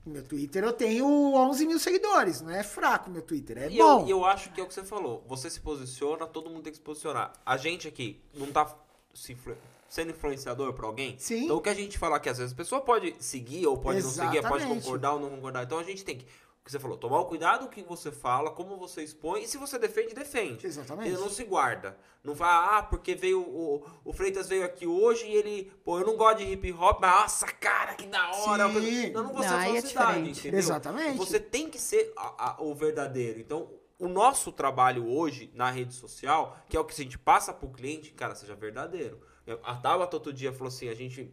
No 0.04 0.12
meu 0.14 0.22
Twitter 0.24 0.64
eu 0.64 0.72
tenho 0.72 1.06
11 1.06 1.64
mil 1.66 1.78
seguidores. 1.78 2.40
Não 2.40 2.50
é 2.50 2.62
fraco 2.64 3.08
meu 3.08 3.22
Twitter, 3.22 3.56
é 3.58 3.70
E 3.70 3.78
bom. 3.78 4.00
eu, 4.02 4.06
e 4.06 4.10
eu 4.10 4.24
acho 4.24 4.50
que 4.50 4.60
é 4.60 4.64
o 4.64 4.66
que 4.66 4.74
você 4.74 4.82
falou. 4.82 5.22
Você 5.28 5.48
se 5.48 5.60
posiciona, 5.60 6.26
todo 6.26 6.50
mundo 6.50 6.62
tem 6.62 6.72
que 6.72 6.78
se 6.78 6.82
posicionar. 6.82 7.32
A 7.46 7.56
gente 7.56 7.86
aqui 7.86 8.20
não 8.34 8.48
tá 8.48 8.74
se 9.14 9.32
influ- 9.32 9.54
sendo 9.88 10.10
influenciador 10.10 10.72
pra 10.72 10.86
alguém. 10.86 11.14
Sim. 11.18 11.44
Então 11.44 11.56
o 11.56 11.60
que 11.60 11.68
a 11.68 11.74
gente 11.74 11.98
fala 11.98 12.18
que 12.18 12.28
às 12.28 12.38
vezes 12.38 12.52
a 12.52 12.56
pessoa 12.56 12.80
pode 12.80 13.14
seguir 13.20 13.64
ou 13.66 13.78
pode 13.78 14.02
não 14.02 14.10
seguir, 14.10 14.26
pode 14.42 14.64
Exatamente. 14.64 14.82
concordar 14.82 15.12
ou 15.12 15.20
não 15.20 15.30
concordar. 15.30 15.62
Então 15.62 15.78
a 15.78 15.84
gente 15.84 16.04
tem 16.04 16.18
que, 16.18 16.26
que 16.64 16.70
você 16.70 16.78
falou, 16.78 16.96
tomar 16.96 17.18
o 17.18 17.24
cuidado 17.24 17.60
com 17.64 17.66
o 17.66 17.68
que 17.70 17.82
você 17.82 18.12
fala, 18.12 18.50
como 18.50 18.76
você 18.76 19.02
expõe. 19.02 19.42
E 19.42 19.48
se 19.48 19.58
você 19.58 19.78
defende, 19.78 20.14
defende. 20.14 20.64
Exatamente. 20.66 21.08
Ele 21.08 21.18
não 21.18 21.28
se 21.28 21.42
guarda. 21.42 21.98
Não 22.22 22.36
fala, 22.36 22.78
ah, 22.78 22.82
porque 22.84 23.16
veio 23.16 23.40
o, 23.40 23.84
o 24.04 24.12
Freitas 24.12 24.48
veio 24.48 24.64
aqui 24.64 24.86
hoje 24.86 25.26
e 25.26 25.34
ele, 25.34 25.72
pô, 25.84 25.98
eu 25.98 26.06
não 26.06 26.16
gosto 26.16 26.38
de 26.38 26.44
hip 26.44 26.72
hop, 26.72 27.00
mas 27.00 27.10
nossa, 27.22 27.46
cara, 27.46 27.94
que 27.94 28.06
da 28.06 28.30
hora. 28.30 28.68
Sim. 28.72 29.10
Não, 29.10 29.24
não 29.24 29.32
vou 29.32 29.42
Não, 29.42 29.60
é 29.60 29.64
falsidade, 29.80 29.88
diferente. 29.88 30.38
entendeu? 30.40 30.58
Exatamente. 30.60 31.18
Você 31.18 31.40
tem 31.40 31.68
que 31.68 31.80
ser 31.80 32.12
a- 32.16 32.50
a- 32.50 32.62
o 32.62 32.72
verdadeiro. 32.76 33.40
Então, 33.40 33.68
o 33.98 34.06
nosso 34.06 34.52
trabalho 34.52 35.08
hoje 35.08 35.50
na 35.54 35.68
rede 35.68 35.94
social, 35.94 36.56
que 36.68 36.76
é 36.76 36.80
o 36.80 36.84
que 36.84 36.92
a 36.92 37.04
gente 37.04 37.18
passa 37.18 37.52
pro 37.52 37.68
cliente, 37.70 38.12
cara, 38.12 38.36
seja 38.36 38.54
verdadeiro. 38.54 39.20
A 39.64 39.74
Tabata 39.74 40.14
outro 40.16 40.32
dia 40.32 40.52
falou 40.52 40.68
assim, 40.68 40.88
a 40.88 40.94
gente 40.94 41.32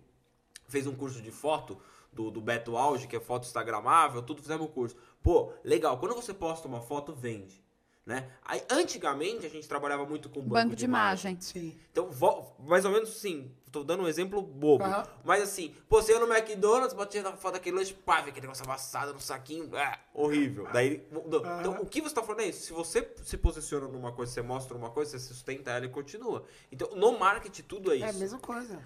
fez 0.67 0.88
um 0.88 0.95
curso 0.95 1.21
de 1.21 1.30
foto 1.32 1.80
do, 2.11 2.32
do 2.32 2.41
Beto 2.41 2.75
Auge, 2.75 3.07
que 3.07 3.15
é 3.15 3.19
foto 3.19 3.43
instagramável, 3.45 4.21
tudo 4.23 4.41
fizemos 4.41 4.65
o 4.65 4.69
curso. 4.69 4.95
Pô, 5.22 5.53
legal, 5.63 5.97
quando 5.99 6.15
você 6.15 6.34
posta 6.34 6.67
uma 6.67 6.82
foto, 6.82 7.13
vende. 7.13 7.63
Né? 8.05 8.28
Aí, 8.43 8.63
antigamente, 8.72 9.45
a 9.45 9.49
gente 9.49 9.67
trabalhava 9.67 10.03
muito 10.03 10.30
com 10.30 10.39
banco, 10.41 10.53
Banco 10.53 10.76
de 10.76 10.86
imagem. 10.86 11.39
Sim. 11.39 11.78
Então, 11.91 12.09
mais 12.57 12.84
ou 12.84 12.91
menos 12.91 13.09
assim, 13.09 13.51
tô 13.72 13.84
dando 13.84 14.01
um 14.01 14.07
exemplo 14.07 14.41
bobo. 14.41 14.84
Aham. 14.84 15.05
Mas 15.24 15.43
assim, 15.43 15.76
pô, 15.88 16.01
você 16.01 16.13
ia 16.13 16.20
no 16.20 16.26
McDonald's, 16.34 16.95
batia 16.95 17.22
na 17.22 17.34
foto 17.34 17.53
daquele 17.53 17.76
lanche, 17.76 17.93
pá, 17.93 18.22
vê 18.22 18.32
aquele 18.32 18.47
negócio 18.47 18.65
amassado 18.65 19.13
no 19.13 19.20
saquinho, 19.20 19.70
ah, 19.78 19.99
horrível. 20.11 20.67
Daí, 20.74 21.05
mudou. 21.11 21.41
Então, 21.59 21.82
o 21.82 21.86
que 21.86 22.01
você 22.01 22.15
tá 22.15 22.24
falando 22.24 22.41
é 22.41 22.47
isso. 22.47 22.63
Se 22.63 22.74
você 22.74 23.13
se 23.24 23.38
posiciona 23.38 23.88
numa 23.88 24.11
coisa, 24.11 24.32
você 24.32 24.41
mostra 24.41 24.76
uma 24.76 24.89
coisa, 24.89 25.11
você 25.11 25.20
sustenta 25.20 25.70
ela 25.70 25.86
e 25.86 25.89
continua. 25.89 26.43
Então, 26.72 26.89
no 26.95 27.20
marketing, 27.20 27.61
tudo 27.61 27.91
é 27.91 27.97
isso. 27.97 28.05
É 28.05 28.09
a 28.09 28.13
mesma 28.13 28.39
coisa. 28.39 28.82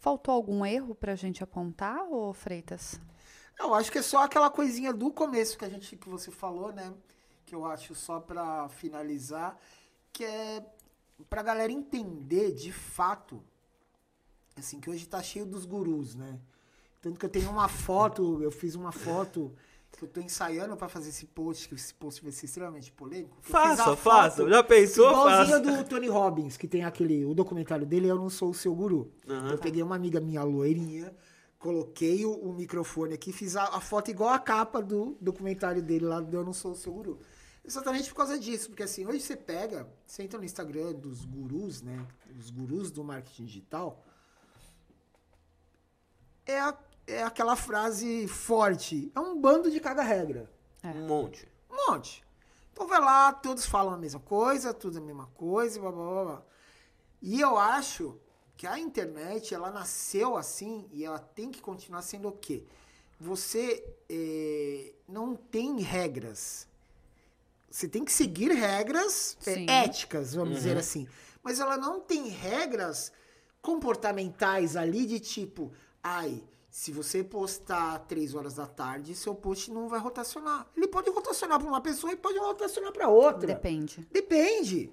Faltou 0.00 0.34
algum 0.34 0.66
erro 0.66 0.96
pra 0.96 1.14
gente 1.14 1.44
apontar, 1.44 2.02
ô 2.10 2.32
Freitas? 2.32 3.00
Eu 3.58 3.74
acho 3.74 3.90
que 3.90 3.98
é 3.98 4.02
só 4.02 4.24
aquela 4.24 4.48
coisinha 4.50 4.92
do 4.92 5.10
começo 5.10 5.58
que 5.58 5.64
a 5.64 5.68
gente 5.68 5.96
que 5.96 6.08
você 6.08 6.30
falou, 6.30 6.72
né? 6.72 6.92
Que 7.44 7.54
eu 7.54 7.64
acho 7.64 7.94
só 7.94 8.20
pra 8.20 8.68
finalizar, 8.68 9.58
que 10.12 10.24
é 10.24 10.64
pra 11.28 11.42
galera 11.42 11.72
entender 11.72 12.52
de 12.52 12.70
fato, 12.72 13.42
assim, 14.56 14.78
que 14.80 14.88
hoje 14.88 15.06
tá 15.06 15.22
cheio 15.22 15.44
dos 15.44 15.64
gurus, 15.64 16.14
né? 16.14 16.38
Tanto 17.00 17.18
que 17.18 17.26
eu 17.26 17.30
tenho 17.30 17.50
uma 17.50 17.68
foto, 17.68 18.42
eu 18.42 18.50
fiz 18.50 18.74
uma 18.74 18.92
foto 18.92 19.52
que 19.96 20.04
eu 20.04 20.08
tô 20.08 20.20
ensaiando 20.20 20.76
pra 20.76 20.88
fazer 20.88 21.08
esse 21.08 21.26
post, 21.26 21.68
que 21.68 21.74
esse 21.74 21.92
post 21.94 22.22
vai 22.22 22.30
ser 22.30 22.46
extremamente 22.46 22.92
polêmico. 22.92 23.36
eu 23.38 23.42
Faça, 23.42 23.96
faça. 23.96 24.48
Já 24.48 24.62
pensou? 24.62 25.10
Igualzinho 25.10 25.64
Faça. 25.64 25.82
do 25.82 25.88
Tony 25.88 26.08
Robbins, 26.08 26.56
que 26.56 26.68
tem 26.68 26.84
aquele, 26.84 27.24
o 27.24 27.34
documentário 27.34 27.84
dele, 27.86 28.08
Eu 28.08 28.16
Não 28.16 28.30
Sou 28.30 28.50
o 28.50 28.54
Seu 28.54 28.74
Guru. 28.74 29.10
Aham. 29.28 29.50
Eu 29.50 29.58
peguei 29.58 29.82
uma 29.82 29.96
amiga 29.96 30.20
minha 30.20 30.42
loirinha, 30.44 31.12
coloquei 31.58 32.24
o, 32.24 32.32
o 32.32 32.52
microfone 32.52 33.14
aqui, 33.14 33.32
fiz 33.32 33.56
a, 33.56 33.64
a 33.64 33.80
foto 33.80 34.10
igual 34.10 34.30
a 34.30 34.38
capa 34.38 34.80
do 34.80 35.16
documentário 35.20 35.82
dele 35.82 36.04
lá 36.06 36.20
do 36.20 36.36
Eu 36.36 36.44
Não 36.44 36.52
Sou 36.52 36.72
o 36.72 36.76
Seu 36.76 36.92
Guru. 36.92 37.18
Exatamente 37.64 38.08
por 38.08 38.16
causa 38.16 38.38
disso, 38.38 38.68
porque 38.70 38.82
assim, 38.82 39.04
hoje 39.06 39.20
você 39.20 39.36
pega, 39.36 39.86
você 40.06 40.22
entra 40.22 40.38
no 40.38 40.44
Instagram 40.44 40.92
dos 40.94 41.24
gurus, 41.24 41.82
né, 41.82 42.06
os 42.38 42.48
gurus 42.50 42.90
do 42.90 43.04
marketing 43.04 43.44
digital, 43.44 44.02
é, 46.46 46.58
a- 46.60 46.78
é 47.06 47.22
aquela 47.22 47.56
frase 47.56 48.26
forte, 48.26 49.10
é 49.14 49.20
um 49.20 49.38
bando 49.40 49.70
de 49.70 49.80
caga-regra. 49.80 50.50
Um 50.84 51.06
monte. 51.06 51.46
Um 51.70 51.90
monte. 51.90 52.24
Então 52.72 52.86
vai 52.86 53.00
lá, 53.00 53.32
todos 53.32 53.66
falam 53.66 53.92
a 53.92 53.98
mesma 53.98 54.20
coisa, 54.20 54.72
tudo 54.72 54.98
a 54.98 55.00
mesma 55.00 55.26
coisa, 55.34 55.80
blá 55.80 55.90
blá 55.90 56.04
blá. 56.04 56.24
blá. 56.24 56.42
E 57.20 57.40
eu 57.40 57.58
acho 57.58 58.18
que 58.58 58.66
a 58.66 58.76
internet, 58.76 59.54
ela 59.54 59.70
nasceu 59.70 60.36
assim 60.36 60.84
e 60.92 61.04
ela 61.04 61.20
tem 61.20 61.48
que 61.48 61.62
continuar 61.62 62.02
sendo 62.02 62.26
o 62.26 62.32
quê? 62.32 62.64
Você 63.20 63.84
eh, 64.10 64.94
não 65.08 65.36
tem 65.36 65.80
regras. 65.80 66.66
Você 67.70 67.86
tem 67.86 68.04
que 68.04 68.12
seguir 68.12 68.50
regras 68.50 69.38
eh, 69.46 69.64
éticas, 69.68 70.34
vamos 70.34 70.56
dizer 70.56 70.76
assim. 70.76 71.06
Mas 71.40 71.60
ela 71.60 71.76
não 71.76 72.00
tem 72.00 72.28
regras 72.30 73.12
comportamentais 73.62 74.74
ali 74.74 75.06
de 75.06 75.20
tipo, 75.20 75.72
ai, 76.02 76.42
se 76.68 76.90
você 76.90 77.22
postar 77.22 78.00
três 78.08 78.34
horas 78.34 78.54
da 78.54 78.66
tarde, 78.66 79.14
seu 79.14 79.36
post 79.36 79.70
não 79.70 79.88
vai 79.88 80.00
rotacionar. 80.00 80.66
Ele 80.76 80.88
pode 80.88 81.08
rotacionar 81.10 81.60
para 81.60 81.68
uma 81.68 81.80
pessoa 81.80 82.12
e 82.12 82.16
pode 82.16 82.38
rotacionar 82.38 82.90
para 82.92 83.08
outra. 83.08 83.46
Depende. 83.46 84.04
Depende. 84.10 84.92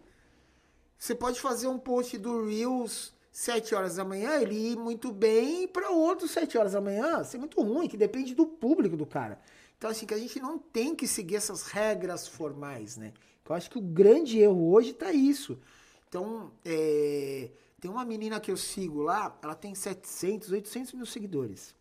Você 1.00 1.16
pode 1.16 1.42
fazer 1.42 1.68
um 1.68 1.80
post 1.80 2.16
do 2.20 2.46
Reels 2.46 3.15
7 3.36 3.76
horas 3.76 3.98
da 3.98 4.06
manhã, 4.06 4.40
ele 4.40 4.72
ir 4.72 4.78
muito 4.78 5.12
bem, 5.12 5.68
para 5.68 5.90
outro 5.90 6.26
7 6.26 6.58
horas 6.58 6.72
da 6.72 6.80
manhã 6.80 7.22
ser 7.22 7.38
muito 7.38 7.62
ruim, 7.62 7.86
que 7.86 7.98
depende 7.98 8.34
do 8.34 8.46
público 8.46 8.96
do 8.96 9.06
cara. 9.06 9.42
Então, 9.78 9.90
assim, 9.90 10.06
que 10.06 10.14
a 10.14 10.18
gente 10.18 10.40
não 10.40 10.58
tem 10.58 10.96
que 10.96 11.06
seguir 11.06 11.36
essas 11.36 11.64
regras 11.64 12.30
formais, 12.30 12.96
né? 12.96 13.12
Eu 13.48 13.54
acho 13.54 13.70
que 13.70 13.78
o 13.78 13.82
grande 13.82 14.40
erro 14.40 14.72
hoje 14.72 14.94
tá 14.94 15.12
isso. 15.12 15.60
Então, 16.08 16.50
é, 16.64 17.50
tem 17.82 17.92
uma 17.92 18.06
menina 18.06 18.40
que 18.40 18.50
eu 18.50 18.56
sigo 18.56 19.02
lá, 19.02 19.38
ela 19.44 19.54
tem 19.54 19.76
700, 19.76 20.54
800 20.54 20.94
mil 20.94 21.06
seguidores. 21.06 21.76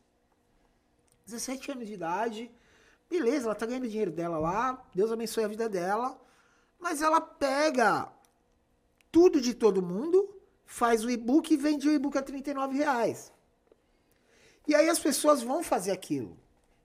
17 1.24 1.70
anos 1.70 1.86
de 1.86 1.92
idade, 1.92 2.50
beleza, 3.08 3.46
ela 3.46 3.54
tá 3.54 3.64
ganhando 3.64 3.86
dinheiro 3.86 4.10
dela 4.10 4.38
lá, 4.38 4.84
Deus 4.92 5.12
abençoe 5.12 5.44
a 5.44 5.48
vida 5.48 5.68
dela, 5.68 6.20
mas 6.80 7.00
ela 7.00 7.20
pega 7.20 8.12
tudo 9.12 9.40
de 9.40 9.54
todo 9.54 9.80
mundo, 9.80 10.34
faz 10.66 11.04
o 11.04 11.10
e-book 11.10 11.52
e 11.52 11.56
vende 11.56 11.88
o 11.88 11.92
e-book 11.92 12.16
a 12.18 12.22
39 12.22 12.76
reais. 12.76 13.32
E 14.66 14.74
aí 14.74 14.88
as 14.88 14.98
pessoas 14.98 15.42
vão 15.42 15.62
fazer 15.62 15.90
aquilo. 15.90 16.36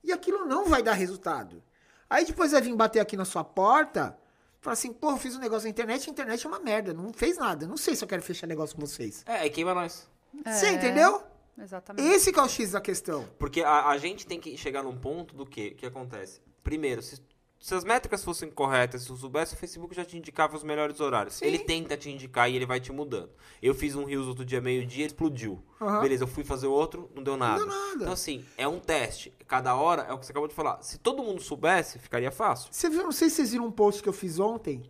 E 0.03 0.11
aquilo 0.11 0.45
não 0.45 0.65
vai 0.65 0.83
dar 0.83 0.93
resultado. 0.93 1.61
Aí 2.09 2.25
depois 2.25 2.51
vai 2.51 2.61
vir 2.61 2.75
bater 2.75 2.99
aqui 2.99 3.15
na 3.15 3.25
sua 3.25 3.43
porta, 3.43 4.17
falar 4.59 4.73
assim, 4.73 4.91
pô, 4.91 5.11
eu 5.11 5.17
fiz 5.17 5.35
um 5.35 5.39
negócio 5.39 5.65
na 5.65 5.69
internet, 5.69 6.09
a 6.09 6.11
internet 6.11 6.45
é 6.45 6.49
uma 6.49 6.59
merda, 6.59 6.93
não 6.93 7.13
fez 7.13 7.37
nada, 7.37 7.67
não 7.67 7.77
sei 7.77 7.95
se 7.95 8.03
eu 8.03 8.07
quero 8.07 8.21
fechar 8.21 8.47
negócio 8.47 8.75
com 8.75 8.81
vocês. 8.81 9.23
É, 9.25 9.39
aí 9.41 9.49
queima 9.49 9.73
nós. 9.73 10.07
Você 10.45 10.67
É, 10.67 10.71
entendeu? 10.73 11.23
Exatamente. 11.57 12.07
Esse 12.07 12.31
que 12.31 12.39
é 12.39 12.43
o 12.43 12.47
X 12.47 12.71
da 12.71 12.81
questão. 12.81 13.27
Porque 13.37 13.61
a, 13.61 13.87
a 13.89 13.97
gente 13.97 14.25
tem 14.25 14.39
que 14.39 14.55
chegar 14.57 14.81
num 14.81 14.97
ponto 14.97 15.35
do 15.35 15.45
que 15.45 15.71
que 15.71 15.85
acontece. 15.85 16.41
Primeiro, 16.63 17.01
se, 17.01 17.21
se 17.59 17.75
as 17.75 17.83
métricas 17.83 18.23
fossem 18.23 18.49
corretas, 18.49 19.03
se 19.03 19.09
eu 19.09 19.17
soubesse, 19.17 19.53
o 19.53 19.57
Facebook 19.57 19.93
já 19.93 20.05
te 20.05 20.17
indicava 20.17 20.55
os 20.55 20.63
melhores 20.63 21.01
horários. 21.01 21.35
Sim. 21.35 21.45
Ele 21.45 21.59
tenta 21.59 21.97
te 21.97 22.09
indicar 22.09 22.49
e 22.49 22.55
ele 22.55 22.65
vai 22.65 22.79
te 22.79 22.91
mudando. 22.91 23.31
Eu 23.61 23.75
fiz 23.75 23.95
um 23.95 24.05
Reels 24.05 24.27
outro 24.27 24.45
dia, 24.45 24.61
meio-dia, 24.61 25.05
explodiu. 25.05 25.61
Aham. 25.81 25.99
Beleza, 25.99 26.23
eu 26.23 26.27
fui 26.27 26.45
fazer 26.45 26.67
outro, 26.67 27.11
não 27.13 27.21
deu 27.21 27.35
nada. 27.35 27.59
deu 27.59 27.67
nada. 27.67 27.95
Então, 27.95 28.13
assim, 28.13 28.45
é 28.57 28.65
um 28.65 28.79
teste. 28.79 29.33
Cada 29.45 29.75
hora 29.75 30.03
é 30.03 30.13
o 30.13 30.17
que 30.17 30.25
você 30.25 30.31
acabou 30.31 30.47
de 30.47 30.55
falar. 30.55 30.81
Se 30.81 30.97
todo 30.97 31.21
mundo 31.21 31.41
soubesse, 31.41 31.99
ficaria 31.99 32.31
fácil. 32.31 32.69
Você 32.71 32.89
viu, 32.89 33.03
não 33.03 33.11
sei 33.11 33.29
se 33.29 33.35
vocês 33.35 33.51
viram 33.51 33.65
um 33.65 33.71
post 33.71 34.01
que 34.01 34.07
eu 34.07 34.13
fiz 34.13 34.39
ontem 34.39 34.89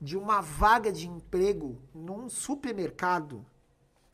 de 0.00 0.16
uma 0.16 0.40
vaga 0.40 0.92
de 0.92 1.08
emprego 1.08 1.80
num 1.92 2.28
supermercado. 2.28 3.44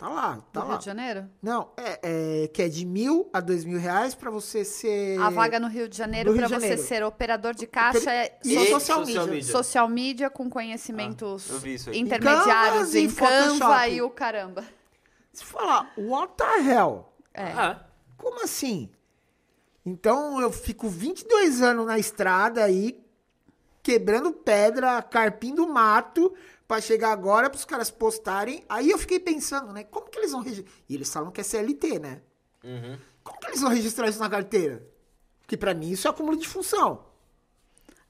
Tá 0.01 0.09
lá, 0.09 0.43
tá 0.51 0.61
Do 0.61 0.67
lá. 0.67 0.73
Rio 0.73 0.79
de 0.79 0.85
Janeiro? 0.87 1.29
Não, 1.43 1.69
é, 1.77 2.45
é 2.45 2.49
que 2.49 2.63
é 2.63 2.69
de 2.71 2.87
mil 2.87 3.29
a 3.35 3.39
dois 3.41 3.67
mil 3.67 3.79
reais 3.79 4.15
pra 4.15 4.31
você 4.31 4.65
ser. 4.65 5.21
A 5.21 5.29
vaga 5.29 5.61
no 5.61 5.69
Rio 5.69 5.87
de 5.91 5.95
Janeiro 5.99 6.35
para 6.35 6.49
você 6.49 6.79
ser 6.79 7.05
operador 7.05 7.53
de 7.55 7.67
caixa 7.67 8.11
é 8.11 8.39
E 8.43 8.55
social, 8.55 8.81
social 8.81 9.05
media. 9.05 9.27
media. 9.27 9.53
social 9.53 9.89
media 9.89 10.31
com 10.31 10.49
conhecimentos 10.49 11.51
Ah, 11.51 11.95
intermediários 11.95 12.95
e 12.95 13.01
em 13.01 13.11
Canva 13.15 13.89
e 13.89 14.01
o 14.01 14.09
caramba. 14.09 14.65
Se 15.35 15.45
falar, 15.45 15.93
what 15.99 16.33
the 16.35 16.61
hell? 16.63 17.13
É. 17.35 17.43
Ah, 17.53 17.85
Como 18.17 18.43
assim? 18.43 18.89
Então 19.85 20.41
eu 20.41 20.51
fico 20.51 20.89
22 20.89 21.61
anos 21.61 21.85
na 21.87 21.99
estrada 21.99 22.65
aí, 22.65 22.99
quebrando 23.83 24.33
pedra, 24.33 25.03
carpindo 25.03 25.67
mato, 25.69 26.33
pra 26.71 26.81
chegar 26.81 27.11
agora 27.11 27.51
pros 27.51 27.65
caras 27.65 27.91
postarem. 27.91 28.65
Aí 28.69 28.91
eu 28.91 28.97
fiquei 28.97 29.19
pensando, 29.19 29.73
né? 29.73 29.83
Como 29.83 30.09
que 30.09 30.17
eles 30.17 30.31
vão 30.31 30.41
registrar? 30.41 30.73
E 30.89 30.95
eles 30.95 31.13
falam 31.13 31.33
que 31.33 31.41
é 31.41 31.45
CLT, 31.45 31.99
né? 31.99 32.21
uhum. 32.63 32.97
Como 33.25 33.41
que 33.41 33.47
eles 33.49 33.61
vão 33.61 33.71
registrar 33.71 34.09
isso 34.09 34.21
na 34.21 34.31
carteira? 34.31 34.81
Porque 35.41 35.57
pra 35.57 35.75
mim 35.75 35.91
isso 35.91 36.07
é 36.07 36.11
acúmulo 36.13 36.37
de 36.37 36.47
função. 36.47 37.05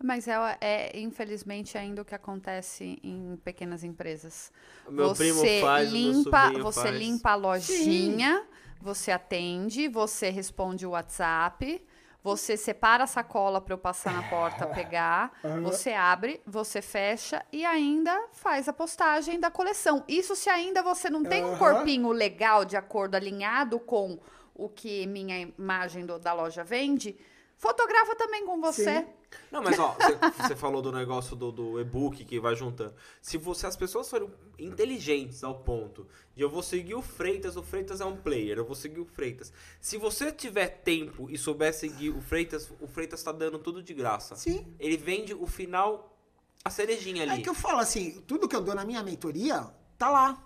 Mas 0.03 0.29
é, 0.29 0.59
é, 0.61 1.01
infelizmente 1.01 1.79
ainda 1.79 2.03
o 2.03 2.05
que 2.05 2.15
acontece 2.15 2.99
em 3.03 3.39
pequenas 3.43 3.83
empresas. 3.83 4.53
Meu 4.91 5.09
você 5.09 5.25
primo 5.25 5.61
faz, 5.63 5.91
limpa, 5.91 6.53
você 6.59 6.83
faz. 6.83 6.99
limpa 6.99 7.31
a 7.31 7.35
lojinha, 7.37 8.47
você 8.79 9.11
atende, 9.11 9.89
você 9.89 10.29
responde 10.29 10.85
o 10.87 10.91
WhatsApp, 10.91 11.83
você 12.23 12.57
separa 12.57 13.05
a 13.05 13.07
sacola 13.07 13.61
para 13.61 13.73
eu 13.75 13.79
passar 13.79 14.13
na 14.13 14.23
porta 14.25 14.67
pegar, 14.75 15.33
você 15.63 15.93
abre, 15.93 16.41
você 16.47 16.83
fecha 16.83 17.45
e 17.53 17.65
ainda 17.65 18.29
faz 18.33 18.69
a 18.69 18.73
postagem 18.73 19.41
da 19.41 19.51
coleção. 19.51 20.05
Isso 20.07 20.37
se 20.37 20.51
ainda 20.51 20.83
você 20.83 21.09
não 21.09 21.25
tem 21.25 21.45
um 21.45 21.57
corpinho 21.59 22.13
legal 22.13 22.65
de 22.65 22.77
acordo 22.77 23.15
alinhado 23.15 23.79
com 23.81 24.19
o 24.55 24.69
que 24.69 25.07
minha 25.07 25.39
imagem 25.59 26.05
do- 26.05 26.19
da 26.19 26.33
loja 26.35 26.63
vende, 26.63 27.19
fotografa 27.57 28.15
também 28.15 28.45
com 28.45 28.61
você. 28.61 28.99
Sim. 29.01 29.07
Não, 29.51 29.63
mas 29.63 29.79
ó, 29.79 29.97
você- 30.37 30.57
falou 30.57 30.81
do 30.83 30.93
negócio 30.93 31.35
do, 31.37 31.51
do 31.53 31.81
e-book 31.81 32.25
que 32.25 32.39
vai 32.41 32.55
juntando. 32.55 32.95
Se 33.21 33.37
você, 33.37 33.67
as 33.67 33.77
pessoas 33.77 34.09
forem 34.09 34.29
inteligentes 34.59 35.43
ao 35.45 35.61
ponto 35.61 36.07
de 36.35 36.43
eu 36.43 36.49
vou 36.51 36.63
seguir 36.63 36.95
o 36.95 37.03
Freitas, 37.03 37.57
o 37.57 37.63
Freitas 37.63 38.01
é 38.01 38.05
um 38.05 38.17
player, 38.17 38.59
eu 38.59 38.65
vou 38.65 38.75
seguir 38.75 39.01
o 39.01 39.05
Freitas. 39.05 39.53
Se 39.81 39.97
você 39.97 40.31
tiver 40.33 40.69
tempo 40.69 41.29
e 41.31 41.37
souber 41.39 41.73
seguir 41.75 42.11
o 42.11 42.21
Freitas, 42.21 42.71
o 42.81 42.87
Freitas 42.87 43.23
tá 43.23 43.33
dando 43.33 43.59
tudo 43.59 43.83
de 43.83 43.95
graça. 43.95 44.37
Sim. 44.37 44.67
Ele 44.79 44.97
vende 44.97 45.35
o 45.35 45.47
final, 45.47 46.17
a 46.65 46.71
cerejinha 46.71 47.23
ali. 47.23 47.41
É 47.41 47.43
que 47.43 47.49
eu 47.49 47.55
falo 47.55 47.79
assim, 47.81 48.23
tudo 48.27 48.49
que 48.49 48.55
eu 48.57 48.63
dou 48.63 48.75
na 48.75 48.85
minha 48.85 49.03
mentoria, 49.03 49.67
tá 49.99 50.11
lá. 50.11 50.43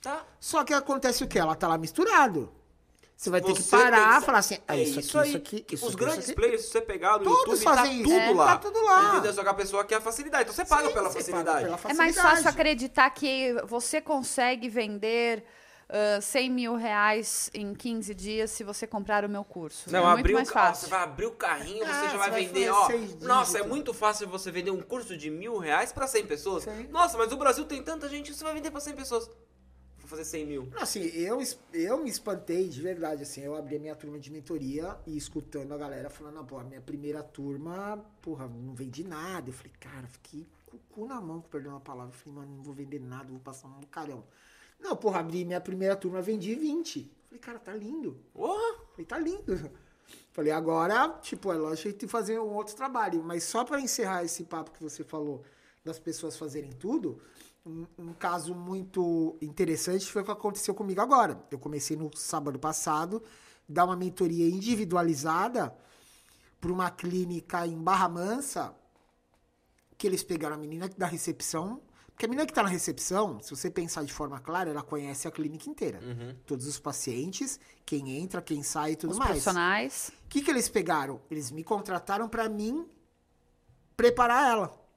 Tá? 0.00 0.24
Só 0.38 0.62
que 0.64 0.72
acontece 0.72 1.24
o 1.24 1.28
quê? 1.28 1.38
Ela 1.38 1.56
tá 1.56 1.66
lá 1.66 1.76
misturado. 1.76 2.52
Você 3.18 3.30
vai 3.30 3.40
ter 3.40 3.52
que 3.52 3.62
parar 3.64 4.10
tem 4.12 4.22
e 4.22 4.26
falar 4.26 4.38
assim, 4.38 4.58
ah, 4.68 4.76
é 4.76 4.82
isso, 4.84 5.00
aqui, 5.00 5.18
aí. 5.18 5.28
isso 5.28 5.36
aqui, 5.38 5.66
isso 5.72 5.86
Os 5.86 5.92
aqui, 5.92 6.04
grandes 6.04 6.18
isso 6.20 6.30
aqui. 6.30 6.40
players, 6.40 6.62
se 6.62 6.68
você 6.70 6.80
pegar 6.80 7.18
no 7.18 7.24
Todos 7.24 7.38
YouTube, 7.60 7.64
tá 7.64 7.74
fazem 7.74 7.94
isso. 8.00 8.04
tudo 8.04 8.14
É, 8.14 8.30
lá. 8.32 8.46
tá 8.46 8.58
tudo 8.58 8.84
lá. 8.84 9.12
Entendeu? 9.14 9.32
Só 9.34 9.42
que 9.42 9.48
a 9.48 9.54
pessoa 9.54 9.84
quer 9.84 9.94
a 9.96 10.00
facilidade. 10.00 10.42
Então 10.44 10.54
você 10.54 10.64
paga 10.64 10.86
Sim, 10.86 10.94
pela 10.94 11.08
você 11.10 11.18
facilidade. 11.18 11.44
paga 11.66 11.76
pela 11.78 11.90
É 11.90 11.94
mais 11.94 12.14
facilidade. 12.14 12.36
fácil 12.36 12.48
acreditar 12.50 13.10
que 13.10 13.54
você 13.66 14.00
consegue 14.00 14.68
vender 14.68 15.42
ah, 15.88 16.20
100 16.20 16.48
mil 16.50 16.76
reais 16.76 17.50
em 17.52 17.74
15 17.74 18.14
dias 18.14 18.52
se 18.52 18.62
você 18.62 18.86
comprar 18.86 19.24
o 19.24 19.28
meu 19.28 19.42
curso. 19.42 19.90
Não, 19.90 19.98
é 19.98 20.06
muito 20.12 20.20
abrir 20.20 20.34
mais 20.34 20.48
o 20.48 20.52
carro, 20.52 20.66
fácil. 20.68 20.84
você 20.84 20.90
vai 20.94 21.02
abrir 21.02 21.26
o 21.26 21.32
carrinho, 21.32 21.84
você 21.84 21.90
Ah, 21.90 22.02
já 22.04 22.10
você 22.10 22.16
vai 22.18 22.30
vai 22.30 22.44
vender, 22.46 22.70
ó. 22.70 22.80
Nossa, 22.82 22.92
é 22.94 22.98
dígitos. 23.62 23.66
muito 23.66 23.92
fácil 23.92 24.28
você 24.28 24.52
vender 24.52 24.70
um 24.70 24.80
curso 24.80 25.16
de 25.16 25.28
mil 25.28 25.58
reais 25.58 25.90
pra 25.90 26.06
100 26.06 26.24
pessoas. 26.26 26.62
Sim. 26.62 26.86
Nossa, 26.92 27.18
mas 27.18 27.32
o 27.32 27.36
Brasil 27.36 27.64
tem 27.64 27.82
tanta 27.82 28.08
gente, 28.08 28.32
você 28.32 28.44
vai 28.44 28.54
vender 28.54 28.70
pra 28.70 28.78
100 28.80 28.94
pessoas. 28.94 29.28
Fazer 30.08 30.24
100 30.24 30.46
mil. 30.46 30.68
Assim, 30.80 31.00
eu, 31.00 31.38
eu 31.74 32.02
me 32.02 32.08
espantei 32.08 32.66
de 32.66 32.80
verdade, 32.80 33.24
assim, 33.24 33.42
eu 33.42 33.54
abri 33.54 33.76
a 33.76 33.78
minha 33.78 33.94
turma 33.94 34.18
de 34.18 34.32
mentoria 34.32 34.96
e 35.06 35.14
escutando 35.14 35.72
a 35.74 35.76
galera 35.76 36.08
falando, 36.08 36.42
pô, 36.46 36.56
a 36.56 36.64
minha 36.64 36.80
primeira 36.80 37.22
turma, 37.22 38.02
porra, 38.22 38.48
não 38.48 38.74
vendi 38.74 39.04
nada. 39.04 39.50
Eu 39.50 39.52
falei, 39.52 39.72
cara, 39.78 40.06
fiquei 40.06 40.46
com 40.64 40.78
o 40.78 40.80
cu 40.88 41.06
na 41.06 41.20
mão, 41.20 41.42
perdão 41.42 41.76
a 41.76 41.80
palavra. 41.80 42.14
Eu 42.14 42.18
falei, 42.18 42.38
mano, 42.38 42.56
não 42.56 42.62
vou 42.62 42.72
vender 42.72 42.98
nada, 42.98 43.28
vou 43.28 43.38
passar 43.38 43.68
um 43.68 43.82
carão. 43.82 44.24
Não, 44.80 44.96
porra, 44.96 45.20
abri 45.20 45.44
minha 45.44 45.60
primeira 45.60 45.94
turma, 45.94 46.22
vendi 46.22 46.54
20. 46.54 47.00
Eu 47.00 47.06
Falei, 47.26 47.40
cara, 47.40 47.58
tá 47.58 47.74
lindo. 47.74 48.18
Porra! 48.32 48.78
Falei, 48.92 49.04
tá 49.04 49.18
lindo. 49.18 49.70
Falei, 50.32 50.52
agora, 50.52 51.18
tipo, 51.20 51.52
é 51.52 51.56
lógico 51.56 51.92
que 51.92 52.06
que 52.06 52.08
fazer 52.08 52.40
um 52.40 52.54
outro 52.54 52.74
trabalho. 52.74 53.22
Mas 53.22 53.44
só 53.44 53.62
para 53.62 53.78
encerrar 53.78 54.24
esse 54.24 54.44
papo 54.44 54.70
que 54.70 54.82
você 54.82 55.04
falou 55.04 55.44
das 55.84 55.98
pessoas 55.98 56.36
fazerem 56.36 56.72
tudo, 56.72 57.20
um, 57.68 57.86
um 57.98 58.12
caso 58.14 58.54
muito 58.54 59.36
interessante 59.42 60.06
foi 60.06 60.22
o 60.22 60.24
que 60.24 60.30
aconteceu 60.30 60.74
comigo 60.74 61.00
agora. 61.00 61.40
Eu 61.50 61.58
comecei 61.58 61.96
no 61.96 62.10
sábado 62.16 62.58
passado, 62.58 63.22
dar 63.68 63.84
uma 63.84 63.96
mentoria 63.96 64.48
individualizada 64.48 65.74
para 66.60 66.72
uma 66.72 66.90
clínica 66.90 67.66
em 67.66 67.76
Barra 67.76 68.08
Mansa, 68.08 68.74
que 69.96 70.06
eles 70.06 70.22
pegaram 70.22 70.56
a 70.56 70.58
menina 70.58 70.88
da 70.88 71.06
recepção. 71.06 71.82
Porque 72.08 72.26
a 72.26 72.28
menina 72.28 72.46
que 72.46 72.50
está 72.50 72.64
na 72.64 72.68
recepção, 72.68 73.40
se 73.40 73.50
você 73.50 73.70
pensar 73.70 74.04
de 74.04 74.12
forma 74.12 74.40
clara, 74.40 74.70
ela 74.70 74.82
conhece 74.82 75.28
a 75.28 75.30
clínica 75.30 75.70
inteira. 75.70 76.00
Todos 76.44 76.66
os 76.66 76.76
pacientes, 76.76 77.60
quem 77.86 78.10
entra, 78.18 78.42
quem 78.42 78.60
sai 78.60 78.92
e 78.92 78.96
tudo 78.96 79.12
Os 79.12 79.18
mais. 79.18 79.30
profissionais. 79.30 80.10
O 80.24 80.28
que, 80.28 80.42
que 80.42 80.50
eles 80.50 80.68
pegaram? 80.68 81.20
Eles 81.30 81.52
me 81.52 81.62
contrataram 81.62 82.28
para 82.28 82.48
mim 82.48 82.88
preparar 83.96 84.50
ela. 84.50 84.87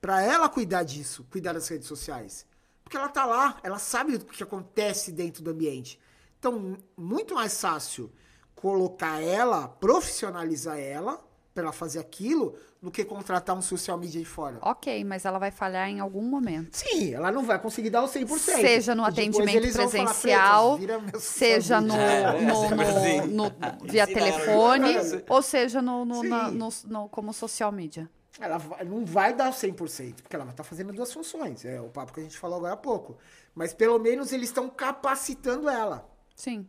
Para 0.00 0.22
ela 0.22 0.48
cuidar 0.48 0.84
disso, 0.84 1.26
cuidar 1.30 1.52
das 1.54 1.68
redes 1.68 1.88
sociais. 1.88 2.46
Porque 2.84 2.96
ela 2.96 3.08
tá 3.08 3.24
lá, 3.26 3.58
ela 3.62 3.78
sabe 3.78 4.14
o 4.14 4.20
que 4.20 4.42
acontece 4.42 5.12
dentro 5.12 5.42
do 5.42 5.50
ambiente. 5.50 5.98
Então, 6.38 6.76
muito 6.96 7.34
mais 7.34 7.60
fácil 7.60 8.10
colocar 8.54 9.20
ela, 9.20 9.68
profissionalizar 9.68 10.78
ela, 10.78 11.22
para 11.52 11.64
ela 11.64 11.72
fazer 11.72 11.98
aquilo, 11.98 12.54
do 12.80 12.92
que 12.92 13.04
contratar 13.04 13.56
um 13.56 13.60
social 13.62 13.98
media 13.98 14.20
de 14.20 14.26
fora. 14.26 14.58
Ok, 14.62 15.02
mas 15.04 15.24
ela 15.24 15.38
vai 15.40 15.50
falhar 15.50 15.88
em 15.88 15.98
algum 15.98 16.22
momento. 16.22 16.76
Sim, 16.76 17.12
ela 17.12 17.32
não 17.32 17.44
vai 17.44 17.58
conseguir 17.58 17.90
dar 17.90 18.02
o 18.04 18.06
100%. 18.08 18.38
Seja 18.38 18.94
no 18.94 19.04
atendimento 19.04 19.72
falar, 19.72 19.88
presencial, 19.88 20.76
"Freitas, 20.76 20.80
vira 20.80 21.00
meu 21.00 21.20
seja 21.20 21.80
no, 21.80 21.88
media." 21.88 22.02
É, 22.02 22.40
no- 22.40 22.70
no- 23.26 23.44
no- 23.44 23.52
via 23.90 24.02
ela. 24.04 24.12
telefone, 24.14 24.94
ou 25.28 25.42
seja 25.42 25.82
no, 25.82 26.04
no- 26.04 26.22
na- 26.22 26.50
no- 26.52 26.68
no- 26.86 27.08
como 27.08 27.32
social 27.32 27.72
media. 27.72 28.08
Ela 28.40 28.58
não 28.84 29.04
vai 29.04 29.34
dar 29.34 29.50
100%, 29.50 30.22
porque 30.22 30.36
ela 30.36 30.44
vai 30.44 30.52
estar 30.52 30.62
fazendo 30.64 30.92
duas 30.92 31.12
funções. 31.12 31.64
É 31.64 31.80
o 31.80 31.88
papo 31.88 32.12
que 32.12 32.20
a 32.20 32.22
gente 32.22 32.38
falou 32.38 32.58
agora 32.58 32.74
há 32.74 32.76
pouco. 32.76 33.16
Mas 33.54 33.74
pelo 33.74 33.98
menos 33.98 34.32
eles 34.32 34.48
estão 34.48 34.68
capacitando 34.68 35.68
ela. 35.68 36.08
Sim. 36.36 36.66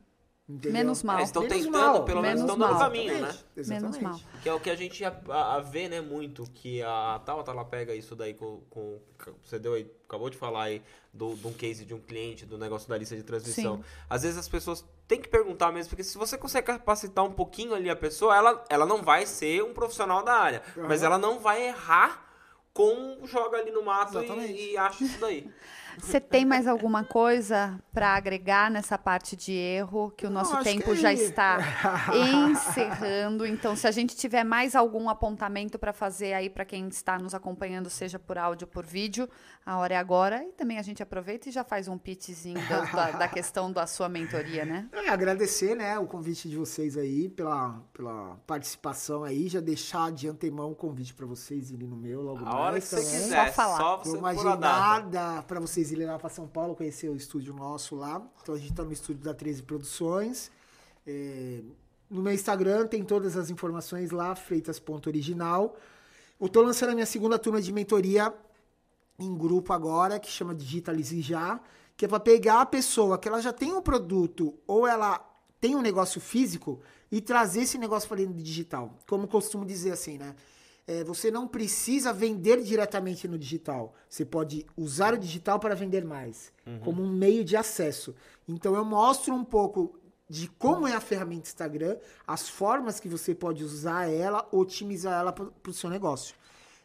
Entendeu? 0.50 0.72
Menos 0.74 1.04
mal. 1.04 1.20
É, 1.20 1.24
estão 1.24 1.48
tentando, 1.48 1.72
mal, 1.72 2.04
pelo 2.04 2.22
menos 2.22 2.42
menos 2.42 2.54
estão 2.54 2.68
dando 2.68 2.80
caminho, 2.80 3.14
né? 3.14 3.20
Exatamente, 3.20 3.46
exatamente. 3.56 3.82
Menos 4.02 4.22
mal. 4.22 4.30
Que 4.42 4.50
é 4.50 4.54
o 4.54 4.60
que 4.60 4.70
a 4.70 4.76
gente 4.76 5.06
a, 5.06 5.16
a- 5.30 5.56
a 5.56 5.60
vê, 5.60 5.88
né, 5.88 6.02
muito, 6.02 6.44
que 6.54 6.82
a 6.82 7.22
Tabata, 7.26 7.52
ela 7.52 7.64
pega 7.64 7.94
isso 7.94 8.16
daí 8.16 8.34
com, 8.34 8.62
com- 8.70 9.00
você 9.44 9.60
deu 9.60 9.76
aí, 9.76 9.90
acabou 10.08 10.30
de 10.30 10.38
falar 10.38 10.64
aí 10.64 10.82
do, 11.14 11.36
de 11.36 11.48
um 11.48 11.54
case 11.54 11.86
de 11.86 11.94
um 11.94 12.00
cliente, 12.00 12.46
do 12.46 12.58
negócio 12.58 12.90
da 12.90 12.98
lista 12.98 13.16
de 13.16 13.24
transmissão. 13.24 13.78
Sim. 13.78 13.84
Às 14.10 14.24
vezes 14.24 14.38
as 14.38 14.48
pessoas 14.50 14.84
têm 15.08 15.22
que 15.22 15.28
perguntar 15.28 15.72
mesmo, 15.72 15.90
porque 15.90 16.04
se 16.04 16.18
você 16.18 16.38
consegue 16.38 16.68
capacitar 16.68 17.24
um 17.24 17.32
pouquinho 17.32 17.74
ali 17.76 17.90
a 17.90 17.96
pessoa, 17.96 18.36
ela, 18.36 18.64
ela 18.70 18.86
não 18.86 19.02
vai 19.04 19.26
ser 19.26 19.64
um 19.64 19.74
profissional 19.74 20.24
da 20.24 20.34
área, 20.34 20.64
mas 20.76 21.04
ela 21.04 21.18
não 21.18 21.40
vai 21.40 21.68
errar 21.68 22.26
com 22.74 23.20
joga 23.26 23.58
ali 23.58 23.72
no 23.72 23.84
mato 23.84 24.18
Exatamente. 24.18 24.54
e, 24.54 24.72
e 24.74 24.78
acha 24.78 25.04
isso 25.04 25.20
daí. 25.20 25.50
Você 25.98 26.20
tem 26.20 26.46
mais 26.46 26.68
alguma 26.68 27.04
coisa 27.04 27.80
para 27.94 28.16
agregar 28.16 28.70
nessa 28.72 28.98
parte 28.98 29.36
de 29.36 29.52
erro 29.52 30.12
que 30.16 30.26
o 30.26 30.30
Não, 30.30 30.42
nosso 30.42 30.54
acho 30.56 30.64
tempo 30.64 30.84
que 30.86 30.96
já 30.96 31.12
é- 31.12 31.14
está 31.16 31.58
encerrando? 32.52 33.46
Então, 33.46 33.76
se 33.76 33.88
a 33.88 33.92
gente 33.92 34.16
tiver 34.16 34.44
mais 34.44 34.76
algum 34.76 35.10
apontamento 35.10 35.78
para 35.80 35.94
fazer 35.94 36.34
aí 36.34 36.50
para 36.50 36.66
quem 36.66 36.88
está 36.88 37.18
nos 37.18 37.34
acompanhando, 37.34 37.90
seja 37.90 38.18
por 38.20 38.38
áudio 38.38 38.66
ou 38.66 38.72
por 38.72 38.86
vídeo, 38.86 39.28
a 39.66 39.78
hora 39.78 39.94
é 39.94 39.98
agora. 39.98 40.44
E 40.44 40.52
também 40.54 40.78
a 40.78 40.82
gente 40.82 41.02
aproveita 41.02 41.50
e 41.50 41.52
já 41.52 41.64
faz 41.64 41.88
um 41.88 41.98
pitchzinho 41.98 42.60
da, 42.68 42.82
da- 42.86 43.12
da 43.12 43.28
questão 43.28 43.72
da 43.72 43.86
sua 43.88 44.10
mentoria, 44.10 44.66
né? 44.66 44.88
É, 44.94 45.10
agradecer, 45.10 45.76
né, 45.76 45.98
o 46.00 46.06
convite 46.08 46.50
de 46.50 46.58
vocês 46.58 46.98
aí 46.98 47.30
pela, 47.30 47.82
pela 47.94 48.38
participação 48.48 49.24
aí, 49.24 49.48
já 49.48 49.60
deixar 49.60 50.12
de 50.12 50.28
antemão 50.28 50.72
o 50.72 50.76
convite 50.76 51.14
para 51.14 51.26
vocês 51.26 51.72
irem 51.72 51.88
no 51.88 51.96
meu 51.96 52.22
logo 52.22 52.46
A 52.46 52.56
hora 52.58 52.72
mais 52.74 52.84
que 52.90 52.96
você 52.96 53.02
quiser, 53.02 53.48
Só 53.48 53.54
falar. 53.54 53.78
só 53.78 53.98
você 53.98 54.18
a 54.48 54.56
data. 54.56 54.96
agendar 54.96 55.44
para 55.44 55.60
vocês 55.60 55.79
irem 55.92 56.06
lá 56.06 56.20
para 56.20 56.30
São 56.30 56.48
Paulo 56.48 56.76
conhecer 56.76 57.10
o 57.10 57.16
estúdio 57.16 57.54
nosso 57.54 57.96
lá. 57.96 58.22
Então 58.42 58.56
a 58.56 58.58
gente 58.58 58.72
está 58.72 58.84
no 58.84 58.92
estúdio 58.92 59.24
da 59.24 59.34
13 59.34 59.64
Produções. 59.64 60.52
É, 61.08 61.62
no 62.10 62.22
meu 62.22 62.34
Instagram 62.34 62.88
tem 62.88 63.04
todas 63.04 63.38
as 63.38 63.50
informações 63.50 64.12
lá, 64.12 64.36
freitas.original. 64.36 65.78
Eu 66.40 66.50
tô 66.50 66.62
lançando 66.62 66.90
a 66.90 66.94
minha 66.94 67.06
segunda 67.06 67.40
turma 67.40 67.62
de 67.62 67.72
mentoria 67.72 68.34
em 69.18 69.36
grupo 69.36 69.74
agora, 69.74 70.20
que 70.20 70.30
chama 70.30 70.56
Digitalize 70.56 71.22
Já, 71.22 71.60
que 71.98 72.06
é 72.06 72.08
para 72.08 72.20
pegar 72.20 72.62
a 72.62 72.66
pessoa 72.66 73.18
que 73.18 73.28
ela 73.28 73.42
já 73.42 73.52
tem 73.52 73.74
um 73.74 73.82
produto 73.82 74.54
ou 74.66 74.88
ela 74.88 75.20
tem 75.60 75.76
um 75.76 75.82
negócio 75.82 76.22
físico 76.22 76.80
e 77.12 77.20
trazer 77.20 77.62
esse 77.62 77.78
negócio 77.78 78.08
para 78.08 78.18
dentro 78.18 78.34
do 78.34 78.42
digital. 78.42 78.98
Como 79.08 79.28
costumo 79.28 79.66
dizer 79.66 79.92
assim, 79.92 80.18
né? 80.18 80.36
É, 80.90 81.04
você 81.04 81.30
não 81.30 81.48
precisa 81.48 82.12
vender 82.12 82.64
diretamente 82.64 83.28
no 83.28 83.38
digital. 83.38 83.94
Você 84.10 84.26
pode 84.26 84.66
usar 84.76 85.14
o 85.14 85.20
digital 85.20 85.60
para 85.60 85.76
vender 85.76 86.04
mais, 86.04 86.52
como 86.84 87.04
um 87.04 87.12
meio 87.12 87.46
de 87.46 87.56
acesso. 87.56 88.16
Então 88.48 88.74
eu 88.74 88.84
mostro 88.84 89.36
um 89.36 89.44
pouco 89.44 89.94
de 90.28 90.48
como 90.48 90.88
é 90.88 90.96
a 90.96 91.00
ferramenta 91.00 91.48
Instagram, 91.48 91.96
as 92.26 92.50
formas 92.50 93.00
que 93.00 93.08
você 93.08 93.36
pode 93.36 93.64
usar 93.64 94.12
ela, 94.12 94.48
otimizar 94.52 95.20
ela 95.20 95.32
para 95.32 95.70
o 95.70 95.74
seu 95.74 95.92
negócio. 95.92 96.34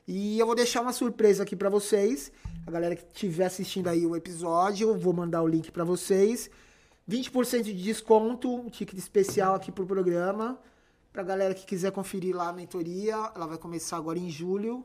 E 0.06 0.38
eu 0.38 0.44
vou 0.44 0.54
deixar 0.54 0.82
uma 0.82 0.92
surpresa 0.92 1.42
aqui 1.42 1.56
para 1.56 1.70
vocês. 1.70 2.30
A 2.66 2.70
galera 2.70 2.94
que 2.94 3.06
estiver 3.06 3.46
assistindo 3.46 3.88
aí 3.88 4.04
o 4.04 4.14
episódio, 4.14 4.90
eu 4.90 4.98
vou 4.98 5.14
mandar 5.14 5.40
o 5.40 5.48
link 5.48 5.70
para 5.72 5.82
vocês. 5.82 6.50
20% 7.08 7.62
de 7.62 7.72
desconto, 7.72 8.54
um 8.54 8.68
ticket 8.68 8.98
especial 8.98 9.54
aqui 9.54 9.72
pro 9.72 9.86
programa. 9.86 10.60
Pra 11.14 11.22
galera 11.22 11.54
que 11.54 11.64
quiser 11.64 11.92
conferir 11.92 12.34
lá 12.36 12.48
a 12.48 12.52
mentoria, 12.52 13.14
ela 13.36 13.46
vai 13.46 13.56
começar 13.56 13.96
agora 13.96 14.18
em 14.18 14.28
julho. 14.28 14.84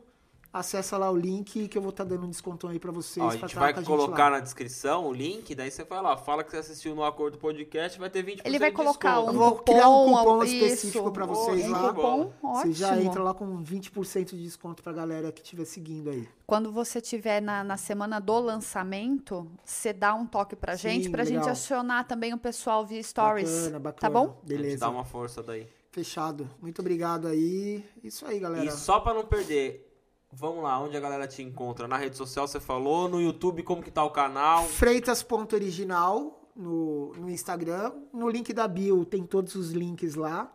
Acessa 0.53 0.95
lá 0.97 1.11
o 1.11 1.15
link 1.17 1.67
que 1.67 1.75
eu 1.77 1.81
vou 1.81 1.89
estar 1.91 2.03
dando 2.03 2.25
um 2.25 2.29
descontão 2.29 2.69
aí 2.69 2.79
pra 2.79 2.91
vocês. 2.91 3.23
Ó, 3.23 3.27
a 3.29 3.31
pra 3.31 3.37
gente 3.39 3.45
estar 3.49 3.59
vai 3.59 3.71
a 3.71 3.81
colocar 3.83 4.25
lá. 4.25 4.37
na 4.37 4.39
descrição 4.39 5.07
o 5.07 5.13
link, 5.13 5.53
daí 5.55 5.69
você 5.71 5.83
vai 5.83 5.99
lá, 6.01 6.15
fala 6.17 6.43
que 6.43 6.51
você 6.51 6.57
assistiu 6.57 6.93
no 6.95 7.03
Acordo 7.03 7.37
Podcast, 7.39 7.99
vai 7.99 8.09
ter 8.11 8.23
20% 8.23 8.41
Ele 8.45 8.59
vai 8.59 8.69
de 8.71 8.75
colocar 8.75 9.15
desconto. 9.15 9.31
um 9.31 9.33
Eu 9.33 9.39
vou 9.39 9.51
cupom, 9.57 9.73
criar 9.73 9.89
um 9.89 10.11
cupom 10.15 10.43
isso. 10.43 10.55
específico 10.55 11.11
pra 11.11 11.25
vocês 11.27 11.65
um 11.67 11.71
lá. 11.71 11.89
cupom, 11.93 12.31
ótimo. 12.43 12.55
Você 12.55 12.73
já 12.73 12.95
entra 13.01 13.23
lá 13.23 13.33
com 13.33 13.63
20% 13.63 14.25
de 14.35 14.43
desconto 14.43 14.81
pra 14.83 14.91
galera 14.93 15.31
que 15.31 15.41
estiver 15.41 15.65
seguindo 15.65 16.09
aí. 16.11 16.27
Quando 16.47 16.71
você 16.71 16.99
tiver 17.01 17.41
na, 17.41 17.63
na 17.63 17.77
semana 17.77 18.19
do 18.19 18.39
lançamento, 18.39 19.47
você 19.63 19.93
dá 19.93 20.15
um 20.15 20.25
toque 20.25 20.55
pra 20.55 20.75
Sim, 20.77 20.89
gente, 20.89 21.09
pra 21.11 21.23
gente 21.23 21.37
legal. 21.37 21.49
acionar 21.51 22.07
também 22.07 22.33
o 22.33 22.39
pessoal 22.39 22.85
via 22.85 23.01
stories. 23.03 23.49
Bacana, 23.51 23.79
bacana. 23.79 24.01
Tá 24.01 24.09
bom? 24.09 24.25
A 24.25 24.31
gente 24.31 24.45
Beleza. 24.47 24.79
dá 24.79 24.89
uma 24.89 25.05
força 25.05 25.43
daí. 25.43 25.67
Fechado. 25.99 26.49
Muito 26.61 26.79
obrigado 26.79 27.27
aí. 27.27 27.83
Isso 28.01 28.25
aí, 28.25 28.39
galera. 28.39 28.63
E 28.63 28.71
só 28.71 29.01
pra 29.01 29.13
não 29.13 29.25
perder, 29.25 29.93
vamos 30.31 30.63
lá, 30.63 30.79
onde 30.79 30.95
a 30.95 30.99
galera 31.01 31.27
te 31.27 31.43
encontra? 31.43 31.89
Na 31.89 31.97
rede 31.97 32.15
social 32.15 32.47
você 32.47 32.57
falou, 32.57 33.09
no 33.09 33.21
YouTube 33.21 33.63
como 33.63 33.83
que 33.83 33.91
tá 33.91 34.01
o 34.01 34.09
canal? 34.09 34.63
Freitas.original 34.65 36.49
no, 36.55 37.11
no 37.17 37.29
Instagram. 37.29 37.91
No 38.13 38.29
link 38.29 38.53
da 38.53 38.65
bio 38.65 39.03
tem 39.03 39.25
todos 39.25 39.55
os 39.55 39.71
links 39.71 40.15
lá. 40.15 40.49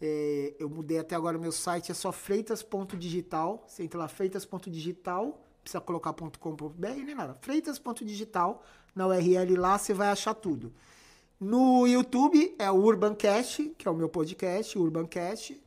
É, 0.00 0.56
eu 0.58 0.68
mudei 0.68 0.98
até 0.98 1.14
agora 1.14 1.38
o 1.38 1.40
meu 1.40 1.52
site, 1.52 1.92
é 1.92 1.94
só 1.94 2.10
freitas.digital. 2.10 3.62
Você 3.68 3.84
entra 3.84 4.00
lá, 4.00 4.08
freitas.digital, 4.08 5.40
precisa 5.62 5.80
colocar 5.80 6.12
.com.br 6.14 6.88
nem 7.04 7.14
nada. 7.14 7.38
Freitas.digital, 7.40 8.60
na 8.92 9.06
URL 9.06 9.54
lá 9.56 9.78
você 9.78 9.94
vai 9.94 10.08
achar 10.08 10.34
tudo. 10.34 10.72
No 11.40 11.86
YouTube 11.86 12.54
é 12.58 12.70
o 12.70 12.74
Urbancast, 12.74 13.70
que 13.78 13.88
é 13.88 13.90
o 13.90 13.94
meu 13.94 14.10
podcast, 14.10 14.78
Urbancast. 14.78 15.58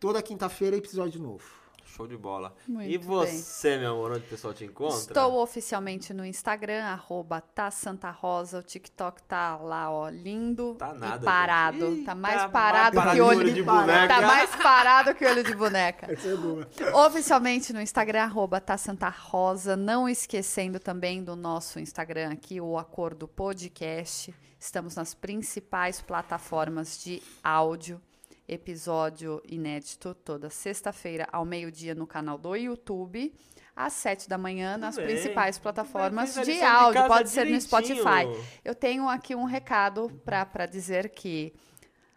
Toda 0.00 0.20
quinta-feira 0.20 0.76
episódio 0.76 1.22
novo. 1.22 1.44
Show 1.84 2.08
de 2.08 2.16
bola. 2.16 2.52
Muito 2.66 2.90
e 2.90 2.98
bem. 2.98 3.06
você, 3.06 3.78
meu 3.78 3.92
amor, 3.92 4.10
onde 4.10 4.26
o 4.26 4.28
pessoal 4.28 4.52
te 4.52 4.64
encontra? 4.64 4.98
Estou 4.98 5.40
oficialmente 5.40 6.12
no 6.12 6.26
Instagram, 6.26 6.82
arroba 6.82 7.40
tá 7.40 7.70
Santa 7.70 8.10
Rosa. 8.10 8.58
O 8.58 8.62
TikTok 8.64 9.22
tá 9.22 9.56
lá, 9.58 9.92
ó, 9.92 10.08
lindo 10.08 10.74
Tá 10.74 10.92
nada, 10.92 11.22
e 11.22 11.24
parado. 11.24 11.94
Ih, 11.94 12.02
tá 12.02 12.16
mais 12.16 12.42
tá 12.42 12.48
parado 12.48 13.00
que 13.00 13.20
olho 13.20 13.54
de 13.54 13.62
boneca. 13.62 14.08
Tá 14.08 14.20
mais 14.22 14.56
parado 14.56 15.14
que 15.14 15.24
olho 15.24 15.44
de 15.44 15.54
boneca. 15.54 16.10
Essa 16.12 16.30
é 16.30 16.36
boa. 16.36 16.68
Oficialmente 17.06 17.72
no 17.72 17.80
Instagram, 17.80 18.24
arroba 18.24 18.60
tá 18.60 18.76
Santa 18.76 19.08
Rosa. 19.08 19.76
Não 19.76 20.08
esquecendo 20.08 20.80
também 20.80 21.22
do 21.22 21.36
nosso 21.36 21.78
Instagram 21.78 22.32
aqui, 22.32 22.60
o 22.60 22.76
Acordo 22.76 23.28
Podcast. 23.28 24.34
Estamos 24.64 24.96
nas 24.96 25.12
principais 25.12 26.00
plataformas 26.00 26.98
de 27.04 27.22
áudio. 27.42 28.00
Episódio 28.48 29.42
inédito 29.46 30.14
toda 30.14 30.48
sexta-feira 30.48 31.28
ao 31.30 31.44
meio-dia 31.44 31.94
no 31.94 32.06
canal 32.06 32.38
do 32.38 32.56
YouTube. 32.56 33.34
Às 33.76 33.92
sete 33.92 34.26
da 34.26 34.38
manhã 34.38 34.78
nas 34.78 34.96
bem. 34.96 35.04
principais 35.04 35.58
plataformas 35.58 36.34
Fez 36.34 36.38
a 36.48 36.50
de 36.50 36.58
de 36.58 36.64
áudio. 36.64 36.94
casa 36.94 37.08
Pode 37.08 37.28
ser 37.28 37.40
no 37.40 37.58
direitinho. 37.58 37.68
Spotify. 37.68 38.58
Eu 38.64 38.74
tenho 38.74 39.06
aqui 39.06 39.34
um 39.34 39.44
recado 39.44 40.10
para 40.24 40.64
dizer 40.64 41.10
que 41.10 41.52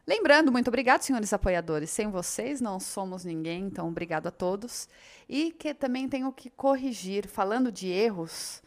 Lembrando, 0.08 0.50
muito 0.50 0.70
obrigado, 0.70 1.02
senhores 1.02 1.34
apoiadores. 1.34 1.90
Sem 1.90 2.10
vocês 2.10 2.62
não 2.62 2.80
somos 2.80 3.26
ninguém, 3.26 3.66
então 3.66 3.90
obrigado 3.90 4.28
a 4.28 4.32
todos. 4.32 4.88
E 5.28 5.52
que 5.52 5.74
também 5.74 6.08
tenho 6.08 6.32
que 6.32 6.50
corrigir, 6.50 7.28
falando 7.28 7.70
de 7.74 7.90
erros, 7.90 8.64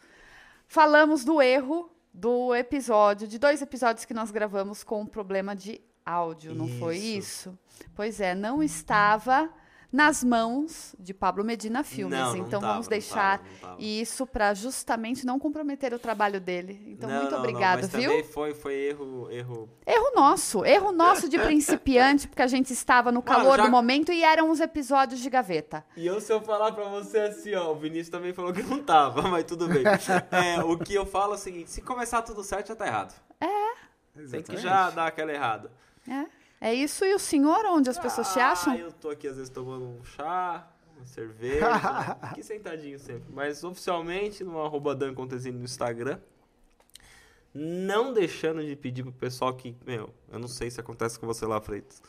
falamos 0.67 1.25
do 1.25 1.41
erro 1.41 1.91
do 2.13 2.53
episódio, 2.53 3.27
de 3.27 3.39
dois 3.39 3.61
episódios 3.61 4.05
que 4.05 4.13
nós 4.13 4.31
gravamos 4.31 4.83
com 4.83 5.01
um 5.01 5.05
problema 5.05 5.55
de 5.55 5.79
áudio, 6.05 6.53
não 6.53 6.67
foi 6.79 6.97
Isso. 6.97 7.49
isso? 7.49 7.59
Pois 7.95 8.19
é, 8.19 8.35
não 8.35 8.61
estava 8.61 9.49
nas 9.91 10.23
mãos 10.23 10.95
de 10.97 11.13
Pablo 11.13 11.43
Medina 11.43 11.83
Filmes. 11.83 12.17
Não, 12.17 12.29
não 12.35 12.37
então 12.37 12.59
tava, 12.61 12.73
vamos 12.73 12.87
não 12.87 12.89
deixar 12.91 13.39
tava, 13.39 13.49
não 13.51 13.59
tava. 13.59 13.75
isso 13.81 14.25
para 14.25 14.53
justamente 14.53 15.25
não 15.25 15.37
comprometer 15.37 15.93
o 15.93 15.99
trabalho 15.99 16.39
dele. 16.39 16.81
Então, 16.87 17.09
Não, 17.09 17.17
muito 17.17 17.31
não, 17.31 17.39
não, 17.39 17.39
obrigado, 17.39 17.81
mas 17.81 17.89
viu? 17.91 18.09
também 18.09 18.23
foi, 18.23 18.53
foi 18.53 18.73
erro, 18.73 19.27
erro. 19.29 19.69
Erro 19.85 20.11
nosso, 20.15 20.63
erro 20.65 20.91
nosso 20.91 21.27
de 21.27 21.37
principiante, 21.37 22.27
porque 22.27 22.41
a 22.41 22.47
gente 22.47 22.71
estava 22.71 23.11
no 23.11 23.21
calor 23.21 23.57
já- 23.57 23.65
do 23.65 23.69
momento 23.71 24.11
e 24.11 24.23
eram 24.23 24.49
os 24.49 24.59
episódios 24.61 25.19
de 25.19 25.29
gaveta. 25.29 25.83
E 25.97 26.07
eu, 26.07 26.21
se 26.21 26.31
eu 26.31 26.41
falar 26.41 26.71
pra 26.71 26.85
você 26.85 27.19
assim, 27.19 27.53
ó, 27.55 27.71
o 27.71 27.75
Vinícius 27.75 28.09
também 28.09 28.33
falou 28.33 28.53
que 28.53 28.63
não 28.63 28.81
tava, 28.81 29.21
mas 29.27 29.43
tudo 29.43 29.67
bem. 29.67 29.83
É, 30.31 30.63
o 30.63 30.77
que 30.77 30.93
eu 30.93 31.05
falo 31.05 31.33
é 31.33 31.35
o 31.35 31.39
seguinte: 31.39 31.69
se 31.69 31.81
começar 31.81 32.21
tudo 32.21 32.43
certo, 32.43 32.67
já 32.69 32.75
tá 32.75 32.87
errado. 32.87 33.13
Tem 34.29 34.41
que 34.43 34.57
já 34.57 34.89
dar 34.89 35.07
aquela 35.07 35.31
errada. 35.31 35.71
É, 36.07 36.25
é 36.61 36.73
isso 36.73 37.03
e 37.03 37.13
o 37.13 37.19
senhor, 37.19 37.65
onde 37.65 37.89
as 37.89 37.97
pessoas 37.99 38.31
te 38.31 38.39
Ah, 38.39 38.51
acham? 38.51 38.75
eu 38.75 38.91
tô 38.93 39.09
aqui 39.09 39.27
às 39.27 39.35
vezes 39.35 39.49
tomando 39.49 39.83
um 39.85 40.03
chá, 40.05 40.67
uma 40.95 41.05
cerveja, 41.05 41.65
aqui 42.21 42.43
sentadinho 42.43 42.97
sempre. 42.99 43.25
Mas 43.33 43.63
oficialmente 43.63 44.43
no 44.43 44.63
arroba 44.63 44.95
Dan 44.95 45.13
Contesini 45.13 45.57
no 45.57 45.65
Instagram. 45.65 46.19
Não 47.53 48.13
deixando 48.13 48.63
de 48.63 48.75
pedir 48.77 49.03
pro 49.03 49.11
pessoal 49.11 49.53
que, 49.53 49.75
meu, 49.85 50.09
eu 50.31 50.39
não 50.39 50.47
sei 50.47 50.71
se 50.71 50.79
acontece 50.79 51.19
com 51.19 51.27
você 51.27 51.45
lá, 51.45 51.59
Freitas. 51.59 52.01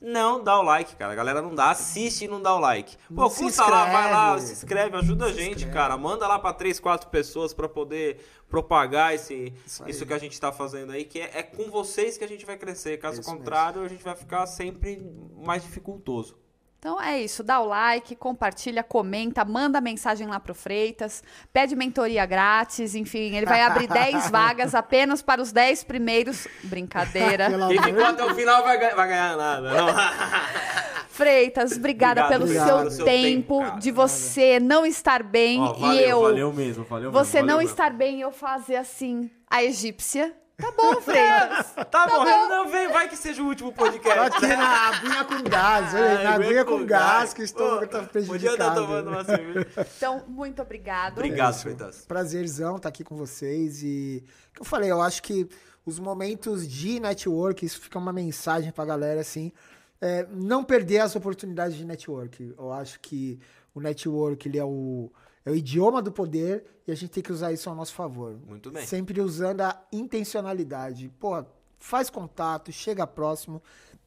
Não 0.00 0.42
dá 0.42 0.58
o 0.58 0.62
like, 0.62 0.96
cara. 0.96 1.12
A 1.12 1.14
galera 1.14 1.42
não 1.42 1.54
dá, 1.54 1.70
assiste 1.70 2.24
e 2.24 2.28
não 2.28 2.40
dá 2.40 2.54
o 2.54 2.58
like. 2.58 2.96
Pô, 3.14 3.22
Não 3.22 3.30
se 3.30 3.42
custa 3.42 3.66
lá, 3.66 3.84
vai 3.84 4.10
lá, 4.10 4.38
se 4.38 4.52
inscreve, 4.52 4.96
ajuda 4.96 5.26
a 5.26 5.32
gente, 5.32 5.56
inscreve. 5.56 5.72
cara. 5.72 5.96
Manda 5.98 6.26
lá 6.26 6.38
pra 6.38 6.52
três, 6.54 6.80
quatro 6.80 7.10
pessoas 7.10 7.52
pra 7.52 7.68
poder 7.68 8.18
propagar 8.48 9.14
esse, 9.14 9.52
Isso 9.66 9.88
isso, 9.88 10.06
que 10.06 10.12
a 10.12 10.18
gente 10.18 10.40
tá 10.40 10.50
fazendo 10.50 10.92
aí, 10.92 11.04
que 11.04 11.20
é, 11.20 11.38
é 11.38 11.42
com 11.42 11.70
vocês 11.70 12.16
que 12.16 12.24
a 12.24 12.28
gente 12.28 12.46
vai 12.46 12.56
crescer. 12.56 12.98
Caso 12.98 13.20
Isso 13.20 13.30
contrário, 13.30 13.82
a 13.82 13.88
gente 13.88 14.02
vai 14.02 14.16
ficar 14.16 14.46
sempre 14.46 15.06
mais 15.36 15.62
dificultoso. 15.62 16.36
Então 16.80 16.98
é 16.98 17.20
isso, 17.20 17.42
dá 17.44 17.60
o 17.60 17.66
like, 17.66 18.16
compartilha, 18.16 18.82
comenta, 18.82 19.44
manda 19.44 19.82
mensagem 19.82 20.26
lá 20.26 20.40
pro 20.40 20.54
Freitas, 20.54 21.22
pede 21.52 21.76
mentoria 21.76 22.24
grátis, 22.24 22.94
enfim, 22.94 23.36
ele 23.36 23.44
vai 23.44 23.60
abrir 23.60 23.84
10 23.92 24.30
vagas 24.30 24.74
apenas 24.74 25.20
para 25.20 25.42
os 25.42 25.52
10 25.52 25.84
primeiros. 25.84 26.48
Brincadeira. 26.64 27.48
Quem 27.52 27.54
amor 27.62 27.82
ficou 27.84 28.04
até 28.06 28.24
o 28.24 28.34
final 28.34 28.62
vai, 28.64 28.78
ganhar- 28.78 28.94
vai 28.96 29.08
ganhar 29.08 29.36
nada. 29.36 29.70
Não. 29.74 29.88
Freitas, 31.10 31.72
obrigada 31.72 32.22
Obrigado, 32.24 32.28
pelo 32.30 32.44
obrigado 32.44 32.82
seu, 32.84 32.90
seu 32.92 33.04
tempo, 33.04 33.58
tempo, 33.62 33.78
de 33.78 33.90
você 33.90 34.58
não 34.58 34.86
estar 34.86 35.22
bem 35.22 35.60
Ó, 35.60 35.74
e 35.76 35.80
valeu, 35.80 36.00
eu. 36.08 36.22
valeu 36.22 36.52
mesmo, 36.54 36.84
valeu 36.84 37.12
você 37.12 37.38
mesmo, 37.42 37.46
não 37.48 37.54
valeu 37.56 37.68
estar 37.70 37.92
bem 37.92 38.18
e 38.18 38.20
eu 38.22 38.32
fazer 38.32 38.76
assim, 38.76 39.30
a 39.50 39.62
egípcia. 39.62 40.34
Tá 40.60 40.72
bom, 40.76 41.00
Freitas. 41.00 41.48
mesmo. 41.76 41.84
Tá 41.90 42.06
morrendo, 42.06 42.48
não, 42.48 42.68
vem, 42.70 42.88
vai 42.88 43.08
que 43.08 43.16
seja 43.16 43.42
o 43.42 43.46
último 43.46 43.72
podcast. 43.72 44.36
Aqui 44.36 44.46
na 44.46 44.88
aguinha 44.88 45.24
com 45.24 45.42
gás, 45.48 45.92
olha 45.94 46.04
aí, 46.18 46.24
na 46.24 46.30
Ai, 46.30 46.36
aguinha 46.36 46.64
com 46.64 46.84
gás, 46.86 47.32
que 47.34 47.42
estômago 47.42 47.86
tá 47.86 48.02
Podia 48.02 48.02
estar 48.02 48.08
prejudicado. 48.12 48.80
tomando 48.80 49.08
uma 49.10 49.24
cerveja. 49.24 49.66
Então, 49.96 50.24
muito 50.28 50.62
obrigado. 50.62 51.12
Obrigado, 51.18 51.54
isso. 51.54 51.62
Freitas. 51.62 52.04
Prazerzão 52.06 52.76
estar 52.76 52.88
aqui 52.88 53.02
com 53.02 53.16
vocês 53.16 53.82
e 53.82 54.24
o 54.50 54.54
que 54.54 54.60
eu 54.60 54.64
falei, 54.64 54.90
eu 54.90 55.00
acho 55.02 55.22
que 55.22 55.48
os 55.84 55.98
momentos 55.98 56.68
de 56.68 57.00
network, 57.00 57.64
isso 57.64 57.80
fica 57.80 57.98
uma 57.98 58.12
mensagem 58.12 58.70
pra 58.70 58.84
galera 58.84 59.20
assim, 59.20 59.50
é, 60.00 60.26
não 60.30 60.62
perder 60.62 60.98
as 61.00 61.16
oportunidades 61.16 61.76
de 61.76 61.84
network. 61.84 62.54
Eu 62.56 62.72
acho 62.72 63.00
que 63.00 63.40
o 63.74 63.80
network 63.80 64.46
ele 64.48 64.58
é 64.58 64.64
o 64.64 65.10
é 65.44 65.50
o 65.50 65.54
idioma 65.56 66.02
do 66.02 66.12
poder 66.12 66.64
e 66.86 66.92
a 66.92 66.94
gente 66.94 67.10
tem 67.10 67.22
que 67.22 67.32
usar 67.32 67.52
isso 67.52 67.68
ao 67.68 67.74
nosso 67.74 67.94
favor. 67.94 68.38
Muito 68.46 68.70
bem. 68.70 68.86
Sempre 68.86 69.20
usando 69.20 69.62
a 69.62 69.80
intencionalidade. 69.92 71.08
Pô, 71.18 71.44
faz 71.78 72.10
contato, 72.10 72.70
chega 72.72 73.06
próximo, 73.06 73.62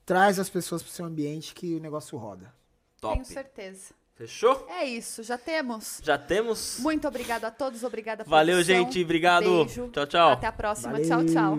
traz 0.06 0.40
as 0.40 0.50
pessoas 0.50 0.84
pro 0.84 0.92
seu 0.92 1.06
ambiente 1.06 1.54
que 1.54 1.76
o 1.76 1.80
negócio 1.80 2.18
roda. 2.18 2.54
Top. 3.02 3.14
Tenho 3.16 3.26
certeza. 3.26 3.94
Fechou? 4.16 4.68
É 4.70 4.86
isso, 4.86 5.24
já 5.24 5.38
temos. 5.40 6.00
Já 6.04 6.18
temos? 6.18 6.78
Muito 6.80 7.08
obrigada 7.08 7.48
a 7.48 7.52
todos, 7.52 7.84
obrigada 7.84 8.24
Valeu, 8.24 8.58
produção. 8.58 8.76
gente. 8.76 9.04
Obrigado. 9.04 9.66
Beijo. 9.66 9.90
Tchau, 9.90 10.06
tchau. 10.06 10.30
Até 10.30 10.48
a 10.48 10.52
próxima. 10.52 11.02
Tchau, 11.02 11.26
tchau. 11.26 11.56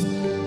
Valeu. 0.00 0.37